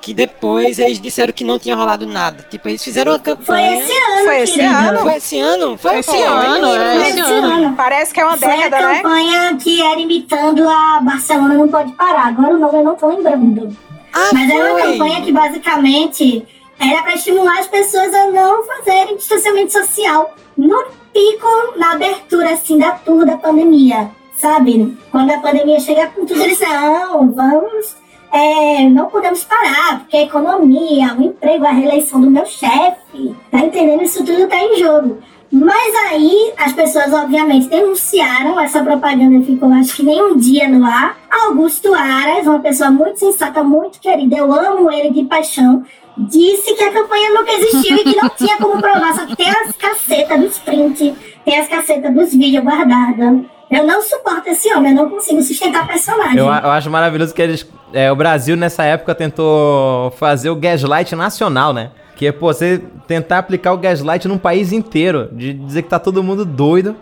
Que 0.00 0.12
depois 0.12 0.80
eles 0.80 1.00
disseram 1.00 1.32
que 1.32 1.44
não 1.44 1.60
tinha 1.60 1.76
rolado 1.76 2.04
nada. 2.08 2.44
Tipo, 2.50 2.68
eles 2.68 2.82
fizeram 2.82 3.12
uma 3.12 3.20
Foi 3.20 3.36
campanha. 3.36 3.78
esse 3.84 3.92
ano, 3.92 4.24
Foi 4.24 4.40
esse 4.40 4.52
querido. 4.54 4.74
ano? 4.74 4.98
Foi 4.98 5.14
esse 5.14 5.38
ano? 5.40 5.78
Foi 5.78 5.98
Esse 6.00 6.10
Foi. 6.10 6.22
ano, 6.24 6.66
é. 6.74 6.94
Foi 6.98 7.08
esse 7.08 7.20
ano. 7.20 7.46
ano. 7.46 7.76
Parece 7.76 8.12
que 8.12 8.20
é 8.20 8.24
uma 8.24 8.36
Foi 8.36 8.48
a 8.50 8.56
década, 8.56 8.88
né? 8.88 8.96
campanha 8.96 9.56
que 9.62 9.80
era 9.80 10.00
imitando 10.00 10.68
a 10.68 11.00
Barcelona 11.00 11.54
Não 11.54 11.68
Pode 11.68 11.92
Parar. 11.92 12.26
Agora 12.26 12.52
o 12.52 12.58
nome 12.58 12.78
eu 12.78 12.82
não 12.84 12.96
tô 12.96 13.06
lembrando. 13.06 13.76
Ah, 14.12 14.30
Mas 14.32 14.50
era 14.50 14.72
uma 14.74 14.80
foi. 14.80 14.92
campanha 14.92 15.22
que 15.22 15.32
basicamente 15.32 16.46
era 16.78 17.02
para 17.02 17.14
estimular 17.14 17.58
as 17.58 17.66
pessoas 17.68 18.12
a 18.12 18.30
não 18.30 18.64
fazerem 18.64 19.16
distanciamento 19.16 19.72
social 19.72 20.34
no 20.56 20.84
pico, 21.12 21.48
na 21.76 21.92
abertura 21.92 22.50
assim 22.50 22.78
da 22.78 22.92
tour 22.92 23.24
da 23.24 23.36
pandemia, 23.36 24.10
sabe? 24.36 24.96
Quando 25.10 25.30
a 25.30 25.38
pandemia 25.38 25.80
chega 25.80 26.06
com 26.08 26.26
tudo, 26.26 26.42
eles 26.42 26.60
não, 26.60 27.30
vamos 27.30 28.02
é, 28.32 28.88
não 28.88 29.06
podemos 29.10 29.44
parar, 29.44 30.00
porque 30.00 30.16
a 30.16 30.22
economia, 30.22 31.14
o 31.18 31.22
emprego, 31.22 31.66
a 31.66 31.70
reeleição 31.70 32.18
do 32.18 32.30
meu 32.30 32.46
chefe, 32.46 33.36
tá 33.50 33.58
entendendo? 33.58 34.02
Isso 34.02 34.24
tudo 34.24 34.48
tá 34.48 34.56
em 34.56 34.78
jogo. 34.78 35.18
Mas 35.53 35.94
aí 36.11 36.55
as 36.57 36.72
pessoas, 36.72 37.12
obviamente, 37.12 37.68
denunciaram 37.68 38.59
essa 38.59 38.82
propaganda, 38.82 39.44
ficou 39.44 39.70
acho 39.72 39.96
que 39.96 40.03
nem 40.03 40.22
um 40.22 40.36
dia 40.38 40.66
no 40.66 40.82
ar. 40.82 41.18
Augusto 41.30 41.92
Aras, 41.94 42.46
uma 42.46 42.61
pessoa 42.61 42.90
muito 42.90 43.18
sensata, 43.18 43.62
muito 43.62 44.00
querida, 44.00 44.36
eu 44.36 44.50
amo 44.50 44.90
ele 44.90 45.11
de 45.11 45.24
paixão, 45.24 45.84
disse 46.16 46.74
que 46.74 46.82
a 46.82 46.92
campanha 46.92 47.34
nunca 47.34 47.53
existiu 47.53 47.98
e 47.98 48.05
que 48.05 48.16
não 48.16 48.30
tinha 48.30 48.57
como 48.57 48.80
provar, 48.80 49.14
só 49.14 49.26
que 49.26 49.36
tem 49.36 49.50
as 49.50 49.76
cacetas 49.76 50.40
dos 50.40 50.59
print, 50.59 51.14
tem 51.44 51.59
as 51.59 51.68
cacetas 51.68 52.14
dos 52.14 52.32
vídeos 52.32 52.64
guardadas. 52.64 53.40
Eu 53.70 53.86
não 53.86 54.03
suporto 54.03 54.48
esse 54.48 54.72
homem, 54.74 54.92
eu 54.92 55.03
não 55.03 55.11
consigo 55.11 55.40
sustentar 55.42 55.86
personagem. 55.86 56.36
Eu, 56.36 56.46
eu 56.46 56.70
acho 56.70 56.90
maravilhoso 56.90 57.34
que 57.34 57.40
eles. 57.40 57.66
é, 57.92 58.12
o 58.12 58.16
Brasil, 58.16 58.55
nessa 58.57 58.84
época, 58.84 59.14
tentou 59.14 60.11
fazer 60.12 60.50
o 60.50 60.57
gaslight 60.57 61.14
nacional, 61.14 61.72
né? 61.72 61.90
Que 62.22 62.26
é, 62.28 62.30
pô, 62.30 62.52
você 62.52 62.80
tentar 63.08 63.38
aplicar 63.38 63.72
o 63.72 63.76
gaslight 63.78 64.28
num 64.28 64.38
país 64.38 64.70
inteiro. 64.70 65.28
De 65.32 65.52
dizer 65.52 65.82
que 65.82 65.88
tá 65.88 65.98
todo 65.98 66.22
mundo 66.22 66.44
doido. 66.44 66.94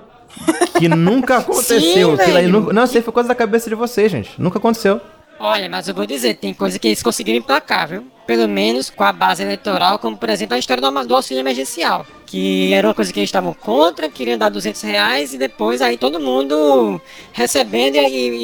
Que 0.79 0.89
nunca 0.89 1.37
aconteceu. 1.45 2.17
Sim, 2.17 2.23
Aquilo 2.23 2.37
aí 2.39 2.45
velho. 2.47 2.49
nu- 2.63 2.73
não, 2.73 2.85
isso 2.85 2.97
aí 2.97 3.03
foi 3.03 3.13
coisa 3.13 3.29
da 3.29 3.35
cabeça 3.35 3.69
de 3.69 3.77
vocês, 3.77 4.11
gente. 4.11 4.31
Nunca 4.41 4.59
aconteceu. 4.59 4.99
Olha, 5.39 5.69
mas 5.69 5.87
eu 5.89 5.95
vou 5.95 6.07
dizer, 6.07 6.35
tem 6.37 6.55
coisa 6.55 6.79
que 6.79 6.89
eles 6.89 7.03
conseguiram 7.03 7.39
emplacar, 7.39 7.89
viu? 7.89 8.07
Pelo 8.27 8.49
menos 8.49 8.89
com 8.89 9.05
a 9.05 9.13
base 9.13 9.43
eleitoral, 9.43 9.99
como 9.99 10.17
por 10.17 10.31
exemplo 10.31 10.55
a 10.55 10.59
história 10.59 10.81
do, 10.83 11.05
do 11.07 11.15
auxílio 11.17 11.41
emergencial. 11.41 12.07
Que 12.25 12.73
era 12.73 12.87
uma 12.89 12.95
coisa 12.95 13.13
que 13.13 13.21
eles 13.21 13.29
estavam 13.29 13.53
contra, 13.53 14.09
queriam 14.09 14.39
dar 14.39 14.49
200 14.49 14.81
reais 14.83 15.35
e 15.35 15.39
depois 15.39 15.83
aí 15.83 15.99
todo 15.99 16.19
mundo 16.21 16.99
recebendo 17.33 17.97
e, 17.97 17.99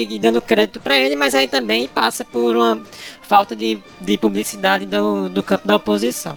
e- 0.04 0.14
e 0.14 0.18
dando 0.18 0.42
crédito 0.42 0.78
pra 0.80 0.98
ele, 0.98 1.16
mas 1.16 1.34
aí 1.34 1.48
também 1.48 1.88
passa 1.88 2.22
por 2.22 2.54
uma 2.54 2.82
falta 3.22 3.56
de, 3.56 3.78
de 4.00 4.18
publicidade 4.18 4.84
do, 4.86 5.28
do 5.30 5.42
campo 5.42 5.66
da 5.66 5.76
oposição. 5.76 6.36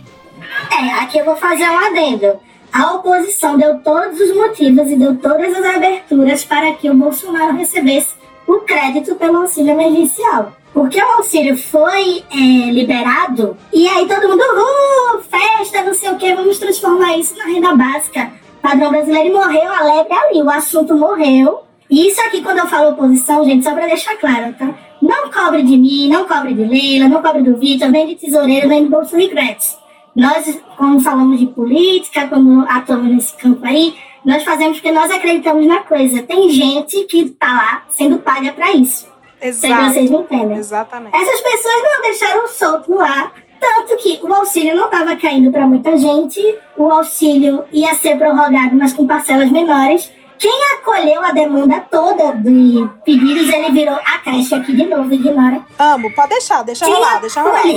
É, 0.71 1.03
aqui 1.03 1.17
eu 1.17 1.25
vou 1.25 1.35
fazer 1.35 1.69
um 1.69 1.77
adendo. 1.77 2.39
A 2.71 2.93
oposição 2.93 3.57
deu 3.57 3.79
todos 3.79 4.19
os 4.19 4.35
motivos 4.35 4.89
e 4.89 4.95
deu 4.95 5.15
todas 5.15 5.55
as 5.55 5.75
aberturas 5.75 6.43
para 6.43 6.73
que 6.73 6.89
o 6.89 6.93
Bolsonaro 6.93 7.55
recebesse 7.55 8.13
o 8.47 8.59
crédito 8.59 9.15
pelo 9.15 9.41
auxílio 9.41 9.71
emergencial. 9.71 10.53
Porque 10.73 11.01
o 11.01 11.11
auxílio 11.17 11.57
foi 11.57 12.23
é, 12.31 12.71
liberado 12.71 13.57
e 13.73 13.87
aí 13.87 14.07
todo 14.07 14.29
mundo, 14.29 14.41
uh, 14.41 15.19
festa, 15.21 15.83
não 15.83 15.93
sei 15.93 16.11
o 16.11 16.17
que, 16.17 16.35
vamos 16.35 16.59
transformar 16.59 17.17
isso 17.17 17.35
na 17.37 17.45
renda 17.45 17.75
básica. 17.75 18.31
Padrão 18.61 18.91
brasileiro 18.91 19.33
morreu 19.33 19.71
alegre 19.73 20.13
ali, 20.13 20.41
o 20.41 20.49
assunto 20.49 20.95
morreu. 20.95 21.63
E 21.89 22.07
isso 22.07 22.21
aqui, 22.21 22.43
quando 22.43 22.59
eu 22.59 22.67
falo 22.67 22.91
oposição, 22.91 23.43
gente, 23.43 23.63
só 23.63 23.73
pra 23.73 23.87
deixar 23.87 24.15
claro, 24.17 24.53
tá? 24.53 24.75
Não 25.01 25.31
cobre 25.31 25.63
de 25.63 25.75
mim, 25.75 26.07
não 26.07 26.25
cobre 26.25 26.53
de 26.53 26.63
Leila, 26.63 27.09
não 27.09 27.21
cobre 27.21 27.41
do 27.41 27.57
Vitor, 27.57 27.89
nem 27.89 28.05
de 28.05 28.15
tesoureiro, 28.15 28.67
nem 28.67 28.83
do 28.83 28.91
Bolso 28.91 29.15
Regrets. 29.15 29.75
Nós, 30.19 30.59
quando 30.75 30.99
falamos 30.99 31.39
de 31.39 31.47
política, 31.47 32.27
quando 32.27 32.65
atuamos 32.67 33.07
nesse 33.07 33.33
campo 33.37 33.65
aí, 33.65 33.95
nós 34.25 34.43
fazemos 34.43 34.77
porque 34.77 34.91
nós 34.91 35.09
acreditamos 35.09 35.65
na 35.65 35.79
coisa. 35.79 36.21
Tem 36.23 36.49
gente 36.49 37.05
que 37.05 37.29
tá 37.29 37.47
lá 37.47 37.83
sendo 37.89 38.19
paga 38.19 38.51
pra 38.51 38.71
isso. 38.73 39.07
Sei 39.41 39.73
que 39.73 39.83
vocês 39.85 40.11
me 40.11 40.17
entendem. 40.17 40.57
Exatamente. 40.57 41.15
Essas 41.15 41.39
pessoas 41.39 41.83
não 41.83 42.01
deixaram 42.01 42.47
solto 42.49 42.91
no 42.91 42.99
ar. 42.99 43.31
Tanto 43.59 43.97
que 43.97 44.19
o 44.21 44.33
auxílio 44.33 44.75
não 44.75 44.85
estava 44.85 45.15
caindo 45.15 45.51
para 45.51 45.67
muita 45.67 45.97
gente, 45.97 46.39
o 46.77 46.89
auxílio 46.89 47.65
ia 47.73 47.93
ser 47.93 48.17
prorrogado, 48.17 48.73
mas 48.73 48.93
com 48.93 49.05
parcelas 49.05 49.51
menores. 49.51 50.11
Quem 50.39 50.63
acolheu 50.75 51.21
a 51.21 51.31
demanda 51.31 51.81
toda 51.91 52.31
de 52.33 52.87
pedidos, 53.03 53.49
ele 53.53 53.71
virou 53.71 53.95
a 53.95 54.19
creche 54.19 54.55
aqui 54.55 54.73
de 54.73 54.85
novo, 54.85 55.13
ignora. 55.13 55.61
Amo, 55.77 56.09
pode 56.15 56.29
deixar, 56.29 56.63
deixa 56.63 56.85
Quem 56.85 56.93
rolar, 56.93 57.19
deixa 57.19 57.41
rolar. 57.41 57.61
de 57.63 57.71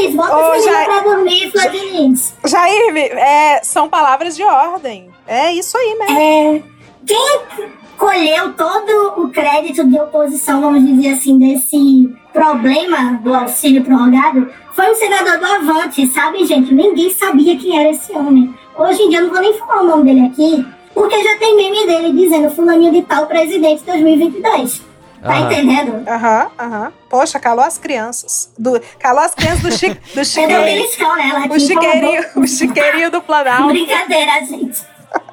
Lis, 0.00 0.14
bota 0.16 0.36
Ô, 0.36 0.54
esse 0.54 0.66
menino 0.66 0.72
Jair- 0.72 0.86
pra 0.86 1.00
dormir, 1.00 1.50
Flor 1.52 1.70
de 1.70 1.78
Lis. 1.78 2.34
Jair, 2.44 2.96
é, 2.96 3.60
são 3.62 3.88
palavras 3.88 4.34
de 4.36 4.42
ordem. 4.42 5.10
É 5.26 5.52
isso 5.52 5.76
aí 5.78 5.96
mesmo. 5.98 6.18
É, 6.18 6.62
quem 7.06 7.40
colheu 7.96 8.52
todo 8.54 9.22
o 9.22 9.30
crédito 9.30 9.86
de 9.86 9.98
oposição, 10.00 10.60
vamos 10.60 10.84
dizer 10.84 11.10
assim, 11.14 11.38
desse 11.38 12.12
problema 12.32 13.20
do 13.22 13.32
auxílio 13.32 13.84
prorrogado 13.84 14.50
foi 14.72 14.90
o 14.90 14.94
senador 14.96 15.38
do 15.38 15.46
Avante, 15.46 16.04
sabe, 16.08 16.44
gente? 16.44 16.74
Ninguém 16.74 17.10
sabia 17.10 17.56
quem 17.56 17.78
era 17.78 17.90
esse 17.90 18.12
homem. 18.12 18.52
Hoje 18.76 19.02
em 19.02 19.08
dia 19.08 19.18
eu 19.20 19.24
não 19.24 19.30
vou 19.32 19.40
nem 19.40 19.56
falar 19.58 19.82
o 19.82 19.86
nome 19.86 20.04
dele 20.04 20.26
aqui, 20.26 20.66
porque 20.92 21.22
já 21.22 21.38
tem 21.38 21.56
meme 21.56 21.86
dele 21.86 22.12
dizendo 22.12 22.50
fulaninho 22.50 22.92
de 22.92 23.02
tal 23.02 23.26
presidente 23.26 23.82
2022. 23.84 24.82
Tá 25.22 25.36
Aham. 25.38 25.46
entendendo? 25.52 26.08
Aham, 26.08 26.50
aham. 26.58 26.92
Poxa, 27.08 27.40
calou 27.40 27.64
as 27.64 27.78
crianças. 27.78 28.52
Do, 28.58 28.78
calou 28.98 29.22
as 29.22 29.34
crianças 29.34 29.62
do, 29.62 29.72
chi, 29.72 29.88
do 30.14 30.22
chiqueirinho. 30.24 30.86
falam, 30.90 31.18
ela 31.20 31.46
O 31.46 31.48
te 31.48 31.60
chiqueirinho, 31.60 32.24
o 32.36 32.46
chiqueirinho 32.46 33.10
do 33.10 33.22
Planalto. 33.22 33.68
Brincadeira, 33.68 34.32
gente. 34.44 34.82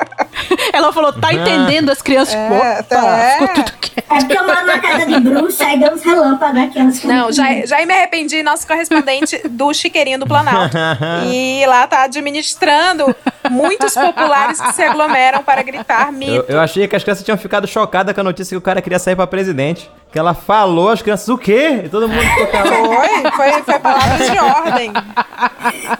Ela 0.73 0.91
falou, 0.91 1.13
tá 1.13 1.33
entendendo 1.33 1.89
as 1.89 2.01
crianças? 2.01 2.33
É, 2.35 2.47
Opa, 2.47 2.83
tá, 2.83 3.31
ficou 3.31 3.47
é. 3.47 3.53
tudo 3.53 3.71
quieto. 3.79 4.11
É 4.11 4.19
porque 4.19 4.37
eu 4.37 4.45
moro 4.45 4.61
numa 4.61 4.79
casa 4.79 5.05
de 5.05 5.19
bruxa, 5.19 5.65
aí 5.65 5.79
deu 5.79 5.93
uns 5.93 6.03
relâmpagos 6.03 6.61
aqui. 6.63 6.79
Elas 6.79 7.03
Não, 7.03 7.31
já, 7.31 7.65
já 7.65 7.85
me 7.85 7.93
arrependi, 7.93 8.43
nosso 8.43 8.67
correspondente 8.67 9.41
do 9.47 9.73
Chiqueirinho 9.73 10.19
do 10.19 10.27
Planalto. 10.27 10.77
E 11.31 11.65
lá 11.65 11.87
tá 11.87 12.03
administrando 12.03 13.15
muitos 13.49 13.93
populares 13.93 14.59
que 14.59 14.73
se 14.73 14.81
aglomeram 14.83 15.43
para 15.43 15.61
gritar 15.61 16.07
Eu, 16.07 16.13
mito. 16.13 16.45
eu 16.47 16.59
achei 16.59 16.87
que 16.87 16.95
as 16.95 17.03
crianças 17.03 17.23
tinham 17.23 17.37
ficado 17.37 17.67
chocadas 17.67 18.13
com 18.13 18.21
a 18.21 18.23
notícia 18.23 18.55
que 18.55 18.57
o 18.57 18.61
cara 18.61 18.81
queria 18.81 18.99
sair 18.99 19.15
pra 19.15 19.27
presidente. 19.27 19.89
Que 20.11 20.19
ela 20.19 20.33
falou, 20.33 20.89
as 20.89 21.01
crianças, 21.01 21.27
o 21.29 21.37
quê? 21.37 21.83
E 21.85 21.89
todo 21.89 22.07
mundo 22.07 22.21
ficou 22.21 22.47
calado. 22.47 22.71
Foi, 22.91 23.31
foi, 23.31 23.63
foi 23.63 23.79
palavras 23.79 24.29
de 24.31 24.37
ordem. 24.37 24.91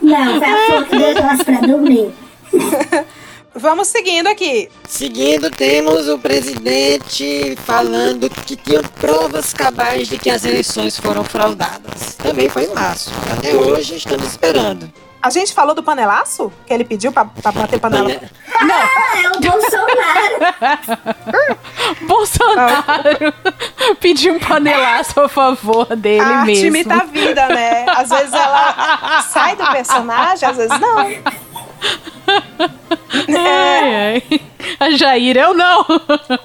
Não, 0.02 0.40
foi 0.40 0.50
a 0.50 0.86
flor 0.86 0.86
que 1.14 1.22
elas 1.22 1.44
pra 1.44 1.56
dormir. 1.62 2.14
Vamos 3.54 3.90
seguindo 3.90 4.28
aqui. 4.28 4.70
Seguindo, 4.88 5.52
temos 5.52 6.08
o 6.08 6.18
presidente 6.18 7.56
falando 7.66 8.30
que 8.30 8.56
tinha 8.56 8.82
provas 8.82 9.54
cabais 9.54 10.08
de 10.08 10.18
que 10.18 10.30
as 10.30 10.46
eleições 10.46 10.98
foram 10.98 11.24
fraudadas. 11.24 12.16
Também 12.16 12.48
foi 12.48 12.64
em 12.66 12.74
março. 12.74 13.12
Até 13.38 13.54
hoje 13.54 13.98
estamos 13.98 14.26
esperando. 14.26 14.92
A 15.22 15.30
gente 15.30 15.54
falou 15.54 15.76
do 15.76 15.84
panelaço? 15.84 16.52
Que 16.66 16.74
ele 16.74 16.84
pediu 16.84 17.12
pra, 17.12 17.26
pra 17.26 17.52
bater 17.52 17.80
panela. 17.80 18.10
Ah, 18.58 19.22
é 19.22 19.30
o 19.30 19.52
Bolsonaro. 19.52 21.60
Bolsonaro 22.08 23.34
pediu 24.00 24.34
um 24.34 24.40
panelaço 24.40 25.20
a 25.20 25.30
favor 25.30 25.86
dele 25.96 26.22
A 26.22 26.28
arte 26.40 26.46
mesmo. 26.48 26.66
imita 26.68 26.96
a 26.96 27.04
vida, 27.04 27.48
né? 27.50 27.86
Às 27.90 28.10
vezes 28.10 28.34
ela 28.34 29.22
sai 29.24 29.56
do 29.56 29.70
personagem, 29.72 30.50
às 30.50 30.58
vezes 30.58 30.80
não. 30.80 31.12
Ai, 33.28 33.96
ai. 33.96 34.42
A 34.80 34.92
Jair, 34.92 35.38
eu 35.38 35.54
não. 35.54 35.86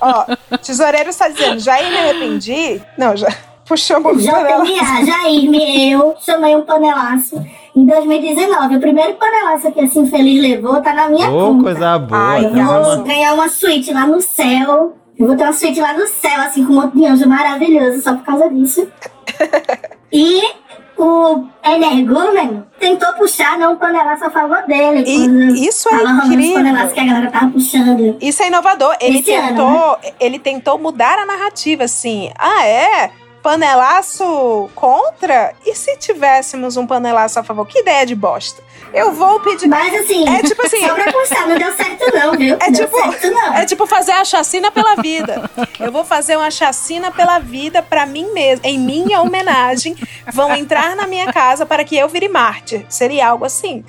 Ó, 0.01 0.57
tesoureiro 0.59 1.11
está 1.11 1.29
dizendo, 1.29 1.59
Jair 1.61 1.91
me 1.91 1.99
arrependi. 1.99 2.83
Não, 2.99 3.17
já 3.17 3.29
puxou 3.67 4.01
muito 4.01 4.25
panela. 4.31 4.65
Jair, 5.05 5.93
eu 5.93 6.15
chamei 6.21 6.55
um 6.57 6.63
panelaço 6.63 7.41
em 7.75 7.87
2019. 7.87 8.77
O 8.77 8.81
primeiro 8.81 9.15
panelaço 9.15 9.71
que 9.73 9.81
esse 9.81 9.99
infeliz 9.99 10.41
levou 10.43 10.81
tá 10.83 10.93
na 10.93 11.09
minha 11.09 11.31
Ô, 11.31 11.49
conta. 11.55 11.63
coisa 11.65 11.99
boa. 11.99 12.21
Ai, 12.21 12.43
tá 12.43 12.59
eu 12.59 12.65
vou 12.65 13.05
ganhar 13.05 13.35
uma 13.35 13.49
suíte 13.49 13.93
lá 13.93 14.07
no 14.07 14.21
céu. 14.21 14.97
Eu 15.19 15.27
vou 15.27 15.37
ter 15.37 15.45
uma 15.45 15.53
suíte 15.53 15.81
lá 15.81 15.95
no 15.95 16.07
céu, 16.07 16.41
assim, 16.43 16.65
com 16.65 16.75
um 16.75 16.77
monte 16.83 16.97
de 16.97 17.07
anjo 17.07 17.27
maravilhoso, 17.27 18.03
só 18.03 18.15
por 18.15 18.25
causa 18.25 18.51
disso. 18.51 18.87
e 20.13 20.43
o 20.97 21.45
Energumen 21.63 22.65
tentou 22.79 23.13
puxar 23.15 23.59
não 23.59 23.73
um 23.73 23.77
panelaço 23.77 24.25
a 24.25 24.31
favor 24.31 24.63
dele. 24.67 25.05
E 25.07 25.67
isso 25.67 25.89
é 25.89 26.03
incrível. 26.03 26.93
que 26.93 27.01
a 27.01 27.05
galera 27.05 27.31
tava 27.31 27.51
puxando. 27.51 28.17
Isso 28.21 28.43
é 28.43 28.49
inovador. 28.49 28.97
Ele 29.01 29.19
Esse 29.19 29.35
ano, 29.35 29.49
tentou, 29.49 29.99
ele 30.19 30.39
tentou 30.39 30.79
mudar 30.79 31.19
a 31.19 31.27
narrativa, 31.27 31.85
assim. 31.85 32.31
Ah, 32.39 32.65
é? 32.67 33.11
Panelaço 33.47 34.69
contra? 34.75 35.55
E 35.65 35.73
se 35.73 35.97
tivéssemos 35.99 36.77
um 36.77 36.85
panelaço 36.85 37.39
a 37.39 37.45
favor? 37.45 37.65
Que 37.65 37.79
ideia 37.79 38.05
de 38.05 38.17
bosta. 38.17 38.61
Eu 38.93 39.13
vou 39.13 39.39
pedir. 39.39 39.69
Mas 39.69 39.95
assim, 39.95 40.29
é 40.29 40.43
tipo 40.43 40.67
assim. 40.67 40.85
só 40.85 40.93
pra 40.95 41.13
constar, 41.13 41.47
não 41.47 41.57
deu 41.57 41.73
certo 41.73 42.13
não, 42.13 42.33
viu? 42.33 42.57
É 42.61 42.71
Deu 42.73 42.87
tipo, 42.87 42.97
certo 43.01 43.31
não. 43.31 43.55
é 43.55 43.65
tipo 43.65 43.87
fazer 43.87 44.11
a 44.11 44.25
chacina 44.25 44.73
pela 44.73 44.97
vida. 44.97 45.49
Eu 45.79 45.93
vou 45.93 46.05
fazer 46.05 46.37
uma 46.37 46.51
chacina 46.51 47.13
pela 47.13 47.39
vida 47.39 47.83
pra 47.83 48.05
mim 48.05 48.33
mesmo, 48.33 48.67
em 48.67 48.81
minha 48.81 49.21
homenagem. 49.21 49.95
Vão 50.33 50.53
entrar 50.53 50.97
na 50.97 51.07
minha 51.07 51.33
casa 51.33 51.65
para 51.65 51.85
que 51.85 51.97
eu 51.97 52.09
vire 52.09 52.29
mártir. 52.29 52.85
Seria 52.89 53.29
algo 53.29 53.45
assim. 53.45 53.85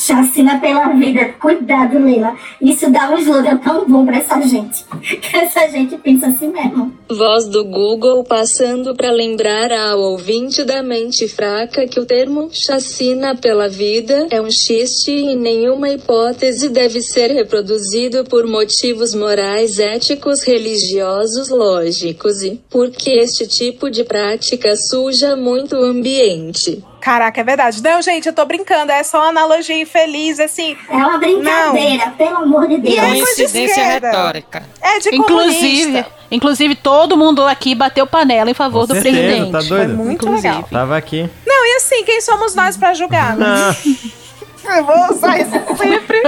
Chacina 0.00 0.58
pela 0.58 0.88
vida. 0.94 1.34
Cuidado, 1.38 1.98
Leila. 1.98 2.34
Isso 2.58 2.90
dá 2.90 3.10
um 3.10 3.18
slogan 3.18 3.58
tão 3.58 3.86
bom 3.86 4.06
pra 4.06 4.16
essa 4.16 4.40
gente. 4.40 4.84
Que 5.20 5.36
essa 5.36 5.68
gente 5.68 5.96
pensa 5.98 6.28
assim 6.28 6.48
mesmo. 6.48 6.92
Voz 7.08 7.46
do 7.46 7.64
Google 7.64 8.24
passando 8.24 8.94
para 8.94 9.10
lembrar 9.10 9.70
ao 9.70 10.00
ouvinte 10.00 10.64
da 10.64 10.82
mente 10.82 11.28
fraca 11.28 11.86
que 11.86 12.00
o 12.00 12.06
termo 12.06 12.48
chacina 12.52 13.36
pela 13.36 13.68
vida 13.68 14.28
é 14.30 14.40
um 14.40 14.50
xiste 14.50 15.10
e 15.10 15.34
nenhuma 15.36 15.90
hipótese 15.90 16.68
deve 16.68 17.02
ser 17.02 17.30
reproduzido 17.30 18.24
por 18.24 18.46
motivos 18.46 19.14
morais, 19.14 19.78
éticos, 19.78 20.42
religiosos, 20.42 21.50
lógicos 21.50 22.42
e 22.42 22.60
porque 22.70 23.10
este 23.10 23.46
tipo 23.46 23.90
de 23.90 24.04
prática 24.04 24.74
suja 24.76 25.36
muito 25.36 25.76
o 25.76 25.84
ambiente. 25.84 26.82
Caraca, 27.00 27.40
é 27.40 27.44
verdade. 27.44 27.82
Não, 27.82 28.02
gente, 28.02 28.26
eu 28.26 28.32
tô 28.34 28.44
brincando. 28.44 28.92
É 28.92 29.02
só 29.02 29.18
uma 29.20 29.28
analogia 29.28 29.80
infeliz, 29.80 30.38
assim. 30.38 30.76
É 30.88 30.96
uma 30.96 31.18
brincadeira, 31.18 32.10
pelo 32.18 32.36
amor 32.36 32.68
de 32.68 32.76
Deus. 32.78 32.94
E 32.94 32.98
é 32.98 33.04
de 33.06 33.20
Coincidência 33.22 33.80
esquerda. 33.80 34.10
retórica. 34.10 34.62
É 34.82 34.98
de 34.98 35.14
Inclusive, 35.14 35.86
comunista. 35.92 36.06
inclusive, 36.30 36.74
todo 36.76 37.16
mundo 37.16 37.46
aqui 37.46 37.74
bateu 37.74 38.06
panela 38.06 38.50
em 38.50 38.54
favor 38.54 38.80
Com 38.86 38.88
do 38.88 38.94
certeza, 39.00 39.16
presidente. 39.16 39.52
tá 39.52 39.58
doido? 39.60 39.86
Foi 39.96 40.04
muito 40.04 40.24
Inclusive. 40.26 40.48
legal. 40.48 40.68
Tava 40.70 40.96
aqui. 40.96 41.28
Não, 41.46 41.66
e 41.66 41.76
assim, 41.76 42.04
quem 42.04 42.20
somos 42.20 42.54
nós 42.54 42.76
pra 42.76 42.92
julgar? 42.94 43.36
né? 43.36 43.46
Ah, 43.46 43.74
Eu 44.78 44.84
vou 44.84 45.10
usar 45.10 45.40
isso 45.40 45.50
sempre. 45.78 46.22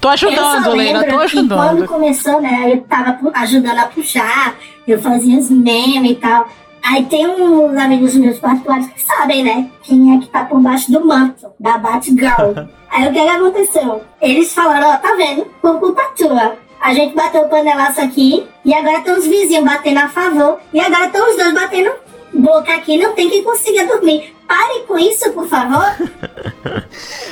Tô 0.00 0.08
ajudando, 0.08 0.70
Leila, 0.74 1.00
tô 1.00 1.04
que 1.06 1.10
quando 1.12 1.22
ajudando. 1.22 1.86
começou, 1.88 2.40
né, 2.40 2.72
eu 2.72 2.80
tava 2.82 3.18
ajudando 3.34 3.78
a 3.78 3.86
puxar, 3.86 4.54
eu 4.86 5.00
fazia 5.00 5.38
os 5.38 5.50
memes 5.50 6.12
e 6.12 6.14
tal. 6.16 6.48
Aí 6.90 7.04
tem 7.04 7.26
uns 7.26 7.76
amigos 7.76 8.14
meus 8.14 8.38
particulares 8.38 8.86
que 8.86 9.02
sabem, 9.02 9.44
né, 9.44 9.70
quem 9.82 10.16
é 10.16 10.20
que 10.20 10.28
tá 10.28 10.46
por 10.46 10.58
baixo 10.58 10.90
do 10.90 11.06
manto 11.06 11.46
da 11.60 11.76
Batgirl. 11.76 12.54
Aí 12.90 13.06
o 13.06 13.12
que 13.12 13.20
que 13.20 13.28
aconteceu? 13.28 14.02
Eles 14.22 14.54
falaram, 14.54 14.88
ó, 14.88 14.96
tá 14.96 15.14
vendo, 15.14 15.44
por 15.60 15.78
culpa 15.78 16.02
tua. 16.16 16.56
A 16.80 16.94
gente 16.94 17.14
bateu 17.14 17.42
o 17.42 17.48
panelaço 17.50 18.00
aqui, 18.00 18.48
e 18.64 18.72
agora 18.72 19.00
estão 19.00 19.18
os 19.18 19.26
vizinhos 19.26 19.66
batendo 19.66 19.98
a 19.98 20.08
favor, 20.08 20.58
e 20.72 20.80
agora 20.80 21.04
estão 21.04 21.28
os 21.28 21.36
dois 21.36 21.52
batendo 21.52 21.90
boca 22.32 22.74
aqui, 22.74 22.96
não 22.96 23.12
tem 23.12 23.28
quem 23.28 23.44
consiga 23.44 23.86
dormir. 23.86 24.34
Pare 24.48 24.80
com 24.88 24.98
isso, 24.98 25.30
por 25.32 25.46
favor. 25.48 25.84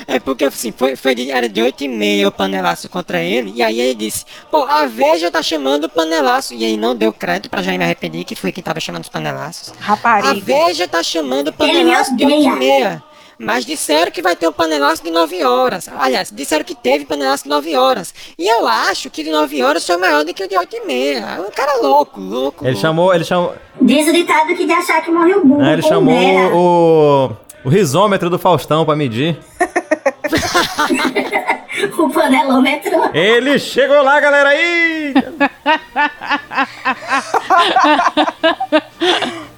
É 0.08 0.20
porque 0.20 0.44
assim, 0.44 0.70
foi, 0.70 0.94
foi 0.94 1.14
de, 1.14 1.30
era 1.32 1.48
de 1.48 1.60
8 1.60 1.82
e 1.84 1.88
meia 1.88 2.28
o 2.28 2.32
panelaço 2.32 2.88
contra 2.88 3.20
ele, 3.20 3.52
e 3.56 3.62
aí 3.62 3.80
ele 3.80 3.94
disse, 3.94 4.24
pô, 4.50 4.62
a 4.62 4.86
Veja 4.86 5.30
tá 5.32 5.42
chamando 5.42 5.84
o 5.84 5.88
panelaço, 5.88 6.54
e 6.54 6.64
aí 6.64 6.76
não 6.76 6.94
deu 6.94 7.12
crédito 7.12 7.50
pra 7.50 7.60
Jaime 7.60 7.82
Arrependi, 7.82 8.22
que 8.22 8.36
foi 8.36 8.52
quem 8.52 8.62
tava 8.62 8.78
chamando 8.78 9.02
os 9.02 9.08
panelaços. 9.08 9.74
A 9.80 9.84
Rapariga. 9.84 10.40
Veja 10.44 10.86
tá 10.86 11.02
chamando 11.02 11.48
o 11.48 11.52
panelaço 11.52 12.16
de 12.16 12.24
8 12.24 12.36
e 12.36 12.50
meia. 12.52 13.02
Mas 13.38 13.64
disseram 13.66 14.10
que 14.10 14.22
vai 14.22 14.34
ter 14.34 14.48
um 14.48 14.52
panelaço 14.52 15.02
de 15.02 15.10
9 15.10 15.44
horas. 15.44 15.88
Aliás, 15.98 16.30
disseram 16.32 16.64
que 16.64 16.74
teve 16.74 17.04
panelaço 17.04 17.44
de 17.44 17.50
9 17.50 17.76
horas. 17.76 18.14
E 18.38 18.48
eu 18.48 18.66
acho 18.66 19.10
que 19.10 19.22
de 19.22 19.30
9 19.30 19.62
horas 19.62 19.86
foi 19.86 19.96
maior 19.98 20.24
do 20.24 20.32
que 20.32 20.42
o 20.44 20.48
de 20.48 20.56
8 20.56 20.76
e 20.76 20.86
meia. 20.86 21.44
Um 21.46 21.50
cara 21.50 21.80
louco, 21.82 22.18
louco. 22.20 22.64
Ele 22.64 22.70
louco. 22.72 22.80
chamou, 22.80 23.14
ele 23.14 23.24
chamou, 23.24 23.54
Diz 23.80 24.08
o 24.08 24.12
ditado 24.12 24.54
que 24.54 24.64
de 24.64 24.72
achar 24.72 25.02
que 25.02 25.10
morreu 25.10 25.44
burro. 25.44 25.60
ah, 25.60 25.72
ele 25.72 25.82
chamou 25.82 26.14
o, 26.54 27.30
o 27.66 27.68
risômetro 27.68 28.30
do 28.30 28.38
Faustão 28.38 28.84
pra 28.84 28.94
medir. 28.94 29.36
o 31.98 32.08
panelômetro. 32.10 32.92
Ele 33.12 33.58
chegou 33.58 34.00
lá, 34.02 34.20
galera 34.20 34.50
aí! 34.50 35.14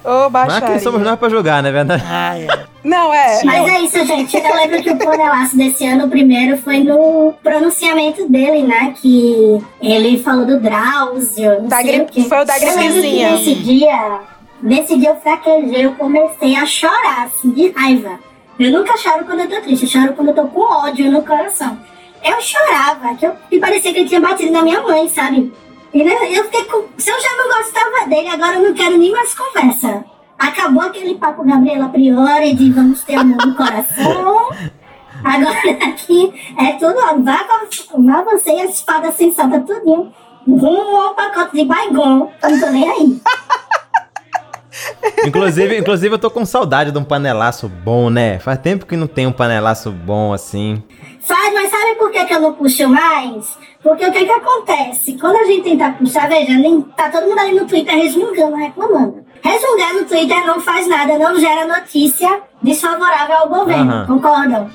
Ô, 0.03 0.29
Mas 0.29 0.59
quem 0.59 0.79
somos 0.79 1.01
nós 1.01 1.19
pra 1.19 1.29
julgar, 1.29 1.61
não 1.61 1.69
é 1.69 1.71
verdade? 1.71 2.03
Ah, 2.07 2.37
é. 2.37 2.47
Não, 2.83 3.13
é. 3.13 3.43
Mas 3.43 3.69
é 3.73 3.81
isso, 3.81 4.05
gente. 4.05 4.37
Eu 4.37 4.55
lembro 4.55 4.81
que 4.81 4.89
o 4.89 4.97
panelaço 4.97 5.55
desse 5.57 5.85
ano, 5.85 6.05
o 6.05 6.09
primeiro, 6.09 6.57
foi 6.57 6.79
no 6.79 7.33
pronunciamento 7.43 8.27
dele, 8.27 8.63
né? 8.63 8.93
Que 8.99 9.61
ele 9.81 10.17
falou 10.23 10.45
do 10.45 10.59
Drauzio, 10.59 11.61
não 11.61 11.67
Da 11.67 11.77
sei 11.77 11.85
gri- 11.85 12.01
o 12.01 12.05
quê. 12.05 12.23
foi 12.23 12.41
o 12.41 12.45
da 12.45 12.57
Eu 12.57 12.75
lembro 12.75 12.81
que 12.81 12.91
gripezinha. 13.01 13.31
nesse 13.31 13.55
dia, 13.55 14.19
nesse 14.61 14.97
dia 14.97 15.09
eu 15.09 15.15
fraquejei, 15.17 15.85
eu 15.85 15.95
comecei 15.95 16.55
a 16.55 16.65
chorar, 16.65 17.25
assim, 17.25 17.51
de 17.51 17.69
raiva. 17.69 18.19
Eu 18.59 18.71
nunca 18.71 18.97
choro 18.97 19.25
quando 19.25 19.39
eu 19.39 19.49
tô 19.49 19.61
triste, 19.61 19.83
eu 19.83 19.89
choro 19.89 20.13
quando 20.13 20.29
eu 20.29 20.35
tô 20.35 20.47
com 20.47 20.61
ódio 20.61 21.11
no 21.11 21.21
coração. 21.23 21.79
Eu 22.23 22.41
chorava, 22.41 23.15
que 23.15 23.25
eu, 23.25 23.33
e 23.49 23.59
parecia 23.59 23.93
que 23.93 23.99
ele 23.99 24.09
tinha 24.09 24.19
batido 24.19 24.51
na 24.51 24.61
minha 24.61 24.81
mãe, 24.81 25.07
sabe? 25.07 25.53
E 25.93 26.03
né, 26.03 26.13
eu 26.31 26.43
fiquei 26.45 26.65
com. 26.65 26.83
Se 26.97 27.09
eu 27.09 27.19
já 27.19 27.29
não 27.37 27.57
gostava 27.57 28.09
dele, 28.09 28.27
agora 28.27 28.57
eu 28.57 28.63
não 28.63 28.73
quero 28.73 28.97
nem 28.97 29.11
mais 29.11 29.33
conversa. 29.33 30.03
Acabou 30.37 30.83
aquele 30.83 31.15
papo 31.15 31.43
Gabriela 31.43 31.89
Priori 31.89 32.53
de 32.53 32.71
vamos 32.71 33.03
ter 33.03 33.15
amor 33.15 33.45
no 33.45 33.55
coração. 33.55 34.49
Agora 35.23 35.71
aqui 35.85 36.33
é 36.57 36.73
tudo, 36.73 36.95
ó, 36.97 37.15
vá, 37.17 37.45
vá 37.97 38.21
você 38.21 38.51
e 38.51 38.61
a 38.61 38.65
espada 38.65 39.11
sensata 39.11 39.59
tudinho. 39.61 40.13
Rumo 40.47 40.97
ao 40.97 41.13
pacote 41.13 41.57
de 41.57 41.65
Baigon. 41.65 42.31
Eu 42.41 42.49
Não 42.51 42.59
tô 42.59 42.67
nem 42.67 42.89
aí. 42.89 43.21
Inclusive, 45.25 45.77
inclusive, 45.77 46.15
eu 46.15 46.19
tô 46.19 46.29
com 46.29 46.45
saudade 46.45 46.91
de 46.91 46.97
um 46.97 47.03
panelaço 47.03 47.67
bom, 47.67 48.09
né? 48.09 48.39
Faz 48.39 48.59
tempo 48.59 48.85
que 48.85 48.95
não 48.95 49.07
tem 49.07 49.27
um 49.27 49.31
panelaço 49.31 49.91
bom 49.91 50.33
assim. 50.33 50.81
Faz, 51.19 51.53
mas 51.53 51.69
sabe 51.69 51.95
por 51.95 52.11
que, 52.11 52.25
que 52.25 52.33
eu 52.33 52.41
não 52.41 52.53
puxo 52.53 52.87
mais? 52.87 53.57
Porque 53.81 54.05
o 54.05 54.11
que 54.11 54.25
que 54.25 54.31
acontece? 54.31 55.17
Quando 55.17 55.37
a 55.37 55.43
gente 55.45 55.63
tenta 55.63 55.91
puxar, 55.91 56.27
veja, 56.27 56.53
nem, 56.53 56.81
tá 56.81 57.09
todo 57.09 57.27
mundo 57.27 57.39
ali 57.39 57.59
no 57.59 57.65
Twitter 57.65 57.95
resmungando, 57.95 58.55
reclamando. 58.55 59.25
Resmungar 59.41 59.93
no 59.93 60.05
Twitter 60.05 60.45
não 60.45 60.59
faz 60.59 60.87
nada, 60.87 61.17
não 61.17 61.39
gera 61.39 61.65
notícia 61.65 62.41
desfavorável 62.61 63.37
ao 63.37 63.49
governo, 63.49 63.91
Aham. 63.91 64.07
concordam? 64.07 64.69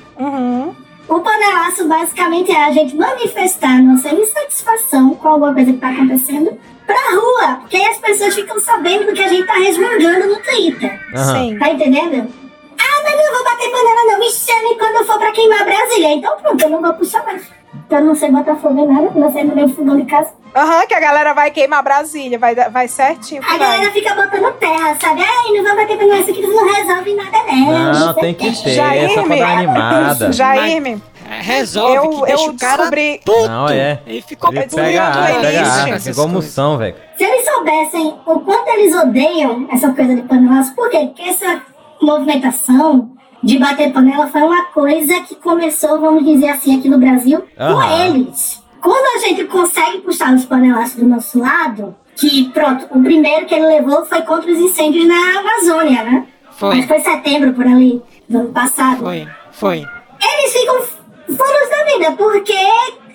O 1.07 1.19
panelaço 1.19 1.87
basicamente 1.87 2.51
é 2.51 2.63
a 2.63 2.71
gente 2.71 2.95
manifestar 2.95 3.81
nossa 3.81 4.09
insatisfação 4.09 5.13
com 5.15 5.27
alguma 5.27 5.53
coisa 5.53 5.71
que 5.71 5.77
tá 5.77 5.89
acontecendo 5.91 6.57
pra 6.85 7.15
rua, 7.15 7.57
porque 7.61 7.77
aí 7.77 7.85
as 7.85 7.97
pessoas 7.97 8.35
ficam 8.35 8.59
sabendo 8.59 9.07
do 9.07 9.13
que 9.13 9.23
a 9.23 9.27
gente 9.27 9.45
tá 9.45 9.53
resmungando 9.53 10.27
no 10.27 10.39
Twitter. 10.41 10.99
Sim. 11.15 11.57
Tá 11.57 11.69
entendendo? 11.69 12.31
Ah, 12.79 13.03
mas 13.03 13.15
não 13.15 13.33
vou 13.33 13.43
bater 13.43 13.71
panela 13.71 14.05
não, 14.05 14.19
me 14.19 14.29
chame 14.31 14.77
quando 14.77 14.95
eu 14.95 15.05
for 15.05 15.17
pra 15.17 15.31
queimar 15.31 15.65
Brasília. 15.65 16.13
Então 16.13 16.37
pronto, 16.37 16.63
eu 16.63 16.69
não 16.69 16.81
vou 16.81 16.93
puxar 16.93 17.23
mais. 17.25 17.43
Então 17.85 17.99
eu 17.99 18.05
não 18.05 18.15
sei 18.15 18.31
botar 18.31 18.55
fogo 18.55 18.79
em 18.79 18.87
nada, 18.87 19.11
não 19.15 19.31
sei 19.31 19.43
no 19.43 19.55
meu 19.55 19.69
fogão 19.69 19.97
de 19.97 20.05
casa. 20.05 20.31
Aham, 20.55 20.87
que 20.87 20.93
a 20.93 20.99
galera 20.99 21.33
vai 21.33 21.51
queimar 21.51 21.83
Brasília, 21.83 22.39
vai, 22.39 22.55
vai 22.55 22.87
certinho. 22.87 23.41
A 23.43 23.47
vai. 23.49 23.59
galera 23.59 23.91
fica 23.91 24.15
botando 24.15 24.53
terra, 24.53 24.95
sabe? 24.99 25.21
Ai, 25.21 25.51
não 25.57 25.63
vou 25.65 25.75
bater 25.75 25.97
panela, 25.97 26.19
isso 26.19 26.31
aqui 26.31 26.41
não 26.41 26.73
resolve 26.73 27.13
nada 27.13 27.37
não. 27.45 27.93
Não, 27.99 28.13
tem 28.13 28.33
que 28.33 28.63
ter, 28.63 28.79
é 28.79 29.09
só 29.09 29.23
pra 29.23 29.35
dar 29.35 29.57
animada. 29.57 30.31
Jaime, 30.33 31.01
É, 31.29 31.41
Resolve 31.41 31.95
Eu- 31.95 32.09
que 32.09 32.25
deixa 32.27 32.45
eu 32.45 32.51
o 32.51 32.57
cara 32.57 32.77
descobri- 32.77 33.19
puto. 33.25 33.47
Não, 33.49 33.67
é. 33.67 33.99
Ele 34.05 34.21
ficou 34.21 34.51
Ele 34.51 34.61
puto. 34.61 34.75
pega 34.75 35.03
arma, 35.03 35.47
essas 35.95 36.07
igual 36.07 36.27
moção, 36.27 36.77
velho. 36.77 36.95
Se 37.17 37.23
eles 37.23 37.45
soubessem 37.45 38.15
o 38.25 38.39
quanto 38.41 38.67
eles 38.69 38.95
odeiam 38.95 39.67
essa 39.71 39.91
coisa 39.91 40.15
de 40.15 40.21
panelaço, 40.21 40.73
por 40.75 40.89
quê? 40.89 40.99
Porque 41.07 41.23
essa 41.23 41.61
movimentação 42.01 43.09
de 43.45 43.59
bater 43.59 43.93
panela 43.93 44.27
foi 44.27 44.41
uma 44.41 44.65
coisa 44.65 45.21
que 45.21 45.35
começou, 45.35 45.99
vamos 45.99 46.25
dizer 46.25 46.49
assim, 46.49 46.79
aqui 46.79 46.89
no 46.89 46.97
Brasil, 46.97 47.43
com 47.55 47.63
Aham. 47.63 48.05
eles. 48.07 48.61
Quando 48.81 49.15
a 49.15 49.27
gente 49.27 49.45
consegue 49.45 49.99
puxar 49.99 50.33
os 50.33 50.45
panelaços 50.45 50.95
do 50.95 51.07
nosso 51.07 51.39
lado, 51.39 51.95
que 52.15 52.49
pronto, 52.49 52.87
o 52.89 53.01
primeiro 53.03 53.45
que 53.45 53.53
ele 53.53 53.67
levou 53.67 54.03
foi 54.05 54.21
contra 54.23 54.51
os 54.51 54.57
incêndios 54.59 55.07
na 55.07 55.39
Amazônia, 55.39 56.03
né? 56.03 56.25
Foi. 56.57 56.81
Que 56.81 56.87
foi 56.87 56.99
setembro 57.01 57.53
por 57.53 57.65
ali, 57.67 58.01
do 58.27 58.39
ano 58.39 58.49
passado. 58.51 58.97
Foi, 58.99 59.27
foi. 59.51 59.77
Eles 60.21 60.53
ficam 60.53 60.81
furos 61.27 61.69
da 61.69 61.93
vida, 61.93 62.11
porque 62.17 62.53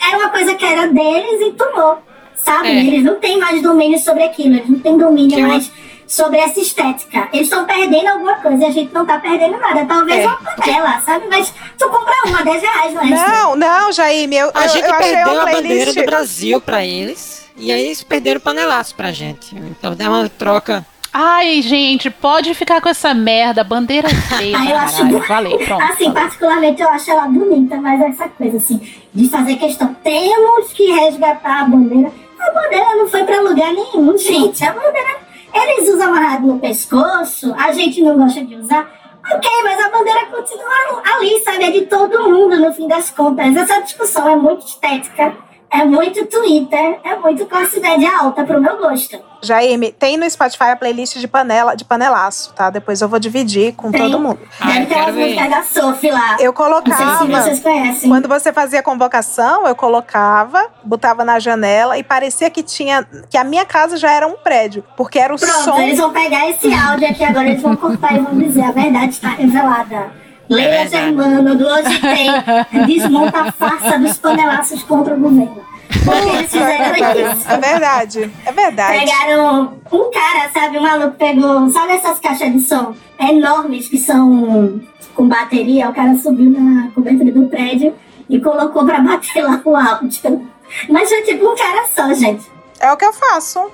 era 0.09 0.17
uma 0.19 0.29
coisa 0.29 0.55
que 0.55 0.65
era 0.65 0.87
deles 0.87 1.41
e 1.41 1.53
tomou. 1.53 1.99
Sabe? 2.37 2.69
É. 2.69 2.85
Eles 2.87 3.03
não 3.03 3.17
têm 3.17 3.39
mais 3.39 3.61
domínio 3.63 3.99
sobre 3.99 4.23
aquilo, 4.25 4.55
eles 4.57 4.69
não 4.69 4.79
têm 4.79 4.97
domínio 4.97 5.37
Que 5.37 5.43
eu- 5.43 5.49
mais 5.49 5.71
sobre 6.11 6.39
essa 6.39 6.59
estética. 6.59 7.29
Eles 7.33 7.47
estão 7.47 7.65
perdendo 7.65 8.09
alguma 8.09 8.35
coisa 8.37 8.65
e 8.65 8.67
a 8.67 8.71
gente 8.73 8.93
não 8.93 9.07
tá 9.07 9.19
perdendo 9.21 9.57
nada. 9.59 9.87
Talvez 9.87 10.25
É. 10.25 10.27
uma 10.27 10.37
panela, 10.39 11.01
sabe? 11.07 11.27
Mas 11.31 11.55
tu 11.79 11.89
compra 11.89 12.13
uma, 12.27 12.43
10 12.43 12.61
reais, 12.63 12.95
não 12.95 13.03
é? 13.03 13.07
Não, 13.07 13.57
não, 13.57 13.93
Jaime, 13.93 14.37
eu, 14.37 14.51
A 14.53 14.65
eu, 14.65 14.69
gente 14.71 14.89
eu 14.89 14.95
perdeu 14.97 15.41
a 15.41 15.47
bandeira 15.47 15.95
do 15.95 16.05
Brasil 16.05 16.61
pra 16.61 16.85
eles. 16.85 17.49
E 17.57 17.71
aí 17.71 17.85
eles 17.87 18.03
perderam 18.03 18.39
o 18.39 18.43
panelaço 18.43 18.95
pra 18.97 19.13
gente. 19.13 19.55
Então 19.55 19.95
dá 19.95 20.09
uma 20.09 20.29
troca. 20.29 20.85
Ai, 21.13 21.61
gente, 21.63 22.09
pode 22.11 22.55
ficar 22.55 22.81
com 22.81 22.89
essa 22.89 23.13
merda, 23.15 23.63
bandeira 23.63 24.09
feia. 24.29 24.57
Ah, 24.59 24.65
eu 24.71 24.77
acho 24.79 25.05
bu- 25.05 25.21
Falei, 25.23 25.59
pronto. 25.59 25.83
Assim, 25.83 26.11
particularmente 26.13 26.81
eu 26.83 26.89
acho 26.89 27.11
ela 27.11 27.27
bonita, 27.29 27.77
mas 27.77 28.01
essa 28.01 28.29
coisa 28.29 28.57
assim, 28.57 28.81
de 29.15 29.29
fazer 29.29 29.57
questão, 29.57 29.95
temos 30.03 30.73
que 30.73 30.91
resgatar 30.93 31.63
a 31.63 31.65
bandeira. 31.65 32.13
A 32.39 32.51
bandeira 32.53 32.95
não 32.97 33.09
foi 33.09 33.23
pra 33.25 33.41
lugar 33.41 33.73
nenhum, 33.73 34.17
gente. 34.19 34.65
A 34.65 34.73
bandeira, 34.73 35.17
eles 35.53 35.89
usam 35.89 36.09
amarrado 36.09 36.47
no 36.47 36.59
pescoço, 36.59 37.55
a 37.55 37.73
gente 37.73 38.03
não 38.03 38.17
gosta 38.17 38.45
de 38.45 38.57
usar. 38.57 38.91
Ok, 39.33 39.51
mas 39.63 39.85
a 39.85 39.91
bandeira 39.91 40.27
continua 40.27 41.03
ali, 41.15 41.39
sabe? 41.41 41.65
É 41.65 41.71
de 41.71 41.83
todo 41.83 42.31
mundo, 42.31 42.59
no 42.59 42.73
fim 42.73 42.89
das 42.89 43.11
contas. 43.11 43.55
Essa 43.55 43.81
discussão 43.81 44.29
é 44.29 44.37
muito 44.37 44.67
estética. 44.67 45.37
É 45.73 45.85
muito 45.85 46.27
Twitter, 46.27 46.99
é 47.05 47.17
muito 47.17 47.47
classe 47.47 47.79
média 47.79 48.11
alta 48.19 48.43
pro 48.45 48.61
meu 48.61 48.77
gosto. 48.79 49.17
Jaime, 49.43 49.93
tem 49.93 50.17
no 50.17 50.29
Spotify 50.29 50.65
a 50.65 50.77
playlist 50.77 51.17
de 51.17 51.27
panela, 51.29 51.75
de 51.75 51.85
panelaço, 51.85 52.53
tá? 52.53 52.69
Depois 52.69 53.01
eu 53.01 53.09
vou 53.09 53.19
dividir 53.19 53.73
com 53.75 53.91
Tem. 53.91 54.03
todo 54.03 54.19
mundo. 54.21 54.41
Deve 54.63 54.87
ter 54.87 54.97
umas 54.97 55.15
músicas 55.15 55.51
da 55.51 55.63
Sophie 55.63 56.11
lá. 56.11 56.37
Eu 56.41 56.53
colocava. 56.53 57.05
Não 57.05 57.19
sei 57.19 57.27
se 57.27 57.43
vocês 57.43 57.61
conhecem. 57.61 58.11
Quando 58.11 58.29
você 58.29 58.53
fazia 58.53 58.83
convocação, 58.83 59.67
eu 59.67 59.75
colocava, 59.75 60.67
botava 60.85 61.25
na 61.25 61.39
janela 61.39 61.97
e 61.97 62.03
parecia 62.03 62.51
que 62.51 62.63
tinha. 62.63 63.07
que 63.31 63.39
a 63.39 63.45
minha 63.45 63.65
casa 63.65 63.97
já 63.97 64.11
era 64.13 64.27
um 64.27 64.37
prédio. 64.37 64.85
Porque 64.97 65.19
era 65.19 65.35
o 65.35 65.39
Pronto, 65.39 65.65
som. 65.65 65.79
eles 65.79 65.99
vão 65.99 66.13
pegar 66.13 66.51
esse 66.51 66.73
áudio 66.75 67.09
aqui 67.09 67.25
agora, 67.25 67.49
eles 67.49 67.63
vão 67.63 67.77
cortar 67.77 68.15
e 68.15 68.19
vão 68.19 68.37
dizer 68.39 68.63
a 68.63 68.73
verdade 68.73 69.13
está 69.13 69.29
revelada. 69.31 70.20
Leia 70.51 70.89
Germano, 70.89 71.55
do 71.55 71.65
Hoje 71.65 72.01
Tem, 72.01 72.87
desmonta 72.87 73.41
a 73.41 73.53
farsa 73.53 73.99
dos 73.99 74.19
panelaços 74.19 74.83
contra 74.83 75.15
o 75.15 75.21
governo. 75.21 75.63
Porque 76.05 76.29
eles 76.29 76.51
fizeram 76.51 77.33
isso. 77.33 77.49
É 77.49 77.57
verdade, 77.59 78.31
é 78.45 78.53
verdade. 78.53 78.99
Pegaram 78.99 79.79
um 79.93 80.11
cara, 80.11 80.51
sabe? 80.53 80.79
Um 80.79 80.83
maluco 80.83 81.17
pegou, 81.17 81.69
sabe 81.71 81.93
essas 81.93 82.19
caixas 82.19 82.53
de 82.53 82.61
som 82.61 82.95
enormes 83.19 83.89
que 83.89 83.99
são 83.99 84.81
com 85.15 85.29
bateria? 85.29 85.89
O 85.89 85.95
cara 85.95 86.17
subiu 86.17 86.51
na 86.51 86.91
cobertura 86.91 87.31
do 87.31 87.47
prédio 87.47 87.95
e 88.29 88.41
colocou 88.41 88.85
pra 88.85 89.01
bater 89.01 89.43
lá 89.43 89.61
o 89.65 89.77
áudio. 89.77 90.49
Mas 90.89 91.09
foi 91.09 91.23
tipo 91.23 91.49
um 91.49 91.57
cara 91.57 91.87
só, 91.95 92.13
gente. 92.13 92.45
É 92.81 92.91
o 92.93 92.97
que 92.97 93.05
eu 93.05 93.13
faço. 93.13 93.71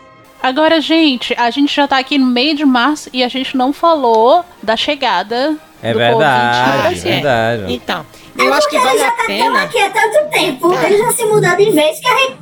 Agora, 0.46 0.80
gente, 0.80 1.34
a 1.36 1.50
gente 1.50 1.74
já 1.74 1.88
tá 1.88 1.98
aqui 1.98 2.16
no 2.18 2.26
meio 2.26 2.54
de 2.54 2.64
março 2.64 3.10
e 3.12 3.24
a 3.24 3.28
gente 3.28 3.56
não 3.56 3.72
falou 3.72 4.44
da 4.62 4.76
chegada 4.76 5.56
É 5.82 5.92
do 5.92 5.98
verdade, 5.98 6.56
Covid 6.56 6.68
no 6.68 6.72
é 6.78 6.82
Brasil. 6.82 7.10
verdade. 7.10 7.74
Então, 7.74 8.06
Eu 8.38 8.54
acho 8.54 8.68
que 8.70 8.78
vale 8.78 8.96
já 8.96 9.10
tá 9.10 9.24
tão 9.26 9.56
aqui 9.56 9.78
há 9.80 9.90
tanto 9.90 10.30
tempo, 10.30 10.72
ele 10.72 10.98
já 10.98 11.12
se 11.12 11.24
mudou 11.24 11.56
de 11.56 11.70
vez 11.72 11.98
que 11.98 12.06
a 12.06 12.16
gente. 12.18 12.36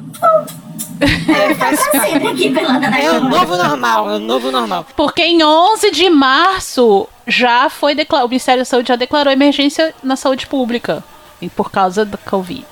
É, 1.01 1.55
tá 1.55 2.31
aqui 2.31 2.51
pela 2.51 2.98
É 2.98 3.10
o 3.12 3.20
novo 3.24 3.56
normal, 3.56 4.10
é 4.10 4.16
o 4.16 4.18
novo 4.18 4.51
normal. 4.52 4.86
Porque 4.94 5.22
em 5.22 5.43
11 5.43 5.90
de 5.90 6.10
março 6.10 7.09
já 7.26 7.70
foi 7.70 7.94
declarado, 7.94 8.26
o 8.26 8.28
Ministério 8.28 8.60
da 8.60 8.66
Saúde 8.66 8.89
já 8.89 8.97
declarou 8.97 9.32
emergência 9.32 9.94
na 10.02 10.14
saúde 10.14 10.47
pública 10.47 11.02
e 11.40 11.48
por 11.48 11.70
causa 11.70 12.05
da 12.05 12.18
Covid. 12.18 12.66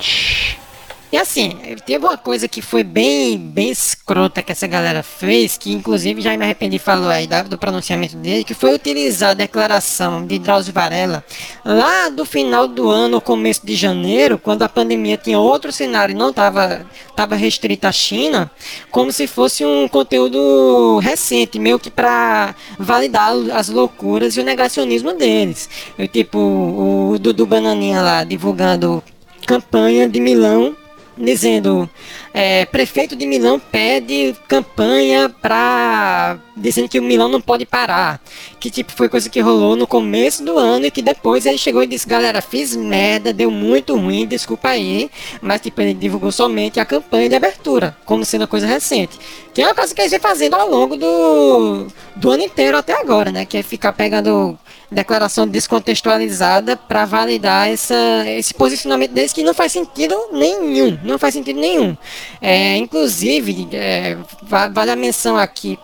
E 1.13 1.19
assim, 1.19 1.59
teve 1.85 2.07
uma 2.07 2.17
coisa 2.17 2.49
que 2.49 2.63
foi 2.63 2.83
bem, 2.83 3.37
bem 3.37 3.69
escrota 3.69 4.43
que 4.43 4.51
essa 4.51 4.67
galera 4.67 5.03
fez, 5.03 5.59
que 5.59 5.71
inclusive 5.71 6.23
já 6.23 6.35
me 6.39 6.43
arrependi 6.43 6.79
falou 6.79 7.11
aí 7.11 7.29
do 7.51 7.59
pronunciamento 7.59 8.17
dele, 8.17 8.45
que 8.45 8.55
foi 8.55 8.75
utilizar 8.75 9.33
a 9.33 9.35
declaração 9.35 10.27
de 10.27 10.39
Drauzio 10.39 10.73
Varela 10.73 11.23
lá 11.63 12.09
do 12.09 12.25
final 12.25 12.67
do 12.67 12.89
ano, 12.89 13.21
começo 13.21 13.61
de 13.67 13.77
janeiro, 13.77 14.39
quando 14.39 14.63
a 14.63 14.71
pandemia 14.71 15.19
tinha 15.19 15.39
outro 15.39 15.71
cenário 15.71 16.15
e 16.15 16.17
não 16.17 16.31
estava 16.31 16.87
tava 17.15 17.37
restrita 17.37 17.89
à 17.89 17.93
China, 17.93 18.51
como 18.91 19.13
se 19.13 19.27
fosse 19.27 19.67
um 19.67 19.87
conteúdo 19.89 20.99
recente, 21.01 21.59
meio 21.59 21.79
que 21.79 21.91
para 21.91 22.55
validar 22.79 23.35
as 23.53 23.69
loucuras 23.69 24.35
e 24.39 24.41
o 24.41 24.45
negacionismo 24.45 25.13
deles. 25.13 25.69
Eu, 25.99 26.09
tipo, 26.09 26.39
o 26.39 27.19
Dudu 27.19 27.45
Bananinha 27.45 28.01
lá 28.01 28.25
divulgando 28.25 29.05
campanha 29.47 30.09
de 30.09 30.19
Milão 30.19 30.75
dizendo 31.23 31.89
é, 32.35 32.67
prefeito 32.67 33.15
de 33.15 33.27
Milão 33.27 33.59
pede 33.59 34.35
campanha 34.49 35.29
para 35.29 36.39
dizendo 36.57 36.89
que 36.89 36.99
o 36.99 37.03
Milão 37.03 37.29
não 37.29 37.41
pode 37.41 37.65
parar. 37.65 38.21
Que 38.59 38.71
tipo 38.71 38.93
foi 38.93 39.09
coisa 39.09 39.31
que 39.31 39.41
rolou 39.41 39.77
no 39.77 39.87
começo 39.87 40.45
do 40.45 40.59
ano 40.59 40.87
e 40.87 40.91
que 40.91 41.01
depois 41.01 41.47
ele 41.47 41.59
chegou 41.59 41.83
e 41.83 41.87
disse 41.87 42.09
galera 42.09 42.43
fiz 42.43 42.75
merda 42.75 43.33
deu 43.33 43.51
muito 43.51 43.97
ruim 43.97 44.27
desculpa 44.27 44.69
aí 44.71 45.11
mas 45.41 45.61
tipo 45.61 45.81
ele 45.81 45.95
divulgou 45.95 46.33
somente 46.33 46.81
a 46.81 46.85
campanha 46.85 47.29
de 47.29 47.37
abertura 47.37 47.97
como 48.05 48.25
sendo 48.25 48.49
coisa 48.49 48.67
recente. 48.67 49.19
Que 49.55 49.63
é 49.63 49.67
uma 49.67 49.75
coisa 49.75 49.95
que 49.95 50.01
eles 50.01 50.11
vem 50.11 50.21
fazendo 50.21 50.55
ao 50.55 50.69
longo 50.69 50.97
do, 50.97 51.87
do 52.17 52.31
ano 52.31 52.43
inteiro 52.43 52.77
até 52.77 53.01
agora 53.01 53.31
né? 53.31 53.45
Que 53.45 53.59
é 53.59 53.63
ficar 53.63 53.93
pegando 53.93 54.59
declaração 54.93 55.47
descontextualizada 55.47 56.77
para 56.77 57.05
validar 57.05 57.69
essa, 57.69 57.95
esse 58.27 58.55
posicionamento 58.55 59.13
deles 59.13 59.33
que 59.33 59.43
não 59.43 59.55
faz 59.55 59.73
sentido 59.73 60.15
nenhum, 60.33 60.99
não 61.03 61.19
faz 61.19 61.35
sentido 61.35 61.59
nenhum. 61.61 61.97
É, 62.41 62.77
inclusive, 62.77 63.69
é, 63.73 64.17
va- 64.43 64.69
vale 64.69 64.91
a 64.91 64.97
menção 64.97 65.37
aqui, 65.37 65.79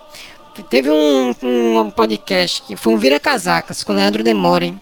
teve 0.71 0.91
um, 0.91 1.35
um 1.43 1.91
podcast 1.91 2.63
que 2.63 2.77
foi 2.77 2.93
um 2.93 2.99
Vira 2.99 3.19
Casacas 3.19 3.83
com 3.83 3.93
o 3.93 3.97
Leandro 3.97 4.23
Demoren. 4.23 4.79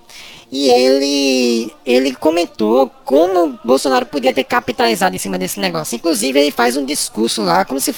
E 0.50 0.70
ele, 0.70 1.72
ele 1.84 2.14
comentou 2.14 2.88
como 3.04 3.58
Bolsonaro 3.64 4.06
podia 4.06 4.32
ter 4.32 4.44
capitalizado 4.44 5.16
em 5.16 5.18
cima 5.18 5.36
desse 5.36 5.58
negócio. 5.58 5.96
Inclusive, 5.96 6.38
ele 6.38 6.50
faz 6.52 6.76
um 6.76 6.84
discurso 6.84 7.42
lá, 7.42 7.64
como 7.64 7.80
se 7.80 7.92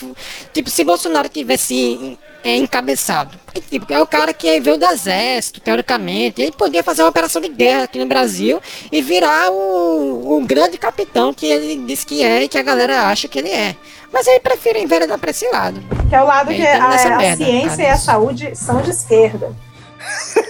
tipo 0.54 0.70
se 0.70 0.82
Bolsonaro 0.82 1.28
tivesse 1.28 2.18
é, 2.44 2.56
encabeçado. 2.56 3.38
Porque, 3.44 3.60
tipo, 3.60 3.92
é 3.92 4.00
o 4.00 4.06
cara 4.06 4.32
que 4.32 4.60
veio 4.60 4.78
do 4.78 4.86
exército, 4.86 5.60
teoricamente. 5.60 6.40
Ele 6.40 6.52
podia 6.52 6.82
fazer 6.82 7.02
uma 7.02 7.08
operação 7.08 7.40
de 7.40 7.48
guerra 7.48 7.84
aqui 7.84 7.98
no 7.98 8.06
Brasil 8.06 8.60
e 8.90 9.02
virar 9.02 9.50
o, 9.50 10.36
o 10.36 10.40
grande 10.44 10.78
capitão 10.78 11.32
que 11.32 11.46
ele 11.46 11.84
diz 11.86 12.04
que 12.04 12.22
é 12.22 12.44
e 12.44 12.48
que 12.48 12.58
a 12.58 12.62
galera 12.62 13.08
acha 13.08 13.28
que 13.28 13.38
ele 13.38 13.50
é. 13.50 13.74
Mas 14.12 14.26
ele 14.26 14.40
prefere 14.40 14.80
enveredar 14.80 15.18
pra 15.18 15.30
esse 15.30 15.48
lado. 15.50 15.82
Que 16.08 16.14
é 16.14 16.22
o 16.22 16.26
lado 16.26 16.48
que 16.48 16.54
Ele 16.54 16.66
tá 16.66 16.84
a, 16.84 17.14
a 17.14 17.18
merda, 17.18 17.44
ciência 17.44 17.82
e 17.82 17.86
a 17.86 17.96
saúde 17.96 18.56
são 18.56 18.80
de 18.80 18.90
esquerda. 18.90 19.54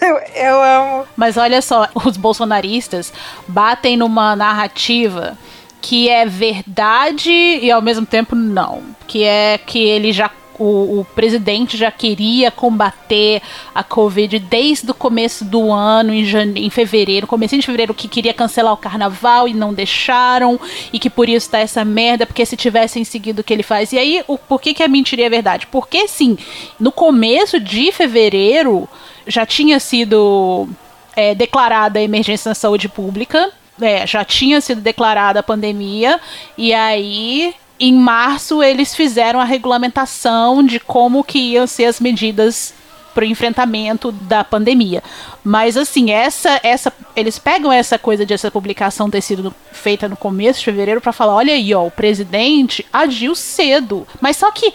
eu, 0.00 0.16
eu 0.34 0.62
amo. 0.62 1.04
Mas 1.16 1.36
olha 1.36 1.60
só, 1.60 1.88
os 1.94 2.16
bolsonaristas 2.16 3.12
batem 3.46 3.96
numa 3.96 4.36
narrativa 4.36 5.36
que 5.80 6.08
é 6.08 6.26
verdade 6.26 7.30
e 7.30 7.70
ao 7.70 7.82
mesmo 7.82 8.06
tempo 8.06 8.34
não. 8.34 8.82
Que 9.06 9.24
é 9.24 9.58
que 9.58 9.82
ele 9.82 10.12
já. 10.12 10.30
O, 10.58 11.00
o 11.00 11.06
presidente 11.14 11.76
já 11.76 11.90
queria 11.90 12.50
combater 12.50 13.40
a 13.74 13.84
Covid 13.84 14.38
desde 14.38 14.90
o 14.90 14.94
começo 14.94 15.44
do 15.44 15.72
ano, 15.72 16.12
em, 16.12 16.24
jane... 16.24 16.66
em 16.66 16.70
fevereiro, 16.70 17.26
comecinho 17.26 17.60
de 17.60 17.66
fevereiro, 17.66 17.94
que 17.94 18.08
queria 18.08 18.34
cancelar 18.34 18.72
o 18.72 18.76
carnaval 18.76 19.46
e 19.46 19.54
não 19.54 19.72
deixaram, 19.72 20.58
e 20.92 20.98
que 20.98 21.08
por 21.08 21.28
isso 21.28 21.50
tá 21.50 21.58
essa 21.58 21.84
merda, 21.84 22.26
porque 22.26 22.44
se 22.44 22.56
tivessem 22.56 23.04
seguido 23.04 23.40
o 23.40 23.44
que 23.44 23.52
ele 23.52 23.62
faz. 23.62 23.92
E 23.92 23.98
aí, 23.98 24.24
o, 24.26 24.36
por 24.36 24.60
que, 24.60 24.74
que 24.74 24.82
é 24.82 24.88
mentira 24.88 25.22
é 25.22 25.30
verdade? 25.30 25.66
Porque, 25.66 26.08
sim, 26.08 26.36
no 26.78 26.90
começo 26.90 27.60
de 27.60 27.92
fevereiro 27.92 28.88
já 29.26 29.46
tinha 29.46 29.78
sido 29.78 30.68
é, 31.14 31.34
declarada 31.34 31.98
a 31.98 32.02
emergência 32.02 32.48
na 32.48 32.54
saúde 32.54 32.88
pública, 32.88 33.50
é, 33.80 34.06
já 34.06 34.24
tinha 34.24 34.60
sido 34.60 34.80
declarada 34.80 35.40
a 35.40 35.42
pandemia, 35.42 36.20
e 36.56 36.72
aí 36.74 37.54
em 37.78 37.94
março 37.94 38.62
eles 38.62 38.94
fizeram 38.94 39.40
a 39.40 39.44
regulamentação 39.44 40.64
de 40.64 40.80
como 40.80 41.24
que 41.24 41.38
iam 41.38 41.66
ser 41.66 41.84
as 41.84 42.00
medidas 42.00 42.74
para 43.14 43.24
o 43.24 43.28
enfrentamento 43.28 44.12
da 44.12 44.44
pandemia. 44.44 45.02
Mas 45.42 45.76
assim, 45.76 46.10
essa 46.10 46.60
essa 46.62 46.92
eles 47.16 47.38
pegam 47.38 47.72
essa 47.72 47.98
coisa 47.98 48.24
de 48.24 48.32
essa 48.32 48.50
publicação 48.50 49.10
ter 49.10 49.20
sido 49.20 49.52
feita 49.72 50.08
no 50.08 50.16
começo 50.16 50.60
de 50.60 50.66
fevereiro 50.66 51.00
para 51.00 51.12
falar, 51.12 51.34
olha 51.34 51.52
aí, 51.52 51.74
ó, 51.74 51.84
o 51.84 51.90
presidente 51.90 52.86
agiu 52.92 53.34
cedo. 53.34 54.06
Mas 54.20 54.36
só 54.36 54.50
que 54.50 54.72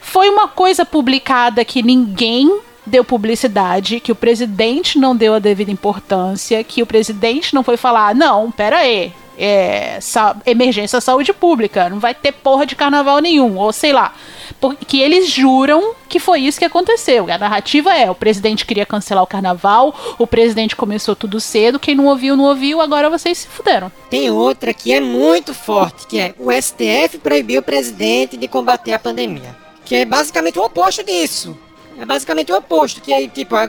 foi 0.00 0.28
uma 0.28 0.48
coisa 0.48 0.84
publicada 0.84 1.64
que 1.64 1.82
ninguém 1.82 2.60
deu 2.84 3.04
publicidade, 3.04 4.00
que 4.00 4.10
o 4.10 4.16
presidente 4.16 4.98
não 4.98 5.14
deu 5.14 5.34
a 5.34 5.38
devida 5.38 5.70
importância, 5.70 6.64
que 6.64 6.82
o 6.82 6.86
presidente 6.86 7.54
não 7.54 7.62
foi 7.62 7.76
falar, 7.76 8.14
não, 8.14 8.50
pera 8.50 8.78
aí, 8.78 9.12
é, 9.40 9.98
sa- 10.00 10.36
emergência 10.44 11.00
saúde 11.00 11.32
pública, 11.32 11.88
não 11.88 11.98
vai 11.98 12.14
ter 12.14 12.30
porra 12.32 12.66
de 12.66 12.76
carnaval 12.76 13.18
nenhum, 13.20 13.56
ou 13.56 13.72
sei 13.72 13.92
lá. 13.92 14.12
Porque 14.60 14.98
eles 14.98 15.30
juram 15.30 15.94
que 16.08 16.18
foi 16.20 16.40
isso 16.40 16.58
que 16.58 16.64
aconteceu. 16.64 17.26
A 17.32 17.38
narrativa 17.38 17.94
é: 17.96 18.10
o 18.10 18.14
presidente 18.14 18.66
queria 18.66 18.84
cancelar 18.84 19.24
o 19.24 19.26
carnaval, 19.26 19.94
o 20.18 20.26
presidente 20.26 20.76
começou 20.76 21.16
tudo 21.16 21.40
cedo, 21.40 21.78
quem 21.78 21.94
não 21.94 22.06
ouviu, 22.06 22.36
não 22.36 22.44
ouviu, 22.44 22.80
agora 22.80 23.08
vocês 23.08 23.38
se 23.38 23.46
fuderam. 23.48 23.90
Tem 24.10 24.30
outra 24.30 24.74
que 24.74 24.92
é 24.92 25.00
muito 25.00 25.54
forte, 25.54 26.06
que 26.06 26.18
é 26.20 26.34
o 26.38 26.50
STF 26.52 27.18
proibiu 27.22 27.60
o 27.60 27.64
presidente 27.64 28.36
de 28.36 28.46
combater 28.48 28.92
a 28.92 28.98
pandemia. 28.98 29.56
Que 29.84 29.96
é 29.96 30.04
basicamente 30.04 30.58
o 30.58 30.62
oposto 30.64 31.02
disso. 31.02 31.56
É 32.00 32.06
basicamente 32.06 32.50
o 32.50 32.56
oposto, 32.56 33.00
que 33.02 33.28
tipo, 33.28 33.54
a- 33.54 33.64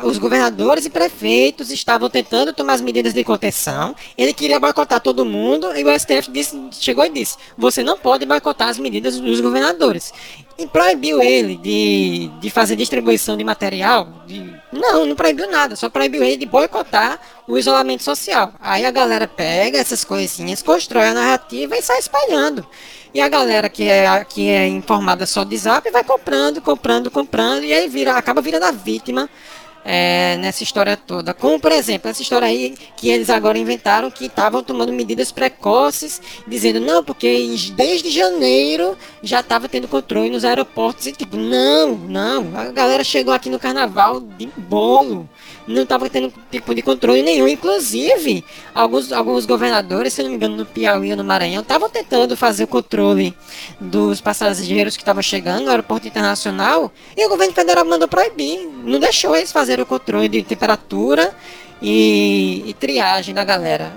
a- 0.00 0.06
os 0.06 0.16
governadores 0.16 0.86
e 0.86 0.90
prefeitos 0.90 1.70
estavam 1.70 2.08
tentando 2.08 2.50
tomar 2.52 2.72
as 2.72 2.80
medidas 2.80 3.12
de 3.12 3.22
contenção. 3.22 3.94
Ele 4.16 4.32
queria 4.32 4.58
boicotar 4.58 5.00
todo 5.00 5.22
mundo 5.24 5.66
e 5.76 5.84
o 5.84 5.90
STF 5.90 6.30
disse- 6.30 6.58
chegou 6.72 7.04
e 7.04 7.10
disse: 7.10 7.36
você 7.58 7.82
não 7.84 7.98
pode 7.98 8.24
boicotar 8.24 8.68
as 8.70 8.78
medidas 8.78 9.20
dos 9.20 9.38
governadores. 9.40 10.14
E 10.56 10.66
proibiu 10.68 11.20
ele 11.20 11.56
de, 11.56 12.30
de 12.40 12.48
fazer 12.48 12.76
distribuição 12.76 13.36
de 13.36 13.42
material. 13.42 14.08
de- 14.26 14.54
não, 14.72 15.04
não 15.04 15.16
proibiu 15.16 15.50
nada, 15.50 15.74
só 15.74 15.88
proibiu 15.88 16.22
ele 16.22 16.36
de 16.36 16.46
boicotar 16.46 17.18
o 17.48 17.58
isolamento 17.58 18.02
social. 18.04 18.52
Aí 18.60 18.84
a 18.84 18.90
galera 18.90 19.26
pega 19.26 19.78
essas 19.78 20.04
coisinhas, 20.04 20.62
constrói 20.62 21.08
a 21.08 21.14
narrativa 21.14 21.76
e 21.76 21.82
sai 21.82 21.98
espalhando. 21.98 22.64
E 23.12 23.20
a 23.20 23.28
galera 23.28 23.68
que 23.68 23.88
é, 23.88 24.24
que 24.24 24.48
é 24.48 24.66
informada 24.68 25.26
só 25.26 25.44
de 25.44 25.56
zap 25.56 25.88
vai 25.90 26.02
comprando, 26.04 26.60
comprando, 26.60 27.10
comprando, 27.10 27.64
e 27.64 27.72
aí 27.72 27.88
vira, 27.88 28.16
acaba 28.16 28.40
virando 28.40 28.64
a 28.64 28.72
vítima 28.72 29.28
é, 29.84 30.36
nessa 30.38 30.62
história 30.62 30.96
toda. 30.96 31.34
Como, 31.34 31.60
por 31.60 31.70
exemplo, 31.70 32.10
essa 32.10 32.22
história 32.22 32.48
aí 32.48 32.74
que 32.96 33.10
eles 33.10 33.28
agora 33.28 33.58
inventaram 33.58 34.10
que 34.10 34.26
estavam 34.26 34.62
tomando 34.62 34.92
medidas 34.92 35.30
precoces, 35.30 36.20
dizendo, 36.46 36.80
não, 36.80 37.04
porque 37.04 37.54
desde 37.76 38.10
janeiro 38.10 38.96
já 39.22 39.40
estava 39.40 39.68
tendo 39.68 39.86
controle 39.86 40.30
nos 40.30 40.44
aeroportos. 40.44 41.06
E 41.06 41.12
tipo, 41.12 41.36
não, 41.36 41.96
não, 41.96 42.58
a 42.58 42.64
galera 42.66 43.04
chegou 43.04 43.34
aqui 43.34 43.50
no 43.50 43.58
carnaval 43.58 44.20
de 44.20 44.46
bolo. 44.56 45.28
Não 45.66 45.82
estava 45.82 46.10
tendo 46.10 46.32
tipo 46.50 46.74
de 46.74 46.82
controle 46.82 47.22
nenhum. 47.22 47.48
Inclusive, 47.48 48.44
alguns, 48.74 49.10
alguns 49.12 49.46
governadores, 49.46 50.12
se 50.12 50.22
não 50.22 50.30
me 50.30 50.36
engano, 50.36 50.56
no 50.56 50.66
Piauí 50.66 51.10
ou 51.10 51.16
no 51.16 51.24
Maranhão, 51.24 51.62
estavam 51.62 51.88
tentando 51.88 52.36
fazer 52.36 52.64
o 52.64 52.68
controle 52.68 53.34
dos 53.80 54.20
passageiros 54.20 54.96
que 54.96 55.02
estavam 55.02 55.22
chegando 55.22 55.64
no 55.64 55.70
aeroporto 55.70 56.06
internacional. 56.06 56.92
E 57.16 57.24
o 57.24 57.28
governo 57.28 57.54
federal 57.54 57.84
mandou 57.84 58.06
proibir. 58.06 58.68
Não 58.84 58.98
deixou 58.98 59.34
eles 59.34 59.52
fazerem 59.52 59.82
o 59.82 59.86
controle 59.86 60.28
de 60.28 60.42
temperatura 60.42 61.34
e, 61.80 62.62
e 62.66 62.74
triagem 62.74 63.34
da 63.34 63.44
galera. 63.44 63.92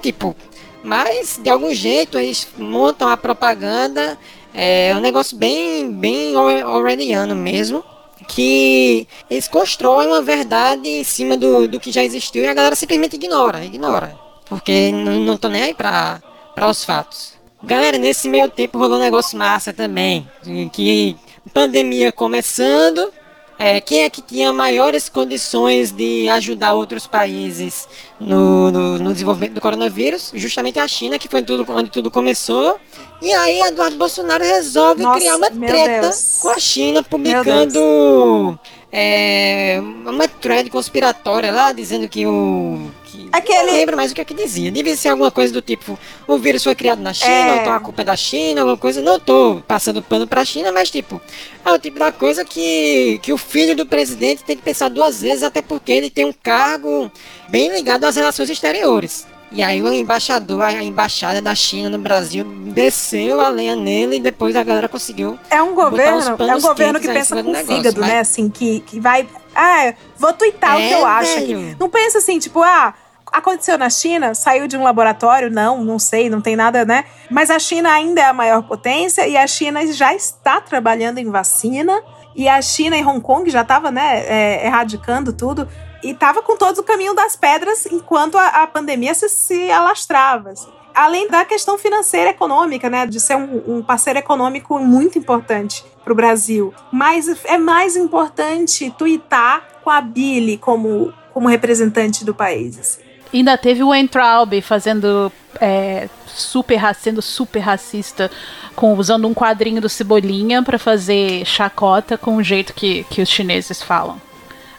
Tipo, 0.00 0.36
mas 0.84 1.40
de 1.42 1.50
algum 1.50 1.74
jeito 1.74 2.16
eles 2.16 2.46
montam 2.56 3.08
a 3.08 3.16
propaganda. 3.16 4.16
É 4.54 4.94
um 4.96 5.00
negócio 5.00 5.36
bem, 5.36 5.90
bem 5.90 6.36
orwelliano 6.36 7.34
mesmo 7.34 7.84
que 8.28 9.08
eles 9.28 9.48
constroem 9.48 10.06
uma 10.06 10.22
verdade 10.22 10.88
em 10.88 11.02
cima 11.02 11.36
do, 11.36 11.66
do 11.66 11.80
que 11.80 11.90
já 11.90 12.04
existiu 12.04 12.44
e 12.44 12.46
a 12.46 12.54
galera 12.54 12.76
simplesmente 12.76 13.16
ignora, 13.16 13.64
ignora. 13.64 14.16
Porque 14.44 14.92
não, 14.92 15.20
não 15.20 15.36
tô 15.36 15.48
nem 15.48 15.62
aí 15.62 15.74
pra, 15.74 16.22
pra 16.54 16.68
os 16.68 16.84
fatos. 16.84 17.32
Galera, 17.62 17.98
nesse 17.98 18.28
meio 18.28 18.48
tempo 18.48 18.78
rolou 18.78 18.98
um 18.98 19.02
negócio 19.02 19.36
massa 19.36 19.72
também. 19.72 20.28
Que 20.72 21.16
pandemia 21.52 22.12
começando, 22.12 23.10
é, 23.58 23.80
quem 23.80 24.04
é 24.04 24.10
que 24.10 24.22
tinha 24.22 24.52
maiores 24.52 25.08
condições 25.08 25.90
de 25.90 26.28
ajudar 26.28 26.74
outros 26.74 27.08
países 27.08 27.88
no, 28.20 28.70
no, 28.70 28.98
no, 28.98 29.12
desenvolvimento 29.12 29.54
do 29.54 29.60
coronavírus? 29.60 30.30
Justamente 30.32 30.78
a 30.78 30.86
China, 30.86 31.18
que 31.18 31.26
foi 31.28 31.42
tudo, 31.42 31.66
onde 31.68 31.90
tudo 31.90 32.08
começou. 32.08 32.78
E 33.20 33.32
aí 33.32 33.60
Eduardo 33.62 33.96
Bolsonaro 33.96 34.44
resolve 34.44 35.02
Nossa, 35.02 35.18
criar 35.18 35.36
uma 35.36 35.50
treta 35.50 36.00
Deus. 36.02 36.38
com 36.40 36.50
a 36.50 36.58
China, 36.60 37.02
publicando 37.02 38.58
é, 38.92 39.80
uma 40.06 40.28
thread 40.28 40.70
conspiratória 40.70 41.52
lá, 41.52 41.72
dizendo 41.72 42.08
que 42.08 42.24
o... 42.26 42.90
Que, 43.10 43.26
Aquele- 43.32 43.62
Não 43.62 43.72
lembro 43.72 43.96
mais 43.96 44.12
o 44.12 44.14
que 44.14 44.20
é 44.20 44.24
que 44.24 44.34
dizia. 44.34 44.70
Devia 44.70 44.94
ser 44.96 45.08
alguma 45.08 45.30
coisa 45.30 45.50
do 45.52 45.62
tipo, 45.62 45.98
o 46.26 46.36
vírus 46.36 46.62
foi 46.62 46.74
criado 46.74 47.00
na 47.00 47.14
China, 47.14 47.30
É. 47.56 47.56
então 47.62 47.72
a 47.72 47.80
culpa 47.80 48.02
é 48.02 48.04
da 48.04 48.14
China, 48.16 48.60
alguma 48.60 48.76
coisa. 48.76 49.00
Não 49.00 49.18
tô 49.18 49.62
passando 49.66 50.02
pano 50.02 50.26
pra 50.26 50.44
China, 50.44 50.70
mas 50.72 50.90
tipo, 50.90 51.18
é 51.64 51.72
o 51.72 51.78
tipo 51.78 51.98
da 51.98 52.12
coisa 52.12 52.44
que, 52.44 53.18
que 53.22 53.32
o 53.32 53.38
filho 53.38 53.74
do 53.74 53.86
presidente 53.86 54.44
tem 54.44 54.56
que 54.56 54.62
pensar 54.62 54.88
duas 54.90 55.22
vezes, 55.22 55.42
até 55.42 55.62
porque 55.62 55.90
ele 55.90 56.10
tem 56.10 56.26
um 56.26 56.32
cargo 56.34 57.10
bem 57.48 57.70
ligado 57.72 58.04
às 58.04 58.16
relações 58.16 58.50
exteriores. 58.50 59.26
E 59.50 59.62
aí 59.62 59.82
o 59.82 59.92
embaixador, 59.92 60.62
a 60.62 60.72
embaixada 60.72 61.40
da 61.40 61.54
China 61.54 61.88
no 61.88 61.98
Brasil 61.98 62.44
desceu 62.44 63.40
a 63.40 63.48
lenha 63.48 63.74
nele 63.74 64.16
e 64.16 64.20
depois 64.20 64.54
a 64.54 64.62
galera 64.62 64.88
conseguiu. 64.88 65.38
É 65.50 65.62
um 65.62 65.74
governo, 65.74 66.36
é 66.38 66.56
um 66.56 66.60
governo 66.60 67.00
que 67.00 67.08
pensa 67.08 67.42
com 67.42 67.54
fígado, 67.54 68.00
né? 68.00 68.20
Assim, 68.20 68.50
que, 68.50 68.80
que 68.80 69.00
vai. 69.00 69.26
Ah, 69.54 69.94
vou 70.18 70.32
twittar 70.34 70.74
o 70.74 70.78
que 70.78 70.82
É, 70.82 71.00
eu 71.00 71.06
acho. 71.06 71.38
aqui. 71.38 71.76
Não 71.80 71.88
pensa 71.88 72.18
assim, 72.18 72.38
tipo, 72.38 72.62
ah, 72.62 72.92
aconteceu 73.32 73.78
na 73.78 73.88
China, 73.88 74.34
saiu 74.34 74.68
de 74.68 74.76
um 74.76 74.82
laboratório, 74.82 75.50
não, 75.50 75.82
não 75.82 75.98
sei, 75.98 76.28
não 76.28 76.40
tem 76.42 76.54
nada, 76.54 76.84
né? 76.84 77.04
Mas 77.30 77.50
a 77.50 77.58
China 77.58 77.90
ainda 77.90 78.20
é 78.20 78.24
a 78.26 78.32
maior 78.34 78.62
potência 78.62 79.26
e 79.26 79.36
a 79.36 79.46
China 79.46 79.86
já 79.92 80.14
está 80.14 80.60
trabalhando 80.60 81.18
em 81.18 81.30
vacina. 81.30 81.98
E 82.36 82.48
a 82.48 82.62
China 82.62 82.96
e 82.96 83.04
Hong 83.04 83.20
Kong 83.20 83.50
já 83.50 83.62
estava, 83.62 83.90
né, 83.90 84.24
é, 84.26 84.66
erradicando 84.66 85.32
tudo. 85.32 85.66
E 86.02 86.14
tava 86.14 86.42
com 86.42 86.56
todo 86.56 86.78
o 86.78 86.82
caminho 86.82 87.14
das 87.14 87.34
pedras 87.34 87.86
enquanto 87.86 88.36
a, 88.38 88.62
a 88.62 88.66
pandemia 88.66 89.14
se, 89.14 89.28
se 89.28 89.70
alastrava. 89.70 90.50
assim. 90.50 90.68
Além 90.94 91.28
da 91.28 91.44
questão 91.44 91.78
financeira 91.78 92.30
econômica, 92.30 92.88
né? 92.88 93.06
De 93.06 93.20
ser 93.20 93.36
um, 93.36 93.78
um 93.78 93.82
parceiro 93.82 94.18
econômico 94.18 94.78
muito 94.78 95.18
importante 95.18 95.84
para 96.04 96.12
o 96.12 96.16
Brasil. 96.16 96.72
Mas 96.92 97.28
é 97.44 97.58
mais 97.58 97.96
importante 97.96 98.92
tuitar 98.96 99.62
com 99.82 99.90
a 99.90 100.00
Billy 100.00 100.56
como, 100.56 101.12
como 101.32 101.48
representante 101.48 102.24
do 102.24 102.34
país. 102.34 102.78
assim. 102.78 103.00
Ainda 103.32 103.58
teve 103.58 103.82
o 103.82 103.94
Entraub 103.94 104.60
fazendo 104.62 105.30
é, 105.60 106.08
super 106.26 106.80
sendo 106.94 107.20
super 107.20 107.60
racista, 107.60 108.30
com 108.74 108.94
usando 108.94 109.28
um 109.28 109.34
quadrinho 109.34 109.80
do 109.80 109.88
Cebolinha 109.88 110.62
pra 110.62 110.78
fazer 110.78 111.44
chacota 111.44 112.16
com 112.16 112.36
o 112.36 112.42
jeito 112.42 112.72
que, 112.72 113.04
que 113.04 113.20
os 113.20 113.28
chineses 113.28 113.82
falam. 113.82 114.20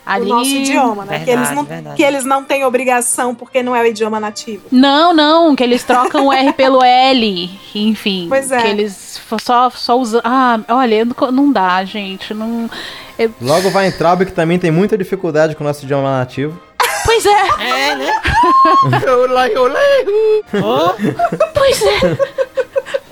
Ali... 0.10 0.26
O 0.26 0.36
nosso 0.36 0.50
idioma, 0.50 1.06
né? 1.06 1.20
que, 1.24 1.30
eles 1.30 1.52
não, 1.52 1.66
que 1.96 2.04
eles 2.04 2.26
não 2.26 2.44
têm 2.44 2.66
obrigação 2.66 3.36
porque 3.36 3.62
não 3.62 3.76
é 3.76 3.82
o 3.82 3.86
idioma 3.86 4.20
nativo. 4.20 4.64
Não, 4.72 5.14
não, 5.14 5.56
que 5.56 5.64
eles 5.64 5.84
trocam 5.84 6.28
o 6.28 6.34
R 6.34 6.52
pelo 6.54 6.84
L, 6.84 7.50
enfim. 7.76 8.26
Pois 8.28 8.52
é. 8.52 8.60
Que 8.62 8.68
eles 8.68 9.22
só, 9.42 9.70
só 9.70 9.98
usam. 10.00 10.20
Ah, 10.24 10.60
olha, 10.70 11.06
não, 11.06 11.32
não 11.32 11.52
dá, 11.52 11.84
gente. 11.84 12.34
Não. 12.34 12.68
eu- 13.20 13.32
Logo 13.40 13.70
vai 13.70 13.88
em 13.88 13.92
Traub, 13.92 14.26
que 14.26 14.32
também 14.32 14.58
tem 14.58 14.72
muita 14.72 14.98
dificuldade 14.98 15.56
com 15.56 15.64
o 15.64 15.68
nosso 15.68 15.86
idioma 15.86 16.18
nativo. 16.18 16.60
Pois 17.06 17.26
é. 17.26 17.90
É, 17.92 17.96
né? 17.96 18.22
Pois 21.54 21.82
é. 21.82 22.00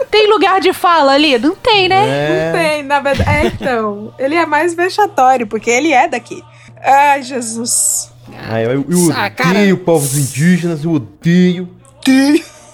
Tem 0.09 0.29
lugar 0.29 0.59
de 0.59 0.73
fala 0.73 1.13
ali? 1.13 1.37
Não 1.37 1.55
tem, 1.55 1.87
né? 1.89 2.05
É. 2.07 2.45
Não 2.51 2.59
tem, 2.59 2.83
na 2.83 2.99
verdade. 2.99 3.29
É, 3.29 3.45
então. 3.47 4.13
Ele 4.17 4.35
é 4.35 4.45
mais 4.45 4.73
vexatório, 4.73 5.45
porque 5.47 5.69
ele 5.69 5.91
é 5.91 6.07
daqui. 6.07 6.43
Ai, 6.83 7.23
Jesus. 7.23 8.11
Ai, 8.49 8.65
eu, 8.65 8.71
eu 8.71 9.11
Ah, 9.13 9.25
odeio 9.27 9.75
cara. 9.75 9.77
povos 9.85 10.17
indígenas, 10.17 10.83
eu 10.83 10.91
odeio. 10.91 11.69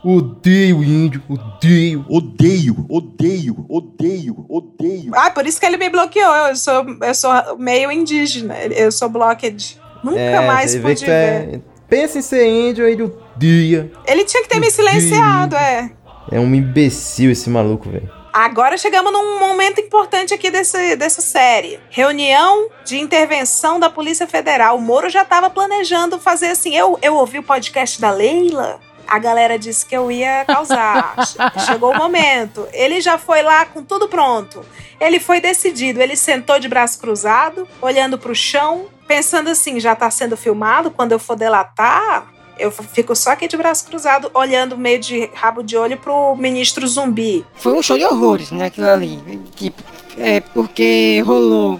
Odeio 0.03 0.83
índio, 0.83 1.23
odeio. 1.29 2.05
Odeio, 2.09 2.85
odeio, 2.89 3.65
odeio, 3.69 4.45
odeio. 4.49 5.11
Ah, 5.15 5.31
por 5.31 5.45
isso 5.47 5.59
que 5.59 5.65
ele 5.65 5.77
me 5.77 5.89
bloqueou. 5.89 6.35
Eu 6.47 6.55
sou, 6.55 6.85
eu 7.01 7.15
sou 7.15 7.57
meio 7.57 7.89
indígena. 7.91 8.55
Eu 8.65 8.91
sou 8.91 9.07
blocked. 9.07 9.79
Nunca 10.03 10.19
É, 10.19 10.45
mais 10.45 10.75
pude 10.75 11.05
é- 11.05 11.45
ver. 11.51 11.61
Pensa 11.87 12.17
em 12.19 12.21
ser 12.21 12.47
índio, 12.47 12.85
ele 12.87 13.03
odeia. 13.03 13.91
Ele 14.05 14.23
tinha 14.25 14.43
que 14.43 14.49
ter 14.49 14.59
me 14.59 14.69
silenciado, 14.69 15.55
é. 15.55 15.91
É 16.31 16.39
um 16.39 16.53
imbecil 16.53 17.31
esse 17.31 17.49
maluco, 17.49 17.89
velho. 17.89 18.09
Agora 18.33 18.79
chegamos 18.79 19.13
num 19.13 19.37
momento 19.37 19.79
importante 19.79 20.33
aqui 20.33 20.49
desse, 20.49 20.95
dessa 20.95 21.21
série. 21.21 21.79
Reunião 21.91 22.67
de 22.83 22.99
intervenção 22.99 23.79
da 23.79 23.91
Polícia 23.91 24.25
Federal. 24.25 24.75
O 24.75 24.81
Moro 24.81 25.07
já 25.07 25.21
estava 25.21 25.51
planejando 25.51 26.17
fazer 26.17 26.47
assim. 26.47 26.75
Eu, 26.75 26.97
eu 27.03 27.13
ouvi 27.13 27.37
o 27.37 27.43
podcast 27.43 28.01
da 28.01 28.09
Leila. 28.09 28.79
A 29.07 29.19
galera 29.19 29.59
disse 29.59 29.85
que 29.85 29.95
eu 29.95 30.11
ia 30.11 30.45
causar. 30.45 31.13
Chegou 31.63 31.91
o 31.91 31.95
momento. 31.95 32.67
Ele 32.73 33.01
já 33.01 33.19
foi 33.19 33.43
lá 33.43 33.67
com 33.67 33.83
tudo 33.83 34.07
pronto. 34.07 34.65
Ele 34.99 35.19
foi 35.19 35.39
decidido. 35.39 36.01
Ele 36.01 36.15
sentou 36.15 36.59
de 36.59 36.67
braço 36.67 36.99
cruzado, 36.99 37.67
olhando 37.79 38.17
pro 38.17 38.33
chão, 38.33 38.87
pensando 39.07 39.51
assim: 39.51 39.79
já 39.79 39.95
tá 39.95 40.09
sendo 40.09 40.35
filmado. 40.35 40.89
Quando 40.89 41.11
eu 41.11 41.19
for 41.19 41.35
delatar, 41.35 42.33
eu 42.63 42.71
fico 42.71 43.15
só 43.15 43.31
aqui 43.31 43.47
de 43.47 43.57
braço 43.57 43.85
cruzado, 43.85 44.31
olhando 44.33 44.77
meio 44.77 44.99
de 44.99 45.29
rabo 45.33 45.61
de 45.61 45.75
olho 45.75 45.97
pro 45.97 46.35
ministro 46.35 46.87
zumbi. 46.87 47.45
Foi 47.55 47.73
um 47.73 47.81
show 47.81 47.97
de 47.97 48.05
horrores, 48.05 48.51
né, 48.51 48.65
aquilo 48.65 48.89
ali. 48.89 49.19
Tipo, 49.55 49.83
é 50.17 50.39
porque 50.39 51.21
rolou. 51.25 51.79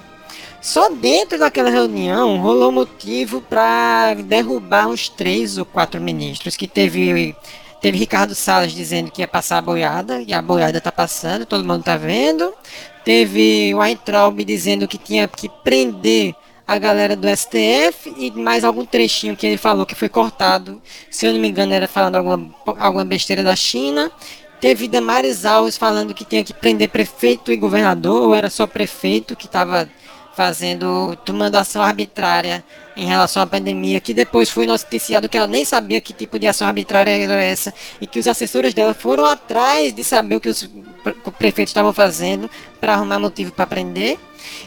Só 0.62 0.90
dentro 0.90 1.40
daquela 1.40 1.70
reunião 1.70 2.40
rolou 2.40 2.72
motivo 2.72 3.42
pra 3.42 4.14
derrubar 4.14 4.88
uns 4.88 5.10
três 5.10 5.58
ou 5.58 5.66
quatro 5.66 6.00
ministros. 6.02 6.58
Que 6.58 6.68
teve. 6.68 7.36
Teve 7.82 7.98
Ricardo 7.98 8.34
Salles 8.34 8.72
dizendo 8.72 9.12
que 9.12 9.22
ia 9.22 9.28
passar 9.28 9.58
a 9.58 9.62
boiada, 9.62 10.24
e 10.26 10.34
a 10.34 10.42
boiada 10.42 10.80
tá 10.80 10.90
passando, 10.90 11.46
todo 11.46 11.66
mundo 11.66 11.84
tá 11.84 11.98
vendo. 11.98 12.54
Teve 13.04 13.76
o 13.76 13.80
Weintraub 13.80 14.42
dizendo 14.46 14.88
que 14.88 14.98
tinha 14.98 15.28
que 15.28 15.50
prender 15.50 16.34
a 16.68 16.78
galera 16.78 17.16
do 17.16 17.28
STF 17.28 18.14
e 18.18 18.32
mais 18.32 18.64
algum 18.64 18.86
trechinho 18.86 19.36
que 19.36 19.46
ele 19.46 19.58
falou 19.58 19.86
que 19.86 19.96
foi 19.96 20.10
cortado. 20.10 20.82
Se 21.10 21.26
eu 21.26 21.34
não 21.34 21.40
me 21.40 21.50
engano, 21.50 21.74
era 21.74 21.88
falando 21.88 22.16
alguma, 22.16 22.56
alguma 22.66 23.06
besteira 23.06 23.44
da 23.44 23.56
China. 23.56 24.12
Teve 24.62 24.88
Damares 24.88 25.46
Alves 25.46 25.78
falando 25.78 26.14
que 26.14 26.24
tinha 26.24 26.44
que 26.44 26.54
prender 26.54 26.90
prefeito 26.90 27.52
e 27.52 27.58
governador, 27.58 28.24
ou 28.24 28.34
era 28.34 28.50
só 28.50 28.66
prefeito 28.66 29.36
que 29.36 29.46
estava 29.46 29.90
fazendo, 30.34 31.16
tomando 31.26 31.56
ação 31.56 31.82
arbitrária 31.82 32.64
em 32.96 33.06
relação 33.06 33.44
à 33.44 33.46
pandemia, 33.46 34.00
que 34.00 34.14
depois 34.14 34.50
foi 34.50 34.66
noticiado 34.66 35.28
que 35.28 35.38
ela 35.38 35.48
nem 35.48 35.66
sabia 35.66 36.00
que 36.00 36.14
tipo 36.14 36.40
de 36.40 36.48
ação 36.48 36.68
arbitrária 36.68 37.12
era 37.12 37.42
essa, 37.44 37.74
e 38.00 38.08
que 38.08 38.20
os 38.20 38.28
assessores 38.28 38.74
dela 38.74 38.94
foram 38.94 39.26
atrás 39.26 39.94
de 39.94 40.04
saber 40.04 40.38
o 40.38 40.40
que 40.40 40.50
os 40.50 40.70
pre- 41.04 41.14
prefeitos 41.38 41.72
estavam 41.72 41.92
fazendo 41.94 42.50
para 42.80 42.94
arrumar 42.94 43.20
motivo 43.20 43.52
para 43.52 43.68
prender. 43.68 44.18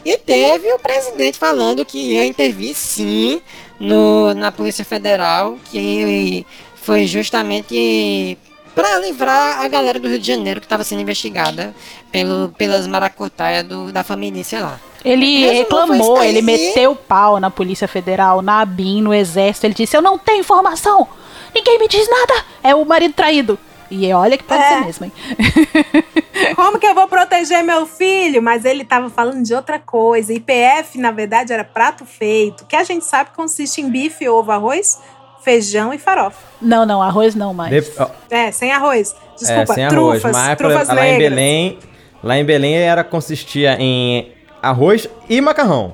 E 0.03 0.17
teve 0.17 0.71
o 0.73 0.79
presidente 0.79 1.37
falando 1.37 1.85
que 1.85 1.97
ia 1.97 2.25
intervir 2.25 2.75
sim 2.75 3.41
no, 3.79 4.33
na 4.33 4.51
Polícia 4.51 4.85
Federal, 4.85 5.57
que 5.71 6.45
foi 6.75 7.05
justamente 7.05 8.37
para 8.73 8.99
livrar 8.99 9.61
a 9.61 9.67
galera 9.67 9.99
do 9.99 10.07
Rio 10.07 10.19
de 10.19 10.27
Janeiro 10.27 10.59
que 10.61 10.67
estava 10.67 10.83
sendo 10.83 11.01
investigada 11.01 11.73
pelo, 12.11 12.49
pelas 12.57 12.85
maracutaias 12.85 13.63
do, 13.63 13.91
da 13.91 14.03
família 14.03 14.43
lá. 14.61 14.79
Ele 15.03 15.47
reclamou, 15.47 16.23
ele 16.23 16.41
meteu 16.41 16.91
o 16.91 16.95
pau 16.95 17.39
na 17.39 17.49
Polícia 17.49 17.87
Federal, 17.87 18.41
na 18.41 18.61
ABIN, 18.61 19.01
no 19.01 19.13
Exército. 19.13 19.65
Ele 19.65 19.73
disse: 19.73 19.97
Eu 19.97 20.01
não 20.01 20.17
tenho 20.17 20.41
informação, 20.41 21.07
ninguém 21.55 21.79
me 21.79 21.87
diz 21.87 22.07
nada. 22.09 22.45
É 22.63 22.75
o 22.75 22.85
marido 22.85 23.13
traído. 23.13 23.57
E 23.89 24.11
olha 24.13 24.37
que 24.37 24.43
pode 24.43 24.61
É. 24.61 24.69
ser 24.69 24.85
mesmo, 24.85 25.05
hein? 25.05 25.11
Como 26.55 26.77
que 26.79 26.85
eu 26.85 26.93
vou 26.95 27.07
proteger 27.07 27.63
meu 27.63 27.85
filho? 27.85 28.41
Mas 28.41 28.65
ele 28.65 28.83
tava 28.83 29.09
falando 29.09 29.43
de 29.43 29.53
outra 29.53 29.79
coisa. 29.79 30.33
IPF, 30.33 30.97
na 30.97 31.11
verdade, 31.11 31.53
era 31.53 31.63
prato 31.63 32.05
feito, 32.05 32.65
que 32.65 32.75
a 32.75 32.83
gente 32.83 33.05
sabe 33.05 33.29
que 33.31 33.35
consiste 33.35 33.81
em 33.81 33.89
bife, 33.89 34.27
ovo, 34.27 34.51
arroz, 34.51 34.99
feijão 35.41 35.93
e 35.93 35.97
farofa. 35.97 36.37
Não, 36.61 36.85
não, 36.85 37.01
arroz 37.01 37.33
não 37.35 37.53
mais. 37.53 37.71
De- 37.85 37.91
É, 38.29 38.51
sem 38.51 38.71
arroz. 38.71 39.15
Desculpa, 39.39 39.71
é, 39.73 39.75
sem 39.75 39.85
arroz. 39.85 40.21
trufas, 40.21 40.31
Mas 40.31 40.47
por 40.49 40.57
trufas 40.57 40.81
exemplo, 40.83 40.95
lá 40.95 41.07
em. 41.07 41.17
Belém, 41.17 41.79
lá 42.23 42.37
em 42.37 42.45
Belém 42.45 42.75
era 42.75 43.03
consistia 43.03 43.77
em 43.79 44.31
arroz 44.61 45.07
e 45.29 45.39
macarrão. 45.41 45.93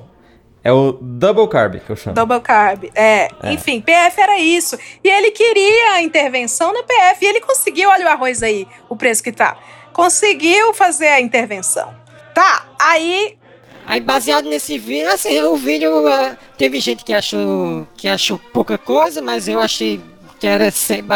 É 0.64 0.72
o 0.72 0.94
double 1.02 1.48
carb 1.50 1.76
que 1.80 1.90
eu 1.90 1.96
chamo. 1.96 2.16
Double 2.16 2.40
carb. 2.40 2.86
É. 2.96 3.28
É. 3.44 3.52
Enfim, 3.52 3.82
PF 3.82 4.20
era 4.22 4.40
isso. 4.40 4.78
E 5.04 5.10
ele 5.10 5.32
queria 5.32 5.94
a 5.96 6.02
intervenção 6.02 6.72
na 6.72 6.84
PF. 6.84 7.18
E 7.22 7.26
ele 7.28 7.42
conseguiu, 7.42 7.90
olha 7.90 8.06
o 8.06 8.10
arroz 8.10 8.42
aí, 8.42 8.66
o 8.88 8.96
preço 8.96 9.22
que 9.22 9.32
tá. 9.32 9.58
Conseguiu 9.92 10.74
fazer 10.74 11.08
a 11.08 11.20
intervenção. 11.22 11.94
Tá, 12.34 12.66
aí. 12.80 13.38
Aí, 13.86 14.00
baseado 14.00 14.46
nesse 14.46 14.78
vídeo, 14.78 15.12
assim, 15.12 15.42
o 15.44 15.56
vídeo. 15.58 16.08
eh, 16.08 16.38
teve 16.58 16.80
gente 16.80 17.04
que 17.04 17.14
achou, 17.14 17.86
que 17.98 18.08
achou 18.08 18.40
pouca 18.54 18.78
coisa, 18.78 19.22
mas 19.22 19.48
eu 19.48 19.60
achei 19.60 20.00
que 20.40 20.48
era 20.48 20.70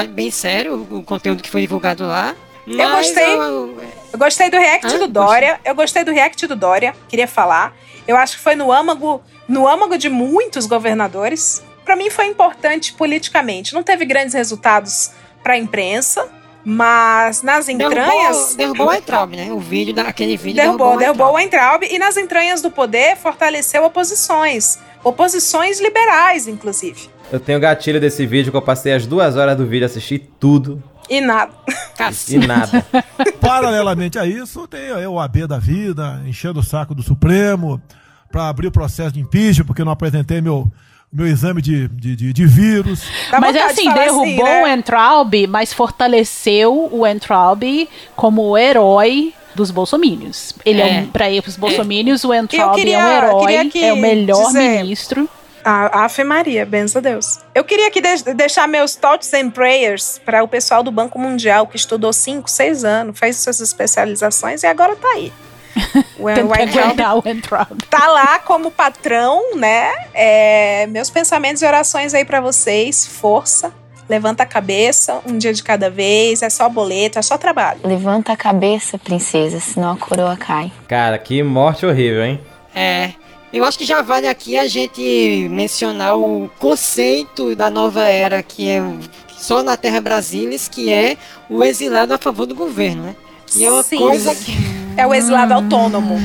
bem 0.09 0.29
sério 0.29 0.85
o 0.91 1.01
conteúdo 1.03 1.41
que 1.41 1.49
foi 1.49 1.61
divulgado 1.61 2.05
lá. 2.05 2.35
Eu 2.67 2.75
Mas 2.77 3.07
gostei. 3.07 3.33
eu- 3.33 3.41
Eu 3.41 3.81
gostei 4.15 4.49
do 4.49 4.57
react 4.57 4.85
Ah, 4.85 4.97
do 4.99 5.07
Dória. 5.07 5.59
Eu 5.65 5.73
gostei 5.75 6.03
do 6.03 6.11
react 6.11 6.45
do 6.47 6.55
Dória. 6.55 6.93
Queria 7.09 7.27
falar. 7.27 7.75
Eu 8.07 8.15
acho 8.15 8.37
que 8.37 8.43
foi 8.43 8.55
no 8.55 8.71
âmago, 8.71 9.21
no 9.47 9.67
âmago 9.67 9.97
de 9.97 10.09
muitos 10.09 10.65
governadores. 10.65 11.63
Pra 11.83 11.95
mim 11.95 12.09
foi 12.09 12.27
importante 12.27 12.93
politicamente. 12.93 13.73
Não 13.73 13.83
teve 13.83 14.05
grandes 14.05 14.33
resultados 14.33 15.11
pra 15.41 15.57
imprensa, 15.57 16.27
mas 16.63 17.41
nas 17.41 17.69
entranhas. 17.69 18.55
Derrubou, 18.55 18.57
derrubou 18.57 18.87
o 18.87 18.93
Entraub, 18.93 19.35
né? 19.35 19.51
O 19.53 19.59
vídeo 19.59 19.93
daquele 19.93 20.35
vídeo 20.35 20.61
Derrubou, 20.61 20.97
derrubou, 20.97 21.33
o 21.33 21.39
Entraub 21.39 21.83
e 21.89 21.97
nas 21.97 22.17
entranhas 22.17 22.61
do 22.61 22.69
poder 22.69 23.15
fortaleceu 23.15 23.85
oposições. 23.85 24.77
Oposições 25.03 25.79
liberais, 25.79 26.47
inclusive. 26.47 27.09
Eu 27.31 27.39
tenho 27.39 27.59
gatilho 27.59 27.99
desse 28.01 28.25
vídeo 28.25 28.51
que 28.51 28.57
eu 28.57 28.61
passei 28.61 28.93
as 28.93 29.05
duas 29.05 29.35
horas 29.37 29.55
do 29.55 29.65
vídeo, 29.65 29.85
assisti 29.85 30.17
tudo 30.19 30.81
E 31.09 31.21
nada. 31.21 31.51
e 32.29 32.37
nada. 32.37 32.85
Paralelamente 33.39 34.17
a 34.19 34.25
isso, 34.25 34.67
tem 34.67 34.91
aí 34.91 35.05
o 35.07 35.19
AB 35.19 35.47
da 35.47 35.57
vida, 35.57 36.21
enchendo 36.25 36.59
o 36.59 36.63
saco 36.63 36.93
do 36.93 37.01
Supremo, 37.03 37.81
para 38.31 38.49
abrir 38.49 38.67
o 38.67 38.71
processo 38.71 39.11
de 39.13 39.19
impeachment, 39.19 39.65
porque 39.65 39.81
eu 39.81 39.85
não 39.85 39.91
apresentei 39.93 40.41
meu, 40.41 40.69
meu 41.11 41.25
exame 41.25 41.61
de, 41.61 41.87
de, 41.87 42.15
de, 42.15 42.33
de 42.33 42.45
vírus. 42.45 43.03
mas 43.39 43.55
é 43.55 43.63
assim, 43.63 43.91
derrubou 43.93 44.45
né? 44.45 44.63
o 44.63 44.67
Entraub, 44.67 45.33
mas 45.47 45.73
fortaleceu 45.73 46.89
o 46.91 47.05
Entraub 47.07 47.63
como 48.15 48.41
o 48.49 48.57
herói 48.57 49.33
dos 49.55 49.71
bolsomínios. 49.71 50.53
Ele 50.65 50.81
é, 50.81 50.97
É. 50.97 50.99
um, 51.01 51.07
pra 51.07 51.25
os 51.47 51.57
bolsomínios, 51.57 52.23
o 52.23 52.33
Entraub 52.33 52.75
queria- 52.75 52.97
é 52.99 53.05
um 53.05 53.11
herói, 53.11 53.71
é 53.81 53.93
o 53.93 53.97
melhor 53.97 54.47
dizer- 54.47 54.81
ministro. 54.83 55.29
A 55.69 56.05
Ave 56.05 56.23
Maria, 56.23 56.65
benção 56.65 56.99
a 56.99 57.01
Deus. 57.03 57.39
Eu 57.53 57.61
queria 57.65 57.89
aqui 57.89 57.99
de- 57.99 58.33
deixar 58.33 58.69
meus 58.69 58.95
thoughts 58.95 59.33
and 59.33 59.49
prayers 59.49 60.17
para 60.23 60.41
o 60.41 60.47
pessoal 60.47 60.81
do 60.81 60.89
Banco 60.93 61.19
Mundial, 61.19 61.67
que 61.67 61.75
estudou 61.75 62.13
5, 62.13 62.49
6 62.49 62.85
anos, 62.85 63.19
fez 63.19 63.35
suas 63.35 63.59
especializações 63.59 64.63
e 64.63 64.65
agora 64.65 64.95
tá 64.95 65.09
aí. 65.09 65.33
O, 66.17 66.29
tá 67.89 68.07
lá 68.07 68.39
como 68.39 68.71
patrão, 68.71 69.57
né? 69.57 69.91
É, 70.13 70.87
meus 70.87 71.09
pensamentos 71.09 71.61
e 71.61 71.65
orações 71.65 72.13
aí 72.13 72.23
para 72.23 72.39
vocês. 72.39 73.05
Força, 73.05 73.73
levanta 74.07 74.43
a 74.43 74.45
cabeça, 74.45 75.19
um 75.25 75.37
dia 75.37 75.53
de 75.53 75.61
cada 75.61 75.89
vez. 75.89 76.41
É 76.41 76.49
só 76.49 76.69
boleto, 76.69 77.19
é 77.19 77.21
só 77.21 77.37
trabalho. 77.37 77.81
Levanta 77.83 78.31
a 78.31 78.37
cabeça, 78.37 78.97
princesa, 78.97 79.59
senão 79.59 79.91
a 79.91 79.97
coroa 79.97 80.37
cai. 80.37 80.71
Cara, 80.87 81.17
que 81.19 81.43
morte 81.43 81.85
horrível, 81.85 82.23
hein? 82.23 82.39
É. 82.73 83.11
Eu 83.51 83.63
acho 83.63 83.77
que 83.77 83.85
já 83.85 84.01
vale 84.01 84.27
aqui 84.27 84.57
a 84.57 84.67
gente 84.67 85.47
mencionar 85.49 86.17
o 86.17 86.49
conceito 86.59 87.55
da 87.55 87.69
nova 87.69 88.03
era, 88.03 88.43
que 88.43 88.67
é 88.69 88.81
só 89.37 89.63
na 89.63 89.77
Terra 89.77 90.01
Brasilis, 90.01 90.67
que 90.67 90.91
é 90.91 91.17
o 91.49 91.63
exilado 91.63 92.13
a 92.13 92.17
favor 92.17 92.45
do 92.45 92.53
governo, 92.53 93.03
né? 93.03 93.15
E 93.55 93.63
é 93.63 93.71
uma 93.71 93.83
Sim. 93.83 93.97
coisa 93.97 94.35
que. 94.35 94.51
É 94.97 95.05
o 95.07 95.13
exilado 95.13 95.53
autônomo. 95.53 96.17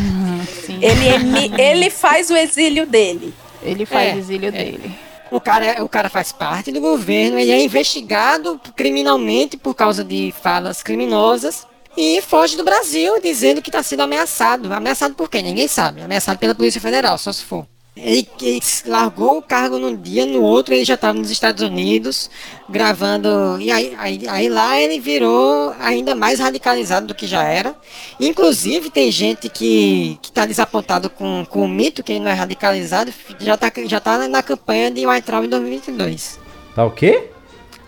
Ele, 0.69 1.09
emi- 1.09 1.53
ele 1.61 1.91
faz 1.91 2.31
o 2.31 2.37
exílio 2.37 2.87
dele. 2.87 3.33
Ele 3.63 3.87
faz 3.87 4.17
o 4.17 4.19
exílio 4.19 4.51
dele. 4.51 4.93
O 5.31 5.41
cara, 5.41 5.83
o 5.85 5.89
cara 5.89 6.09
faz 6.11 6.33
parte 6.33 6.73
do 6.73 6.81
governo, 6.81 7.39
ele 7.39 7.51
é 7.53 7.63
investigado 7.63 8.61
criminalmente 8.75 9.57
por 9.57 9.75
causa 9.75 10.03
de 10.03 10.35
falas 10.43 10.83
criminosas 10.83 11.67
e 11.97 12.21
foge 12.23 12.57
do 12.57 12.65
Brasil 12.65 13.21
dizendo 13.21 13.61
que 13.61 13.69
está 13.69 13.83
sendo 13.83 14.03
ameaçado. 14.03 14.73
Ameaçado 14.73 15.15
por 15.15 15.29
quê? 15.29 15.43
Ninguém 15.43 15.69
sabe. 15.69 16.03
Ameaçado 16.03 16.39
pela 16.39 16.55
Polícia 16.55 16.81
Federal, 16.81 17.19
só 17.19 17.33
se 17.33 17.45
for. 17.45 17.67
Ele, 17.95 18.27
ele 18.41 18.61
largou 18.87 19.37
o 19.37 19.43
cargo 19.43 19.79
num 19.79 19.95
dia, 19.95 20.25
no 20.25 20.41
outro 20.41 20.73
ele 20.73 20.83
já 20.83 20.95
estava 20.95 21.13
nos 21.13 21.31
Estados 21.31 21.63
Unidos 21.63 22.31
gravando. 22.67 23.61
E 23.61 23.71
aí, 23.71 23.95
aí, 23.99 24.23
aí 24.29 24.49
lá 24.49 24.81
ele 24.81 24.99
virou 24.99 25.75
ainda 25.79 26.15
mais 26.15 26.41
radicalizado 26.41 27.09
do 27.09 27.15
que 27.15 27.27
já 27.27 27.43
era. 27.43 27.77
Inclusive 28.19 28.89
tem 28.89 29.11
gente 29.11 29.51
que, 29.51 30.19
que 30.23 30.33
tá 30.33 30.47
desapontado 30.47 31.11
com, 31.11 31.45
com 31.45 31.65
o 31.65 31.69
mito 31.69 32.03
que 32.03 32.13
ele 32.13 32.25
não 32.25 32.31
é 32.31 32.35
radicalizado, 32.35 33.13
já 33.39 33.59
tá, 33.59 33.71
já 33.85 34.01
tá 34.01 34.27
na 34.27 34.43
campanha 34.43 34.91
de 34.91 35.07
White 35.07 35.27
Traum 35.27 35.45
em 35.45 35.49
2022. 35.51 36.41
Tá 36.75 36.87
o 36.87 36.91
quê? 36.91 37.32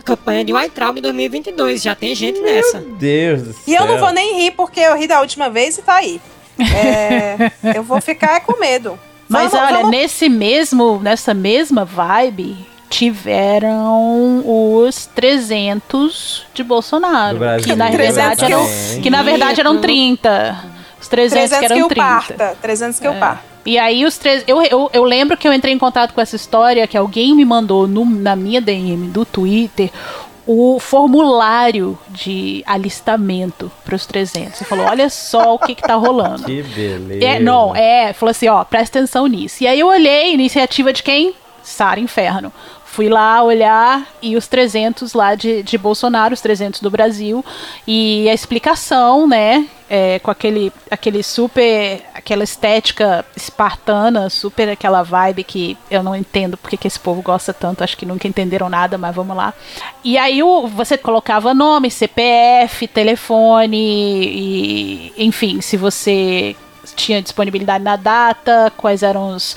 Campanha 0.05 0.45
de 0.45 0.53
White 0.53 0.71
Traum 0.71 0.97
em 0.97 1.01
2022, 1.01 1.83
já 1.83 1.95
tem 1.95 2.15
gente 2.15 2.41
nessa. 2.41 2.81
Meu 2.81 2.91
Deus 2.97 3.43
do 3.43 3.53
céu. 3.53 3.63
E 3.67 3.75
eu 3.75 3.87
não 3.87 3.99
vou 3.99 4.13
nem 4.13 4.41
rir, 4.43 4.51
porque 4.53 4.81
eu 4.81 4.97
ri 4.97 5.07
da 5.07 5.21
última 5.21 5.49
vez 5.51 5.79
e 5.79 5.83
tá 5.83 5.95
aí. 5.97 6.21
É, 6.59 7.51
eu 7.77 7.83
vou 7.83 8.01
ficar 8.01 8.41
com 8.43 8.59
medo. 8.61 8.99
Mas 9.29 9.51
Vamos- 9.53 9.67
olha, 9.67 9.77
vamos- 9.79 9.91
nesse 9.91 10.29
mesmo, 10.29 11.01
nessa 11.03 11.33
mesma 11.33 11.85
vibe, 11.85 12.57
tiveram 12.91 14.43
os 14.45 15.07
300 15.07 16.47
de 16.55 16.63
Bolsonaro, 16.63 17.39
que 17.63 17.75
na 17.75 17.91
300 17.91 17.97
verdade 18.17 18.37
que 18.37 18.53
eram, 18.53 18.61
eu- 18.63 19.03
que 19.03 19.11
na 19.11 19.23
verdade 19.23 19.61
eram 19.61 19.81
30. 19.81 20.65
Os 21.01 21.09
300, 21.09 21.51
300 21.51 21.59
que 21.59 21.59
que 21.59 21.65
eram 21.73 21.77
eu 21.79 21.89
30. 21.89 22.05
parta. 22.05 22.57
300 22.61 23.01
que 23.01 23.07
eu 23.07 23.13
É. 23.13 23.19
parta. 23.19 23.54
E 23.67 23.79
aí 23.79 24.05
os 24.05 24.19
três. 24.19 24.45
Eu, 24.47 24.61
eu, 24.63 24.91
eu 24.93 25.05
lembro 25.05 25.37
que 25.37 25.47
eu 25.49 25.53
entrei 25.53 25.73
em 25.73 25.79
contato 25.79 26.13
com 26.13 26.21
essa 26.21 26.37
história 26.37 26.87
que 26.87 26.97
alguém 26.97 27.35
me 27.35 27.45
mandou 27.45 27.87
no- 27.89 28.05
na 28.05 28.37
minha 28.37 28.61
DM 28.61 29.09
do 29.09 29.25
Twitter 29.25 29.91
o 30.47 30.79
formulário 30.79 31.99
de 32.11 32.63
alistamento 32.67 33.73
para 33.85 33.95
os 33.95 34.05
300. 34.05 34.61
E 34.61 34.65
falou: 34.65 34.85
olha 34.87 35.09
só 35.09 35.55
o 35.55 35.59
que, 35.59 35.75
que 35.75 35.83
tá 35.83 35.95
rolando. 35.95 36.45
Que 36.45 36.63
beleza. 36.63 37.25
É, 37.25 37.39
não, 37.41 37.75
é, 37.75 38.13
falou 38.13 38.31
assim, 38.31 38.49
ó, 38.49 38.63
presta 38.65 38.99
atenção 38.99 39.27
nisso. 39.27 39.63
E 39.65 39.67
aí 39.67 39.81
eu 39.81 39.87
olhei, 39.89 40.35
iniciativa 40.35 40.93
de 40.93 41.03
quem? 41.03 41.35
Sara 41.63 41.99
Inferno. 41.99 42.53
Fui 42.95 43.09
lá 43.09 43.43
olhar 43.43 44.07
e 44.23 44.37
os 44.37 44.47
300 44.47 45.15
lá 45.15 45.35
de, 45.35 45.65
de 45.65 45.77
Bolsonaro, 45.77 46.33
os 46.33 46.41
300 46.41 46.81
do 46.81 46.89
Brasil, 46.89 47.45
e 47.89 48.29
a 48.29 48.33
explicação, 48.33 49.27
né, 49.27 49.67
é, 49.91 50.21
com 50.21 50.31
aquele, 50.31 50.73
aquele 50.89 51.21
super, 51.25 52.03
aquela 52.15 52.45
estética 52.45 53.25
espartana, 53.37 54.31
super 54.31 54.69
aquela 54.69 55.03
vibe 55.03 55.43
que 55.43 55.77
eu 55.91 56.05
não 56.05 56.15
entendo 56.15 56.57
porque 56.57 56.77
que 56.77 56.87
esse 56.87 57.01
povo 57.01 57.21
gosta 57.21 57.53
tanto, 57.53 57.83
acho 57.83 57.97
que 57.97 58.07
nunca 58.07 58.29
entenderam 58.29 58.69
nada, 58.69 58.97
mas 58.97 59.13
vamos 59.13 59.37
lá. 59.37 59.53
E 60.05 60.17
aí 60.17 60.41
o, 60.41 60.69
você 60.69 60.97
colocava 60.97 61.53
nome, 61.53 61.91
CPF, 61.91 62.87
telefone, 62.87 63.77
e, 63.77 65.13
enfim, 65.19 65.61
se 65.61 65.77
você 65.77 66.55
tinha 66.95 67.21
disponibilidade 67.21 67.83
na 67.83 67.97
data, 67.97 68.73
quais 68.77 69.03
eram 69.03 69.35
os, 69.35 69.57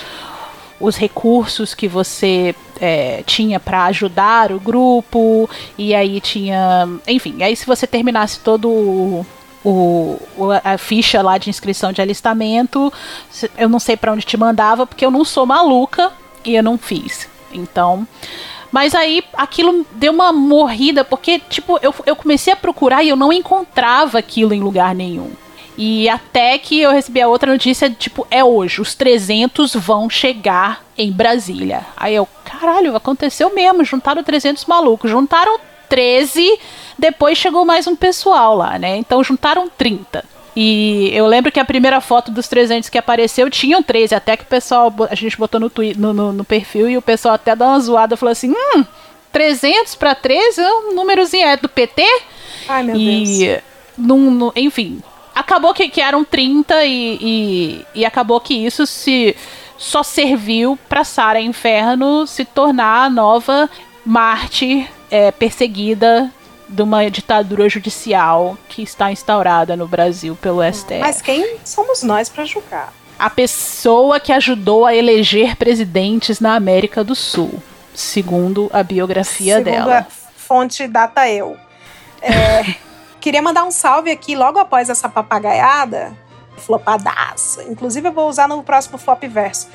os 0.79 0.95
recursos 0.95 1.73
que 1.73 1.87
você 1.87 2.53
é, 2.79 3.23
tinha 3.25 3.59
para 3.59 3.85
ajudar 3.85 4.51
o 4.51 4.59
grupo, 4.59 5.49
e 5.77 5.95
aí 5.95 6.21
tinha. 6.21 6.87
Enfim, 7.07 7.41
aí 7.41 7.55
se 7.55 7.65
você 7.65 7.87
terminasse 7.87 8.39
todo 8.39 8.69
o. 8.69 9.25
o- 9.65 10.17
a 10.63 10.77
ficha 10.77 11.21
lá 11.21 11.37
de 11.37 11.49
inscrição 11.49 11.91
de 11.91 12.01
alistamento, 12.01 12.91
eu 13.57 13.67
não 13.67 13.79
sei 13.79 13.97
para 13.97 14.13
onde 14.13 14.25
te 14.25 14.37
mandava, 14.37 14.85
porque 14.85 15.05
eu 15.05 15.11
não 15.11 15.25
sou 15.25 15.45
maluca 15.45 16.11
e 16.45 16.55
eu 16.55 16.63
não 16.63 16.77
fiz. 16.77 17.27
Então. 17.51 18.07
Mas 18.71 18.93
aí 18.93 19.23
aquilo 19.33 19.85
deu 19.93 20.11
uma 20.11 20.31
morrida, 20.33 21.03
porque, 21.03 21.39
tipo, 21.39 21.79
eu, 21.81 21.95
eu 22.05 22.15
comecei 22.15 22.51
a 22.51 22.55
procurar 22.55 23.01
e 23.01 23.09
eu 23.09 23.15
não 23.15 23.31
encontrava 23.31 24.19
aquilo 24.19 24.53
em 24.53 24.59
lugar 24.59 24.93
nenhum. 24.93 25.31
E 25.77 26.09
até 26.09 26.57
que 26.57 26.81
eu 26.81 26.91
recebi 26.91 27.21
a 27.21 27.27
outra 27.27 27.51
notícia, 27.51 27.89
tipo, 27.89 28.25
é 28.31 28.43
hoje, 28.43 28.81
os 28.81 28.95
300 28.95 29.75
vão 29.75 30.09
chegar 30.09 30.83
em 30.97 31.11
Brasília. 31.11 31.85
Aí 31.95 32.15
eu, 32.15 32.27
caralho, 32.43 32.95
aconteceu 32.95 33.53
mesmo, 33.53 33.83
juntaram 33.85 34.23
300 34.23 34.65
malucos, 34.65 35.11
juntaram 35.11 35.59
13, 35.87 36.57
depois 36.97 37.37
chegou 37.37 37.63
mais 37.63 37.85
um 37.85 37.95
pessoal 37.95 38.55
lá, 38.57 38.79
né? 38.79 38.97
Então 38.97 39.23
juntaram 39.23 39.69
30. 39.69 40.25
E 40.55 41.11
eu 41.13 41.27
lembro 41.27 41.51
que 41.51 41.59
a 41.59 41.65
primeira 41.65 42.01
foto 42.01 42.31
dos 42.31 42.47
300 42.47 42.89
que 42.89 42.97
apareceu 42.97 43.47
tinham 43.47 43.83
13, 43.83 44.15
até 44.15 44.35
que 44.35 44.41
o 44.43 44.47
pessoal, 44.47 44.91
a 45.09 45.13
gente 45.13 45.37
botou 45.37 45.59
no, 45.59 45.69
twi- 45.69 45.93
no, 45.95 46.11
no, 46.11 46.33
no 46.33 46.43
perfil 46.43 46.89
e 46.89 46.97
o 46.97 47.01
pessoal 47.03 47.35
até 47.35 47.55
dá 47.55 47.67
uma 47.67 47.79
zoada, 47.79 48.17
falou 48.17 48.31
assim, 48.31 48.51
hum, 48.51 48.83
300 49.31 49.93
pra 49.93 50.15
13 50.15 50.59
é 50.59 50.73
um 50.73 50.95
númerozinho, 50.95 51.45
é 51.45 51.55
do 51.57 51.69
PT? 51.69 52.03
Ai, 52.67 52.81
meu 52.83 52.95
e, 52.95 53.45
Deus. 53.45 53.61
num- 53.95 54.31
num- 54.31 54.51
enfim, 54.55 54.99
acabou 55.37 55.73
que, 55.73 55.87
que 55.89 56.01
eram 56.01 56.23
30 56.23 56.85
e, 56.85 57.17
e, 57.21 57.85
e 57.95 58.05
acabou 58.05 58.39
que 58.39 58.53
isso 58.53 58.85
se 58.85 59.35
só 59.77 60.01
serviu 60.01 60.77
pra 60.89 61.03
Sarah 61.03 61.39
Inferno 61.39 62.25
se 62.25 62.43
tornar 62.43 63.05
a 63.05 63.09
nova 63.09 63.69
mártir 64.03 64.87
é, 65.11 65.31
perseguida 65.31 66.31
de 66.67 66.81
uma 66.81 67.09
ditadura 67.09 67.69
judicial 67.69 68.57
que 68.67 68.81
está 68.81 69.11
instaurada 69.11 69.75
no 69.75 69.87
Brasil 69.87 70.35
pelo 70.41 70.61
STF. 70.63 70.99
Mas 70.99 71.21
quem 71.21 71.57
somos 71.63 72.03
nós 72.03 72.27
pra 72.27 72.43
julgar? 72.43 72.91
A 73.17 73.29
pessoa 73.29 74.19
que 74.19 74.31
ajudou 74.31 74.85
a 74.85 74.95
eleger 74.95 75.55
presidentes 75.55 76.39
na 76.39 76.55
América 76.55 77.03
do 77.03 77.15
Sul, 77.15 77.61
segundo 77.93 78.69
a 78.73 78.83
biografia 78.83 79.57
Segundo 79.57 79.73
dela. 79.73 79.99
a 79.99 80.03
fonte 80.35 80.87
data 80.87 81.27
eu. 81.29 81.57
É, 82.21 82.75
queria 83.27 83.41
mandar 83.41 83.65
um 83.65 83.71
salve 83.71 84.09
aqui 84.09 84.37
logo 84.37 84.57
após 84.57 84.89
essa 84.89 85.09
papagaiada, 85.09 86.17
flopadaça. 86.55 87.61
Inclusive 87.63 88.07
eu 88.07 88.13
vou 88.13 88.29
usar 88.29 88.47
no 88.47 88.63
próximo 88.63 88.97
flop 88.97 89.21
verso. 89.23 89.67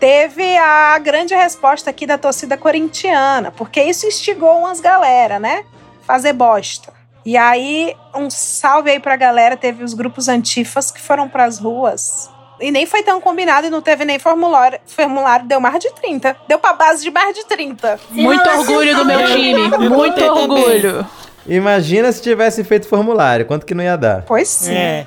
Teve 0.00 0.56
a 0.56 0.98
grande 0.98 1.34
resposta 1.34 1.90
aqui 1.90 2.06
da 2.06 2.16
torcida 2.16 2.56
corintiana, 2.56 3.50
porque 3.50 3.82
isso 3.82 4.06
instigou 4.06 4.60
umas 4.60 4.80
galera, 4.80 5.38
né? 5.38 5.62
Fazer 6.06 6.32
bosta. 6.32 6.90
E 7.22 7.36
aí, 7.36 7.94
um 8.14 8.30
salve 8.30 8.90
aí 8.90 8.98
pra 8.98 9.14
galera. 9.14 9.58
Teve 9.58 9.84
os 9.84 9.92
grupos 9.92 10.26
antifas 10.26 10.90
que 10.90 11.00
foram 11.00 11.28
pras 11.28 11.58
ruas. 11.58 12.30
E 12.58 12.70
nem 12.70 12.86
foi 12.86 13.02
tão 13.02 13.20
combinado 13.20 13.66
e 13.66 13.70
não 13.70 13.82
teve 13.82 14.06
nem 14.06 14.18
formulário. 14.18 14.78
Formulário 14.86 15.44
deu 15.44 15.60
mais 15.60 15.80
de 15.80 15.92
30. 15.92 16.34
Deu 16.48 16.58
pra 16.58 16.72
base 16.72 17.02
de 17.02 17.10
mais 17.10 17.34
de 17.34 17.44
30. 17.44 18.00
Muito 18.08 18.48
orgulho 18.48 18.96
do 18.96 19.04
meu 19.04 19.26
time, 19.26 19.68
muito 19.90 20.24
orgulho. 20.24 21.06
Imagina 21.48 22.10
se 22.12 22.20
tivesse 22.22 22.64
feito 22.64 22.88
formulário, 22.88 23.46
quanto 23.46 23.64
que 23.64 23.74
não 23.74 23.84
ia 23.84 23.96
dar? 23.96 24.22
Pois 24.22 24.48
sim. 24.48 24.74
É. 24.74 25.06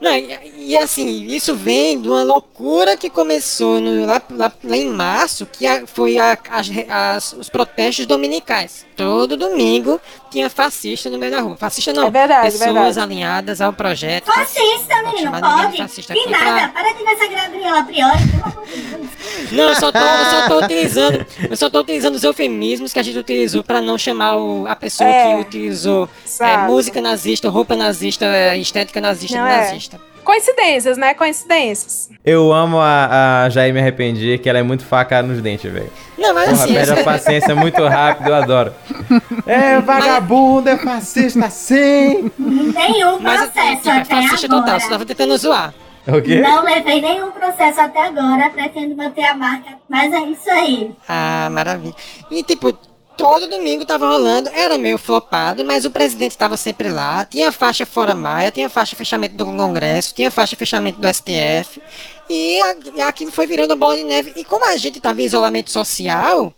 Não, 0.00 0.12
e, 0.16 0.68
e 0.68 0.76
assim, 0.76 1.24
isso 1.26 1.56
vem 1.56 2.00
de 2.00 2.08
uma 2.08 2.22
loucura 2.22 2.96
que 2.96 3.10
começou 3.10 3.80
no- 3.80 4.06
lá, 4.06 4.22
lá- 4.30 4.52
lá 4.62 4.76
em 4.76 4.88
março, 4.88 5.44
que 5.44 5.66
a- 5.66 5.86
foi 5.88 6.16
a- 6.18 6.38
re- 6.62 6.86
as- 6.88 7.32
os 7.32 7.48
protestos 7.48 8.06
dominicais. 8.06 8.86
Todo 8.96 9.36
domingo 9.36 10.00
tinha 10.30 10.48
fascista 10.50 11.08
no 11.10 11.18
meio 11.18 11.32
da 11.32 11.40
rua. 11.40 11.56
Fascista 11.56 11.92
não, 11.92 12.06
É 12.08 12.10
verdade, 12.10 12.42
pessoas 12.50 12.72
verdade. 12.74 13.00
alinhadas 13.00 13.60
ao 13.60 13.72
projeto. 13.72 14.26
Fascista, 14.26 15.02
menino, 15.04 15.30
ninguém 15.32 15.40
de 15.56 15.64
pode. 15.64 15.76
fascista 15.78 16.14
Que 16.14 16.28
nada, 16.30 16.68
pra- 16.68 16.82
para 16.82 16.92
de 16.92 17.04
ver 17.04 17.10
essa 17.12 17.26
Gabriela 17.28 17.82
Priori, 17.84 18.18
pelo 18.28 18.44
amor 18.44 18.66
de 18.66 18.76
Deus. 18.80 19.08
Não, 19.52 19.64
eu 19.68 19.74
só 19.76 19.90
tô, 19.92 19.98
eu 19.98 20.24
só 20.30 20.48
tô 20.48 20.64
utilizando, 20.64 21.26
eu 21.50 21.56
só 21.56 21.70
tô 21.70 21.80
utilizando 21.80 22.14
os 22.16 22.24
eufemismos 22.24 22.92
que 22.92 22.98
a 22.98 23.02
gente 23.02 23.18
utilizou 23.18 23.62
pra 23.64 23.80
não 23.80 23.96
chamar 23.96 24.36
o- 24.36 24.66
a 24.66 24.76
pessoa 24.76 25.08
É, 25.08 25.34
que 25.36 25.40
utilizou 25.40 26.08
é, 26.40 26.56
música 26.58 27.00
nazista, 27.00 27.48
roupa 27.48 27.74
nazista, 27.76 28.24
é, 28.26 28.56
estética 28.58 29.00
nazista 29.00 29.38
Não 29.38 29.44
de 29.46 29.87
Coincidências, 30.24 30.98
né? 30.98 31.14
Coincidências. 31.14 32.10
Eu 32.22 32.52
amo 32.52 32.78
a, 32.78 33.44
a 33.44 33.48
Jair 33.48 33.72
Me 33.72 33.80
Arrependi, 33.80 34.36
que 34.36 34.46
ela 34.48 34.58
é 34.58 34.62
muito 34.62 34.84
faca 34.84 35.22
nos 35.22 35.40
dentes, 35.40 35.72
velho. 35.72 35.90
Não, 36.18 36.34
mas 36.34 36.50
Porra, 36.50 36.64
assim, 36.64 36.74
perde 36.74 36.92
a 37.00 37.04
paciência 37.04 37.54
muito 37.56 37.82
rápido, 37.86 38.28
eu 38.28 38.34
adoro. 38.34 38.74
É 39.46 39.80
vagabundo, 39.80 40.68
é 40.68 40.76
fascista 40.76 41.48
sim! 41.48 42.30
Nenhum 42.38 43.18
Mas 43.18 43.50
processo 43.50 43.88
é 43.88 43.92
até 43.92 44.04
fascista 44.04 44.46
agora. 44.46 44.60
total, 44.62 44.80
você 44.80 44.88
tava 44.90 45.06
tentando 45.06 45.38
zoar. 45.38 45.72
O 46.06 46.20
quê? 46.20 46.40
Não 46.42 46.62
levei 46.62 47.00
nenhum 47.00 47.30
processo 47.30 47.80
até 47.80 48.08
agora, 48.08 48.50
pretendo 48.50 48.94
manter 48.94 49.24
a 49.24 49.34
marca, 49.34 49.70
mas 49.88 50.12
é 50.12 50.20
isso 50.20 50.50
aí. 50.50 50.90
Ah, 51.08 51.48
maravilha. 51.50 51.94
E 52.30 52.42
tipo, 52.42 52.76
todo 53.18 53.48
domingo 53.48 53.84
tava 53.84 54.08
rolando, 54.08 54.48
era 54.54 54.78
meio 54.78 54.96
flopado, 54.96 55.64
mas 55.64 55.84
o 55.84 55.90
presidente 55.90 56.30
estava 56.30 56.56
sempre 56.56 56.88
lá. 56.88 57.24
Tinha 57.24 57.50
faixa 57.50 57.84
fora 57.84 58.14
Maia, 58.14 58.52
tinha 58.52 58.70
faixa 58.70 58.94
fechamento 58.94 59.34
do 59.34 59.44
Congresso, 59.44 60.14
tinha 60.14 60.30
faixa 60.30 60.54
fechamento 60.56 61.00
do 61.00 61.08
STF. 61.12 61.82
E, 62.30 62.60
aquilo 63.02 63.32
foi 63.32 63.46
virando 63.46 63.74
bola 63.74 63.96
de 63.96 64.04
neve. 64.04 64.32
E 64.36 64.44
como 64.44 64.64
a 64.64 64.76
gente 64.76 65.00
tava 65.00 65.20
em 65.20 65.24
isolamento 65.24 65.70
social, 65.70 66.54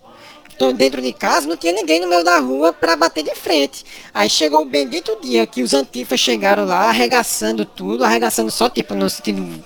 dentro 0.76 1.00
de 1.00 1.12
casa, 1.14 1.48
não 1.48 1.56
tinha 1.56 1.72
ninguém 1.72 1.98
no 2.00 2.06
meio 2.08 2.22
da 2.22 2.38
rua 2.38 2.70
pra 2.74 2.94
bater 2.94 3.24
de 3.24 3.34
frente. 3.34 3.82
Aí 4.12 4.28
chegou 4.28 4.60
o 4.60 4.66
bendito 4.66 5.18
dia 5.22 5.46
que 5.46 5.62
os 5.62 5.72
antifas 5.72 6.20
chegaram 6.20 6.66
lá, 6.66 6.90
arregaçando 6.90 7.64
tudo, 7.64 8.04
arregaçando 8.04 8.50
só 8.50 8.68
tipo 8.68 8.94
no 8.94 9.08
sentido 9.08 9.64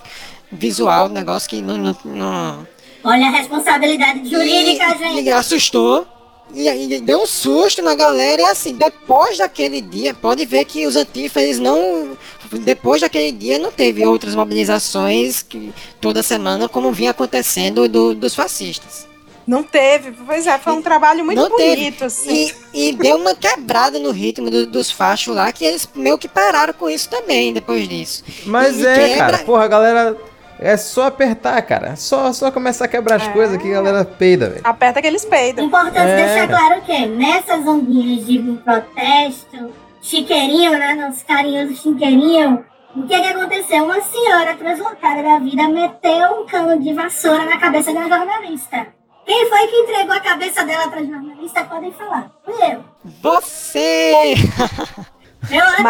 visual, 0.53 1.09
negócio 1.09 1.51
que 1.51 1.61
não- 1.61 1.77
não- 1.77 1.97
não 2.05 2.69
Olha 3.03 3.27
a 3.27 3.31
responsabilidade 3.31 4.31
jurídica, 4.31 4.85
e, 4.95 4.99
gente. 4.99 5.23
e 5.25 5.33
assustou. 5.33 6.07
E 6.53 6.69
aí 6.69 7.01
deu 7.01 7.23
um 7.23 7.27
susto 7.27 7.83
na 7.83 7.95
galera. 7.95 8.43
E 8.43 8.45
assim, 8.45 8.75
depois 8.75 9.39
daquele 9.39 9.81
dia, 9.81 10.15
pode 10.15 10.45
ver 10.45 10.65
que 10.65 10.87
os 10.87 10.95
antifas 10.97 11.43
eles 11.43 11.59
não. 11.59 12.16
Depois 12.53 13.01
daquele 13.01 13.33
dia 13.33 13.59
não 13.59 13.73
teve 13.73 14.05
outras 14.07 14.35
mobilizações 14.35 15.43
que, 15.43 15.73
toda 16.01 16.23
semana, 16.23 16.69
como 16.69 16.93
vinha 16.93 17.11
acontecendo 17.11 17.89
do- 17.89 18.15
dos 18.15 18.35
fascistas. 18.35 19.07
Não 19.47 19.62
teve. 19.62 20.12
Pois 20.12 20.47
é, 20.47 20.59
foi 20.59 20.73
um 20.73 20.81
trabalho 20.81 21.25
muito 21.25 21.39
não 21.39 21.49
bonito, 21.51 21.99
teve. 21.99 22.05
assim. 22.05 22.51
E, 22.73 22.89
e 22.89 22.93
deu 22.93 23.16
uma 23.16 23.35
quebrada 23.35 23.99
no 23.99 24.11
ritmo 24.11 24.49
do- 24.51 24.66
dos 24.66 24.91
fachos 24.91 25.35
lá, 25.35 25.51
que 25.53 25.65
eles 25.65 25.89
meio 25.95 26.16
que 26.16 26.29
pararam 26.29 26.73
com 26.73 26.89
isso 26.89 27.09
também 27.11 27.53
depois 27.53 27.87
disso. 27.89 28.23
Mas 28.47 28.79
E 28.79 28.87
é, 28.87 28.95
quebra- 28.95 29.16
cara, 29.33 29.39
porra, 29.45 29.65
a 29.65 29.69
galera. 29.69 30.16
É 30.59 30.76
só 30.76 31.06
apertar, 31.06 31.60
cara. 31.62 31.89
É 31.89 31.97
Só, 31.97 32.32
só 32.32 32.51
começar 32.51 32.85
a 32.85 32.89
quebrar 32.89 33.16
as 33.16 33.28
coisas 33.28 33.56
que 33.60 33.68
a 33.68 33.74
galera 33.74 34.05
peida, 34.05 34.48
velho. 34.51 34.60
Aperta 34.64 35.01
que 35.02 35.06
eles 35.09 35.24
peidam. 35.24 35.64
Importante 35.66 35.98
É. 35.98 36.16
deixar 36.16 36.48
claro 36.48 36.81
que 36.82 37.06
nessas 37.06 37.66
ondinhas 37.66 38.24
de 38.26 38.39
protesto, 38.64 39.72
chiqueirinho, 40.01 40.72
né? 40.78 40.94
Nosso 40.94 41.24
carinhoso 41.26 41.74
chiqueirinho, 41.74 42.64
o 42.97 43.02
que 43.06 43.20
que 43.20 43.28
aconteceu? 43.28 43.85
Uma 43.85 44.01
senhora 44.01 44.55
translocada 44.55 45.22
da 45.22 45.39
vida 45.40 45.68
meteu 45.68 46.43
um 46.43 46.47
cano 46.47 46.81
de 46.81 46.93
vassoura 46.94 47.44
na 47.44 47.59
cabeça 47.59 47.90
de 47.93 47.98
uma 47.98 48.09
jornalista. 48.09 48.86
Quem 49.26 49.48
foi 49.48 49.66
que 49.66 49.76
entregou 49.76 50.14
a 50.14 50.20
cabeça 50.20 50.64
dela 50.64 50.86
pra 50.89 51.02
jornalista? 51.02 51.64
Podem 51.64 51.90
falar. 51.93 52.31
Fui 52.44 52.55
eu. 52.62 52.85
Você! 53.22 54.35
Ela 55.51 55.81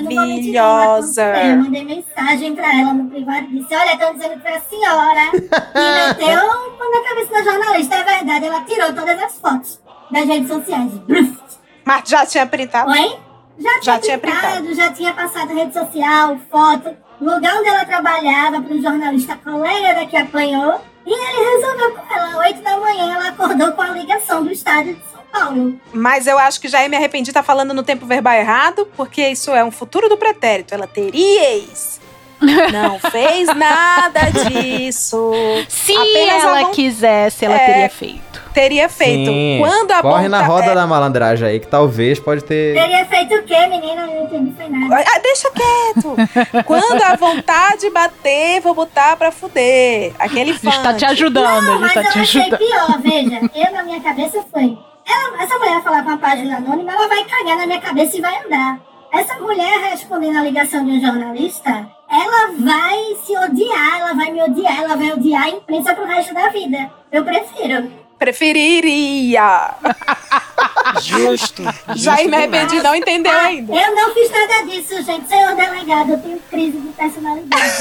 Maravilhosa. 0.00 1.22
Eu 1.22 1.56
mandei 1.56 1.84
mensagem 1.84 2.54
pra 2.54 2.78
ela 2.78 2.92
no 2.92 3.08
privado 3.10 3.46
e 3.50 3.58
disse: 3.60 3.74
Olha, 3.74 3.92
estão 3.92 4.14
dizendo 4.14 4.34
que 4.34 4.40
foi 4.40 4.52
a 4.52 4.60
senhora 4.60 5.30
que 5.30 5.40
meteu 6.18 6.46
na 6.78 7.08
cabeça 7.08 7.32
da 7.32 7.42
jornalista. 7.42 7.94
É 7.96 8.04
verdade, 8.04 8.46
ela 8.46 8.60
tirou 8.62 8.92
todas 8.92 9.22
as 9.22 9.38
fotos 9.38 9.80
das 10.10 10.24
redes 10.26 10.48
sociais. 10.48 10.92
Mas 11.84 12.08
já 12.08 12.26
tinha 12.26 12.46
printado? 12.46 12.90
Oi? 12.90 13.16
Já 13.58 13.80
tinha, 13.80 13.82
Já 13.82 13.98
tinha 13.98 14.18
printado, 14.18 14.74
já 14.74 14.92
tinha 14.92 15.12
passado 15.12 15.52
rede 15.54 15.74
social, 15.74 16.38
foto, 16.50 16.96
lugar 17.20 17.56
onde 17.56 17.68
ela 17.68 17.84
trabalhava 17.84 18.62
para 18.62 18.74
um 18.74 18.80
jornalista 18.80 19.36
colega 19.36 19.94
da 19.94 20.06
que 20.06 20.16
apanhou. 20.16 20.80
E 21.06 21.12
ele 21.12 21.50
resolveu 21.56 21.92
com 21.94 22.14
ela. 22.14 22.38
Oito 22.38 22.62
da 22.62 22.76
manhã 22.78 23.14
ela 23.14 23.28
acordou 23.28 23.72
com 23.72 23.82
a 23.82 23.88
ligação 23.90 24.44
do 24.44 24.52
estádio 24.52 24.94
de 24.94 25.02
São 25.10 25.19
Paulo. 25.32 25.74
Mas 25.92 26.26
eu 26.26 26.38
acho 26.38 26.60
que 26.60 26.68
já 26.68 26.86
me 26.88 26.96
arrependi 26.96 27.32
tá 27.32 27.42
falando 27.42 27.72
no 27.74 27.82
tempo 27.82 28.06
verbal 28.06 28.34
errado, 28.34 28.86
porque 28.96 29.26
isso 29.28 29.50
é 29.52 29.64
um 29.64 29.70
futuro 29.70 30.08
do 30.08 30.16
pretérito. 30.16 30.74
Ela 30.74 30.86
teria 30.86 31.54
ex. 31.54 32.00
Não 32.72 32.98
fez 32.98 33.54
nada 33.54 34.20
disso. 34.30 35.30
Se 35.68 35.94
Apenas 35.94 36.42
ela 36.44 36.70
quisesse, 36.70 37.44
ela 37.44 37.54
É, 37.54 37.66
teria 37.66 37.90
feito. 37.90 38.30
Teria 38.54 38.88
feito. 38.88 39.30
Sim. 39.30 39.58
Quando 39.60 39.92
a 39.92 40.00
Corre 40.02 40.26
na 40.28 40.42
roda 40.42 40.72
é- 40.72 40.74
da 40.74 40.86
malandragem 40.86 41.46
aí, 41.46 41.60
que 41.60 41.66
talvez 41.68 42.18
pode 42.18 42.42
ter. 42.42 42.74
Teria 42.74 43.04
feito 43.04 43.34
o 43.36 43.42
quê, 43.44 43.66
menina? 43.66 44.02
Eu 44.02 44.06
não 44.06 44.24
entendi 44.24 44.52
foi 44.56 44.68
nada. 44.68 45.04
Ah, 45.06 45.18
deixa 45.20 45.50
quieto. 45.50 46.16
Quando 46.64 47.00
a 47.02 47.14
vontade 47.16 47.88
bater, 47.90 48.60
vou 48.62 48.74
botar 48.74 49.16
pra 49.16 49.30
fuder. 49.30 50.12
Aquele 50.18 50.54
fã. 50.54 50.68
A 50.70 50.72
gente 50.72 50.82
tá 50.82 50.94
te 50.94 51.04
ajudando, 51.04 51.62
Não, 51.66 51.74
a 51.74 51.78
mas 51.78 51.92
gente 51.92 51.96
eu 51.98 52.02
tá 52.04 52.10
te 52.12 52.18
achei 52.20 52.40
ajudando. 52.40 52.58
pior, 52.58 53.00
veja. 53.02 53.40
Eu, 53.54 53.72
na 53.72 53.82
minha 53.84 54.00
cabeça, 54.00 54.42
foi... 54.50 54.76
Ela, 55.10 55.42
essa 55.42 55.58
mulher 55.58 55.82
falar 55.82 56.02
com 56.02 56.10
uma 56.10 56.18
página 56.18 56.58
anônima, 56.58 56.92
ela 56.92 57.08
vai 57.08 57.24
cagar 57.24 57.56
na 57.56 57.66
minha 57.66 57.80
cabeça 57.80 58.16
e 58.16 58.20
vai 58.20 58.44
andar. 58.44 58.80
Essa 59.12 59.34
mulher 59.40 59.90
respondendo 59.90 60.36
a 60.36 60.42
ligação 60.42 60.84
de 60.84 60.92
um 60.92 61.00
jornalista, 61.00 61.90
ela 62.08 62.52
vai 62.58 63.16
se 63.24 63.36
odiar, 63.36 64.00
ela 64.00 64.14
vai 64.14 64.30
me 64.30 64.40
odiar, 64.40 64.82
ela 64.82 64.94
vai 64.94 65.12
odiar 65.12 65.44
a 65.44 65.50
imprensa 65.50 65.94
pro 65.94 66.06
resto 66.06 66.32
da 66.32 66.48
vida. 66.48 66.92
Eu 67.10 67.24
prefiro. 67.24 67.99
Preferiria. 68.20 69.74
Justo. 71.00 71.62
Já 71.96 72.16
justo 72.16 72.28
me 72.28 72.36
arrependi, 72.36 72.66
demais. 72.66 72.82
não 72.84 72.94
entendeu 72.94 73.32
ainda. 73.32 73.72
Eu 73.72 73.94
não 73.94 74.12
fiz 74.12 74.30
nada 74.30 74.62
disso, 74.66 75.02
gente. 75.02 75.26
Senhor 75.26 75.56
delegado, 75.56 76.10
eu 76.10 76.18
tenho 76.18 76.38
crise 76.50 76.78
de 76.78 76.88
personalidade. 76.88 77.72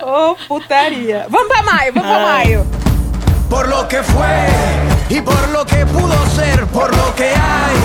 Ô, 0.00 0.36
putaria. 0.46 1.26
Vamos 1.28 1.48
pra 1.48 1.62
maio, 1.64 1.92
vamos 1.92 2.08
pra 2.08 2.20
maio. 2.20 2.64
Por 3.50 3.68
lo 3.68 3.88
que 3.88 4.00
fue 4.04 4.46
y 5.10 5.20
por 5.20 5.48
lo 5.48 5.66
que 5.66 5.84
pudo 5.86 6.24
ser, 6.36 6.68
por 6.68 6.94
lo 6.94 7.14
que 7.16 7.24
hay, 7.24 7.76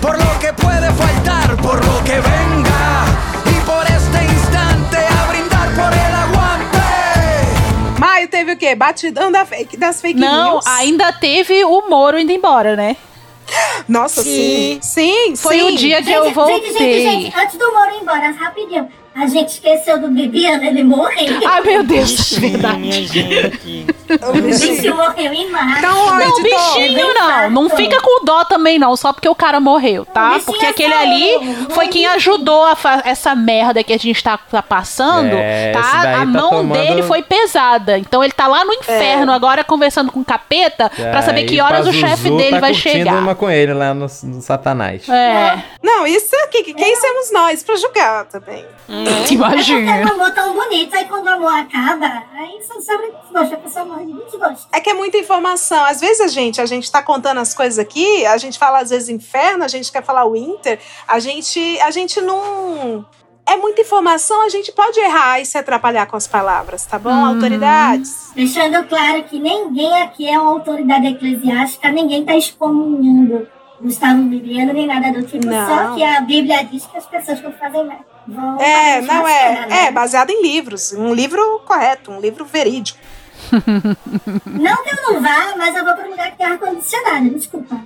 por 0.00 0.12
por 0.12 0.18
lo 0.18 0.38
que 0.40 0.52
puede 0.54 0.90
faltar, 0.92 1.56
por 1.58 1.84
lo 1.86 2.02
que 2.02 2.20
venga. 2.20 3.04
Y 3.46 3.60
por 3.64 3.86
este 3.86 4.24
instante 4.24 4.71
teve 8.32 8.52
o 8.52 8.56
quê? 8.56 8.74
Batidão 8.74 9.30
da 9.30 9.44
fake, 9.44 9.76
das 9.76 10.00
fake 10.00 10.18
Não, 10.18 10.54
news. 10.54 10.66
ainda 10.66 11.12
teve 11.12 11.62
o 11.64 11.88
Moro 11.88 12.18
indo 12.18 12.32
embora, 12.32 12.74
né? 12.74 12.96
Nossa, 13.88 14.22
sim. 14.22 14.78
Sim, 14.80 15.36
Foi 15.36 15.58
sim. 15.58 15.62
o 15.62 15.76
dia 15.76 16.02
que 16.02 16.10
eu 16.10 16.24
Gente, 16.24 16.34
voltei. 16.34 16.72
Gente, 16.72 16.78
gente, 16.78 17.22
gente, 17.24 17.38
antes 17.38 17.58
do 17.58 17.72
Moro 17.72 17.90
ir 17.94 18.02
embora, 18.02 18.30
rapidinho. 18.32 18.88
A 19.14 19.26
gente 19.26 19.48
esqueceu 19.50 20.00
do 20.00 20.08
Bibiano, 20.08 20.64
ele 20.64 20.82
morreu. 20.82 21.40
Ai, 21.46 21.60
meu 21.62 21.82
Deus, 21.84 22.32
é 22.34 22.40
verdade. 22.40 23.86
O 24.28 24.32
bichinho 24.42 24.96
morreu 24.96 25.32
em 25.32 25.50
março. 25.50 25.82
Não, 25.82 26.42
bichinho 26.42 27.14
não. 27.14 27.50
Não 27.50 27.70
fica 27.70 28.00
com 28.00 28.24
dó 28.24 28.44
também, 28.44 28.78
não. 28.78 28.96
Só 28.96 29.12
porque 29.12 29.28
o 29.28 29.34
cara 29.34 29.60
morreu, 29.60 30.04
tá? 30.04 30.38
Porque 30.44 30.64
é 30.64 30.68
aquele 30.68 30.94
ali 30.94 31.66
foi 31.70 31.88
quem 31.88 32.06
ajudou 32.06 32.64
essa 33.04 33.34
merda 33.34 33.82
que 33.82 33.92
a 33.92 33.98
gente 33.98 34.22
tá, 34.22 34.36
tá 34.38 34.62
passando, 34.62 35.34
É, 35.34 35.72
tá? 35.72 35.80
A 35.80 36.02
tá 36.18 36.24
mão 36.26 36.50
tomando- 36.50 36.72
dele 36.72 37.02
foi 37.02 37.22
pesada. 37.22 37.98
Então 37.98 38.22
ele 38.22 38.32
tá 38.32 38.46
lá 38.46 38.64
no 38.64 38.72
inferno 38.72 39.32
agora 39.32 39.64
conversando 39.64 40.10
com 40.12 40.20
o 40.20 40.24
capeta 40.24 40.90
pra 40.90 41.22
saber 41.22 41.44
que 41.44 41.60
horas 41.60 41.86
o 41.86 41.92
chefe 41.92 42.22
Pazuzu 42.24 42.36
dele 42.36 42.50
tá 42.50 42.60
vai 42.60 42.72
curtindo 42.72 42.94
chegar. 42.96 43.14
uma 43.18 43.34
com 43.34 43.50
ele 43.50 43.72
lá 43.72 43.94
no, 43.94 44.06
no 44.22 44.42
Satanás. 44.42 45.08
É. 45.08 45.62
Não, 45.82 46.06
isso 46.06 46.34
aqui, 46.44 46.74
quem 46.74 46.96
somos 46.96 47.32
nós 47.32 47.62
pra 47.62 47.76
julgar 47.76 48.24
também? 48.26 48.64
Imagina. 49.30 49.90
É 49.96 50.00
porque 50.02 50.10
o 50.12 50.14
amor 50.22 50.30
tão 50.34 50.54
bonito, 50.54 50.94
aí 50.94 51.04
quando 51.06 51.26
o 51.26 51.30
amor 51.30 51.52
acaba, 51.54 52.06
aí 52.34 52.58
só 52.66 52.80
sabe 52.80 53.04
desgosto, 53.22 53.54
a 53.54 53.58
pessoa 53.58 53.84
É 54.72 54.80
que 54.80 54.90
é 54.90 54.94
muita 54.94 55.18
informação. 55.18 55.84
Às 55.84 56.00
vezes 56.00 56.20
a 56.20 56.28
gente, 56.28 56.60
a 56.60 56.66
gente 56.66 56.90
tá 56.90 57.02
contando 57.02 57.38
as 57.38 57.54
coisas 57.54 57.78
aqui, 57.78 58.24
a 58.26 58.36
gente 58.36 58.58
fala 58.58 58.80
às 58.80 58.90
vezes 58.90 59.08
inferno, 59.08 59.64
a 59.64 59.68
gente 59.68 59.90
quer 59.90 60.02
falar 60.02 60.28
winter, 60.28 60.78
a 61.06 61.18
gente, 61.18 61.80
a 61.80 61.90
gente 61.90 62.20
não. 62.20 63.04
É 63.44 63.56
muita 63.56 63.80
informação, 63.80 64.40
a 64.42 64.48
gente 64.48 64.70
pode 64.70 65.00
errar 65.00 65.40
e 65.40 65.44
se 65.44 65.58
atrapalhar 65.58 66.06
com 66.06 66.16
as 66.16 66.28
palavras, 66.28 66.86
tá 66.86 66.96
bom? 66.98 67.10
Uhum. 67.10 67.34
Autoridades. 67.34 68.30
Deixando 68.36 68.86
claro 68.86 69.24
que 69.24 69.38
ninguém 69.38 70.00
aqui 70.00 70.28
é 70.28 70.38
uma 70.38 70.52
autoridade 70.52 71.08
eclesiástica, 71.08 71.90
ninguém 71.90 72.24
tá 72.24 72.36
excomunhando 72.36 73.48
Gustavo 73.82 74.22
Bibiano 74.22 74.72
nem 74.72 74.86
nada 74.86 75.10
do 75.12 75.26
tipo, 75.26 75.44
Não. 75.44 75.66
só 75.66 75.94
que 75.94 76.04
a 76.04 76.20
Bíblia 76.20 76.64
diz 76.64 76.86
que 76.86 76.96
as 76.96 77.06
pessoas 77.06 77.40
que 77.40 77.50
fazem 77.52 77.84
merda 77.84 78.04
vão 78.28 78.60
É, 78.60 79.00
não 79.00 79.22
lasqueira, 79.22 79.66
né? 79.66 79.76
é. 79.76 79.86
É, 79.86 79.90
baseado 79.90 80.30
em 80.30 80.40
livros. 80.40 80.92
Um 80.92 81.12
livro 81.12 81.60
correto, 81.66 82.12
um 82.12 82.20
livro 82.20 82.44
verídico. 82.44 82.98
Não 84.46 84.82
que 84.82 84.90
eu 84.90 85.12
não 85.12 85.22
vá, 85.22 85.54
mas 85.56 85.74
eu 85.76 85.84
vou 85.84 85.94
para 85.94 86.06
um 86.06 86.10
lugar 86.10 86.30
que 86.30 86.38
tem 86.38 86.46
ar-condicionado, 86.46 87.30
desculpa. 87.30 87.80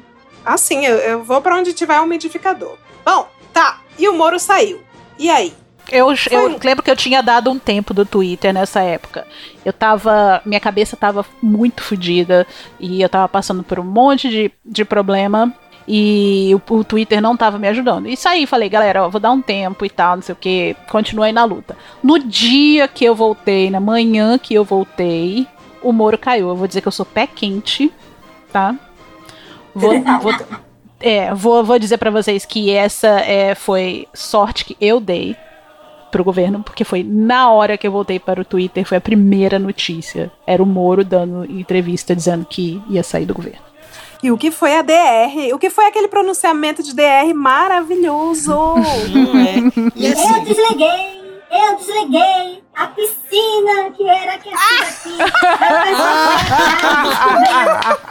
Assim, 0.44 0.86
eu, 0.86 0.96
eu 0.98 1.24
vou 1.24 1.42
pra 1.42 1.56
onde 1.56 1.72
tiver 1.72 2.00
um 2.00 2.04
umidificador. 2.04 2.76
Bom, 3.04 3.28
tá. 3.52 3.80
E 3.98 4.08
o 4.08 4.14
Moro 4.14 4.38
saiu. 4.38 4.80
E 5.18 5.28
aí? 5.28 5.52
Eu, 5.90 6.08
eu 6.30 6.58
lembro 6.62 6.82
que 6.82 6.90
eu 6.90 6.96
tinha 6.96 7.22
dado 7.22 7.50
um 7.50 7.58
tempo 7.58 7.94
do 7.94 8.04
Twitter 8.04 8.52
nessa 8.52 8.80
época. 8.80 9.26
Eu 9.64 9.72
tava. 9.72 10.42
Minha 10.44 10.60
cabeça 10.60 10.96
tava 10.96 11.24
muito 11.40 11.82
fodida 11.82 12.46
e 12.78 13.00
eu 13.00 13.08
tava 13.08 13.28
passando 13.28 13.62
por 13.62 13.78
um 13.78 13.84
monte 13.84 14.28
de, 14.28 14.50
de 14.64 14.84
problema. 14.84 15.54
E 15.88 16.50
o, 16.68 16.74
o 16.74 16.84
Twitter 16.84 17.20
não 17.20 17.36
tava 17.36 17.58
me 17.58 17.68
ajudando. 17.68 18.08
E 18.08 18.16
saí, 18.16 18.46
falei, 18.46 18.68
galera, 18.68 19.04
ó, 19.04 19.08
vou 19.08 19.20
dar 19.20 19.30
um 19.30 19.40
tempo 19.40 19.84
e 19.84 19.90
tal, 19.90 20.16
não 20.16 20.22
sei 20.22 20.32
o 20.32 20.36
que. 20.36 20.76
Continuei 20.90 21.30
na 21.30 21.44
luta. 21.44 21.76
No 22.02 22.18
dia 22.18 22.88
que 22.88 23.04
eu 23.04 23.14
voltei, 23.14 23.70
na 23.70 23.78
manhã 23.78 24.36
que 24.36 24.54
eu 24.54 24.64
voltei, 24.64 25.46
o 25.88 25.92
Moro 25.92 26.18
caiu. 26.18 26.48
Eu 26.48 26.56
vou 26.56 26.66
dizer 26.66 26.80
que 26.80 26.88
eu 26.88 26.92
sou 26.92 27.06
pé 27.06 27.26
quente, 27.26 27.92
tá? 28.52 28.74
Vou, 29.74 29.92
vou, 30.20 30.34
é, 31.00 31.34
vou, 31.34 31.62
vou 31.62 31.78
dizer 31.78 31.98
pra 31.98 32.10
vocês 32.10 32.44
que 32.44 32.70
essa 32.70 33.08
é, 33.20 33.54
foi 33.54 34.08
sorte 34.12 34.64
que 34.64 34.76
eu 34.80 34.98
dei 34.98 35.36
pro 36.10 36.24
governo, 36.24 36.62
porque 36.62 36.82
foi 36.82 37.02
na 37.02 37.50
hora 37.50 37.76
que 37.76 37.86
eu 37.86 37.92
voltei 37.92 38.18
para 38.18 38.40
o 38.40 38.44
Twitter, 38.44 38.86
foi 38.86 38.96
a 38.96 39.00
primeira 39.00 39.58
notícia. 39.58 40.32
Era 40.46 40.62
o 40.62 40.66
Moro 40.66 41.04
dando 41.04 41.44
entrevista 41.44 42.16
dizendo 42.16 42.46
que 42.48 42.82
ia 42.88 43.02
sair 43.02 43.26
do 43.26 43.34
governo. 43.34 43.66
E 44.22 44.30
o 44.30 44.38
que 44.38 44.50
foi 44.50 44.74
a 44.74 44.82
DR? 44.82 45.52
O 45.54 45.58
que 45.58 45.68
foi 45.68 45.86
aquele 45.86 46.08
pronunciamento 46.08 46.82
de 46.82 46.94
DR 46.94 47.34
maravilhoso? 47.34 48.56
E 49.94 50.06
Eu 50.06 50.12
assim, 50.12 50.44
desliguei, 50.44 51.25
eu 51.56 51.76
desliguei 51.76 52.62
a 52.74 52.86
piscina 52.88 53.90
que 53.96 54.08
era 54.08 54.34
aquecida 54.34 54.84
aqui. 54.84 55.16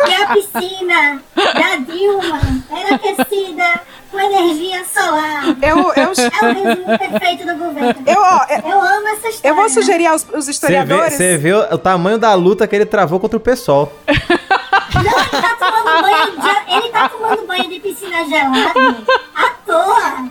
E 0.09 0.13
a 0.13 0.27
piscina 0.33 1.21
da 1.35 1.75
Dilma 1.77 2.39
era 2.71 2.95
aquecida 2.95 3.81
com 4.11 4.19
energia 4.19 4.83
solar. 4.85 5.43
Eu, 5.61 5.77
eu, 5.77 5.93
É 5.95 6.45
o 6.45 6.53
resumo 6.53 6.97
perfeito 6.97 7.45
do 7.45 7.55
governo. 7.55 8.03
eu, 8.05 8.15
eu, 8.15 8.71
Eu 8.71 8.81
amo 8.81 9.07
essa 9.09 9.27
história. 9.29 9.49
eu 9.49 9.55
vou 9.55 9.69
sugerir 9.69 10.07
aos, 10.07 10.23
vê, 10.23 10.39
historiadores. 10.39 11.13
você 11.13 11.37
vê 11.37 11.53
o, 11.53 11.77
tamanho 11.77 12.17
da 12.17 12.33
luta 12.33 12.67
que 12.67 12.75
ele 12.75 12.85
travou 12.85 13.19
contra 13.19 13.37
o 13.37 13.41
pessoal. 13.41 13.91
Não, 14.07 15.19
ele 15.19 15.41
tá 15.41 15.55
tomando 15.59 16.01
banho 16.01 16.31
de, 16.31 16.73
ele 16.73 16.89
tá 16.89 17.09
tomando 17.09 17.47
banho 17.47 17.69
de 17.69 17.79
piscina 17.79 18.25
gelada 18.25 18.73
toa. 19.83 20.29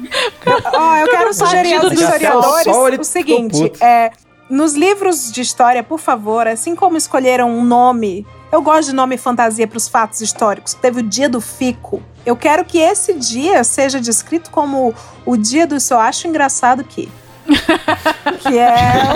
Ó, 0.73 0.97
eu 0.97 1.09
quero 1.09 1.35
sugerir 1.35 1.75
aos 1.75 1.93
historiadores 1.93 2.65
sol, 2.65 2.89
o 3.01 3.05
seguinte: 3.05 3.73
é, 3.81 4.11
nos 4.49 4.75
livros 4.75 5.31
de 5.33 5.41
história, 5.41 5.83
por 5.83 5.99
favor, 5.99 6.47
assim 6.47 6.75
como 6.75 6.97
escolheram 6.97 7.51
um 7.51 7.65
nome, 7.65 8.27
eu 8.53 8.63
gosto 8.63 8.91
de 8.91 8.95
nome 8.95 9.17
fantasia 9.17 9.67
para 9.67 9.77
os 9.79 9.89
fatos 9.89 10.21
históricos. 10.21 10.75
Teve 10.75 11.01
o 11.01 11.03
dia 11.03 11.29
do 11.29 11.41
fico. 11.41 12.03
Eu 12.25 12.37
quero 12.37 12.65
que 12.65 12.79
esse 12.79 13.13
dia 13.15 13.63
seja 13.65 14.01
descrito 14.01 14.51
como 14.51 14.95
o 15.27 15.37
dia 15.37 15.67
do 15.67 15.79
só 15.81 16.01
acho 16.01 16.27
engraçado 16.29 16.83
que. 16.85 17.11
que 18.41 18.59
é 18.59 18.71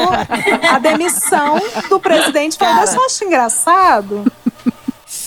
o- 0.04 0.74
a 0.74 0.78
demissão 0.78 1.56
do 1.88 1.98
presidente 1.98 2.58
falando, 2.58 2.80
eu 2.82 2.86
só 2.88 3.06
acho 3.06 3.24
engraçado. 3.24 4.30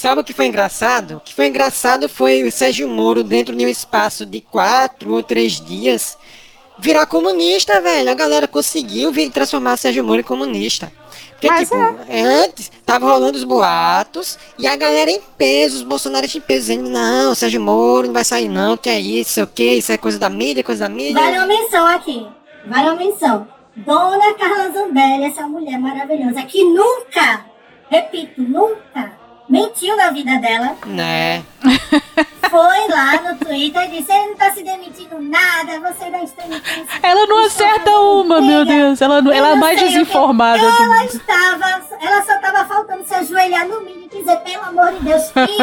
Sabe 0.02 0.22
o 0.22 0.24
que 0.24 0.34
foi 0.34 0.48
engraçado? 0.48 1.18
O 1.18 1.20
que 1.20 1.34
foi 1.34 1.48
engraçado 1.48 2.10
foi 2.10 2.44
o 2.44 2.52
Sérgio 2.52 2.88
Moro, 2.88 3.24
dentro 3.24 3.56
de 3.56 3.64
um 3.64 3.70
espaço 3.70 4.26
de 4.26 4.42
quatro 4.42 5.14
ou 5.14 5.22
três 5.22 5.62
dias, 5.62 6.18
virar 6.80 7.06
comunista, 7.06 7.80
velho. 7.80 8.10
A 8.10 8.16
galera 8.16 8.48
conseguiu 8.48 9.12
vir, 9.12 9.30
transformar 9.30 9.78
Sérgio 9.78 10.04
Moro 10.04 10.22
em 10.22 10.24
comunista. 10.24 10.92
Porque, 11.34 11.48
Mas 11.48 11.70
tipo, 11.70 11.76
antes 12.10 12.72
tava 12.84 13.06
rolando 13.06 13.38
os 13.38 13.44
boatos 13.44 14.40
e 14.58 14.66
a 14.66 14.76
galera 14.76 15.12
em 15.12 15.22
peso, 15.38 15.78
os 15.78 15.84
bolsonaristas 15.84 16.42
em 16.42 16.46
peso, 16.46 16.60
dizendo: 16.62 16.90
não, 16.90 17.36
Sérgio 17.36 17.62
Moro 17.62 18.08
não 18.08 18.14
vai 18.14 18.24
sair, 18.24 18.50
não, 18.50 18.76
que 18.76 18.90
é 18.90 19.00
isso, 19.00 19.32
sei 19.32 19.44
o 19.44 19.48
que, 19.48 19.74
isso 19.74 19.92
é 19.92 19.98
coisa 19.98 20.18
da 20.18 20.30
mídia, 20.30 20.64
coisa 20.64 20.88
da 20.88 20.90
mídia. 20.90 21.14
Vale 21.14 21.38
uma 21.38 21.48
menção 21.48 21.86
aqui. 21.86 22.28
Vale 22.66 22.90
uma 22.90 22.96
menção. 22.96 23.48
Dona 23.76 24.34
Carla 24.34 24.72
Zambelli, 24.72 25.26
essa 25.26 25.48
mulher 25.48 25.80
maravilhosa, 25.80 26.42
que 26.44 26.64
nunca, 26.64 27.46
repito, 27.90 28.42
nunca 28.42 29.21
mentiu 29.52 29.96
na 29.98 30.10
vida 30.12 30.38
dela, 30.40 30.76
Né? 30.86 31.44
foi 32.50 32.88
lá 32.90 33.22
no 33.22 33.38
Twitter 33.46 33.84
e 33.84 33.88
disse: 34.00 34.12
ele 34.12 34.28
não 34.32 34.36
tá 34.36 34.52
se 34.52 34.62
demitindo 34.64 35.20
nada, 35.22 35.80
você 35.80 36.10
não 36.10 36.24
está 36.24 36.44
demitindo. 36.44 36.86
Ela 37.02 37.26
não 37.28 37.46
acerta 37.46 37.92
uma, 37.92 38.42
meu 38.42 38.66
Deus. 38.66 39.00
Ela, 39.02 39.22
não- 39.22 39.32
ela 39.32 39.50
é 39.50 39.54
a 39.54 39.56
mais 39.56 39.80
desinformada. 39.80 40.60
do 40.60 40.66
Ela 40.68 40.96
mundo. 40.98 41.06
estava, 41.06 41.82
ela 42.02 42.26
só 42.26 42.36
estava 42.36 42.66
faltando 42.66 43.06
se 43.06 43.14
ajoelhar 43.14 43.68
no 43.68 43.82
mínimo 43.82 44.10
e 44.12 44.18
dizer, 44.18 44.36
pelo 44.40 44.64
amor 44.66 44.92
de 44.94 45.00
Deus, 45.06 45.24
fique. 45.32 45.62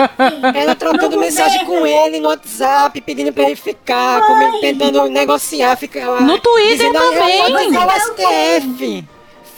Ela 0.59 0.75
trocando 0.75 1.19
mensagem 1.19 1.61
com 1.67 1.75
governo." 1.77 2.07
ele 2.07 2.21
no 2.21 2.29
WhatsApp, 2.29 2.99
pedindo 3.03 3.33
pra 3.33 3.43
ele 3.45 3.57
ficar, 3.57 4.23
como- 4.27 4.61
tentando 4.61 5.05
negociar, 5.09 5.77
ficar. 5.77 6.23
No 6.23 6.39
Twitter 6.39 6.77
dizendo, 6.79 6.97
"Ah, 6.99 7.01
também." 7.03 7.39
eu 7.41 7.51
vou 7.53 7.71
mandar 7.73 7.87
o 7.87 8.01
STF. 8.01 9.05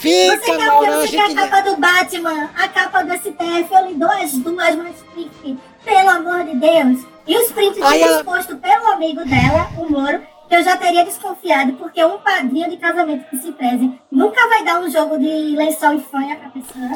Você 0.01 0.39
Fica, 0.40 0.56
quer 0.56 0.70
o 0.70 0.72
Mauro, 0.72 0.85
quê? 0.86 0.90
a 0.90 1.01
Você 1.01 1.09
quer 1.35 1.39
a 1.39 1.48
capa 1.48 1.60
do 1.70 1.77
Batman, 1.77 2.51
a 2.56 2.68
capa 2.68 3.02
do 3.05 3.12
STF, 3.12 3.68
eu 3.74 3.86
lhe 3.86 3.94
dou 3.94 4.10
as 4.10 4.32
duas, 4.32 4.77
mas 4.77 4.97
fique, 5.14 5.59
pelo 5.85 6.09
amor 6.10 6.44
de 6.44 6.56
Deus. 6.56 7.05
E 7.27 7.36
os 7.36 7.52
prints 7.52 7.81
Aí 7.82 8.01
ela- 8.02 8.24
pelo 8.24 8.93
amigo 8.93 9.24
dela, 9.24 9.68
o 9.77 9.90
Moro, 9.90 10.20
que 10.48 10.56
eu 10.56 10.64
já 10.64 10.77
teria 10.77 11.05
desconfiado, 11.05 11.74
porque 11.74 12.02
um 12.05 12.18
padrinho 12.18 12.68
de 12.70 12.77
casamento 12.78 13.28
que 13.31 13.36
se 13.36 13.52
preze 13.52 13.93
nunca 14.10 14.48
vai 14.48 14.64
dar 14.64 14.81
um 14.81 14.90
jogo 14.90 15.18
de 15.18 15.55
lençol 15.55 15.93
e 15.94 16.01
fanha 16.01 16.36
pra 16.36 16.48
pessoa. 16.51 16.90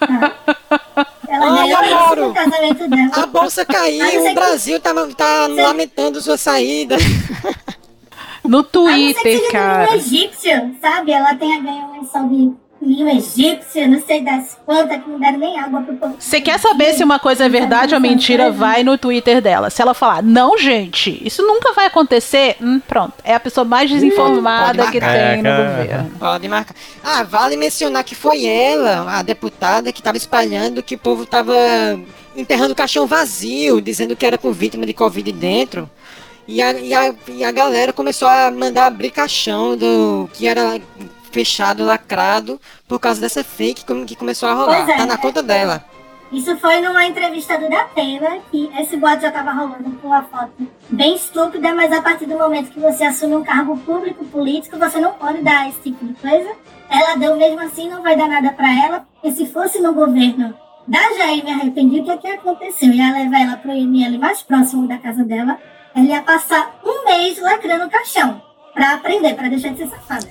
Tá? 0.00 1.06
Ela 1.28 1.62
Olha, 1.62 1.96
Moro. 1.96 2.34
casamento 2.34 2.88
dela. 2.88 3.10
A 3.14 3.24
bolsa 3.26 3.64
caiu, 3.64 4.04
você- 4.04 4.30
o 4.30 4.34
Brasil 4.34 4.80
tá, 4.80 4.92
tá 5.16 5.48
você- 5.48 5.62
lamentando 5.62 6.20
sua 6.20 6.36
saída. 6.36 6.96
No 8.44 8.62
Twitter, 8.62 9.22
seja 9.22 9.50
cara. 9.52 9.86
do 9.86 9.92
linho 9.92 10.04
egípcio, 10.04 10.76
sabe? 10.80 11.12
Ela 11.12 11.32
um 11.32 11.92
lençol 11.92 12.28
de 12.28 12.52
linho 12.84 13.08
egípcio, 13.08 13.88
não 13.88 14.00
sei 14.04 14.22
das 14.22 14.58
quantas, 14.66 15.02
que 15.02 15.08
não 15.08 15.18
deram 15.18 15.38
nem 15.38 15.58
água 15.58 15.82
pro 15.82 15.94
povo. 15.94 16.16
Você 16.18 16.40
quer 16.40 16.58
saber 16.58 16.94
se 16.94 17.04
uma 17.04 17.18
coisa 17.18 17.44
é 17.44 17.48
verdade 17.48 17.94
ou 17.94 18.00
mentira? 18.00 18.50
Vai 18.50 18.82
no 18.82 18.98
Twitter 18.98 19.40
dela. 19.40 19.70
Se 19.70 19.80
ela 19.80 19.94
falar, 19.94 20.22
não, 20.22 20.58
gente, 20.58 21.20
isso 21.24 21.42
nunca 21.46 21.72
vai 21.72 21.86
acontecer, 21.86 22.56
hum, 22.60 22.80
pronto. 22.80 23.14
É 23.24 23.34
a 23.34 23.40
pessoa 23.40 23.64
mais 23.64 23.88
desinformada 23.90 24.90
que 24.90 25.00
tem 25.00 25.42
no 25.42 25.48
É, 25.48 25.78
governo. 25.78 26.10
Pode 26.18 26.48
marcar. 26.48 26.74
Ah, 27.04 27.22
vale 27.22 27.56
mencionar 27.56 28.02
que 28.04 28.14
foi 28.14 28.44
ela, 28.44 29.18
a 29.18 29.22
deputada, 29.22 29.92
que 29.92 30.02
tava 30.02 30.16
espalhando 30.16 30.82
que 30.82 30.96
o 30.96 30.98
povo 30.98 31.24
tava 31.24 31.54
enterrando 32.36 32.74
caixão 32.74 33.06
vazio, 33.06 33.80
dizendo 33.80 34.16
que 34.16 34.26
era 34.26 34.38
com 34.38 34.52
vítima 34.52 34.84
de 34.86 34.92
Covid 34.94 35.30
dentro. 35.32 35.88
E 36.46 36.60
a, 36.60 36.72
e, 36.72 36.92
a, 36.92 37.14
e 37.28 37.44
a 37.44 37.52
galera 37.52 37.92
começou 37.92 38.26
a 38.28 38.50
mandar 38.50 38.86
abrir 38.86 39.10
caixão 39.10 39.76
do 39.76 40.28
que 40.32 40.46
era 40.46 40.80
fechado, 41.30 41.84
lacrado, 41.84 42.60
por 42.86 42.98
causa 42.98 43.20
dessa 43.20 43.42
fake 43.42 43.84
que 44.06 44.16
começou 44.16 44.48
a 44.48 44.54
rolar. 44.54 44.90
É. 44.90 44.96
Tá 44.96 45.06
na 45.06 45.16
conta 45.16 45.42
dela. 45.42 45.84
Isso 46.32 46.56
foi 46.56 46.80
numa 46.80 47.04
entrevista 47.04 47.58
do 47.58 47.68
Datena, 47.68 48.38
que 48.50 48.70
esse 48.78 48.96
boato 48.96 49.20
já 49.20 49.30
tava 49.30 49.52
rolando 49.52 49.90
com 50.00 50.08
uma 50.08 50.22
foto 50.22 50.66
bem 50.88 51.14
estúpida, 51.14 51.74
mas 51.74 51.92
a 51.92 52.00
partir 52.00 52.24
do 52.24 52.38
momento 52.38 52.70
que 52.70 52.80
você 52.80 53.04
assume 53.04 53.36
um 53.36 53.44
cargo 53.44 53.76
público, 53.76 54.24
político, 54.24 54.78
você 54.78 54.98
não 54.98 55.12
pode 55.12 55.42
dar 55.42 55.68
esse 55.68 55.78
tipo 55.80 56.06
de 56.06 56.14
coisa. 56.14 56.50
Ela 56.88 57.16
deu 57.16 57.36
mesmo 57.36 57.60
assim, 57.60 57.90
não 57.90 58.02
vai 58.02 58.16
dar 58.16 58.28
nada 58.28 58.50
pra 58.50 58.66
ela, 58.82 59.06
porque 59.12 59.36
se 59.36 59.46
fosse 59.46 59.78
no 59.80 59.92
governo 59.92 60.54
da 60.88 61.00
Jair 61.18 61.44
me 61.44 61.50
arrependi, 61.50 62.00
o 62.00 62.04
que, 62.04 62.16
que 62.16 62.28
aconteceu? 62.28 62.90
Ia 62.90 63.12
levar 63.12 63.40
ela 63.42 63.56
pro 63.58 63.72
IML 63.72 64.18
mais 64.18 64.42
próximo 64.42 64.88
da 64.88 64.96
casa 64.96 65.22
dela, 65.24 65.58
ela 65.94 66.06
ia 66.06 66.22
passar 66.22 66.78
um 66.84 67.04
mês 67.04 67.40
lacrando 67.40 67.86
o 67.86 67.90
caixão, 67.90 68.40
pra 68.74 68.94
aprender, 68.94 69.34
pra 69.34 69.48
deixar 69.48 69.70
de 69.70 69.78
ser 69.78 69.88
safada. 69.88 70.28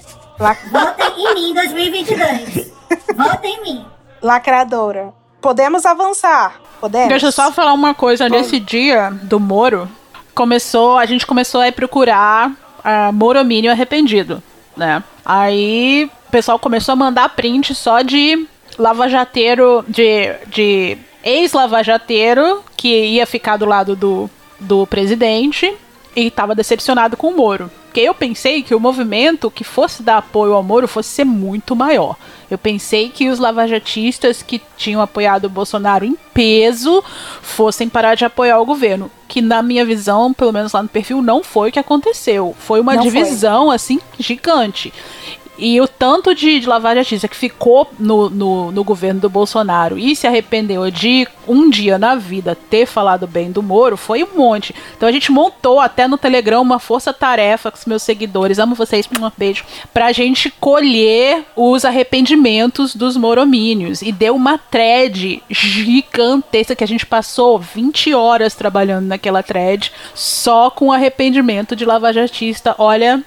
Votem 0.71 1.13
em 1.17 1.33
mim 1.35 1.49
em 1.51 1.53
2022. 1.53 2.71
Votem 3.15 3.55
em 3.55 3.61
mim. 3.61 3.85
Lacradora. 4.21 5.13
Podemos 5.39 5.85
avançar. 5.85 6.59
Podemos. 6.79 7.09
Deixa 7.09 7.27
eu 7.27 7.31
só 7.31 7.51
falar 7.51 7.73
uma 7.73 7.93
coisa. 7.93 8.27
Nesse 8.27 8.59
dia 8.59 9.11
do 9.23 9.39
Moro, 9.39 9.87
começou, 10.33 10.97
a 10.97 11.05
gente 11.05 11.25
começou 11.25 11.61
a 11.61 11.67
ir 11.67 11.71
procurar 11.71 12.51
a 12.83 13.11
Moromínio 13.11 13.71
arrependido, 13.71 14.41
né? 14.75 15.03
Aí 15.23 16.09
o 16.27 16.31
pessoal 16.31 16.57
começou 16.57 16.93
a 16.93 16.95
mandar 16.95 17.29
print 17.29 17.75
só 17.75 18.01
de 18.01 18.47
lava-jateiro, 18.77 19.85
de, 19.87 20.33
de 20.47 20.97
ex-lava-jateiro 21.23 22.63
que 22.75 22.87
ia 22.87 23.25
ficar 23.27 23.57
do 23.57 23.65
lado 23.65 23.95
do, 23.95 24.29
do 24.61 24.85
presidente 24.87 25.73
e 26.15 26.27
estava 26.27 26.55
decepcionado 26.55 27.17
com 27.17 27.27
o 27.27 27.35
Moro. 27.35 27.69
Porque 27.85 27.99
eu 27.99 28.13
pensei 28.13 28.63
que 28.63 28.73
o 28.73 28.79
movimento 28.79 29.51
que 29.51 29.65
fosse 29.65 30.01
dar 30.01 30.17
apoio 30.17 30.53
ao 30.53 30.63
Moro 30.63 30.87
fosse 30.87 31.09
ser 31.09 31.25
muito 31.25 31.75
maior. 31.75 32.15
Eu 32.49 32.57
pensei 32.57 33.09
que 33.09 33.27
os 33.29 33.37
lavajatistas 33.37 34.41
que 34.41 34.61
tinham 34.77 35.01
apoiado 35.01 35.45
o 35.45 35.49
Bolsonaro 35.49 36.05
em 36.05 36.15
peso 36.33 37.03
fossem 37.41 37.89
parar 37.89 38.15
de 38.15 38.23
apoiar 38.23 38.59
o 38.59 38.65
governo. 38.65 39.11
Que 39.27 39.41
na 39.41 39.61
minha 39.61 39.85
visão, 39.85 40.33
pelo 40.33 40.53
menos 40.53 40.71
lá 40.71 40.81
no 40.81 40.87
perfil, 40.87 41.21
não 41.21 41.43
foi 41.43 41.69
o 41.69 41.71
que 41.71 41.79
aconteceu. 41.79 42.55
Foi 42.59 42.79
uma 42.79 42.95
Não 42.95 43.03
foi. 43.03 43.11
divisão, 43.11 43.69
assim, 43.69 43.99
gigante. 44.17 44.93
E 45.61 45.79
o 45.79 45.87
tanto 45.87 46.33
de, 46.33 46.59
de 46.59 46.67
lavajatista 46.67 47.27
que 47.27 47.35
ficou 47.35 47.87
no, 47.99 48.31
no, 48.31 48.71
no 48.71 48.83
governo 48.83 49.21
do 49.21 49.29
Bolsonaro 49.29 49.95
e 49.95 50.15
se 50.15 50.25
arrependeu 50.25 50.89
de 50.89 51.27
um 51.47 51.69
dia 51.69 51.99
na 51.99 52.15
vida 52.15 52.55
ter 52.55 52.87
falado 52.87 53.27
bem 53.27 53.51
do 53.51 53.61
Moro 53.61 53.95
foi 53.95 54.23
um 54.23 54.35
monte. 54.35 54.73
Então 54.97 55.07
a 55.07 55.11
gente 55.11 55.31
montou 55.31 55.79
até 55.79 56.07
no 56.07 56.17
Telegram 56.17 56.63
uma 56.63 56.79
força-tarefa 56.79 57.69
com 57.69 57.77
os 57.77 57.85
meus 57.85 58.01
seguidores, 58.01 58.57
amo 58.57 58.73
vocês, 58.73 59.07
um 59.07 59.31
beijo, 59.37 59.63
pra 59.93 60.11
gente 60.11 60.49
colher 60.49 61.45
os 61.55 61.85
arrependimentos 61.85 62.95
dos 62.95 63.15
moromínios. 63.15 64.01
E 64.01 64.11
deu 64.11 64.35
uma 64.35 64.57
thread 64.57 65.43
gigantesca 65.47 66.75
que 66.75 66.83
a 66.83 66.87
gente 66.87 67.05
passou 67.05 67.59
20 67.59 68.15
horas 68.15 68.55
trabalhando 68.55 69.05
naquela 69.05 69.43
thread 69.43 69.91
só 70.15 70.71
com 70.71 70.91
arrependimento 70.91 71.75
de 71.75 71.85
lavajatista. 71.85 72.73
Olha, 72.79 73.23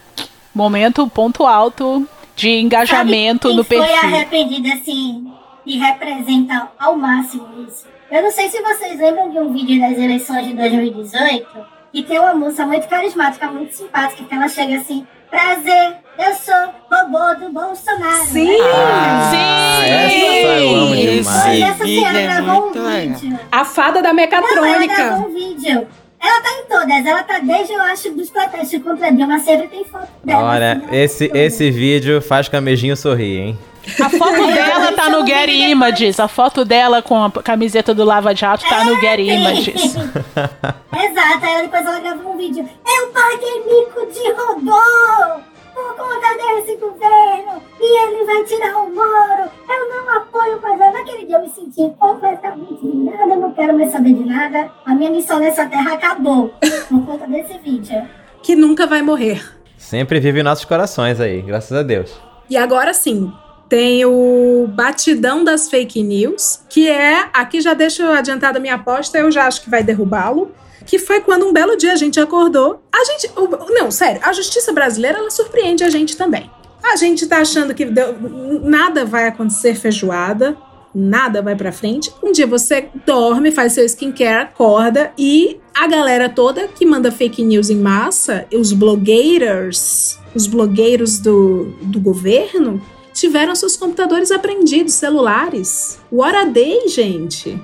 momento, 0.53 1.07
ponto 1.07 1.47
alto 1.47 2.09
de 2.37 2.49
engajamento 2.51 3.49
Sabe 3.49 3.57
no 3.57 3.65
perfil. 3.65 3.87
foi 3.87 3.97
arrependida 3.97 4.75
assim 4.75 5.27
e 5.65 5.79
representa 5.79 6.69
ao 6.79 6.97
máximo 6.97 7.49
isso? 7.67 7.87
Eu 8.11 8.23
não 8.23 8.31
sei 8.31 8.49
se 8.49 8.61
vocês 8.63 8.99
lembram 8.99 9.31
de 9.31 9.39
um 9.39 9.53
vídeo 9.53 9.81
das 9.81 9.99
eleições 9.99 10.47
de 10.47 10.53
2018 10.55 11.47
e 11.93 12.03
tem 12.03 12.19
uma 12.19 12.35
moça 12.35 12.67
muito 12.67 12.87
carismática, 12.89 13.47
muito 13.51 13.75
simpática, 13.75 14.25
que 14.25 14.35
ela 14.35 14.49
chega 14.49 14.77
assim: 14.77 15.07
Prazer, 15.31 15.97
eu 16.19 16.35
sou 16.35 16.55
robô 16.91 17.35
do 17.45 17.53
Bolsonaro. 17.53 18.25
Sim! 18.25 18.49
Ah, 18.61 19.83
essa 19.87 20.47
eu 20.61 20.77
amo 20.77 20.97
demais. 20.97 21.63
Essa 21.63 21.85
senhora 21.85 22.19
é 22.21 22.23
gravou 22.27 22.55
um 22.57 22.61
muito 22.63 22.81
legal. 22.83 23.19
vídeo. 23.19 23.39
A 23.51 23.65
fada 23.65 24.03
da 24.03 24.13
Não, 24.13 24.21
ela 24.21 24.27
mecatrônica. 24.27 24.95
gravou 24.95 25.29
um 25.29 25.33
vídeo. 25.35 25.89
Ela 26.25 26.41
tá 26.41 26.51
em 26.53 26.65
todas, 26.65 27.07
ela 27.07 27.23
tá 27.23 27.39
desde, 27.39 27.75
eu 27.75 27.83
acho, 27.83 28.11
dos 28.13 28.31
protestos 28.31 28.83
contra 28.83 29.13
Dilma, 29.13 29.39
sempre 29.41 29.69
tem 29.69 29.85
foto 29.85 30.09
dela. 30.25 30.43
Olha, 30.43 30.73
assim, 30.73 30.97
esse, 30.97 31.31
esse 31.35 31.71
vídeo 31.71 32.23
faz 32.23 32.49
Camejinho 32.49 32.97
sorrir, 32.97 33.41
hein? 33.41 33.59
A 34.01 34.09
foto 34.09 34.47
dela 34.51 34.93
tá 34.93 35.11
no 35.11 35.27
Getty 35.27 35.71
Images. 35.71 36.19
A 36.19 36.27
foto 36.27 36.65
dela 36.65 37.03
com 37.03 37.23
a 37.23 37.31
camiseta 37.31 37.93
do 37.93 38.05
Lava 38.05 38.35
Jato 38.35 38.67
tá 38.67 38.85
no 38.85 38.99
Getty 38.99 39.23
Images. 39.25 39.83
Exato, 39.95 41.47
aí 41.47 41.63
depois 41.63 41.85
ela 41.85 42.01
gravou 42.01 42.33
um 42.33 42.39
vídeo. 42.39 42.67
Eu 42.87 43.09
paguei 43.09 43.63
mico 43.67 44.07
de 44.11 44.33
robô 44.33 45.45
por 45.75 45.97
conta 45.97 46.37
desse 46.37 46.77
governo 46.77 47.63
e 47.81 48.03
ele 48.03 48.25
vai 48.25 48.45
tirar 48.45 48.77
o 48.77 48.95
Moro. 48.95 49.51
Eu 49.69 49.91
não 49.91 50.17
apoio 50.17 50.61
mais 50.63 50.79
nada. 50.79 50.93
Naquele 50.93 51.27
dia 51.27 51.37
eu 51.37 51.43
me 51.43 51.51
senti 51.51 51.95
completamente 51.99 52.87
nada, 52.87 53.37
não 53.37 53.53
quero 53.53 53.77
mais 53.77 53.91
saber 53.91 54.15
de 54.15 54.25
nada. 54.25 54.71
A 54.87 54.95
minha 54.95 55.11
missão 55.11 55.39
nessa 55.39 55.67
terra 55.67 55.95
acabou 55.95 56.55
por 56.89 57.05
conta 57.05 57.27
desse 57.27 57.59
vídeo. 57.59 58.03
Que 58.43 58.55
nunca 58.55 58.87
vai 58.87 59.03
morrer. 59.03 59.43
Sempre 59.77 60.21
vive 60.21 60.41
em 60.41 60.43
nossos 60.43 60.65
corações 60.65 61.21
aí, 61.21 61.43
graças 61.43 61.77
a 61.77 61.83
Deus. 61.83 62.19
E 62.49 62.57
agora 62.57 62.95
sim, 62.95 63.33
tem 63.69 64.05
o 64.05 64.67
batidão 64.69 65.43
das 65.43 65.69
fake 65.69 66.03
news, 66.03 66.61
que 66.69 66.89
é, 66.89 67.29
aqui 67.33 67.61
já 67.61 67.75
deixo 67.75 68.03
adiantada 68.05 68.59
a 68.59 68.61
minha 68.61 68.75
aposta, 68.75 69.19
eu 69.19 69.31
já 69.31 69.47
acho 69.47 69.63
que 69.63 69.71
vai 69.71 69.83
derrubá-lo, 69.83 70.53
que 70.87 70.99
foi 70.99 71.21
quando 71.21 71.47
um 71.47 71.53
belo 71.53 71.77
dia 71.77 71.93
a 71.93 71.97
gente 71.97 72.19
acordou. 72.21 72.83
A 72.95 73.05
gente, 73.05 73.31
não, 73.71 73.91
sério, 73.91 74.21
a 74.25 74.33
justiça 74.33 74.73
brasileira 74.73 75.19
ela 75.19 75.31
surpreende 75.31 75.83
a 75.85 75.91
gente 75.91 76.17
também. 76.17 76.51
A 76.83 76.97
gente 76.97 77.27
tá 77.27 77.39
achando 77.39 77.75
que 77.75 77.85
deu- 77.87 78.15
nada 78.63 79.05
vai 79.07 79.27
acontecer 79.27 79.75
feijoada, 79.75 80.57
nada 80.95 81.41
vai 81.43 81.57
pra 81.57 81.73
frente. 81.73 82.13
Um 82.23 82.31
dia 82.31 82.47
você 82.47 82.89
dorme, 83.07 83.51
faz 83.51 83.73
seu 83.73 83.85
skincare, 83.85 84.43
acorda 84.45 85.13
e 85.19 85.59
a 85.75 85.87
galera 85.89 86.29
toda 86.29 86.69
que 86.69 86.85
manda 86.87 87.11
fake 87.11 87.43
news 87.43 87.71
em 87.71 87.77
massa, 87.77 88.47
os 88.53 88.73
blogueiros, 88.73 90.19
os 90.35 90.47
blogueiros 90.47 91.19
do, 91.19 91.75
do 91.83 91.99
governo, 91.99 92.81
tiveram 93.13 93.55
seus 93.55 93.77
computadores 93.77 94.31
apreendidos, 94.31 94.93
celulares. 94.95 95.99
What 96.13 96.37
a 96.37 96.45
day, 96.45 96.87
gente! 96.89 97.61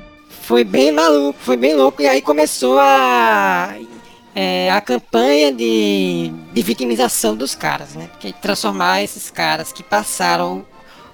Foi 0.51 0.65
bem 0.65 0.91
maluco, 0.91 1.39
foi 1.41 1.57
bem 1.57 1.77
louco. 1.77 2.03
E 2.03 2.09
aí 2.09 2.21
começou 2.21 2.77
a, 2.77 3.73
é, 4.35 4.69
a 4.69 4.81
campanha 4.81 5.53
de, 5.53 6.33
de 6.53 6.63
vitimização 6.63 7.37
dos 7.37 7.55
caras, 7.55 7.95
né? 7.95 8.09
Porque 8.11 8.33
transformar 8.33 9.01
esses 9.01 9.31
caras 9.31 9.71
que 9.71 9.85
passaram 9.85 10.67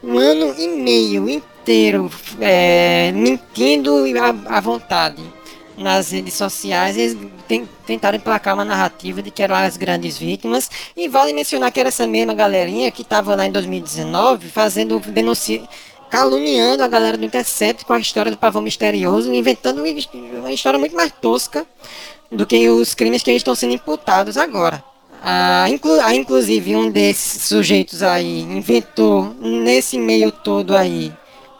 um 0.02 0.16
ano 0.16 0.54
e 0.58 0.68
meio 0.68 1.28
inteiro 1.28 2.10
é, 2.40 3.12
mentindo 3.12 4.04
à, 4.48 4.58
vontade 4.58 5.22
nas 5.76 6.12
redes 6.12 6.32
sociais, 6.32 6.96
eles 6.96 7.18
ten- 7.46 7.68
tentaram 7.86 8.16
emplacar 8.16 8.54
uma 8.54 8.64
narrativa 8.64 9.20
de 9.20 9.30
que 9.30 9.42
eram 9.42 9.54
as 9.54 9.76
grandes 9.76 10.16
vítimas. 10.16 10.70
E 10.96 11.08
vale 11.08 11.34
mencionar 11.34 11.70
que 11.70 11.78
era 11.78 11.90
essa 11.90 12.06
mesma 12.06 12.32
galerinha 12.32 12.90
que 12.90 13.02
estava 13.02 13.36
lá 13.36 13.44
em 13.44 13.52
2019 13.52 14.48
fazendo 14.48 14.98
denúncia 14.98 15.62
caluniando 16.10 16.82
a 16.82 16.88
galera 16.88 17.16
do 17.16 17.24
Intercept 17.24 17.84
com 17.84 17.92
a 17.92 17.98
história 17.98 18.30
do 18.30 18.36
pavão 18.36 18.62
misterioso, 18.62 19.32
inventando 19.32 19.78
uma 19.78 19.88
his- 19.88 20.08
uma 20.12 20.52
história 20.52 20.78
muito 20.78 20.94
mais 20.94 21.12
tosca 21.20 21.66
do 22.30 22.46
que 22.46 22.68
os 22.68 22.94
crimes 22.94 23.22
que 23.22 23.30
estão 23.32 23.54
sendo 23.54 23.74
imputados 23.74 24.36
agora. 24.36 24.82
Ah, 25.22 25.66
inclu- 25.68 26.00
ah, 26.00 26.14
inclusive, 26.14 26.76
um 26.76 26.90
desses 26.90 27.42
sujeitos 27.44 28.02
aí 28.02 28.40
inventou, 28.42 29.34
nesse 29.40 29.98
meio 29.98 30.30
todo 30.30 30.76
aí, 30.76 31.12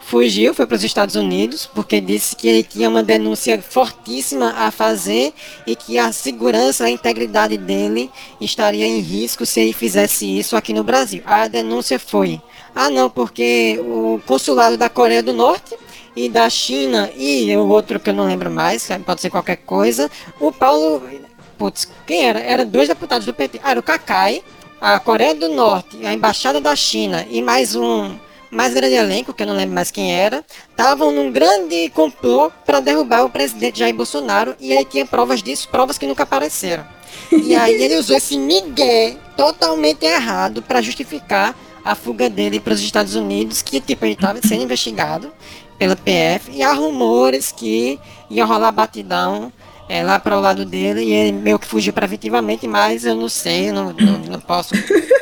fugiu, 0.06 0.54
foi 0.54 0.66
para 0.66 0.76
os 0.76 0.84
Estados 0.84 1.16
Unidos, 1.16 1.66
porque 1.66 2.00
disse 2.00 2.36
que 2.36 2.46
ele 2.46 2.62
tinha 2.62 2.88
uma 2.88 3.02
denúncia 3.02 3.60
fortíssima 3.60 4.54
a 4.56 4.70
fazer 4.70 5.34
e 5.66 5.74
que 5.74 5.98
a 5.98 6.12
segurança, 6.12 6.84
a 6.84 6.90
integridade 6.90 7.58
dele 7.58 8.08
estaria 8.40 8.86
em 8.86 9.00
risco 9.00 9.44
se 9.44 9.60
ele 9.60 9.72
fizesse 9.72 10.24
isso 10.24 10.56
aqui 10.56 10.72
no 10.72 10.84
Brasil. 10.84 11.22
A 11.26 11.48
denúncia 11.48 11.98
foi: 11.98 12.40
ah, 12.72 12.88
não, 12.88 13.10
porque 13.10 13.80
o 13.80 14.20
consulado 14.24 14.76
da 14.76 14.88
Coreia 14.88 15.24
do 15.24 15.32
Norte 15.32 15.76
e 16.14 16.28
da 16.28 16.48
China 16.48 17.10
e 17.16 17.54
o 17.56 17.66
outro 17.66 17.98
que 17.98 18.10
eu 18.10 18.14
não 18.14 18.26
lembro 18.26 18.48
mais, 18.48 18.88
pode 19.04 19.20
ser 19.20 19.30
qualquer 19.30 19.56
coisa, 19.56 20.08
o 20.38 20.52
Paulo. 20.52 21.02
Putz, 21.58 21.90
quem 22.06 22.26
era? 22.26 22.38
Era 22.38 22.64
dois 22.66 22.86
deputados 22.86 23.26
do 23.26 23.32
PT. 23.34 23.60
Ah, 23.64 23.70
era 23.70 23.80
o 23.80 23.82
Kakai, 23.82 24.42
a 24.80 25.00
Coreia 25.00 25.34
do 25.34 25.48
Norte, 25.48 26.06
a 26.06 26.12
Embaixada 26.12 26.60
da 26.60 26.76
China 26.76 27.26
e 27.28 27.42
mais 27.42 27.74
um 27.74 28.14
mais 28.56 28.72
grande 28.72 28.94
elenco, 28.94 29.34
que 29.34 29.42
eu 29.42 29.46
não 29.46 29.54
lembro 29.54 29.74
mais 29.74 29.90
quem 29.90 30.12
era, 30.12 30.42
estavam 30.70 31.12
num 31.12 31.30
grande 31.30 31.90
complô 31.90 32.50
para 32.64 32.80
derrubar 32.80 33.24
o 33.24 33.30
presidente 33.30 33.80
Jair 33.80 33.94
Bolsonaro 33.94 34.56
e 34.58 34.72
ele 34.72 34.84
tinha 34.86 35.04
provas 35.04 35.42
disso, 35.42 35.68
provas 35.68 35.98
que 35.98 36.06
nunca 36.06 36.22
apareceram. 36.22 36.86
E 37.30 37.54
aí 37.54 37.74
ele 37.74 37.96
usou 37.96 38.16
esse 38.16 38.38
migué 38.38 39.16
totalmente 39.36 40.06
errado 40.06 40.62
para 40.62 40.80
justificar 40.80 41.54
a 41.84 41.94
fuga 41.94 42.30
dele 42.30 42.58
para 42.58 42.72
os 42.72 42.80
Estados 42.80 43.14
Unidos, 43.14 43.60
que 43.60 43.78
tipo, 43.78 44.04
ele 44.06 44.14
estava 44.14 44.40
sendo 44.42 44.64
investigado 44.64 45.30
pela 45.78 45.94
PF, 45.94 46.50
e 46.52 46.62
há 46.62 46.72
rumores 46.72 47.52
que 47.52 48.00
ia 48.30 48.46
rolar 48.46 48.72
batidão 48.72 49.52
é, 49.88 50.02
lá 50.02 50.18
para 50.18 50.36
o 50.36 50.40
lado 50.40 50.64
dele 50.64 51.02
e 51.04 51.12
ele 51.12 51.32
meio 51.32 51.58
que 51.58 51.66
fugiu 51.66 51.92
preventivamente, 51.92 52.66
mas 52.66 53.04
eu 53.04 53.14
não 53.14 53.28
sei, 53.28 53.68
eu 53.70 53.74
não, 53.74 53.92
não, 53.92 54.18
não 54.18 54.40
posso 54.40 54.74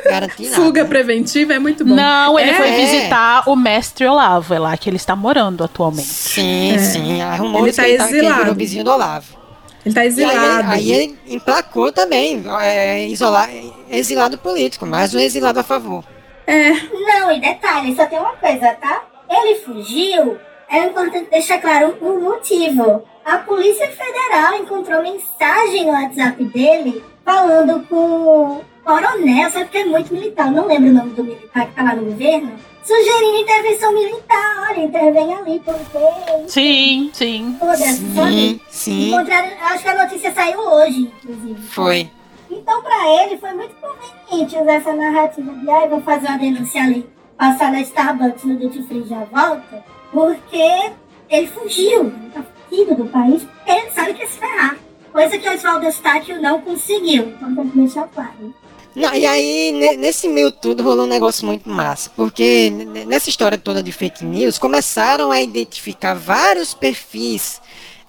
garantir 0.05 0.49
nada. 0.49 0.55
Fuga 0.63 0.85
preventiva 0.85 1.53
é 1.53 1.59
muito 1.59 1.85
bom. 1.85 1.93
Não, 1.95 2.39
ele 2.39 2.49
É. 2.51 2.53
foi 2.55 2.71
visitar 2.71 3.43
o 3.47 3.55
mestre 3.55 4.05
Olavo, 4.07 4.53
é 4.53 4.59
lá 4.59 4.75
que 4.77 4.89
ele 4.89 4.97
está 4.97 5.15
morando 5.15 5.63
atualmente. 5.63 6.07
Sim, 6.07 6.73
É. 6.75 6.77
sim, 6.79 7.19
rumores 7.37 7.77
Ele 7.77 7.87
tá 7.87 7.89
ele 7.89 7.97
tá, 7.97 8.07
ele 8.09 8.17
exilado. 8.17 8.39
virou 8.41 8.55
vizinho 8.55 8.83
do 8.83 8.91
Olavo. 8.91 9.45
Ele 9.85 9.93
tá 9.93 10.03
E 10.03 10.07
exilado. 10.07 10.39
aí, 10.39 10.63
aí 10.71 10.91
ele 10.91 11.19
emplacou 11.27 11.91
também, 11.91 12.43
é, 12.61 13.07
isolar, 13.07 13.49
exilado 13.89 14.35
político, 14.37 14.83
mais 14.85 15.13
um 15.13 15.19
exilado 15.19 15.59
a 15.59 15.63
favor. 15.63 16.03
É. 16.47 16.71
Não, 16.71 17.31
e 17.31 17.39
detalhe, 17.39 17.95
só 17.95 18.05
tem 18.07 18.17
uma 18.19 18.33
coisa, 18.33 18.73
tá? 18.81 19.03
Ele 19.29 19.59
fugiu, 19.59 20.37
é 20.75 20.87
importante 20.87 21.29
deixar 21.29 21.59
claro 21.59 21.95
o 22.01 22.19
motivo. 22.19 23.03
A 23.23 23.37
Polícia 23.39 23.87
Federal 23.87 24.55
encontrou 24.55 25.01
mensagem 25.01 25.85
no 25.85 25.91
WhatsApp 25.93 26.43
dele 26.45 27.03
falando 27.23 27.85
com 27.87 27.95
o 27.95 28.61
coronel, 28.83 29.49
sabe 29.49 29.69
que 29.69 29.77
é 29.79 29.85
muito 29.85 30.13
militar, 30.13 30.51
não 30.51 30.67
lembro 30.67 30.89
o 30.89 30.93
nome 30.93 31.11
do 31.11 31.23
militar 31.23 31.65
que 31.65 31.73
tá 31.73 31.83
lá 31.83 31.95
no 31.95 32.05
governo, 32.05 32.51
sugerindo 32.83 33.37
intervenção 33.37 33.91
militar, 33.93 34.67
olha, 34.69 34.83
intervém 34.83 35.33
ali, 35.33 35.59
porque... 35.65 36.47
Sim, 36.47 37.09
sim. 37.13 37.57
Toda, 37.59 37.77
Sim, 37.77 38.13
sabe? 38.15 38.61
sim. 38.69 39.07
Encontraram, 39.09 39.49
acho 39.61 39.83
que 39.83 39.89
a 39.89 40.03
notícia 40.03 40.31
saiu 40.33 40.59
hoje, 40.59 41.11
inclusive. 41.23 41.61
Foi. 41.63 42.11
Então, 42.51 42.83
pra 42.83 43.23
ele, 43.23 43.37
foi 43.37 43.53
muito 43.53 43.73
conveniente 43.75 44.55
usar 44.55 44.73
essa 44.73 44.93
narrativa 44.93 45.51
de, 45.51 45.69
ai, 45.69 45.87
vou 45.89 46.01
fazer 46.01 46.27
uma 46.27 46.37
denúncia 46.37 46.83
ali, 46.83 47.09
passar 47.35 47.71
na 47.71 47.81
Starbucks 47.81 48.43
no 48.43 48.55
Duty 48.55 48.83
Free 48.83 49.03
já 49.07 49.23
volta, 49.23 49.83
porque 50.15 50.91
ele 51.29 51.47
fugiu, 51.47 52.09
tá 52.33 52.41
fugido 52.69 52.95
do 52.95 53.05
país, 53.07 53.45
ele 53.67 53.91
sabe 53.91 54.13
que 54.13 54.21
ia 54.21 54.27
se 54.27 54.39
ferrar. 54.39 54.77
Coisa 55.11 55.37
que 55.37 55.47
o 55.49 55.53
Oswaldo 55.53 55.85
Eustáquio 55.85 56.41
não 56.41 56.61
conseguiu, 56.61 57.33
então 57.35 57.53
tem 57.53 57.69
que 57.69 57.77
deixar 57.79 58.07
claro. 58.07 58.55
Não, 58.95 59.13
e 59.13 59.25
aí, 59.25 59.73
ne- 59.73 59.97
nesse 59.97 60.29
meio 60.29 60.53
tudo, 60.53 60.81
rolou 60.81 61.03
um 61.05 61.09
negócio 61.09 61.45
muito 61.45 61.67
massa. 61.69 62.09
Porque 62.15 62.69
nessa 63.05 63.29
história 63.29 63.57
toda 63.57 63.83
de 63.83 63.91
fake 63.91 64.23
news, 64.23 64.57
começaram 64.57 65.31
a 65.31 65.41
identificar 65.41 66.13
vários 66.13 66.73
perfis 66.73 67.61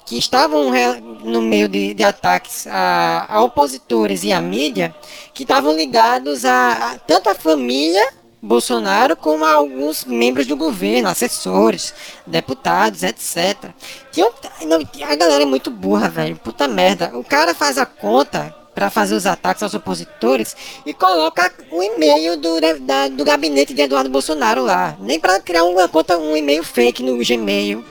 que 0.05 0.17
estavam 0.17 0.71
no 1.25 1.43
meio 1.43 1.69
de, 1.69 1.93
de 1.93 2.05
ataques 2.05 2.69
a, 2.69 3.27
a 3.29 3.43
opositores 3.43 4.23
e 4.23 4.33
à 4.33 4.41
mídia, 4.41 4.95
que 5.35 5.43
estavam 5.43 5.75
ligados 5.75 6.45
a, 6.45 6.93
a 6.93 6.99
tanto 7.01 7.29
a 7.29 7.35
família 7.35 8.07
Bolsonaro 8.47 9.17
como 9.17 9.45
alguns 9.45 10.05
membros 10.05 10.47
do 10.47 10.57
governo, 10.57 11.09
assessores, 11.09 11.93
deputados, 12.27 13.03
etc. 13.03 13.71
Tinha 14.13 14.27
um- 14.27 14.67
não, 14.67 14.79
a 15.11 15.15
galera 15.17 15.43
é 15.43 15.47
muito 15.47 15.71
burra, 15.71 16.09
velho. 16.09 16.37
Puta 16.37 16.67
merda. 16.69 17.11
O 17.15 17.25
cara 17.25 17.55
faz 17.55 17.77
a 17.79 17.85
conta 17.85 18.55
para 18.75 18.91
fazer 18.91 19.15
os 19.15 19.27
ataques 19.27 19.63
aos 19.63 19.75
opositores 19.75 20.55
e 20.85 20.93
coloca 20.93 21.51
o 21.71 21.83
e-mail 21.83 22.37
do, 22.37 22.61
da- 22.81 23.09
do 23.09 23.25
gabinete 23.25 23.73
de 23.75 23.83
Eduardo 23.83 24.11
Bolsonaro 24.11 24.63
lá. 24.63 24.97
Nem 25.01 25.19
para 25.19 25.41
criar 25.41 25.65
uma 25.65 25.89
conta, 25.89 26.17
um 26.19 26.37
e-mail 26.37 26.63
fake 26.63 27.03
no 27.03 27.17
Gmail. 27.19 27.85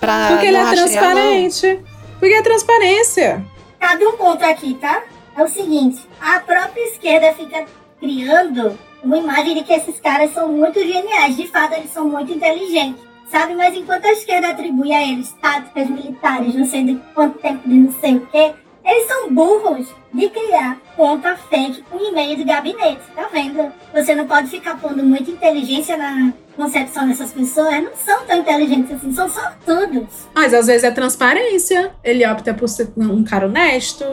Pra 0.00 0.28
Porque 0.28 0.46
ele 0.46 0.56
é 0.56 0.62
não. 0.64 0.70
transparente. 0.74 1.80
Porque 2.18 2.34
é 2.34 2.42
transparência. 2.42 3.44
Cabe 3.78 4.06
um 4.06 4.16
ponto 4.16 4.42
aqui, 4.44 4.74
tá? 4.74 5.02
É 5.36 5.44
o 5.44 5.48
seguinte, 5.48 6.00
a 6.20 6.40
própria 6.40 6.82
esquerda 6.88 7.32
fica 7.34 7.66
criando 7.98 8.78
uma 9.02 9.18
imagem 9.18 9.54
de 9.54 9.64
que 9.64 9.72
esses 9.72 9.98
caras 10.00 10.32
são 10.32 10.48
muito 10.48 10.78
geniais. 10.80 11.36
De 11.36 11.46
fato, 11.46 11.74
eles 11.74 11.90
são 11.90 12.08
muito 12.08 12.32
inteligentes. 12.32 13.02
Sabe, 13.30 13.54
mas 13.54 13.76
enquanto 13.76 14.06
a 14.06 14.12
esquerda 14.12 14.48
atribui 14.48 14.92
a 14.92 15.06
eles 15.06 15.32
táticas 15.40 15.88
militares, 15.88 16.52
não 16.52 16.64
sei 16.64 16.82
de 16.82 17.00
quanto 17.14 17.38
tempo 17.38 17.68
de 17.68 17.74
não 17.76 17.92
sei 17.92 18.16
o 18.16 18.26
quê, 18.26 18.52
eles 18.84 19.06
são 19.06 19.32
burros 19.32 19.86
de 20.12 20.28
criar 20.28 20.78
conta 20.96 21.36
fake 21.36 21.82
com 21.82 21.98
e-mail 21.98 22.36
de 22.36 22.42
gabinete. 22.42 23.02
Tá 23.14 23.28
vendo? 23.32 23.72
Você 23.92 24.16
não 24.16 24.26
pode 24.26 24.48
ficar 24.48 24.76
pondo 24.80 25.04
muita 25.04 25.30
inteligência 25.30 25.96
na 25.96 26.32
concepção 26.56 27.06
dessas 27.06 27.32
pessoas. 27.32 27.82
Não 27.82 27.94
são 27.94 28.26
tão 28.26 28.38
inteligentes 28.38 28.92
assim, 28.92 29.14
são 29.14 29.28
sortudos. 29.28 30.28
Mas 30.34 30.52
às 30.52 30.66
vezes 30.66 30.82
é 30.82 30.90
transparência. 30.90 31.94
Ele 32.02 32.26
opta 32.26 32.52
por 32.52 32.68
ser 32.68 32.92
um 32.96 33.22
cara 33.22 33.46
honesto. 33.46 34.04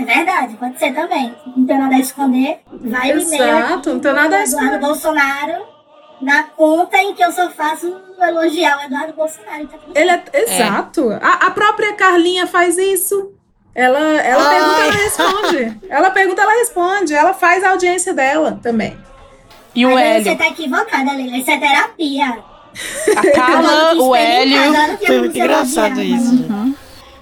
É 0.00 0.04
verdade, 0.04 0.56
pode 0.56 0.78
ser 0.78 0.94
também. 0.94 1.34
Não 1.56 1.66
tem 1.66 1.78
nada 1.78 1.94
a 1.94 1.98
esconder. 1.98 2.60
Vai 2.72 3.12
o 3.12 3.20
e-mail 3.20 3.42
Exato, 3.58 3.92
não 3.92 4.00
tem 4.00 4.12
nada 4.12 4.36
a 4.36 4.44
do 4.44 4.48
Eduardo 4.48 4.78
Bolsonaro 4.78 5.62
na 6.20 6.42
conta 6.44 6.96
em 6.98 7.14
que 7.14 7.22
eu 7.24 7.32
só 7.32 7.50
faço 7.50 7.94
elogiar 8.20 8.78
o 8.78 8.82
Eduardo 8.82 9.12
Bolsonaro. 9.14 9.62
Então, 9.62 9.80
Ele 9.94 10.10
é, 10.10 10.22
exato. 10.34 11.10
A, 11.22 11.46
a 11.46 11.50
própria 11.50 11.94
Carlinha 11.94 12.46
faz 12.46 12.76
isso. 12.78 13.32
Ela, 13.74 13.98
ela 13.98 14.48
Ai. 14.48 14.56
pergunta, 14.58 14.82
ela 14.82 14.92
responde. 14.92 15.78
Ela 15.88 16.10
pergunta, 16.10 16.42
ela 16.42 16.52
responde. 16.52 17.14
Ela 17.14 17.32
faz 17.32 17.64
a 17.64 17.70
audiência 17.70 18.12
dela 18.12 18.58
também. 18.62 18.96
E 19.74 19.86
Mas 19.86 19.96
aí 19.96 20.24
Você 20.24 20.36
tá 20.36 20.48
equivocada, 20.48 21.12
Leila. 21.12 21.36
Isso 21.36 21.50
é 21.50 21.58
terapia. 21.58 22.38
A 23.16 23.30
Carla, 23.32 23.94
o 23.94 24.14
Hélio. 24.14 24.58
Foi 25.06 25.18
muito 25.18 25.38
engraçado 25.38 26.00
isso. 26.02 26.46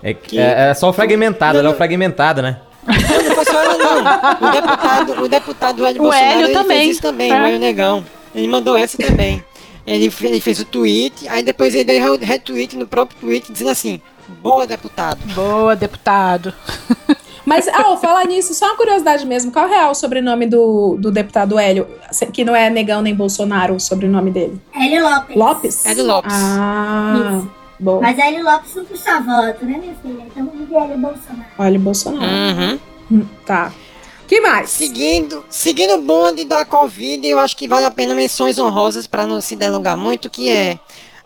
É, 0.02 0.14
que- 0.14 0.38
é, 0.38 0.70
é 0.70 0.74
só 0.74 0.88
o 0.90 0.92
fragmentado, 0.92 1.58
ela 1.58 1.68
é 1.68 1.72
o 1.72 1.76
fragmentado, 1.76 2.40
né? 2.42 2.60
Não, 2.88 3.22
não 3.28 3.34
foi 3.34 3.44
só 3.44 3.62
ela, 3.62 3.76
não. 3.78 4.48
O 4.48 4.50
deputado, 4.52 5.22
o 5.24 5.28
deputado 5.28 5.86
Hélio 5.86 6.00
O 6.00 6.04
Bolsonaro 6.04 6.32
Hélio 6.32 6.46
ele 6.46 6.54
também. 6.54 6.78
fez 6.78 6.90
isso 6.92 7.02
também, 7.02 7.30
É. 7.32 7.34
o 7.40 7.44
Hélio 7.46 7.58
Negão. 7.58 8.04
Ele 8.34 8.48
mandou 8.48 8.76
essa 8.76 8.96
também. 8.98 9.44
Ele, 9.86 10.10
fe- 10.10 10.26
ele 10.26 10.40
fez 10.40 10.60
o 10.60 10.64
tweet, 10.64 11.26
aí 11.28 11.42
depois 11.42 11.74
ele 11.74 11.84
deu 11.84 12.16
re- 12.18 12.24
retweet 12.24 12.76
no 12.76 12.86
próprio 12.86 13.18
tweet 13.20 13.50
dizendo 13.52 13.70
assim: 13.70 14.00
Boa, 14.42 14.66
deputado. 14.66 15.18
Boa, 15.34 15.74
deputado. 15.74 16.52
Mas, 17.46 17.66
ah, 17.68 17.96
falar 17.96 18.26
nisso, 18.26 18.52
só 18.52 18.66
uma 18.66 18.76
curiosidade 18.76 19.24
mesmo. 19.24 19.50
Qual 19.50 19.66
é 19.68 19.88
o 19.88 19.94
sobrenome 19.94 20.44
do, 20.46 20.96
do 21.00 21.10
deputado 21.10 21.58
Hélio? 21.58 21.86
Que 22.30 22.44
não 22.44 22.54
é 22.54 22.68
Negão 22.68 23.00
nem 23.00 23.14
Bolsonaro 23.14 23.74
o 23.74 23.80
sobrenome 23.80 24.30
dele. 24.30 24.60
Hélio 24.74 25.02
Lopes. 25.02 25.36
Lopes? 25.36 25.86
Hélio 25.86 26.04
Lopes. 26.04 26.34
Ah, 26.34 27.14
Isso. 27.38 27.50
Bom. 27.78 28.00
Mas 28.00 28.18
Hélio 28.18 28.44
Lopes 28.44 28.74
não 28.74 28.84
puxa 28.84 29.20
voto, 29.20 29.64
né, 29.64 29.78
minha 29.78 29.94
filha? 30.02 30.24
Então 30.26 30.46
de 30.46 30.74
Hélio 30.74 30.98
Bolsonaro. 30.98 31.44
Olha, 31.58 31.78
Bolsonaro. 31.78 32.26
Uhum. 32.26 32.78
Hum, 33.10 33.26
Tá. 33.46 33.72
que 34.26 34.40
mais? 34.40 34.68
Seguindo, 34.70 35.44
seguindo 35.48 35.94
o 35.94 36.02
bonde 36.02 36.44
da 36.44 36.64
Covid, 36.64 37.26
eu 37.26 37.38
acho 37.38 37.56
que 37.56 37.66
vale 37.68 37.86
a 37.86 37.90
pena 37.90 38.14
menções 38.14 38.58
honrosas 38.58 39.06
para 39.06 39.26
não 39.26 39.40
se 39.40 39.56
delongar 39.56 39.96
muito, 39.96 40.28
que 40.28 40.50
é 40.50 40.78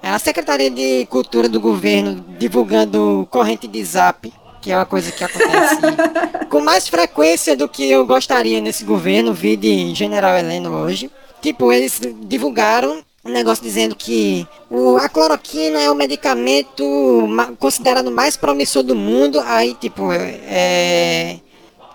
a 0.02 0.18
Secretaria 0.18 0.70
de 0.70 1.06
Cultura 1.06 1.48
do 1.48 1.60
governo 1.60 2.24
divulgando 2.38 3.26
corrente 3.30 3.66
de 3.66 3.84
zap, 3.84 4.32
que 4.60 4.70
é 4.70 4.76
uma 4.76 4.86
coisa 4.86 5.10
que 5.10 5.24
acontece 5.24 5.76
com 6.48 6.60
mais 6.60 6.86
frequência 6.86 7.56
do 7.56 7.68
que 7.68 7.90
eu 7.90 8.06
gostaria 8.06 8.60
nesse 8.60 8.84
governo, 8.84 9.32
vi 9.32 9.56
de 9.56 9.92
General 9.94 10.36
Heleno 10.36 10.70
hoje. 10.70 11.10
Tipo, 11.40 11.72
eles 11.72 12.00
divulgaram 12.20 13.02
um 13.24 13.30
negócio 13.30 13.62
dizendo 13.62 13.94
que 13.94 14.46
o, 14.68 14.96
a 14.96 15.08
cloroquina 15.08 15.80
é 15.80 15.90
o 15.90 15.94
medicamento 15.94 16.84
considerado 17.58 18.10
mais 18.10 18.36
promissor 18.36 18.82
do 18.82 18.96
mundo. 18.96 19.40
Aí, 19.40 19.74
tipo, 19.74 20.10
é, 20.12 21.38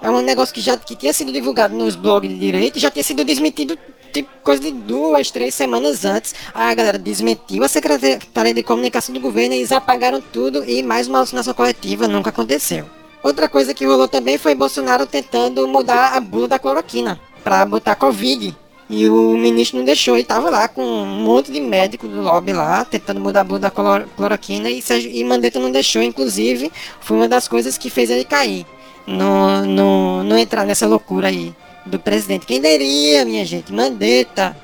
é 0.02 0.10
um 0.10 0.22
negócio 0.22 0.54
que 0.54 0.62
já 0.62 0.78
que 0.78 0.96
tinha 0.96 1.12
sido 1.12 1.32
divulgado 1.32 1.76
nos 1.76 1.96
blogs 1.96 2.30
de 2.30 2.40
direito 2.40 2.80
já 2.80 2.90
tinha 2.90 3.04
sido 3.04 3.26
desmentido 3.26 3.78
tipo, 4.14 4.30
coisa 4.42 4.62
de 4.62 4.72
duas, 4.72 5.30
três 5.30 5.54
semanas 5.54 6.06
antes. 6.06 6.34
Aí 6.54 6.72
a 6.72 6.74
galera 6.74 6.98
desmentiu 6.98 7.64
a 7.64 7.68
Secretaria 7.68 8.54
de 8.54 8.64
Comunicação 8.64 9.14
do 9.14 9.20
governo 9.20 9.54
eles 9.56 9.72
apagaram 9.72 10.22
tudo 10.22 10.64
e 10.64 10.82
mais 10.82 11.08
uma 11.08 11.18
alucinação 11.18 11.54
coletiva 11.54 12.08
nunca 12.08 12.30
aconteceu. 12.30 12.86
Outra 13.22 13.50
coisa 13.50 13.74
que 13.74 13.86
rolou 13.86 14.08
também 14.08 14.38
foi 14.38 14.56
Bolsonaro 14.56 15.06
tentando 15.06 15.68
mudar 15.68 16.16
a 16.16 16.22
bula 16.22 16.48
da 16.48 16.60
cloroquina 16.60 17.20
para 17.44 17.66
botar 17.66 17.96
Covid. 17.96 18.56
E 18.90 19.08
o 19.10 19.36
ministro 19.38 19.78
não 19.80 19.86
deixou, 19.86 20.18
e 20.18 20.24
tava 20.24 20.50
lá 20.50 20.68
com 20.68 20.82
um 20.82 21.06
monte 21.24 21.52
de 21.52 21.60
médico 21.60 22.08
do 22.08 22.22
lobby 22.22 22.54
lá, 22.54 22.86
tentando 22.86 23.20
mudar 23.20 23.42
a 23.42 23.44
bula 23.44 23.60
da 23.60 23.70
cloro- 23.70 24.08
cloroquina, 24.16 24.70
e, 24.70 24.82
Sérgio- 24.82 25.12
e 25.12 25.24
Mandetta 25.26 25.60
não 25.60 25.70
deixou, 25.72 26.02
inclusive, 26.02 26.72
foi 27.02 27.18
uma 27.18 27.28
das 27.28 27.48
coisas 27.50 27.78
que 27.78 27.90
fez 27.90 28.10
ele 28.10 28.24
cair. 28.24 28.66
Não, 29.06 29.66
não, 29.66 30.24
não 30.24 30.38
entrar 30.38 30.66
nessa 30.66 30.88
loucura 30.88 31.28
aí 31.28 31.54
do 31.86 32.00
presidente. 32.00 32.46
Quem 32.46 32.62
diria, 32.62 33.26
minha 33.26 33.46
gente? 33.46 33.74
Mandetta, 33.74 34.56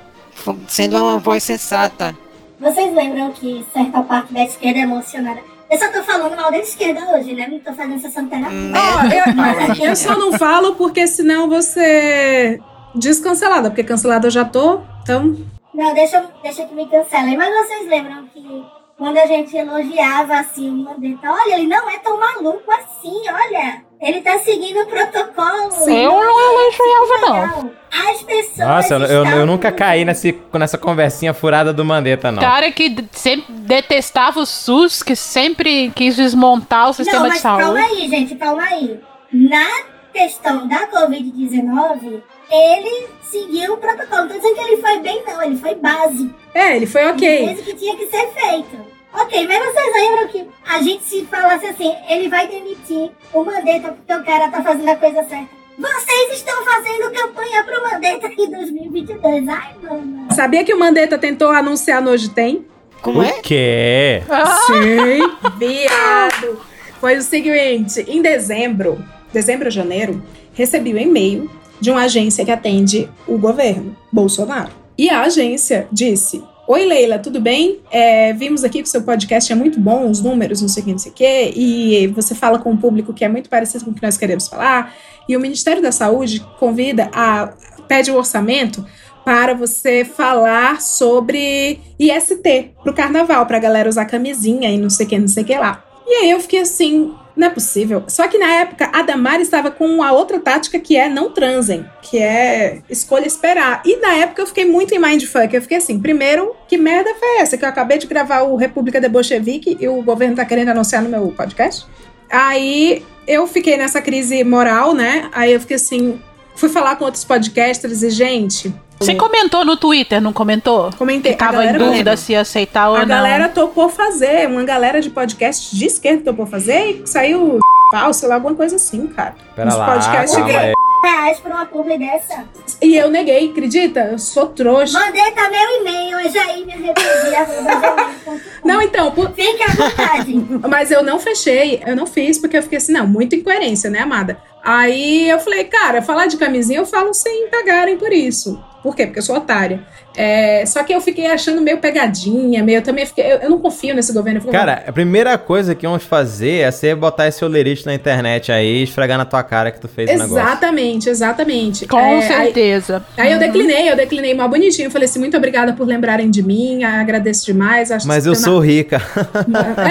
sendo 0.67 0.97
uma 0.97 1.17
voz 1.17 1.43
sensata. 1.43 2.17
Vocês 2.59 2.93
lembram 2.93 3.31
que 3.33 3.65
certa 3.73 4.01
parte 4.03 4.33
da 4.33 4.43
esquerda 4.45 4.79
é 4.79 4.83
emocionada? 4.83 5.39
Eu 5.69 5.77
só 5.77 5.91
tô 5.91 6.03
falando 6.03 6.35
mal 6.35 6.51
da 6.51 6.59
esquerda 6.59 7.01
hoje, 7.13 7.33
né? 7.33 7.47
Não 7.51 7.59
tô 7.59 7.73
fazendo 7.73 7.99
sessão 8.01 8.23
de 8.23 8.29
terapia. 8.29 8.57
Ó, 8.73 9.83
eu, 9.83 9.89
eu 9.89 9.95
só 9.95 10.17
não 10.17 10.31
falo 10.37 10.75
porque 10.75 11.07
senão 11.07 11.49
você 11.49 12.59
descancelada, 12.95 13.69
porque 13.69 13.83
cancelada 13.83 14.27
eu 14.27 14.31
já 14.31 14.45
tô, 14.45 14.81
então. 15.01 15.35
Não, 15.73 15.93
deixa, 15.93 16.23
deixa 16.41 16.65
que 16.65 16.75
me 16.75 16.87
cancelem. 16.87 17.35
Mas 17.35 17.53
vocês 17.53 17.87
lembram 17.87 18.27
que 18.27 18.63
quando 18.97 19.17
a 19.17 19.25
gente 19.25 19.55
elogiava 19.57 20.35
assim 20.35 20.69
o 20.69 20.83
Mandetta, 20.83 21.31
olha, 21.31 21.55
ele 21.55 21.67
não 21.67 21.89
é 21.89 21.97
tão 21.97 22.19
maluco 22.19 22.71
assim, 22.71 23.21
olha. 23.27 23.81
Ele 23.99 24.21
tá 24.21 24.37
seguindo 24.39 24.81
o 24.81 24.85
protocolo. 24.85 25.89
Eu 25.89 26.11
não 26.11 26.61
elogiava, 26.61 27.21
não. 27.21 27.71
As 28.09 28.21
pessoas. 28.21 28.67
Nossa, 28.67 28.95
eu, 28.95 29.25
eu, 29.25 29.45
nunca 29.45 29.71
caí 29.71 30.03
nesse, 30.03 30.37
nessa 30.53 30.77
conversinha 30.77 31.33
furada 31.33 31.71
do 31.71 31.85
Mandetta, 31.85 32.29
não. 32.29 32.41
Cara 32.41 32.69
que 32.69 33.07
sempre 33.11 33.53
detestava 33.53 34.41
o 34.41 34.45
SUS, 34.45 35.01
que 35.01 35.15
sempre 35.15 35.89
quis 35.95 36.17
desmontar 36.17 36.89
o 36.89 36.93
sistema 36.93 37.19
não, 37.19 37.25
de 37.27 37.31
mas 37.31 37.41
saúde. 37.41 37.63
calma 37.63 37.79
aí, 37.79 38.09
gente, 38.09 38.35
calma 38.35 38.63
aí. 38.63 38.99
Na 39.31 39.65
questão 40.11 40.67
da 40.67 40.87
Covid-19, 40.87 42.21
ele 42.53 43.07
seguiu 43.23 43.73
o 43.73 43.77
protocolo. 43.77 44.21
Não 44.21 44.27
tô 44.27 44.35
dizendo 44.35 44.55
que 44.55 44.61
ele 44.61 44.81
foi 44.81 44.99
bem, 44.99 45.23
não. 45.25 45.41
Ele 45.41 45.57
foi 45.57 45.75
básico. 45.75 46.34
É, 46.53 46.75
ele 46.75 46.85
foi 46.85 47.05
ok. 47.07 47.27
Ele 47.27 47.47
fez 47.47 47.59
o 47.59 47.63
que 47.63 47.73
tinha 47.73 47.95
que 47.97 48.07
ser 48.07 48.27
feito. 48.27 48.93
Ok, 49.13 49.47
mas 49.47 49.65
vocês 49.65 49.93
lembram 49.95 50.27
que 50.27 50.47
a 50.67 50.81
gente 50.81 51.03
se 51.03 51.25
falasse 51.25 51.67
assim, 51.67 51.95
ele 52.09 52.30
vai 52.30 52.47
demitir 52.47 53.11
o 53.31 53.43
Mandetta 53.43 53.89
porque 53.89 54.13
o 54.13 54.23
cara 54.23 54.49
tá 54.49 54.63
fazendo 54.63 54.89
a 54.89 54.95
coisa 54.95 55.23
certa. 55.23 55.49
Vocês 55.77 56.34
estão 56.34 56.63
fazendo 56.63 57.11
campanha 57.11 57.63
pro 57.63 57.81
Mandetta 57.81 58.27
em 58.27 58.49
2022. 58.49 59.47
Ai, 59.49 59.75
mano. 59.81 60.27
Sabia 60.31 60.63
que 60.63 60.73
o 60.73 60.80
Mandetta 60.80 61.17
tentou 61.17 61.49
anunciar 61.49 62.01
no 62.01 62.11
Hoje 62.11 62.30
Tem? 62.30 62.65
Como 63.01 63.21
o 63.21 63.41
quê? 63.41 64.23
Sim, 64.67 65.19
viado. 65.57 66.61
Foi 66.99 67.17
o 67.17 67.21
seguinte, 67.21 68.05
em 68.07 68.21
dezembro, 68.21 69.03
dezembro 69.31 69.65
ou 69.65 69.71
janeiro, 69.71 70.23
recebi 70.53 70.93
um 70.93 70.97
e-mail 70.97 71.49
de 71.79 71.91
uma 71.91 72.03
agência 72.03 72.45
que 72.45 72.51
atende 72.51 73.09
o 73.27 73.37
governo, 73.37 73.95
Bolsonaro. 74.11 74.71
E 74.97 75.09
a 75.09 75.21
agência 75.21 75.87
disse: 75.91 76.43
Oi, 76.67 76.85
Leila, 76.85 77.19
tudo 77.19 77.41
bem? 77.41 77.79
É, 77.91 78.31
vimos 78.33 78.63
aqui 78.63 78.81
que 78.81 78.87
o 78.87 78.91
seu 78.91 79.01
podcast 79.01 79.51
é 79.51 79.55
muito 79.55 79.79
bom, 79.79 80.09
os 80.09 80.21
números, 80.21 80.61
não 80.61 80.69
sei 80.69 80.81
o 80.81 80.85
que, 80.85 80.91
não 80.91 80.99
sei 80.99 81.11
o 81.11 81.15
que, 81.15 81.53
e 81.55 82.07
você 82.07 82.33
fala 82.33 82.57
com 82.57 82.71
um 82.71 82.77
público 82.77 83.13
que 83.13 83.25
é 83.25 83.27
muito 83.27 83.49
parecido 83.49 83.83
com 83.83 83.91
o 83.91 83.93
que 83.93 84.01
nós 84.01 84.17
queremos 84.17 84.47
falar. 84.47 84.93
E 85.27 85.35
o 85.35 85.39
Ministério 85.39 85.81
da 85.81 85.91
Saúde 85.91 86.45
convida 86.59 87.09
a. 87.13 87.53
pede 87.87 88.11
o 88.11 88.15
orçamento 88.15 88.85
para 89.25 89.53
você 89.53 90.03
falar 90.05 90.81
sobre 90.81 91.79
IST 91.99 92.71
pro 92.83 92.93
carnaval, 92.93 93.45
pra 93.45 93.59
galera 93.59 93.89
usar 93.89 94.05
camisinha 94.05 94.69
e 94.69 94.77
não 94.77 94.89
sei 94.89 95.05
o 95.05 95.09
que, 95.09 95.19
não 95.19 95.27
sei 95.27 95.43
o 95.43 95.45
que 95.45 95.57
lá. 95.57 95.83
E 96.05 96.15
aí 96.15 96.31
eu 96.31 96.39
fiquei 96.39 96.59
assim, 96.59 97.13
não 97.43 97.49
é 97.49 97.53
possível. 97.53 98.03
Só 98.07 98.27
que 98.27 98.37
na 98.37 98.49
época 98.61 98.89
a 98.93 99.01
Damari 99.01 99.43
estava 99.43 99.69
com 99.69 100.01
a 100.01 100.11
outra 100.11 100.39
tática 100.39 100.79
que 100.79 100.95
é 100.95 101.09
não 101.09 101.31
transem, 101.31 101.85
que 102.01 102.17
é 102.17 102.81
escolha 102.89 103.27
esperar. 103.27 103.81
E 103.85 103.97
na 103.97 104.13
época 104.15 104.41
eu 104.41 104.47
fiquei 104.47 104.65
muito 104.65 104.95
em 104.95 104.99
mindfuck. 104.99 105.53
Eu 105.53 105.61
fiquei 105.61 105.77
assim, 105.77 105.99
primeiro, 105.99 106.55
que 106.67 106.77
merda 106.77 107.13
foi 107.15 107.37
essa? 107.39 107.57
Que 107.57 107.65
eu 107.65 107.69
acabei 107.69 107.97
de 107.97 108.07
gravar 108.07 108.43
o 108.43 108.55
República 108.55 108.99
de 108.99 109.09
Bolchevique 109.09 109.77
e 109.79 109.87
o 109.87 110.01
governo 110.01 110.35
tá 110.35 110.45
querendo 110.45 110.69
anunciar 110.69 111.01
no 111.03 111.09
meu 111.09 111.27
podcast. 111.35 111.85
Aí 112.29 113.05
eu 113.27 113.45
fiquei 113.45 113.77
nessa 113.77 114.01
crise 114.01 114.43
moral, 114.43 114.93
né? 114.93 115.29
Aí 115.33 115.53
eu 115.53 115.59
fiquei 115.59 115.75
assim, 115.75 116.19
fui 116.55 116.69
falar 116.69 116.95
com 116.95 117.05
outros 117.05 117.25
podcasters 117.25 118.01
e, 118.01 118.09
gente. 118.09 118.73
Você 118.99 119.15
comentou 119.15 119.65
no 119.65 119.75
Twitter, 119.75 120.21
não 120.21 120.31
comentou? 120.31 120.89
Comentei. 120.97 121.33
Ficava 121.33 121.59
A 121.59 121.65
em 121.65 121.73
dúvida 121.73 122.15
se 122.15 122.31
ia 122.33 122.41
aceitar 122.41 122.89
ou 122.89 122.95
A 122.95 122.99
não. 122.99 123.07
galera 123.07 123.49
topou 123.49 123.89
fazer, 123.89 124.47
uma 124.47 124.63
galera 124.63 125.01
de 125.01 125.09
podcast 125.09 125.75
de 125.75 125.85
esquerda 125.85 126.23
topou 126.25 126.45
fazer 126.45 127.01
e 127.03 127.07
saiu 127.07 127.59
falso, 127.91 128.21
sei 128.21 128.29
lá, 128.29 128.35
alguma 128.35 128.55
coisa 128.55 128.75
assim, 128.77 129.07
cara. 129.07 129.35
Pera 129.55 129.69
Uns 129.69 129.75
lá, 129.75 129.85
podcasts 129.93 130.35
calma 130.37 130.59
aí. 130.59 130.73
Reais 131.03 131.37
por 131.41 131.51
uma 131.51 131.65
publi 131.65 131.97
dessa. 131.97 132.45
E 132.81 132.95
eu 132.95 133.09
neguei, 133.09 133.49
acredita? 133.49 133.99
Eu 134.11 134.17
sou 134.17 134.47
trouxa. 134.47 134.97
Mandetta 134.97 135.49
meu 135.49 135.81
e-mail, 135.81 136.17
é 136.17 136.29
Jair 136.29 136.65
me 136.65 136.71
arrependi, 136.71 137.35
arroba 137.35 137.61
gmail.com. 137.61 138.39
Não, 138.63 138.81
então, 138.81 139.11
por... 139.11 139.31
Fique 139.33 139.61
à 139.63 139.67
vontade. 139.67 140.33
Mas 140.69 140.91
eu 140.91 141.03
não 141.03 141.19
fechei, 141.19 141.83
eu 141.85 141.93
não 141.93 142.07
fiz, 142.07 142.37
porque 142.39 142.57
eu 142.57 142.63
fiquei 142.63 142.77
assim, 142.77 142.93
não, 142.93 143.05
muita 143.05 143.35
incoerência, 143.35 143.89
né, 143.89 143.99
amada? 143.99 144.37
Aí 144.63 145.29
eu 145.29 145.41
falei, 145.41 145.65
cara, 145.65 146.01
falar 146.01 146.27
de 146.27 146.37
camisinha 146.37 146.79
eu 146.79 146.85
falo 146.85 147.13
sem 147.13 147.49
pagarem 147.49 147.97
por 147.97 148.13
isso. 148.13 148.63
Por 148.84 148.95
quê? 148.95 149.05
Porque 149.05 149.19
eu 149.19 149.23
sou 149.23 149.38
otária. 149.38 149.80
É, 150.15 150.65
só 150.65 150.84
que 150.84 150.93
eu 150.93 150.99
fiquei 151.01 151.26
achando 151.27 151.61
meio 151.61 151.77
pegadinha, 151.77 152.61
meio. 152.61 152.80
Eu 152.80 152.81
também 152.84 153.05
fiquei. 153.05 153.23
Eu, 153.23 153.38
eu 153.38 153.49
não 153.49 153.57
confio 153.57 153.95
nesse 153.95 154.11
governo. 154.14 154.41
Cara, 154.51 154.84
a 154.85 154.91
primeira 154.91 155.38
coisa 155.38 155.73
que 155.73 155.88
vamos 155.88 156.03
fazer 156.03 156.60
é 156.60 156.69
você 156.69 156.93
botar 156.93 157.27
esse 157.27 157.43
olerite 157.45 157.85
na 157.85 157.93
internet 157.95 158.51
aí 158.51 158.81
e 158.81 158.84
esfregar 158.84 159.18
na 159.18 159.23
tua 159.26 159.41
cara 159.41 159.72
que 159.72 159.80
tu 159.80 159.88
fez 159.88 160.10
o 160.10 160.14
negócio. 160.14 160.38
Exatamente, 160.38 161.10
exatamente. 161.10 161.88
Com 161.88 161.97
É, 161.97 162.22
certeza. 162.22 163.03
Aí, 163.18 163.27
aí 163.27 163.34
eu 163.34 163.39
declinei, 163.39 163.89
eu 163.89 163.95
declinei 163.95 164.34
mal 164.34 164.49
bonitinho. 164.49 164.91
Falei 164.91 165.07
assim, 165.07 165.19
muito 165.19 165.38
obrigada 165.38 165.72
por 165.73 165.88
lembrarem 165.88 166.30
de 166.30 166.43
mim, 166.43 166.84
agradeço 166.84 167.45
demais. 167.45 167.89
Acho 167.89 168.05
Mas 168.07 168.23
que 168.23 168.30
eu 168.30 168.35
você 168.35 168.43
sou 168.43 168.60
rica. 168.60 169.01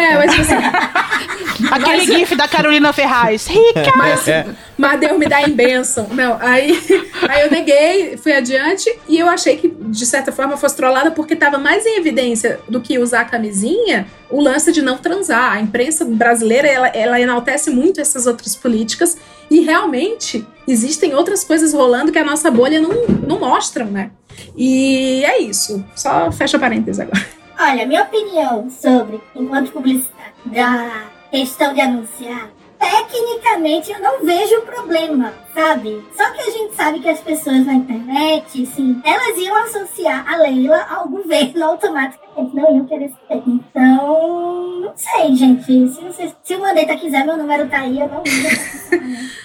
É, 0.02 0.16
mas 0.16 0.30
tipo 0.30 0.42
assim. 0.42 0.54
Aquele 1.70 1.96
Mas- 1.98 2.06
gif 2.06 2.34
da 2.36 2.48
Carolina 2.48 2.92
Ferraz. 2.92 3.46
Rica! 3.46 3.92
Mas, 3.96 4.26
É. 4.28 4.46
mas 4.76 5.00
Deus 5.00 5.18
me 5.18 5.26
dá 5.26 5.42
em 5.42 5.50
bênção. 5.52 6.06
Não, 6.10 6.36
aí, 6.40 6.78
aí 7.28 7.42
eu 7.42 7.50
neguei, 7.50 8.16
fui 8.16 8.32
adiante 8.32 8.92
e 9.08 9.18
eu 9.18 9.28
achei 9.28 9.56
que, 9.56 9.68
de 9.68 10.06
certa 10.06 10.32
forma, 10.32 10.56
fosse 10.56 10.76
trollada 10.76 11.10
porque 11.10 11.34
estava 11.34 11.58
mais 11.58 11.84
em 11.86 11.96
evidência 11.98 12.60
do 12.68 12.80
que 12.80 12.98
usar 12.98 13.20
a 13.20 13.24
camisinha 13.24 14.06
o 14.30 14.40
lance 14.40 14.72
de 14.72 14.80
não 14.82 14.96
transar. 14.98 15.52
A 15.52 15.60
imprensa 15.60 16.04
brasileira, 16.04 16.66
ela, 16.66 16.88
ela 16.88 17.20
enaltece 17.20 17.70
muito 17.70 18.00
essas 18.00 18.26
outras 18.26 18.56
políticas 18.56 19.16
e 19.50 19.60
realmente 19.60 20.46
existem 20.66 21.14
outras 21.14 21.44
coisas 21.44 21.72
rolando 21.74 22.10
que 22.12 22.18
a 22.18 22.24
nossa 22.24 22.50
bolha 22.50 22.80
não, 22.80 22.90
não 23.26 23.38
mostram, 23.38 23.86
né? 23.86 24.10
E 24.56 25.22
é 25.24 25.38
isso. 25.40 25.84
Só 25.94 26.32
fecha 26.32 26.58
parênteses 26.58 27.00
agora. 27.00 27.24
Olha, 27.60 27.86
minha 27.86 28.02
opinião 28.02 28.68
sobre, 28.70 29.20
enquanto 29.36 29.70
publicitário, 29.70 30.32
da 30.46 31.04
questão 31.32 31.72
de 31.72 31.80
anunciar, 31.80 32.50
tecnicamente 32.78 33.90
eu 33.90 33.98
não 34.00 34.22
vejo 34.22 34.60
problema, 34.62 35.32
sabe? 35.54 36.04
Só 36.14 36.30
que 36.30 36.40
a 36.42 36.50
gente 36.50 36.74
sabe 36.74 37.00
que 37.00 37.08
as 37.08 37.20
pessoas 37.20 37.64
na 37.64 37.72
internet, 37.72 38.66
sim, 38.66 39.00
elas 39.02 39.38
iam 39.38 39.56
associar 39.56 40.30
a 40.30 40.36
Leila 40.36 40.86
ao 40.90 41.08
governo 41.08 41.64
automaticamente, 41.64 42.54
não 42.54 42.76
iam 42.76 42.84
querer 42.84 43.08
ser. 43.08 43.42
Então, 43.46 44.80
não 44.82 44.92
sei, 44.94 45.34
gente. 45.34 45.64
Se, 45.64 46.00
vocês, 46.02 46.36
se 46.42 46.54
o 46.54 46.60
Mandetta 46.60 46.94
quiser, 46.96 47.24
meu 47.24 47.38
número 47.38 47.66
tá 47.66 47.78
aí, 47.78 47.98
eu 47.98 48.08
não 48.08 48.22
ligo. 48.22 49.41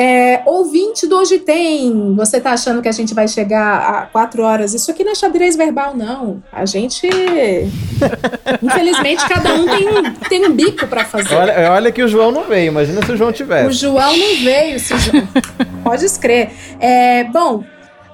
É, 0.00 0.42
ouvinte 0.46 1.08
do 1.08 1.16
Hoje 1.16 1.40
Tem, 1.40 2.14
você 2.14 2.40
tá 2.40 2.52
achando 2.52 2.80
que 2.80 2.88
a 2.88 2.92
gente 2.92 3.12
vai 3.12 3.26
chegar 3.26 3.78
a 3.78 4.02
quatro 4.06 4.44
horas? 4.44 4.72
Isso 4.72 4.88
aqui 4.92 5.02
não 5.02 5.10
é 5.10 5.14
xadrez 5.16 5.56
verbal, 5.56 5.96
não. 5.96 6.40
A 6.52 6.64
gente. 6.64 7.08
Infelizmente, 8.62 9.28
cada 9.28 9.54
um 9.54 9.66
tem 9.66 9.88
um, 9.88 10.14
tem 10.28 10.46
um 10.46 10.52
bico 10.52 10.86
pra 10.86 11.04
fazer. 11.04 11.34
Olha, 11.34 11.72
olha 11.72 11.90
que 11.90 12.00
o 12.00 12.06
João 12.06 12.30
não 12.30 12.44
veio, 12.44 12.68
imagina 12.68 13.04
se 13.04 13.10
o 13.10 13.16
João 13.16 13.30
O 13.30 13.32
tivesse. 13.32 13.72
João 13.72 14.16
não 14.16 14.36
veio, 14.36 14.78
se 14.78 14.96
João. 14.96 15.28
Pode 15.82 16.04
escrever. 16.04 16.52
É, 16.78 17.24
bom, 17.24 17.64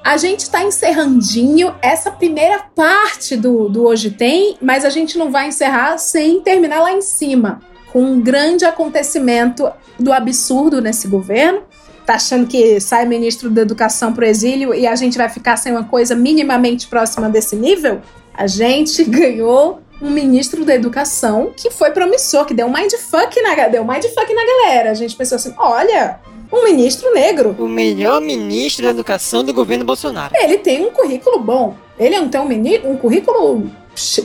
a 0.02 0.16
gente 0.16 0.48
tá 0.48 0.64
encerrandinho 0.64 1.74
essa 1.82 2.10
primeira 2.10 2.60
parte 2.74 3.36
do, 3.36 3.68
do 3.68 3.84
Hoje 3.84 4.10
Tem, 4.10 4.56
mas 4.58 4.86
a 4.86 4.90
gente 4.90 5.18
não 5.18 5.30
vai 5.30 5.48
encerrar 5.48 5.98
sem 5.98 6.40
terminar 6.40 6.80
lá 6.80 6.92
em 6.92 7.02
cima. 7.02 7.60
Com 7.92 8.02
um 8.02 8.20
grande 8.22 8.64
acontecimento 8.64 9.70
do 10.00 10.12
absurdo 10.12 10.80
nesse 10.80 11.06
governo. 11.08 11.62
Tá 12.06 12.14
achando 12.14 12.46
que 12.46 12.80
sai 12.80 13.06
ministro 13.06 13.48
da 13.48 13.62
Educação 13.62 14.12
pro 14.12 14.24
exílio 14.24 14.74
e 14.74 14.86
a 14.86 14.94
gente 14.94 15.16
vai 15.16 15.28
ficar 15.28 15.56
sem 15.56 15.72
uma 15.72 15.84
coisa 15.84 16.14
minimamente 16.14 16.86
próxima 16.86 17.30
desse 17.30 17.56
nível? 17.56 18.00
A 18.34 18.46
gente 18.46 19.02
ganhou 19.08 19.80
um 20.02 20.10
ministro 20.10 20.64
da 20.64 20.74
Educação 20.74 21.52
que 21.56 21.70
foi 21.70 21.90
promissor, 21.92 22.44
que 22.44 22.52
deu 22.52 22.66
um 22.66 22.72
mindfuck 22.72 23.40
na, 23.40 23.68
deu 23.68 23.82
um 23.82 23.86
mindfuck 23.86 24.34
na 24.34 24.44
galera. 24.44 24.90
A 24.90 24.94
gente 24.94 25.16
pensou 25.16 25.36
assim: 25.36 25.54
olha, 25.56 26.20
um 26.52 26.64
ministro 26.64 27.12
negro. 27.14 27.56
O 27.58 27.68
melhor 27.68 28.20
ministro 28.20 28.84
da 28.84 28.90
educação 28.90 29.42
do 29.42 29.54
governo 29.54 29.84
Bolsonaro. 29.84 30.34
Ele 30.36 30.58
tem 30.58 30.84
um 30.84 30.90
currículo 30.90 31.40
bom. 31.40 31.74
Ele 31.98 32.18
não 32.18 32.28
tem 32.28 32.40
um, 32.40 32.90
um 32.90 32.96
currículo, 32.96 33.70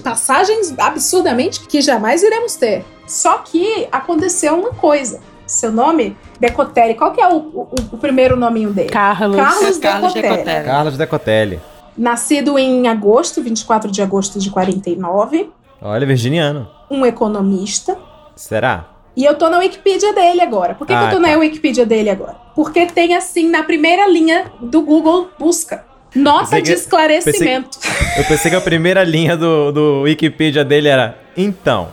passagens 0.03 0.73
absurdamente 0.77 1.61
que 1.61 1.81
jamais 1.81 2.23
iremos 2.23 2.56
ter. 2.56 2.84
Só 3.07 3.39
que 3.39 3.88
aconteceu 3.91 4.56
uma 4.56 4.72
coisa. 4.72 5.19
Seu 5.49 5.71
nome? 5.71 6.15
Decotelli. 6.39 6.93
Qual 6.95 7.11
que 7.11 7.19
é 7.21 7.27
o, 7.27 7.35
o- 7.38 7.69
o 7.93 7.97
primeiro 7.97 8.35
nominho 8.38 8.71
dele? 8.71 8.89
Carlos. 8.89 9.35
Carlos, 9.35 9.77
Carlos 9.80 10.13
Decotelli. 10.13 10.35
Decotelli. 10.38 10.65
Carlos 10.65 10.97
Decotelli. 10.97 11.59
Nascido 11.97 12.57
em 12.57 12.88
agosto, 12.88 13.41
24 13.41 13.91
de 13.91 14.01
agosto 14.01 14.39
de 14.39 14.49
49. 14.49 15.49
Olha, 15.81 16.05
virginiano. 16.05 16.67
Um 16.89 17.05
economista. 17.05 17.97
Será? 18.35 18.85
E 19.15 19.26
eu 19.26 19.35
tô 19.35 19.49
na 19.49 19.57
Wikipedia 19.57 20.13
dele 20.13 20.39
agora. 20.41 20.76
Por 20.76 20.85
que, 20.88 20.93
que 20.93 20.99
Ah, 20.99 21.05
eu 21.05 21.09
tô 21.17 21.21
tá. 21.21 21.27
na 21.27 21.38
Wikipedia 21.38 21.85
dele 21.85 22.09
agora? 22.09 22.35
Porque 22.55 22.85
tem 22.85 23.15
assim, 23.15 23.49
na 23.49 23.63
primeira 23.63 24.07
linha 24.07 24.45
do 24.61 24.81
Google 24.81 25.30
Busca. 25.38 25.84
Nota 26.15 26.41
Pensei 26.45 26.61
de 26.61 26.71
que- 26.73 26.77
esclarecimento. 26.80 27.77
Eu 28.17 28.23
pensei 28.26 28.49
que 28.49 28.57
a 28.57 28.61
primeira 28.61 29.03
linha 29.03 29.35
do, 29.35 29.71
do 29.71 30.01
Wikipedia 30.03 30.63
dele 30.63 30.88
era 30.88 31.17
então. 31.35 31.89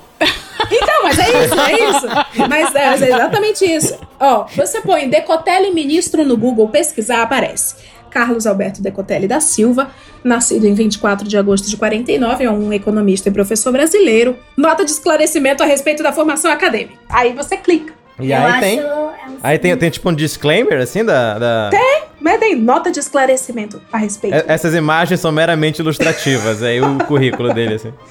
Mas 1.07 1.19
é 1.19 1.45
isso, 1.45 1.61
é 1.61 1.91
isso. 1.91 2.07
Mas 2.49 2.75
é, 2.75 2.91
mas 2.91 3.03
é 3.03 3.09
exatamente 3.09 3.65
isso. 3.65 3.99
Ó, 4.19 4.47
você 4.57 4.81
põe 4.81 5.09
Decotelli 5.09 5.73
ministro 5.73 6.25
no 6.25 6.37
Google 6.37 6.69
pesquisar, 6.69 7.23
aparece. 7.23 7.77
Carlos 8.11 8.47
Alberto 8.47 8.83
Decotelli 8.83 9.29
da 9.29 9.41
Silva, 9.41 9.91
nascido 10.25 10.67
em 10.67 10.73
24 10.73 11.29
de 11.29 11.37
agosto 11.37 11.69
de 11.69 11.77
49, 11.77 12.45
é 12.45 12.51
um 12.51 12.73
economista 12.73 13.29
e 13.29 13.33
professor 13.33 13.73
brasileiro. 13.73 14.37
Nota 14.57 14.85
de 14.85 14.91
esclarecimento 14.91 15.63
a 15.63 15.67
respeito 15.67 16.03
da 16.03 16.13
formação 16.13 16.51
acadêmica. 16.51 16.95
Aí 17.09 17.35
você 17.35 17.57
clica. 17.57 17.93
E 18.19 18.31
eu 18.31 18.37
aí 18.39 18.45
acho, 18.45 18.61
tem. 18.61 18.79
eu 18.79 19.11
Aí 19.43 19.59
tem, 19.59 19.77
tem 19.77 19.91
tipo 19.91 20.09
um 20.09 20.15
disclaimer, 20.15 20.81
assim, 20.81 21.05
da... 21.05 21.39
da... 21.39 21.71
Tem, 21.71 22.05
mas 22.21 22.41
tem 22.41 22.57
nota 22.57 22.91
de 22.91 22.99
esclarecimento 22.99 23.81
a 23.93 23.99
respeito. 23.99 24.45
Essas 24.49 24.75
imagens 24.75 25.21
são 25.21 25.31
meramente 25.31 25.81
ilustrativas, 25.81 26.63
aí 26.63 26.81
o 26.81 26.99
currículo 27.05 27.53
dele, 27.53 27.75
assim. 27.75 27.93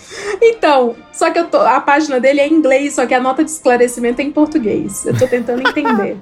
Então, 0.42 0.96
só 1.14 1.32
que 1.32 1.40
eu 1.40 1.46
tô, 1.46 1.58
a 1.60 1.80
página 1.80 2.20
dele 2.20 2.42
é 2.42 2.48
em 2.48 2.54
inglês, 2.54 2.94
só 2.96 3.06
que 3.06 3.14
a 3.14 3.20
nota 3.20 3.44
de 3.44 3.50
esclarecimento 3.52 4.22
é 4.22 4.26
em 4.26 4.32
português. 4.32 5.06
Eu 5.06 5.18
tô 5.18 5.28
tentando 5.28 5.62
entender. 5.68 6.18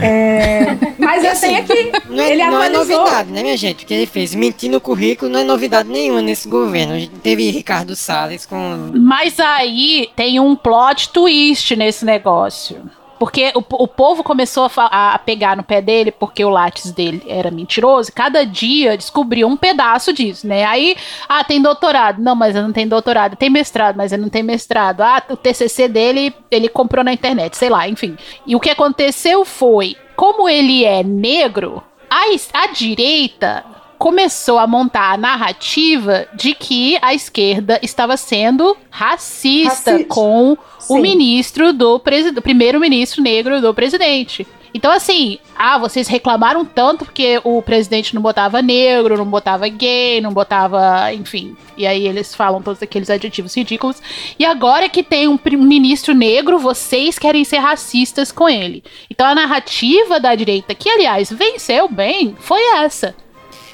É, 0.00 0.76
mas 0.98 1.24
eu 1.24 1.30
Assim, 1.30 1.48
sei 1.48 1.56
aqui, 1.56 1.92
Não 2.08 2.22
é, 2.22 2.32
ele 2.32 2.44
não 2.44 2.62
é 2.62 2.68
novidade, 2.68 3.30
né, 3.30 3.42
minha 3.42 3.56
gente? 3.56 3.84
O 3.84 3.86
que 3.86 3.94
ele 3.94 4.06
fez? 4.06 4.34
Mentir 4.34 4.70
no 4.70 4.80
currículo 4.80 5.30
não 5.30 5.40
é 5.40 5.44
novidade 5.44 5.88
nenhuma 5.88 6.22
nesse 6.22 6.48
governo. 6.48 6.94
A 6.94 6.98
gente 6.98 7.14
teve 7.16 7.50
Ricardo 7.50 7.96
Salles 7.96 8.46
com. 8.46 8.90
Mas 8.94 9.38
aí 9.40 10.10
tem 10.14 10.38
um 10.40 10.54
plot 10.54 11.10
twist 11.10 11.74
nesse 11.76 12.04
negócio. 12.04 12.78
Porque 13.18 13.52
o, 13.54 13.64
o 13.84 13.88
povo 13.88 14.22
começou 14.22 14.70
a, 14.76 15.14
a 15.14 15.18
pegar 15.18 15.56
no 15.56 15.62
pé 15.62 15.80
dele 15.80 16.10
porque 16.10 16.44
o 16.44 16.50
látis 16.50 16.90
dele 16.90 17.22
era 17.26 17.50
mentiroso. 17.50 18.10
e 18.10 18.12
Cada 18.12 18.44
dia 18.44 18.96
descobriu 18.96 19.48
um 19.48 19.56
pedaço 19.56 20.12
disso, 20.12 20.46
né? 20.46 20.64
Aí, 20.64 20.96
ah, 21.28 21.42
tem 21.44 21.60
doutorado. 21.60 22.20
Não, 22.22 22.34
mas 22.34 22.54
ele 22.54 22.66
não 22.66 22.72
tem 22.72 22.86
doutorado. 22.86 23.36
Tem 23.36 23.50
mestrado, 23.50 23.96
mas 23.96 24.12
ele 24.12 24.22
não 24.22 24.28
tem 24.28 24.42
mestrado. 24.42 25.00
Ah, 25.00 25.22
o 25.30 25.36
TCC 25.36 25.88
dele 25.88 26.34
ele 26.50 26.68
comprou 26.68 27.04
na 27.04 27.12
internet, 27.12 27.56
sei 27.56 27.70
lá, 27.70 27.88
enfim. 27.88 28.16
E 28.46 28.54
o 28.54 28.60
que 28.60 28.70
aconteceu 28.70 29.44
foi, 29.44 29.96
como 30.14 30.48
ele 30.48 30.84
é 30.84 31.02
negro, 31.02 31.82
a, 32.10 32.24
a 32.54 32.66
direita 32.68 33.64
começou 33.98 34.58
a 34.58 34.66
montar 34.66 35.12
a 35.12 35.16
narrativa 35.16 36.26
de 36.34 36.54
que 36.54 36.98
a 37.00 37.14
esquerda 37.14 37.78
estava 37.82 38.16
sendo 38.16 38.76
racista, 38.90 39.92
Racista. 39.92 40.04
com 40.04 40.56
o 40.88 40.96
Sim. 40.96 41.00
ministro 41.00 41.72
do 41.72 41.98
presidente, 41.98 42.40
primeiro-ministro 42.40 43.22
negro 43.22 43.60
do 43.60 43.74
presidente. 43.74 44.46
Então, 44.76 44.92
assim, 44.92 45.38
ah, 45.56 45.78
vocês 45.78 46.06
reclamaram 46.06 46.62
tanto 46.62 47.06
porque 47.06 47.40
o 47.44 47.62
presidente 47.62 48.14
não 48.14 48.20
botava 48.20 48.60
negro, 48.60 49.16
não 49.16 49.24
botava 49.24 49.66
gay, 49.68 50.20
não 50.20 50.34
botava, 50.34 51.12
enfim. 51.14 51.56
E 51.78 51.86
aí 51.86 52.06
eles 52.06 52.34
falam 52.34 52.60
todos 52.60 52.82
aqueles 52.82 53.08
adjetivos 53.08 53.56
ridículos. 53.56 54.02
E 54.38 54.44
agora 54.44 54.86
que 54.88 55.02
tem 55.02 55.28
um 55.28 55.38
ministro 55.56 56.12
negro, 56.12 56.58
vocês 56.58 57.18
querem 57.18 57.42
ser 57.42 57.56
racistas 57.56 58.30
com 58.30 58.46
ele. 58.46 58.84
Então 59.10 59.26
a 59.26 59.34
narrativa 59.34 60.20
da 60.20 60.34
direita, 60.34 60.74
que 60.74 60.90
aliás 60.90 61.32
venceu 61.32 61.88
bem, 61.88 62.36
foi 62.38 62.60
essa. 62.74 63.14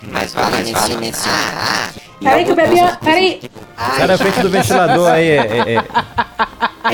Mas 0.05 0.33
vale 0.35 0.63
nesse, 0.65 0.97
nesse. 0.97 1.29
Peraí 2.21 2.45
que 2.45 2.51
eu 2.51 2.57
bebi. 2.57 2.81
a- 2.81 2.97
Peraí. 2.97 3.41
Sai 3.97 4.07
da 4.09 4.19
frente 4.19 4.41
do 4.41 4.49
ventilador 4.51 5.09
aí, 5.11 5.29
é, 5.31 5.37
é, 5.37 5.75
é. 5.75 5.85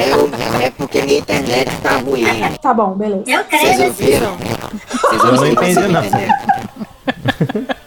É, 0.01 0.17
o- 0.17 0.63
é 0.63 0.71
porque 0.71 1.03
minha 1.03 1.19
internet 1.19 1.71
tá 1.83 1.97
ruim. 1.99 2.25
Tá 2.63 2.73
bom, 2.75 2.93
beleza. 2.95 3.25
Eu 3.27 3.45
Vocês 3.45 3.63
creio. 3.77 3.85
ouviram? 3.89 4.37
Vocês 4.37 5.23
Eu 5.23 5.33
não 5.33 5.33
ouviram? 5.35 5.53
entendi, 5.63 5.89
não. 5.89 6.03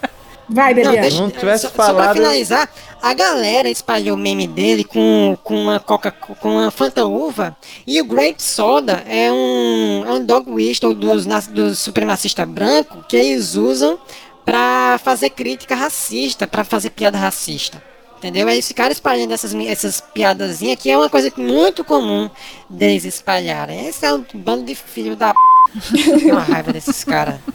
Vai, 0.53 0.73
Não, 0.73 0.83
Bebiano. 0.83 1.01
deixa, 1.01 1.21
não 1.21 1.29
tivesse 1.29 1.61
só, 1.61 1.69
só 1.69 1.75
pra 1.75 1.85
falado- 1.85 2.13
finalizar, 2.17 2.67
a 3.01 3.13
galera 3.13 3.69
espalhou 3.69 4.17
o 4.17 4.19
meme 4.19 4.45
dele 4.47 4.83
com, 4.83 5.37
com 5.41 5.55
uma 5.55 5.79
coca 5.79 6.11
com 6.11 6.57
uma 6.57 6.69
Fanta 6.69 7.05
Uva 7.05 7.55
e 7.87 8.01
o 8.01 8.05
Grape 8.05 8.43
Soda 8.43 9.01
é 9.07 9.31
um, 9.31 10.03
é 10.05 10.11
um 10.11 10.25
dog 10.25 10.51
whistle 10.51 10.93
dos, 10.93 11.25
dos 11.47 11.79
supremacistas 11.79 12.45
brancos 12.49 12.97
que 13.07 13.15
eles 13.15 13.55
usam 13.55 13.97
pra 14.45 14.99
fazer 15.03 15.29
crítica 15.31 15.75
racista, 15.75 16.47
pra 16.47 16.63
fazer 16.63 16.91
piada 16.91 17.17
racista. 17.17 17.81
Entendeu? 18.17 18.47
Aí 18.47 18.53
eles 18.55 18.67
ficaram 18.67 18.91
espalhando 18.91 19.33
essas, 19.33 19.53
essas 19.55 19.99
piadazinhas 19.99 20.79
que 20.79 20.91
é 20.91 20.97
uma 20.97 21.09
coisa 21.09 21.33
muito 21.37 21.83
comum 21.83 22.29
deles 22.69 23.03
espalharem. 23.03 23.87
Esse 23.87 24.05
é 24.05 24.13
um 24.13 24.23
bando 24.35 24.63
de 24.63 24.75
filho 24.75 25.15
da 25.15 25.33
p. 25.33 25.39
Tenho 26.19 26.35
uma 26.35 26.43
raiva 26.43 26.71
desses 26.71 27.03
caras. 27.03 27.39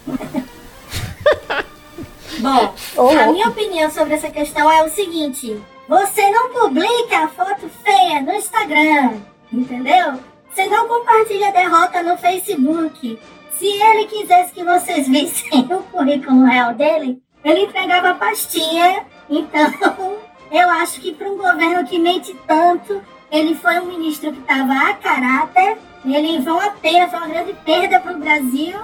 Bom, 2.39 2.75
a 3.19 3.33
minha 3.33 3.49
opinião 3.49 3.91
sobre 3.91 4.15
essa 4.15 4.29
questão 4.29 4.71
é 4.71 4.83
o 4.83 4.91
seguinte: 4.91 5.57
você 5.89 6.29
não 6.31 6.51
publica 6.51 7.19
a 7.25 7.29
foto 7.29 7.71
feia 7.85 8.21
no 8.21 8.33
Instagram, 8.33 9.21
entendeu? 9.53 10.19
Você 10.53 10.67
não 10.67 10.89
compartilha 10.89 11.49
a 11.49 11.53
derrota 11.53 12.03
no 12.03 12.19
Facebook. 12.19 13.19
Se 13.59 13.67
ele 13.67 14.07
quisesse 14.07 14.53
que 14.53 14.63
vocês 14.63 15.09
vissem 15.09 15.61
o 15.71 15.83
currículo 15.85 16.45
real 16.45 16.75
dele, 16.75 17.19
ele 17.45 17.63
entregava 17.63 18.11
a 18.11 18.15
pastinha. 18.15 19.05
Então, 19.31 19.73
eu 20.53 20.71
acho 20.71 21.01
que 21.01 21.13
para 21.13 21.29
um 21.31 21.37
governo 21.37 21.87
que 21.87 21.99
mente 21.99 22.37
tanto, 22.47 23.01
ele 23.31 23.55
foi 23.55 23.79
um 23.81 23.87
ministro 23.87 24.33
que 24.33 24.41
estava 24.41 24.73
a 24.73 24.95
caráter. 24.95 25.79
Ele 26.05 26.43
foi 26.43 26.53
uma 26.53 26.71
pena, 26.71 27.09
foi 27.09 27.19
uma 27.19 27.29
grande 27.29 27.55
perda 27.65 27.99
para 27.99 28.13
o 28.13 28.19
Brasil. 28.19 28.77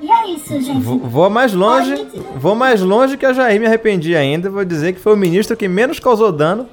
E 0.00 0.10
é 0.10 0.28
isso, 0.28 0.60
gente. 0.60 0.82
Vou, 0.82 0.98
vou 0.98 1.30
mais 1.30 1.52
longe, 1.52 2.06
vou 2.36 2.54
mais 2.54 2.80
longe 2.80 3.16
que 3.16 3.26
a 3.26 3.32
Jair 3.32 3.60
me 3.60 3.66
arrependi 3.66 4.14
ainda. 4.14 4.50
Vou 4.50 4.64
dizer 4.64 4.92
que 4.92 5.00
foi 5.00 5.14
o 5.14 5.16
ministro 5.16 5.56
que 5.56 5.66
menos 5.66 5.98
causou 5.98 6.30
dano 6.30 6.68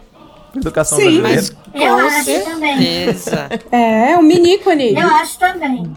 na 0.54 0.62
educação 0.62 0.98
Sim, 0.98 1.22
brasileira. 1.22 1.58
Eu 1.74 1.96
Com 1.96 2.08
acho 2.08 2.44
também. 2.44 2.78
certeza. 2.78 3.50
É, 3.72 4.18
um 4.18 4.22
minícone. 4.22 4.94
Eu 4.94 5.08
acho 5.08 5.40
também. 5.40 5.92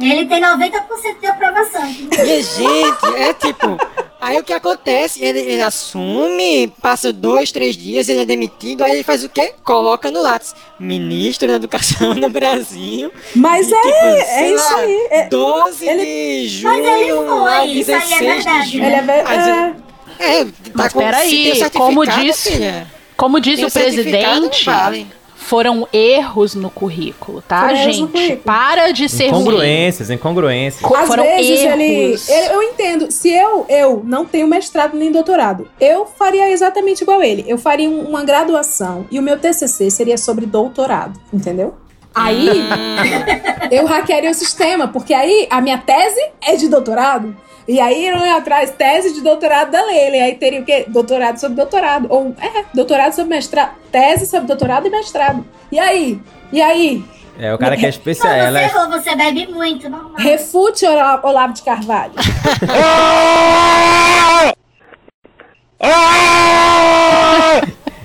Ele 0.00 0.26
tem 0.26 0.40
90% 0.42 1.20
de 1.20 1.26
aprovação. 1.26 1.82
Minha 1.84 2.42
gente, 2.42 3.06
é 3.16 3.32
tipo. 3.32 3.78
Aí 4.20 4.38
o 4.38 4.42
que 4.44 4.52
acontece? 4.52 5.22
Ele, 5.24 5.38
ele 5.40 5.62
assume, 5.62 6.72
passa 6.82 7.12
dois, 7.12 7.52
três 7.52 7.76
dias, 7.76 8.08
ele 8.08 8.20
é 8.22 8.24
demitido, 8.24 8.82
aí 8.82 8.92
ele 8.92 9.02
faz 9.04 9.22
o 9.24 9.28
quê? 9.28 9.54
Coloca 9.62 10.10
no 10.10 10.20
lápis. 10.22 10.54
Ministro 10.80 11.46
da 11.48 11.54
Educação 11.54 12.14
no 12.14 12.28
Brasil. 12.28 13.10
Mas 13.34 13.68
E, 13.68 13.74
é, 13.74 13.80
tipo, 13.82 13.94
é 13.94 14.50
isso 14.52 14.72
lá, 14.72 14.78
aí. 14.80 15.08
É, 15.10 15.28
12 15.28 15.88
ele- 15.88 16.04
de 16.42 16.48
junho 16.48 16.74
Mas 16.74 16.86
ele 17.00 17.12
foi, 17.12 17.52
a 17.52 17.66
isso 17.66 17.90
aí 17.92 17.96
é 17.96 18.00
16 18.00 18.20
verdade, 18.44 18.64
de 18.64 18.72
junho. 18.72 18.84
ele 18.84 18.94
é, 18.96 19.02
ve- 19.02 19.22
Mas, 19.22 19.46
é, 19.48 19.74
é, 20.18 20.44
tá 20.44 20.50
Mas 20.74 20.92
com- 20.92 20.98
peraí, 20.98 21.70
como 21.72 22.06
disse, 22.06 22.50
filha, 22.52 22.86
como 23.16 23.40
disse 23.40 23.56
tem 23.56 23.64
o 23.66 23.70
presidente, 23.70 24.64
vale. 24.64 25.06
Foram 25.46 25.86
erros 25.92 26.54
no 26.54 26.68
currículo, 26.68 27.40
tá, 27.40 27.68
Foram 27.68 27.76
gente? 27.76 28.36
Para 28.44 28.90
de 28.92 29.08
ser 29.08 29.28
ruim. 29.28 29.40
Incongruências, 29.42 30.10
incongruências. 30.10 30.82
Co- 30.82 30.96
Às 30.96 31.06
foram 31.06 31.22
vezes 31.22 31.60
ele, 31.62 31.84
erros. 31.84 32.28
ele- 32.28 32.46
Eu 32.52 32.62
entendo. 32.62 33.10
Se 33.12 33.30
eu, 33.30 33.64
eu 33.68 34.02
não 34.04 34.24
tenho 34.24 34.46
mestrado 34.48 34.96
nem 34.96 35.12
doutorado, 35.12 35.68
eu 35.80 36.04
faria 36.06 36.50
exatamente 36.50 37.02
igual 37.02 37.22
ele. 37.22 37.44
Eu 37.46 37.58
faria 37.58 37.88
um- 37.88 38.02
uma 38.08 38.24
graduação 38.24 39.06
e 39.10 39.18
o 39.18 39.22
meu 39.22 39.38
TCC 39.38 39.90
seria 39.90 40.18
sobre 40.18 40.46
doutorado, 40.46 41.18
entendeu? 41.32 41.74
Aí 42.14 42.48
eu 43.70 43.86
hackearia 43.86 44.30
o 44.30 44.34
sistema, 44.34 44.88
porque 44.88 45.12
aí 45.14 45.46
a 45.50 45.60
minha 45.60 45.78
tese 45.78 46.20
é 46.42 46.56
de 46.56 46.68
doutorado. 46.68 47.36
E 47.68 47.80
aí 47.80 48.06
eu 48.06 48.16
ia 48.18 48.36
atrás 48.36 48.70
tese 48.70 49.12
de 49.14 49.20
doutorado 49.22 49.70
da 49.72 49.84
Leila. 49.84 50.16
E 50.16 50.20
aí 50.20 50.34
teria 50.36 50.60
o 50.60 50.64
quê? 50.64 50.84
Doutorado 50.88 51.38
sobre 51.38 51.56
doutorado. 51.56 52.06
Ou, 52.10 52.34
é, 52.40 52.64
doutorado 52.72 53.12
sobre 53.12 53.34
mestrado. 53.34 53.72
Tese 53.90 54.26
sobre 54.26 54.46
doutorado 54.46 54.86
e 54.86 54.90
mestrado. 54.90 55.44
E 55.72 55.78
aí? 55.78 56.20
E 56.52 56.62
aí? 56.62 57.04
É, 57.38 57.52
o 57.52 57.58
cara 57.58 57.74
que 57.76 57.82
é 57.82 57.88
Não, 57.88 57.90
especial. 57.90 58.32
você 58.32 58.38
Ela 58.38 58.60
é... 58.60 58.64
errou, 58.66 58.88
você 58.88 59.14
bebe 59.16 59.46
muito, 59.48 59.90
normal. 59.90 60.12
Refute 60.16 60.86
Ola- 60.86 61.20
Olavo 61.22 61.52
de 61.52 61.62
Carvalho. 61.62 62.12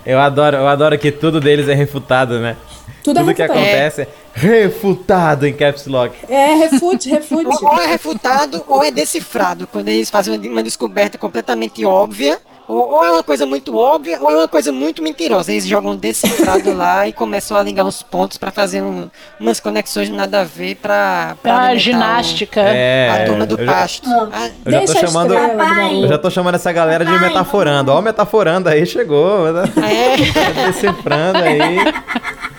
Eu 0.06 0.20
adoro, 0.20 0.58
eu 0.58 0.68
adoro 0.68 0.98
que 0.98 1.12
tudo 1.12 1.40
deles 1.40 1.68
é 1.70 1.74
refutado, 1.74 2.40
né? 2.40 2.58
Tudo 3.04 3.20
é 3.20 3.24
Tudo 3.24 3.34
que 3.34 3.42
refutado. 3.42 3.60
acontece 3.60 4.02
é 4.02 4.08
refutado 4.34 5.48
em 5.48 5.54
caps 5.54 5.88
lock. 5.88 6.16
É, 6.30 6.54
refute, 6.56 7.10
refute. 7.10 7.46
Ou, 7.46 7.70
ou 7.72 7.82
é 7.82 7.88
refutado 7.88 8.64
ou 8.68 8.84
é 8.84 8.92
decifrado, 8.92 9.68
quando 9.68 9.90
eles 9.90 10.10
fazem 10.10 10.38
uma 10.50 10.64
descoberta 10.64 11.18
completamente 11.18 11.84
óbvia. 11.86 12.40
Ou, 12.72 12.90
ou 12.94 13.04
é 13.04 13.12
uma 13.12 13.24
coisa 13.24 13.46
muito 13.46 13.76
óbvia, 13.76 14.18
ou 14.22 14.32
é 14.32 14.36
uma 14.36 14.48
coisa 14.48 14.72
muito 14.72 15.04
mentirosa. 15.04 15.52
Eles 15.52 15.68
jogam 15.68 15.94
decifrado 15.96 16.74
lá 16.74 17.06
e 17.06 17.12
começam 17.12 17.58
a 17.58 17.62
ligar 17.62 17.84
uns 17.84 18.02
pontos 18.02 18.38
pra 18.38 18.50
fazer 18.50 18.82
um- 18.82 19.10
umas 19.38 19.60
conexões 19.60 20.10
nada 20.10 20.40
a 20.40 20.44
ver 20.46 20.76
pra. 20.76 21.36
pra 21.44 21.52
Pra 21.54 21.62
alimentar 21.64 21.80
ginástica. 21.80 22.62
É, 22.62 23.10
o- 23.10 23.14
a 23.24 23.26
turma 23.26 23.46
do 23.46 23.60
eu 23.60 23.66
já- 23.66 23.72
pasto. 23.74 24.10
Ah, 24.10 24.50
Eu 24.66 24.72
já 24.72 24.82
tô 24.86 24.92
a 24.92 24.96
chamando. 24.96 25.34
Eu 25.34 26.08
já 26.08 26.18
tô 26.18 26.30
chamando 26.30 26.56
essa 26.56 26.72
galera 26.72 27.04
de 27.04 27.12
metaforando. 27.20 27.92
Ó, 27.92 28.00
o 28.00 28.02
metaforando 28.02 28.70
aí 28.70 28.86
chegou. 28.86 29.52
né? 29.52 29.64
é. 29.84 30.68
Decifrando 30.68 31.40
aí. 31.40 31.78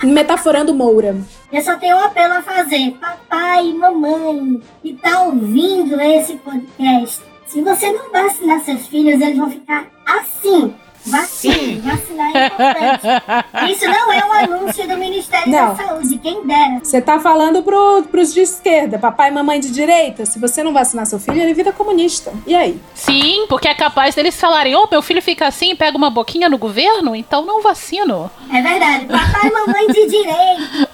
Metaforando 0.02 0.74
Moura. 0.74 1.16
Eu 1.52 1.62
só 1.62 1.76
tenho 1.76 1.96
um 1.96 2.00
apelo 2.00 2.34
a 2.34 2.42
fazer. 2.42 2.96
Papai 3.00 3.72
mamãe 3.72 4.60
que 4.82 4.92
tá 4.94 5.22
ouvindo 5.22 6.00
esse 6.00 6.34
podcast. 6.36 7.20
Se 7.46 7.60
você 7.60 7.92
não 7.92 8.10
vacinar 8.10 8.60
seus 8.60 8.86
filhos, 8.86 9.20
eles 9.20 9.36
vão 9.36 9.50
ficar 9.50 9.84
assim. 10.20 10.74
Vacine, 11.04 11.80
vacinar 11.80 12.30
é 12.36 12.46
importante. 12.46 13.72
Isso 13.72 13.84
não 13.86 14.12
é 14.12 14.24
um 14.24 14.32
anúncio 14.32 14.86
do 14.86 14.96
Ministério 14.96 15.50
Não. 15.50 15.74
da 15.74 15.84
Saúde, 15.84 16.16
quem 16.18 16.46
dera. 16.46 16.78
Você 16.82 17.00
tá 17.00 17.18
falando 17.18 17.60
pro, 17.62 18.04
pros 18.04 18.32
de 18.32 18.40
esquerda, 18.40 18.98
papai 19.00 19.30
e 19.30 19.32
mamãe 19.32 19.58
de 19.58 19.72
direita. 19.72 20.24
Se 20.24 20.38
você 20.38 20.62
não 20.62 20.72
vacinar 20.72 21.06
seu 21.06 21.18
filho, 21.18 21.40
ele 21.40 21.54
vira 21.54 21.72
comunista. 21.72 22.32
E 22.46 22.54
aí? 22.54 22.80
Sim, 22.94 23.46
porque 23.48 23.66
é 23.66 23.74
capaz 23.74 24.14
deles 24.14 24.38
falarem: 24.40 24.76
Ô, 24.76 24.86
meu 24.90 25.02
filho 25.02 25.20
fica 25.20 25.46
assim 25.46 25.72
e 25.72 25.74
pega 25.74 25.96
uma 25.96 26.08
boquinha 26.08 26.48
no 26.48 26.56
governo, 26.56 27.16
então 27.16 27.44
não 27.44 27.60
vacino. 27.60 28.30
É 28.52 28.62
verdade. 28.62 29.06
Papai 29.06 29.50
e 29.50 29.52
mamãe 29.52 29.86
de 29.88 30.06
direita. 30.06 30.88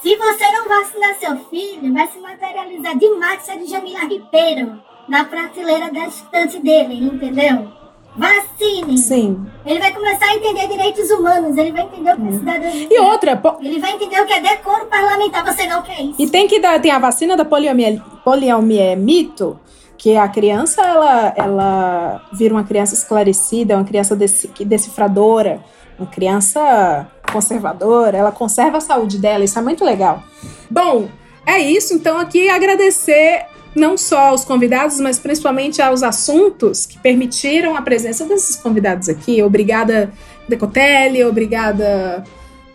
Se 0.00 0.16
você 0.16 0.52
não 0.52 0.68
vacinar 0.68 1.14
seu 1.16 1.36
filho, 1.50 1.92
vai 1.92 2.06
se 2.06 2.18
materializar 2.20 2.96
demais 2.96 3.48
a 3.48 3.56
de 3.56 3.66
Jamila 3.66 4.00
Ribeiro 4.00 4.80
na 5.08 5.24
prateleira 5.24 5.90
da 5.90 6.06
estante 6.06 6.60
dele, 6.60 6.94
entendeu? 6.94 7.77
Vacine! 8.18 8.98
Sim. 8.98 9.46
Ele 9.64 9.78
vai 9.78 9.92
começar 9.92 10.26
a 10.26 10.34
entender 10.34 10.66
direitos 10.68 11.08
humanos, 11.10 11.56
ele 11.56 11.70
vai 11.72 11.82
entender 11.84 12.12
o 12.12 12.16
que 12.16 12.28
é 12.28 12.32
cidadania. 12.32 12.88
E 12.90 12.98
outra, 13.00 13.36
po- 13.36 13.56
Ele 13.60 13.78
vai 13.78 13.92
entender 13.92 14.20
o 14.20 14.26
que 14.26 14.32
é 14.32 14.40
decoro 14.40 14.86
parlamentar, 14.86 15.44
você 15.44 15.66
não 15.66 15.82
quer 15.82 16.00
isso. 16.02 16.14
E 16.18 16.28
tem 16.28 16.48
que 16.48 16.58
dar, 16.58 16.80
tem 16.80 16.90
a 16.90 16.98
vacina 16.98 17.36
da 17.36 17.44
poliomiel- 17.44 18.00
poliomielito, 18.24 19.58
que 19.96 20.16
a 20.16 20.28
criança 20.28 20.80
ela, 20.82 21.32
ela 21.36 22.22
vira 22.32 22.54
uma 22.54 22.64
criança 22.64 22.94
esclarecida, 22.94 23.74
uma 23.76 23.84
criança 23.84 24.14
deci- 24.14 24.48
decifradora, 24.64 25.60
uma 25.98 26.06
criança 26.08 27.08
conservadora, 27.32 28.16
ela 28.16 28.30
conserva 28.32 28.78
a 28.78 28.80
saúde 28.80 29.18
dela, 29.18 29.44
isso 29.44 29.58
é 29.58 29.62
muito 29.62 29.84
legal. 29.84 30.22
Bom, 30.70 31.08
é 31.44 31.58
isso, 31.58 31.94
então 31.94 32.16
aqui 32.18 32.48
agradecer 32.48 33.44
não 33.74 33.96
só 33.96 34.28
aos 34.28 34.44
convidados, 34.44 34.98
mas 35.00 35.18
principalmente 35.18 35.80
aos 35.80 36.02
assuntos 36.02 36.86
que 36.86 36.98
permitiram 36.98 37.76
a 37.76 37.82
presença 37.82 38.24
desses 38.24 38.56
convidados 38.56 39.08
aqui. 39.08 39.42
Obrigada, 39.42 40.12
Decotelli, 40.48 41.24
obrigada, 41.24 42.24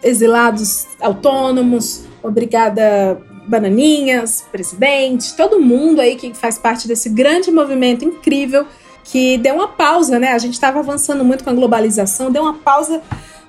exilados 0.02 0.88
autônomos, 1.00 2.06
obrigada, 2.22 3.22
Bananinhas, 3.46 4.46
presidente, 4.52 5.36
todo 5.36 5.60
mundo 5.60 6.00
aí 6.00 6.16
que 6.16 6.34
faz 6.34 6.58
parte 6.58 6.88
desse 6.88 7.10
grande 7.10 7.52
movimento 7.52 8.06
incrível 8.06 8.66
que 9.04 9.38
deu 9.38 9.56
uma 9.56 9.68
pausa, 9.68 10.18
né? 10.18 10.30
A 10.30 10.38
gente 10.38 10.54
estava 10.54 10.80
avançando 10.80 11.26
muito 11.26 11.44
com 11.44 11.50
a 11.50 11.54
globalização, 11.54 12.32
deu 12.32 12.44
uma 12.44 12.54
pausa 12.54 13.02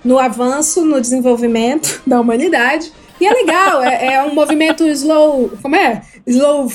no 0.04 0.18
avanço, 0.18 0.84
no 0.84 1.00
desenvolvimento 1.00 2.02
da 2.06 2.20
humanidade. 2.20 2.92
E 3.20 3.26
é 3.26 3.32
legal, 3.32 3.82
é, 3.82 4.14
é 4.14 4.22
um 4.24 4.34
movimento 4.34 4.84
slow. 4.86 5.52
Como 5.62 5.76
é? 5.76 6.02
Slow. 6.26 6.68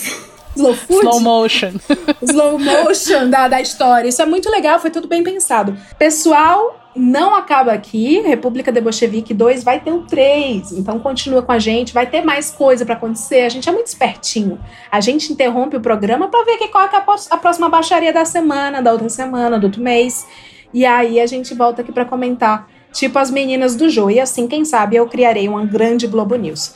Slow 0.59 0.73
food? 0.75 1.05
Slow 1.05 1.19
motion. 1.21 1.71
slow 2.21 2.59
motion 2.59 3.29
da, 3.29 3.47
da 3.47 3.61
história. 3.61 4.09
Isso 4.09 4.21
é 4.21 4.25
muito 4.25 4.49
legal, 4.49 4.77
foi 4.77 4.89
tudo 4.89 5.07
bem 5.07 5.23
pensado. 5.23 5.77
Pessoal, 5.97 6.77
não 6.93 7.33
acaba 7.33 7.71
aqui. 7.71 8.19
República 8.19 8.69
de 8.69 8.81
Bolchevique 8.81 9.33
2 9.33 9.63
vai 9.63 9.79
ter 9.79 9.93
o 9.93 10.01
3. 10.01 10.73
Então 10.73 10.99
continua 10.99 11.41
com 11.41 11.53
a 11.53 11.59
gente, 11.59 11.93
vai 11.93 12.05
ter 12.05 12.23
mais 12.25 12.51
coisa 12.51 12.85
pra 12.85 12.95
acontecer. 12.95 13.41
A 13.41 13.49
gente 13.49 13.69
é 13.69 13.71
muito 13.71 13.87
espertinho. 13.87 14.59
A 14.91 14.99
gente 14.99 15.31
interrompe 15.31 15.77
o 15.77 15.81
programa 15.81 16.27
pra 16.27 16.43
ver 16.43 16.57
que 16.57 16.67
qual 16.67 16.83
é, 16.83 16.89
é 16.93 16.97
a 17.29 17.37
próxima 17.37 17.69
baixaria 17.69 18.11
da 18.11 18.25
semana, 18.25 18.81
da 18.81 18.91
outra 18.91 19.07
semana, 19.07 19.57
do 19.57 19.67
outro 19.67 19.81
mês. 19.81 20.27
E 20.73 20.85
aí 20.85 21.21
a 21.21 21.25
gente 21.25 21.53
volta 21.53 21.81
aqui 21.81 21.91
pra 21.91 22.03
comentar. 22.03 22.67
Tipo 22.91 23.17
as 23.17 23.31
meninas 23.31 23.75
do 23.75 23.87
Jô. 23.89 24.09
E 24.09 24.19
assim, 24.19 24.47
quem 24.47 24.65
sabe, 24.65 24.97
eu 24.97 25.07
criarei 25.07 25.47
uma 25.47 25.65
grande 25.65 26.05
Globo 26.05 26.35
News. 26.35 26.73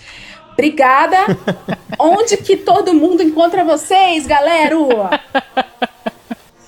Obrigada. 0.54 1.18
Onde 2.00 2.38
que 2.38 2.58
todo 2.58 2.94
mundo 2.94 3.22
encontra 3.22 3.64
vocês, 3.64 4.26
galera? 4.26 4.76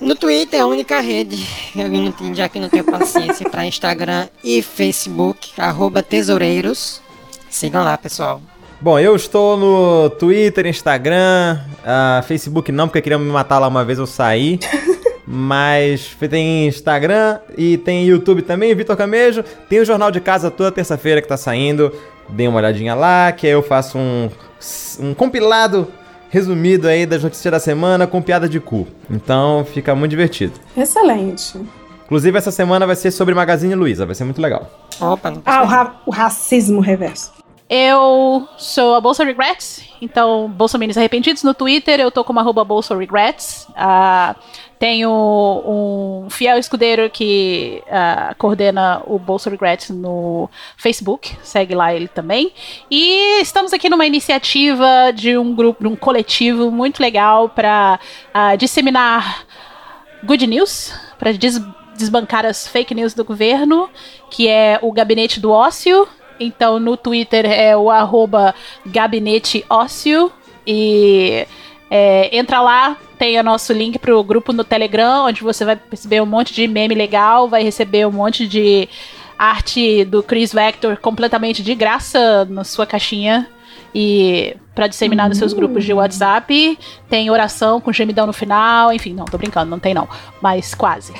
No 0.00 0.14
Twitter 0.14 0.60
é 0.60 0.62
a 0.62 0.66
única 0.66 1.00
rede, 1.00 1.48
eu 1.74 1.88
não 1.88 2.12
tenho, 2.12 2.34
já 2.34 2.48
que 2.48 2.60
não 2.60 2.68
tenho 2.68 2.84
paciência 2.84 3.48
para 3.48 3.66
Instagram 3.66 4.28
e 4.44 4.60
Facebook, 4.60 5.52
arroba 5.56 6.02
tesoureiros. 6.02 7.00
Sigam 7.48 7.82
lá, 7.82 7.96
pessoal. 7.96 8.40
Bom, 8.78 8.98
eu 8.98 9.16
estou 9.16 9.56
no 9.56 10.10
Twitter, 10.10 10.66
Instagram, 10.66 11.58
ah, 11.84 12.22
Facebook 12.28 12.70
não, 12.70 12.86
porque 12.86 13.00
queriam 13.00 13.18
me 13.18 13.30
matar 13.30 13.58
lá 13.58 13.68
uma 13.68 13.84
vez, 13.84 13.98
eu 13.98 14.06
saí. 14.06 14.60
Mas 15.26 16.16
tem 16.30 16.68
Instagram 16.68 17.40
e 17.58 17.76
tem 17.78 18.06
YouTube 18.06 18.42
também, 18.42 18.72
Vitor 18.76 18.96
Camejo. 18.96 19.42
Tem 19.68 19.80
o 19.80 19.84
Jornal 19.84 20.10
de 20.12 20.20
Casa 20.20 20.52
toda 20.52 20.70
terça-feira 20.70 21.20
que 21.20 21.26
tá 21.26 21.36
saindo. 21.36 21.92
Dê 22.28 22.48
uma 22.48 22.58
olhadinha 22.58 22.94
lá, 22.94 23.32
que 23.32 23.46
aí 23.46 23.52
eu 23.52 23.62
faço 23.62 23.96
um, 23.98 24.28
um 25.00 25.14
compilado 25.14 25.86
resumido 26.28 26.88
aí 26.88 27.06
das 27.06 27.22
notícias 27.22 27.50
da 27.52 27.60
semana 27.60 28.06
com 28.06 28.20
piada 28.20 28.48
de 28.48 28.58
cu. 28.60 28.86
Então 29.10 29.64
fica 29.72 29.94
muito 29.94 30.10
divertido. 30.10 30.54
Excelente. 30.76 31.60
Inclusive 32.04 32.36
essa 32.38 32.50
semana 32.50 32.86
vai 32.86 32.96
ser 32.96 33.10
sobre 33.10 33.34
Magazine 33.34 33.74
Luiza, 33.74 34.06
vai 34.06 34.14
ser 34.14 34.24
muito 34.24 34.40
legal. 34.40 34.70
Opa, 35.00 35.30
não 35.30 35.42
Ah, 35.44 35.62
o, 35.62 35.66
ra- 35.66 35.94
o 36.06 36.10
racismo 36.10 36.80
reverso. 36.80 37.32
Eu 37.68 38.46
sou 38.56 38.94
a 38.94 39.00
Bolsa 39.00 39.24
Regrets, 39.24 39.82
então 40.00 40.48
Bolsominions 40.48 40.96
Arrependidos 40.96 41.42
no 41.42 41.52
Twitter, 41.52 41.98
eu 41.98 42.12
tô 42.12 42.22
como 42.22 42.38
arroba 42.38 42.62
Bolsa 42.62 42.96
Regrets. 42.96 43.66
Ah, 43.76 44.36
tenho 44.78 45.10
um 45.10 46.28
fiel 46.30 46.58
escudeiro 46.58 47.08
que 47.08 47.82
ah, 47.90 48.34
coordena 48.36 49.02
o 49.06 49.18
Bolsa 49.18 49.48
Regrets 49.48 49.90
no 49.90 50.50
Facebook, 50.76 51.36
segue 51.42 51.74
lá 51.74 51.94
ele 51.94 52.08
também. 52.08 52.52
E 52.90 53.40
estamos 53.40 53.72
aqui 53.72 53.88
numa 53.88 54.06
iniciativa 54.06 55.12
de 55.14 55.36
um 55.38 55.54
grupo, 55.54 55.82
de 55.82 55.88
um 55.88 55.96
coletivo 55.96 56.70
muito 56.70 57.00
legal 57.00 57.48
para 57.48 57.98
disseminar 58.58 59.44
good 60.24 60.46
news, 60.46 60.92
para 61.18 61.30
desbancar 61.96 62.44
as 62.44 62.68
fake 62.68 62.94
news 62.94 63.14
do 63.14 63.24
governo, 63.24 63.88
que 64.30 64.48
é 64.48 64.78
o 64.82 64.92
Gabinete 64.92 65.40
do 65.40 65.50
Ócio. 65.50 66.06
Então 66.38 66.78
no 66.78 66.96
Twitter 66.96 67.46
é 67.46 67.76
o 67.76 67.90
arroba 67.90 68.54
Gabinete 68.84 69.64
Ócio. 69.70 70.30
E 70.66 71.46
é, 71.90 72.36
entra 72.36 72.60
lá, 72.60 72.96
tem 73.18 73.38
o 73.38 73.42
nosso 73.42 73.72
link 73.72 73.98
pro 73.98 74.22
grupo 74.22 74.52
no 74.52 74.64
Telegram, 74.64 75.26
onde 75.26 75.42
você 75.42 75.64
vai 75.64 75.78
receber 75.90 76.20
um 76.20 76.26
monte 76.26 76.52
de 76.52 76.66
meme 76.66 76.94
legal, 76.94 77.48
vai 77.48 77.62
receber 77.62 78.06
um 78.06 78.12
monte 78.12 78.46
de 78.46 78.88
arte 79.38 80.04
do 80.04 80.22
Chris 80.22 80.52
Vector 80.52 80.96
completamente 80.96 81.62
de 81.62 81.74
graça 81.74 82.44
na 82.46 82.64
sua 82.64 82.86
caixinha. 82.86 83.48
E 83.94 84.54
para 84.74 84.88
disseminar 84.88 85.26
nos 85.26 85.38
seus 85.38 85.54
grupos 85.54 85.82
de 85.82 85.92
WhatsApp, 85.92 86.78
tem 87.08 87.30
oração 87.30 87.80
com 87.80 87.90
gemidão 87.90 88.26
no 88.26 88.32
final, 88.32 88.92
enfim, 88.92 89.14
não, 89.14 89.24
tô 89.24 89.38
brincando, 89.38 89.70
não 89.70 89.78
tem 89.78 89.94
não, 89.94 90.06
mas 90.42 90.74
quase. 90.74 91.14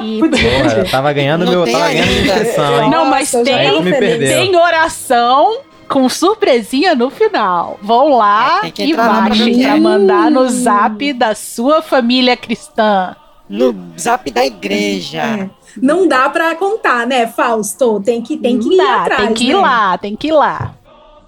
E 0.00 0.18
Porra, 0.26 0.78
eu 0.78 0.90
tava 0.90 1.12
ganhando 1.12 1.46
meu, 1.46 1.64
tava 1.64 1.88
ganhando 1.92 2.82
hein? 2.82 2.90
não, 2.90 3.04
mas 3.04 3.32
Aí 3.32 3.44
tem, 3.44 4.18
tem 4.18 4.56
oração 4.56 5.60
com 5.92 6.08
surpresinha 6.08 6.94
no 6.94 7.10
final. 7.10 7.78
Vão 7.82 8.16
lá 8.16 8.62
É, 8.64 8.82
e 8.84 8.94
baixem 8.94 9.62
pra 9.62 9.76
mandar 9.76 10.30
no 10.30 10.48
zap 10.48 11.12
da 11.12 11.34
sua 11.34 11.82
família 11.82 12.36
cristã. 12.36 13.14
No 13.48 13.74
zap 13.98 14.30
da 14.30 14.44
igreja. 14.46 15.50
Não 15.76 16.08
dá 16.08 16.28
pra 16.30 16.54
contar, 16.54 17.06
né, 17.06 17.26
Fausto? 17.26 18.00
Tem 18.00 18.22
que, 18.22 18.36
tem 18.36 18.58
que 18.58 18.74
ir 18.74 18.76
Dá, 18.76 19.00
atrás, 19.02 19.24
tem 19.24 19.34
que 19.34 19.44
ir 19.44 19.54
né? 19.54 19.60
lá, 19.60 19.98
tem 19.98 20.16
que 20.16 20.28
ir 20.28 20.32
lá. 20.32 20.74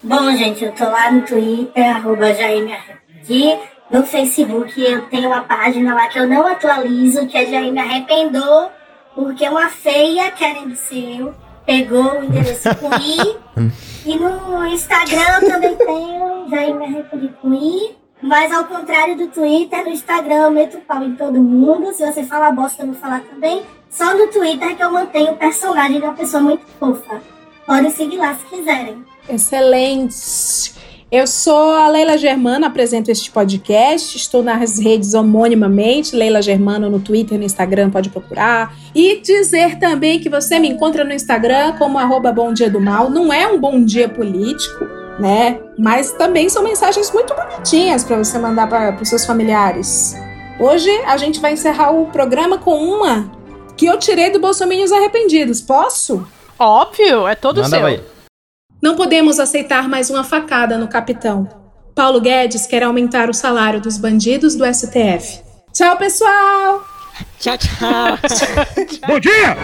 Bom, 0.03 0.31
gente, 0.37 0.65
eu 0.65 0.73
tô 0.73 0.85
lá 0.85 1.11
no 1.11 1.23
Twitter, 1.23 1.97
arroba 1.97 2.35
Jair 2.35 2.65
Me 2.65 2.73
Arrependi. 2.73 3.57
No 3.91 4.03
Facebook 4.03 4.81
eu 4.83 5.03
tenho 5.03 5.29
uma 5.29 5.43
página 5.43 5.95
lá 5.95 6.09
que 6.09 6.19
eu 6.19 6.27
não 6.29 6.47
atualizo, 6.47 7.27
que 7.27 7.37
é 7.37 7.47
Jair 7.47 7.73
Me 7.73 7.81
Arrependou, 7.81 8.71
porque 9.15 9.49
uma 9.49 9.69
feia 9.69 10.31
querendo 10.31 10.75
ser 10.75 11.21
eu 11.21 11.35
pegou 11.65 12.21
o 12.21 12.25
endereço 12.25 12.69
com 12.77 12.91
I. 12.95 13.37
E 14.05 14.17
no 14.17 14.67
Instagram 14.67 15.41
eu 15.41 15.49
também 15.49 15.77
tenho 15.77 16.49
Jair 16.51 16.75
Me 16.75 16.85
Arrependi 16.85 17.29
com 17.41 17.55
I. 17.55 17.97
Mas 18.23 18.53
ao 18.53 18.65
contrário 18.65 19.17
do 19.17 19.29
Twitter, 19.29 19.83
no 19.83 19.91
Instagram 19.91 20.45
eu 20.45 20.51
meto 20.51 20.79
pau 20.79 21.03
em 21.03 21.15
todo 21.15 21.43
mundo. 21.43 21.93
Se 21.93 22.05
você 22.05 22.23
falar 22.25 22.53
bosta, 22.53 22.83
eu 22.83 22.89
vou 22.89 22.97
falar 22.97 23.21
também. 23.21 23.63
Só 23.91 24.15
no 24.15 24.27
Twitter 24.29 24.77
que 24.77 24.83
eu 24.83 24.91
mantenho 24.91 25.33
o 25.33 25.37
personagem 25.37 26.01
de 26.01 26.05
uma 26.05 26.15
pessoa 26.15 26.43
muito 26.43 26.67
fofa. 26.79 27.23
Podem 27.67 27.91
seguir 27.91 28.19
lá 28.19 28.35
se 28.35 28.45
quiserem. 28.47 29.05
Excelente. 29.29 30.74
Eu 31.15 31.29
sou 31.29 31.71
a 31.77 31.87
Leila 31.87 32.19
Germano, 32.19 32.67
apresento 32.67 33.09
este 33.09 33.31
podcast. 33.31 34.17
Estou 34.17 34.43
nas 34.43 34.81
redes 34.81 35.15
homonimamente, 35.15 36.17
Leila 36.17 36.43
Germano 36.43 36.91
no 36.91 36.99
Twitter, 36.99 37.39
no 37.39 37.45
Instagram, 37.45 37.89
pode 37.89 38.11
procurar. 38.11 38.75
E 38.93 39.21
dizer 39.21 39.79
também 39.79 40.19
que 40.19 40.29
você 40.29 40.59
me 40.59 40.69
encontra 40.69 41.05
no 41.05 41.13
Instagram 41.13 41.75
como 41.79 42.01
arroba 42.01 42.33
Bom 42.33 42.53
Dia 42.53 42.69
do 42.69 42.81
Mal. 42.81 43.11
Não 43.11 43.33
é 43.33 43.47
um 43.47 43.61
bom 43.61 43.85
dia 43.85 44.09
político, 44.09 44.87
né? 45.21 45.61
Mas 45.79 46.11
também 46.11 46.49
são 46.49 46.65
mensagens 46.65 47.13
muito 47.13 47.33
bonitinhas 47.33 48.03
para 48.03 48.17
você 48.17 48.37
mandar 48.37 48.69
para 48.69 49.01
os 49.01 49.09
seus 49.09 49.25
familiares. 49.25 50.17
Hoje 50.59 50.91
a 51.07 51.17
gente 51.17 51.39
vai 51.39 51.53
encerrar 51.53 51.93
o 51.93 52.07
programa 52.07 52.59
com 52.59 52.75
uma 52.75 53.31
que 53.77 53.87
eu 53.87 54.01
tirei 54.01 54.31
do 54.31 54.41
Bolsominions 54.41 54.91
Arrependidos. 54.91 55.61
Posso? 55.61 56.27
Óbvio, 56.59 57.29
é 57.29 57.37
todo 57.37 57.59
Manda 57.63 57.69
seu. 57.69 57.81
vai. 57.81 58.14
Não 58.85 58.97
podemos 58.97 59.41
aceitar 59.41 59.89
mais 59.89 60.11
uma 60.11 60.23
facada 60.23 60.77
no 60.77 60.87
capitão. 60.87 61.49
Paulo 61.95 62.21
Guedes 62.21 62.67
quer 62.67 62.83
aumentar 62.83 63.31
o 63.31 63.33
salário 63.33 63.81
dos 63.81 63.97
bandidos 63.97 64.55
do 64.55 64.65
STF. 64.67 65.41
Tchau, 65.73 65.97
pessoal! 65.97 66.85
Tchau, 67.41 67.57
tchau. 67.57 68.19
Bom 69.09 69.19
dia! 69.19 69.57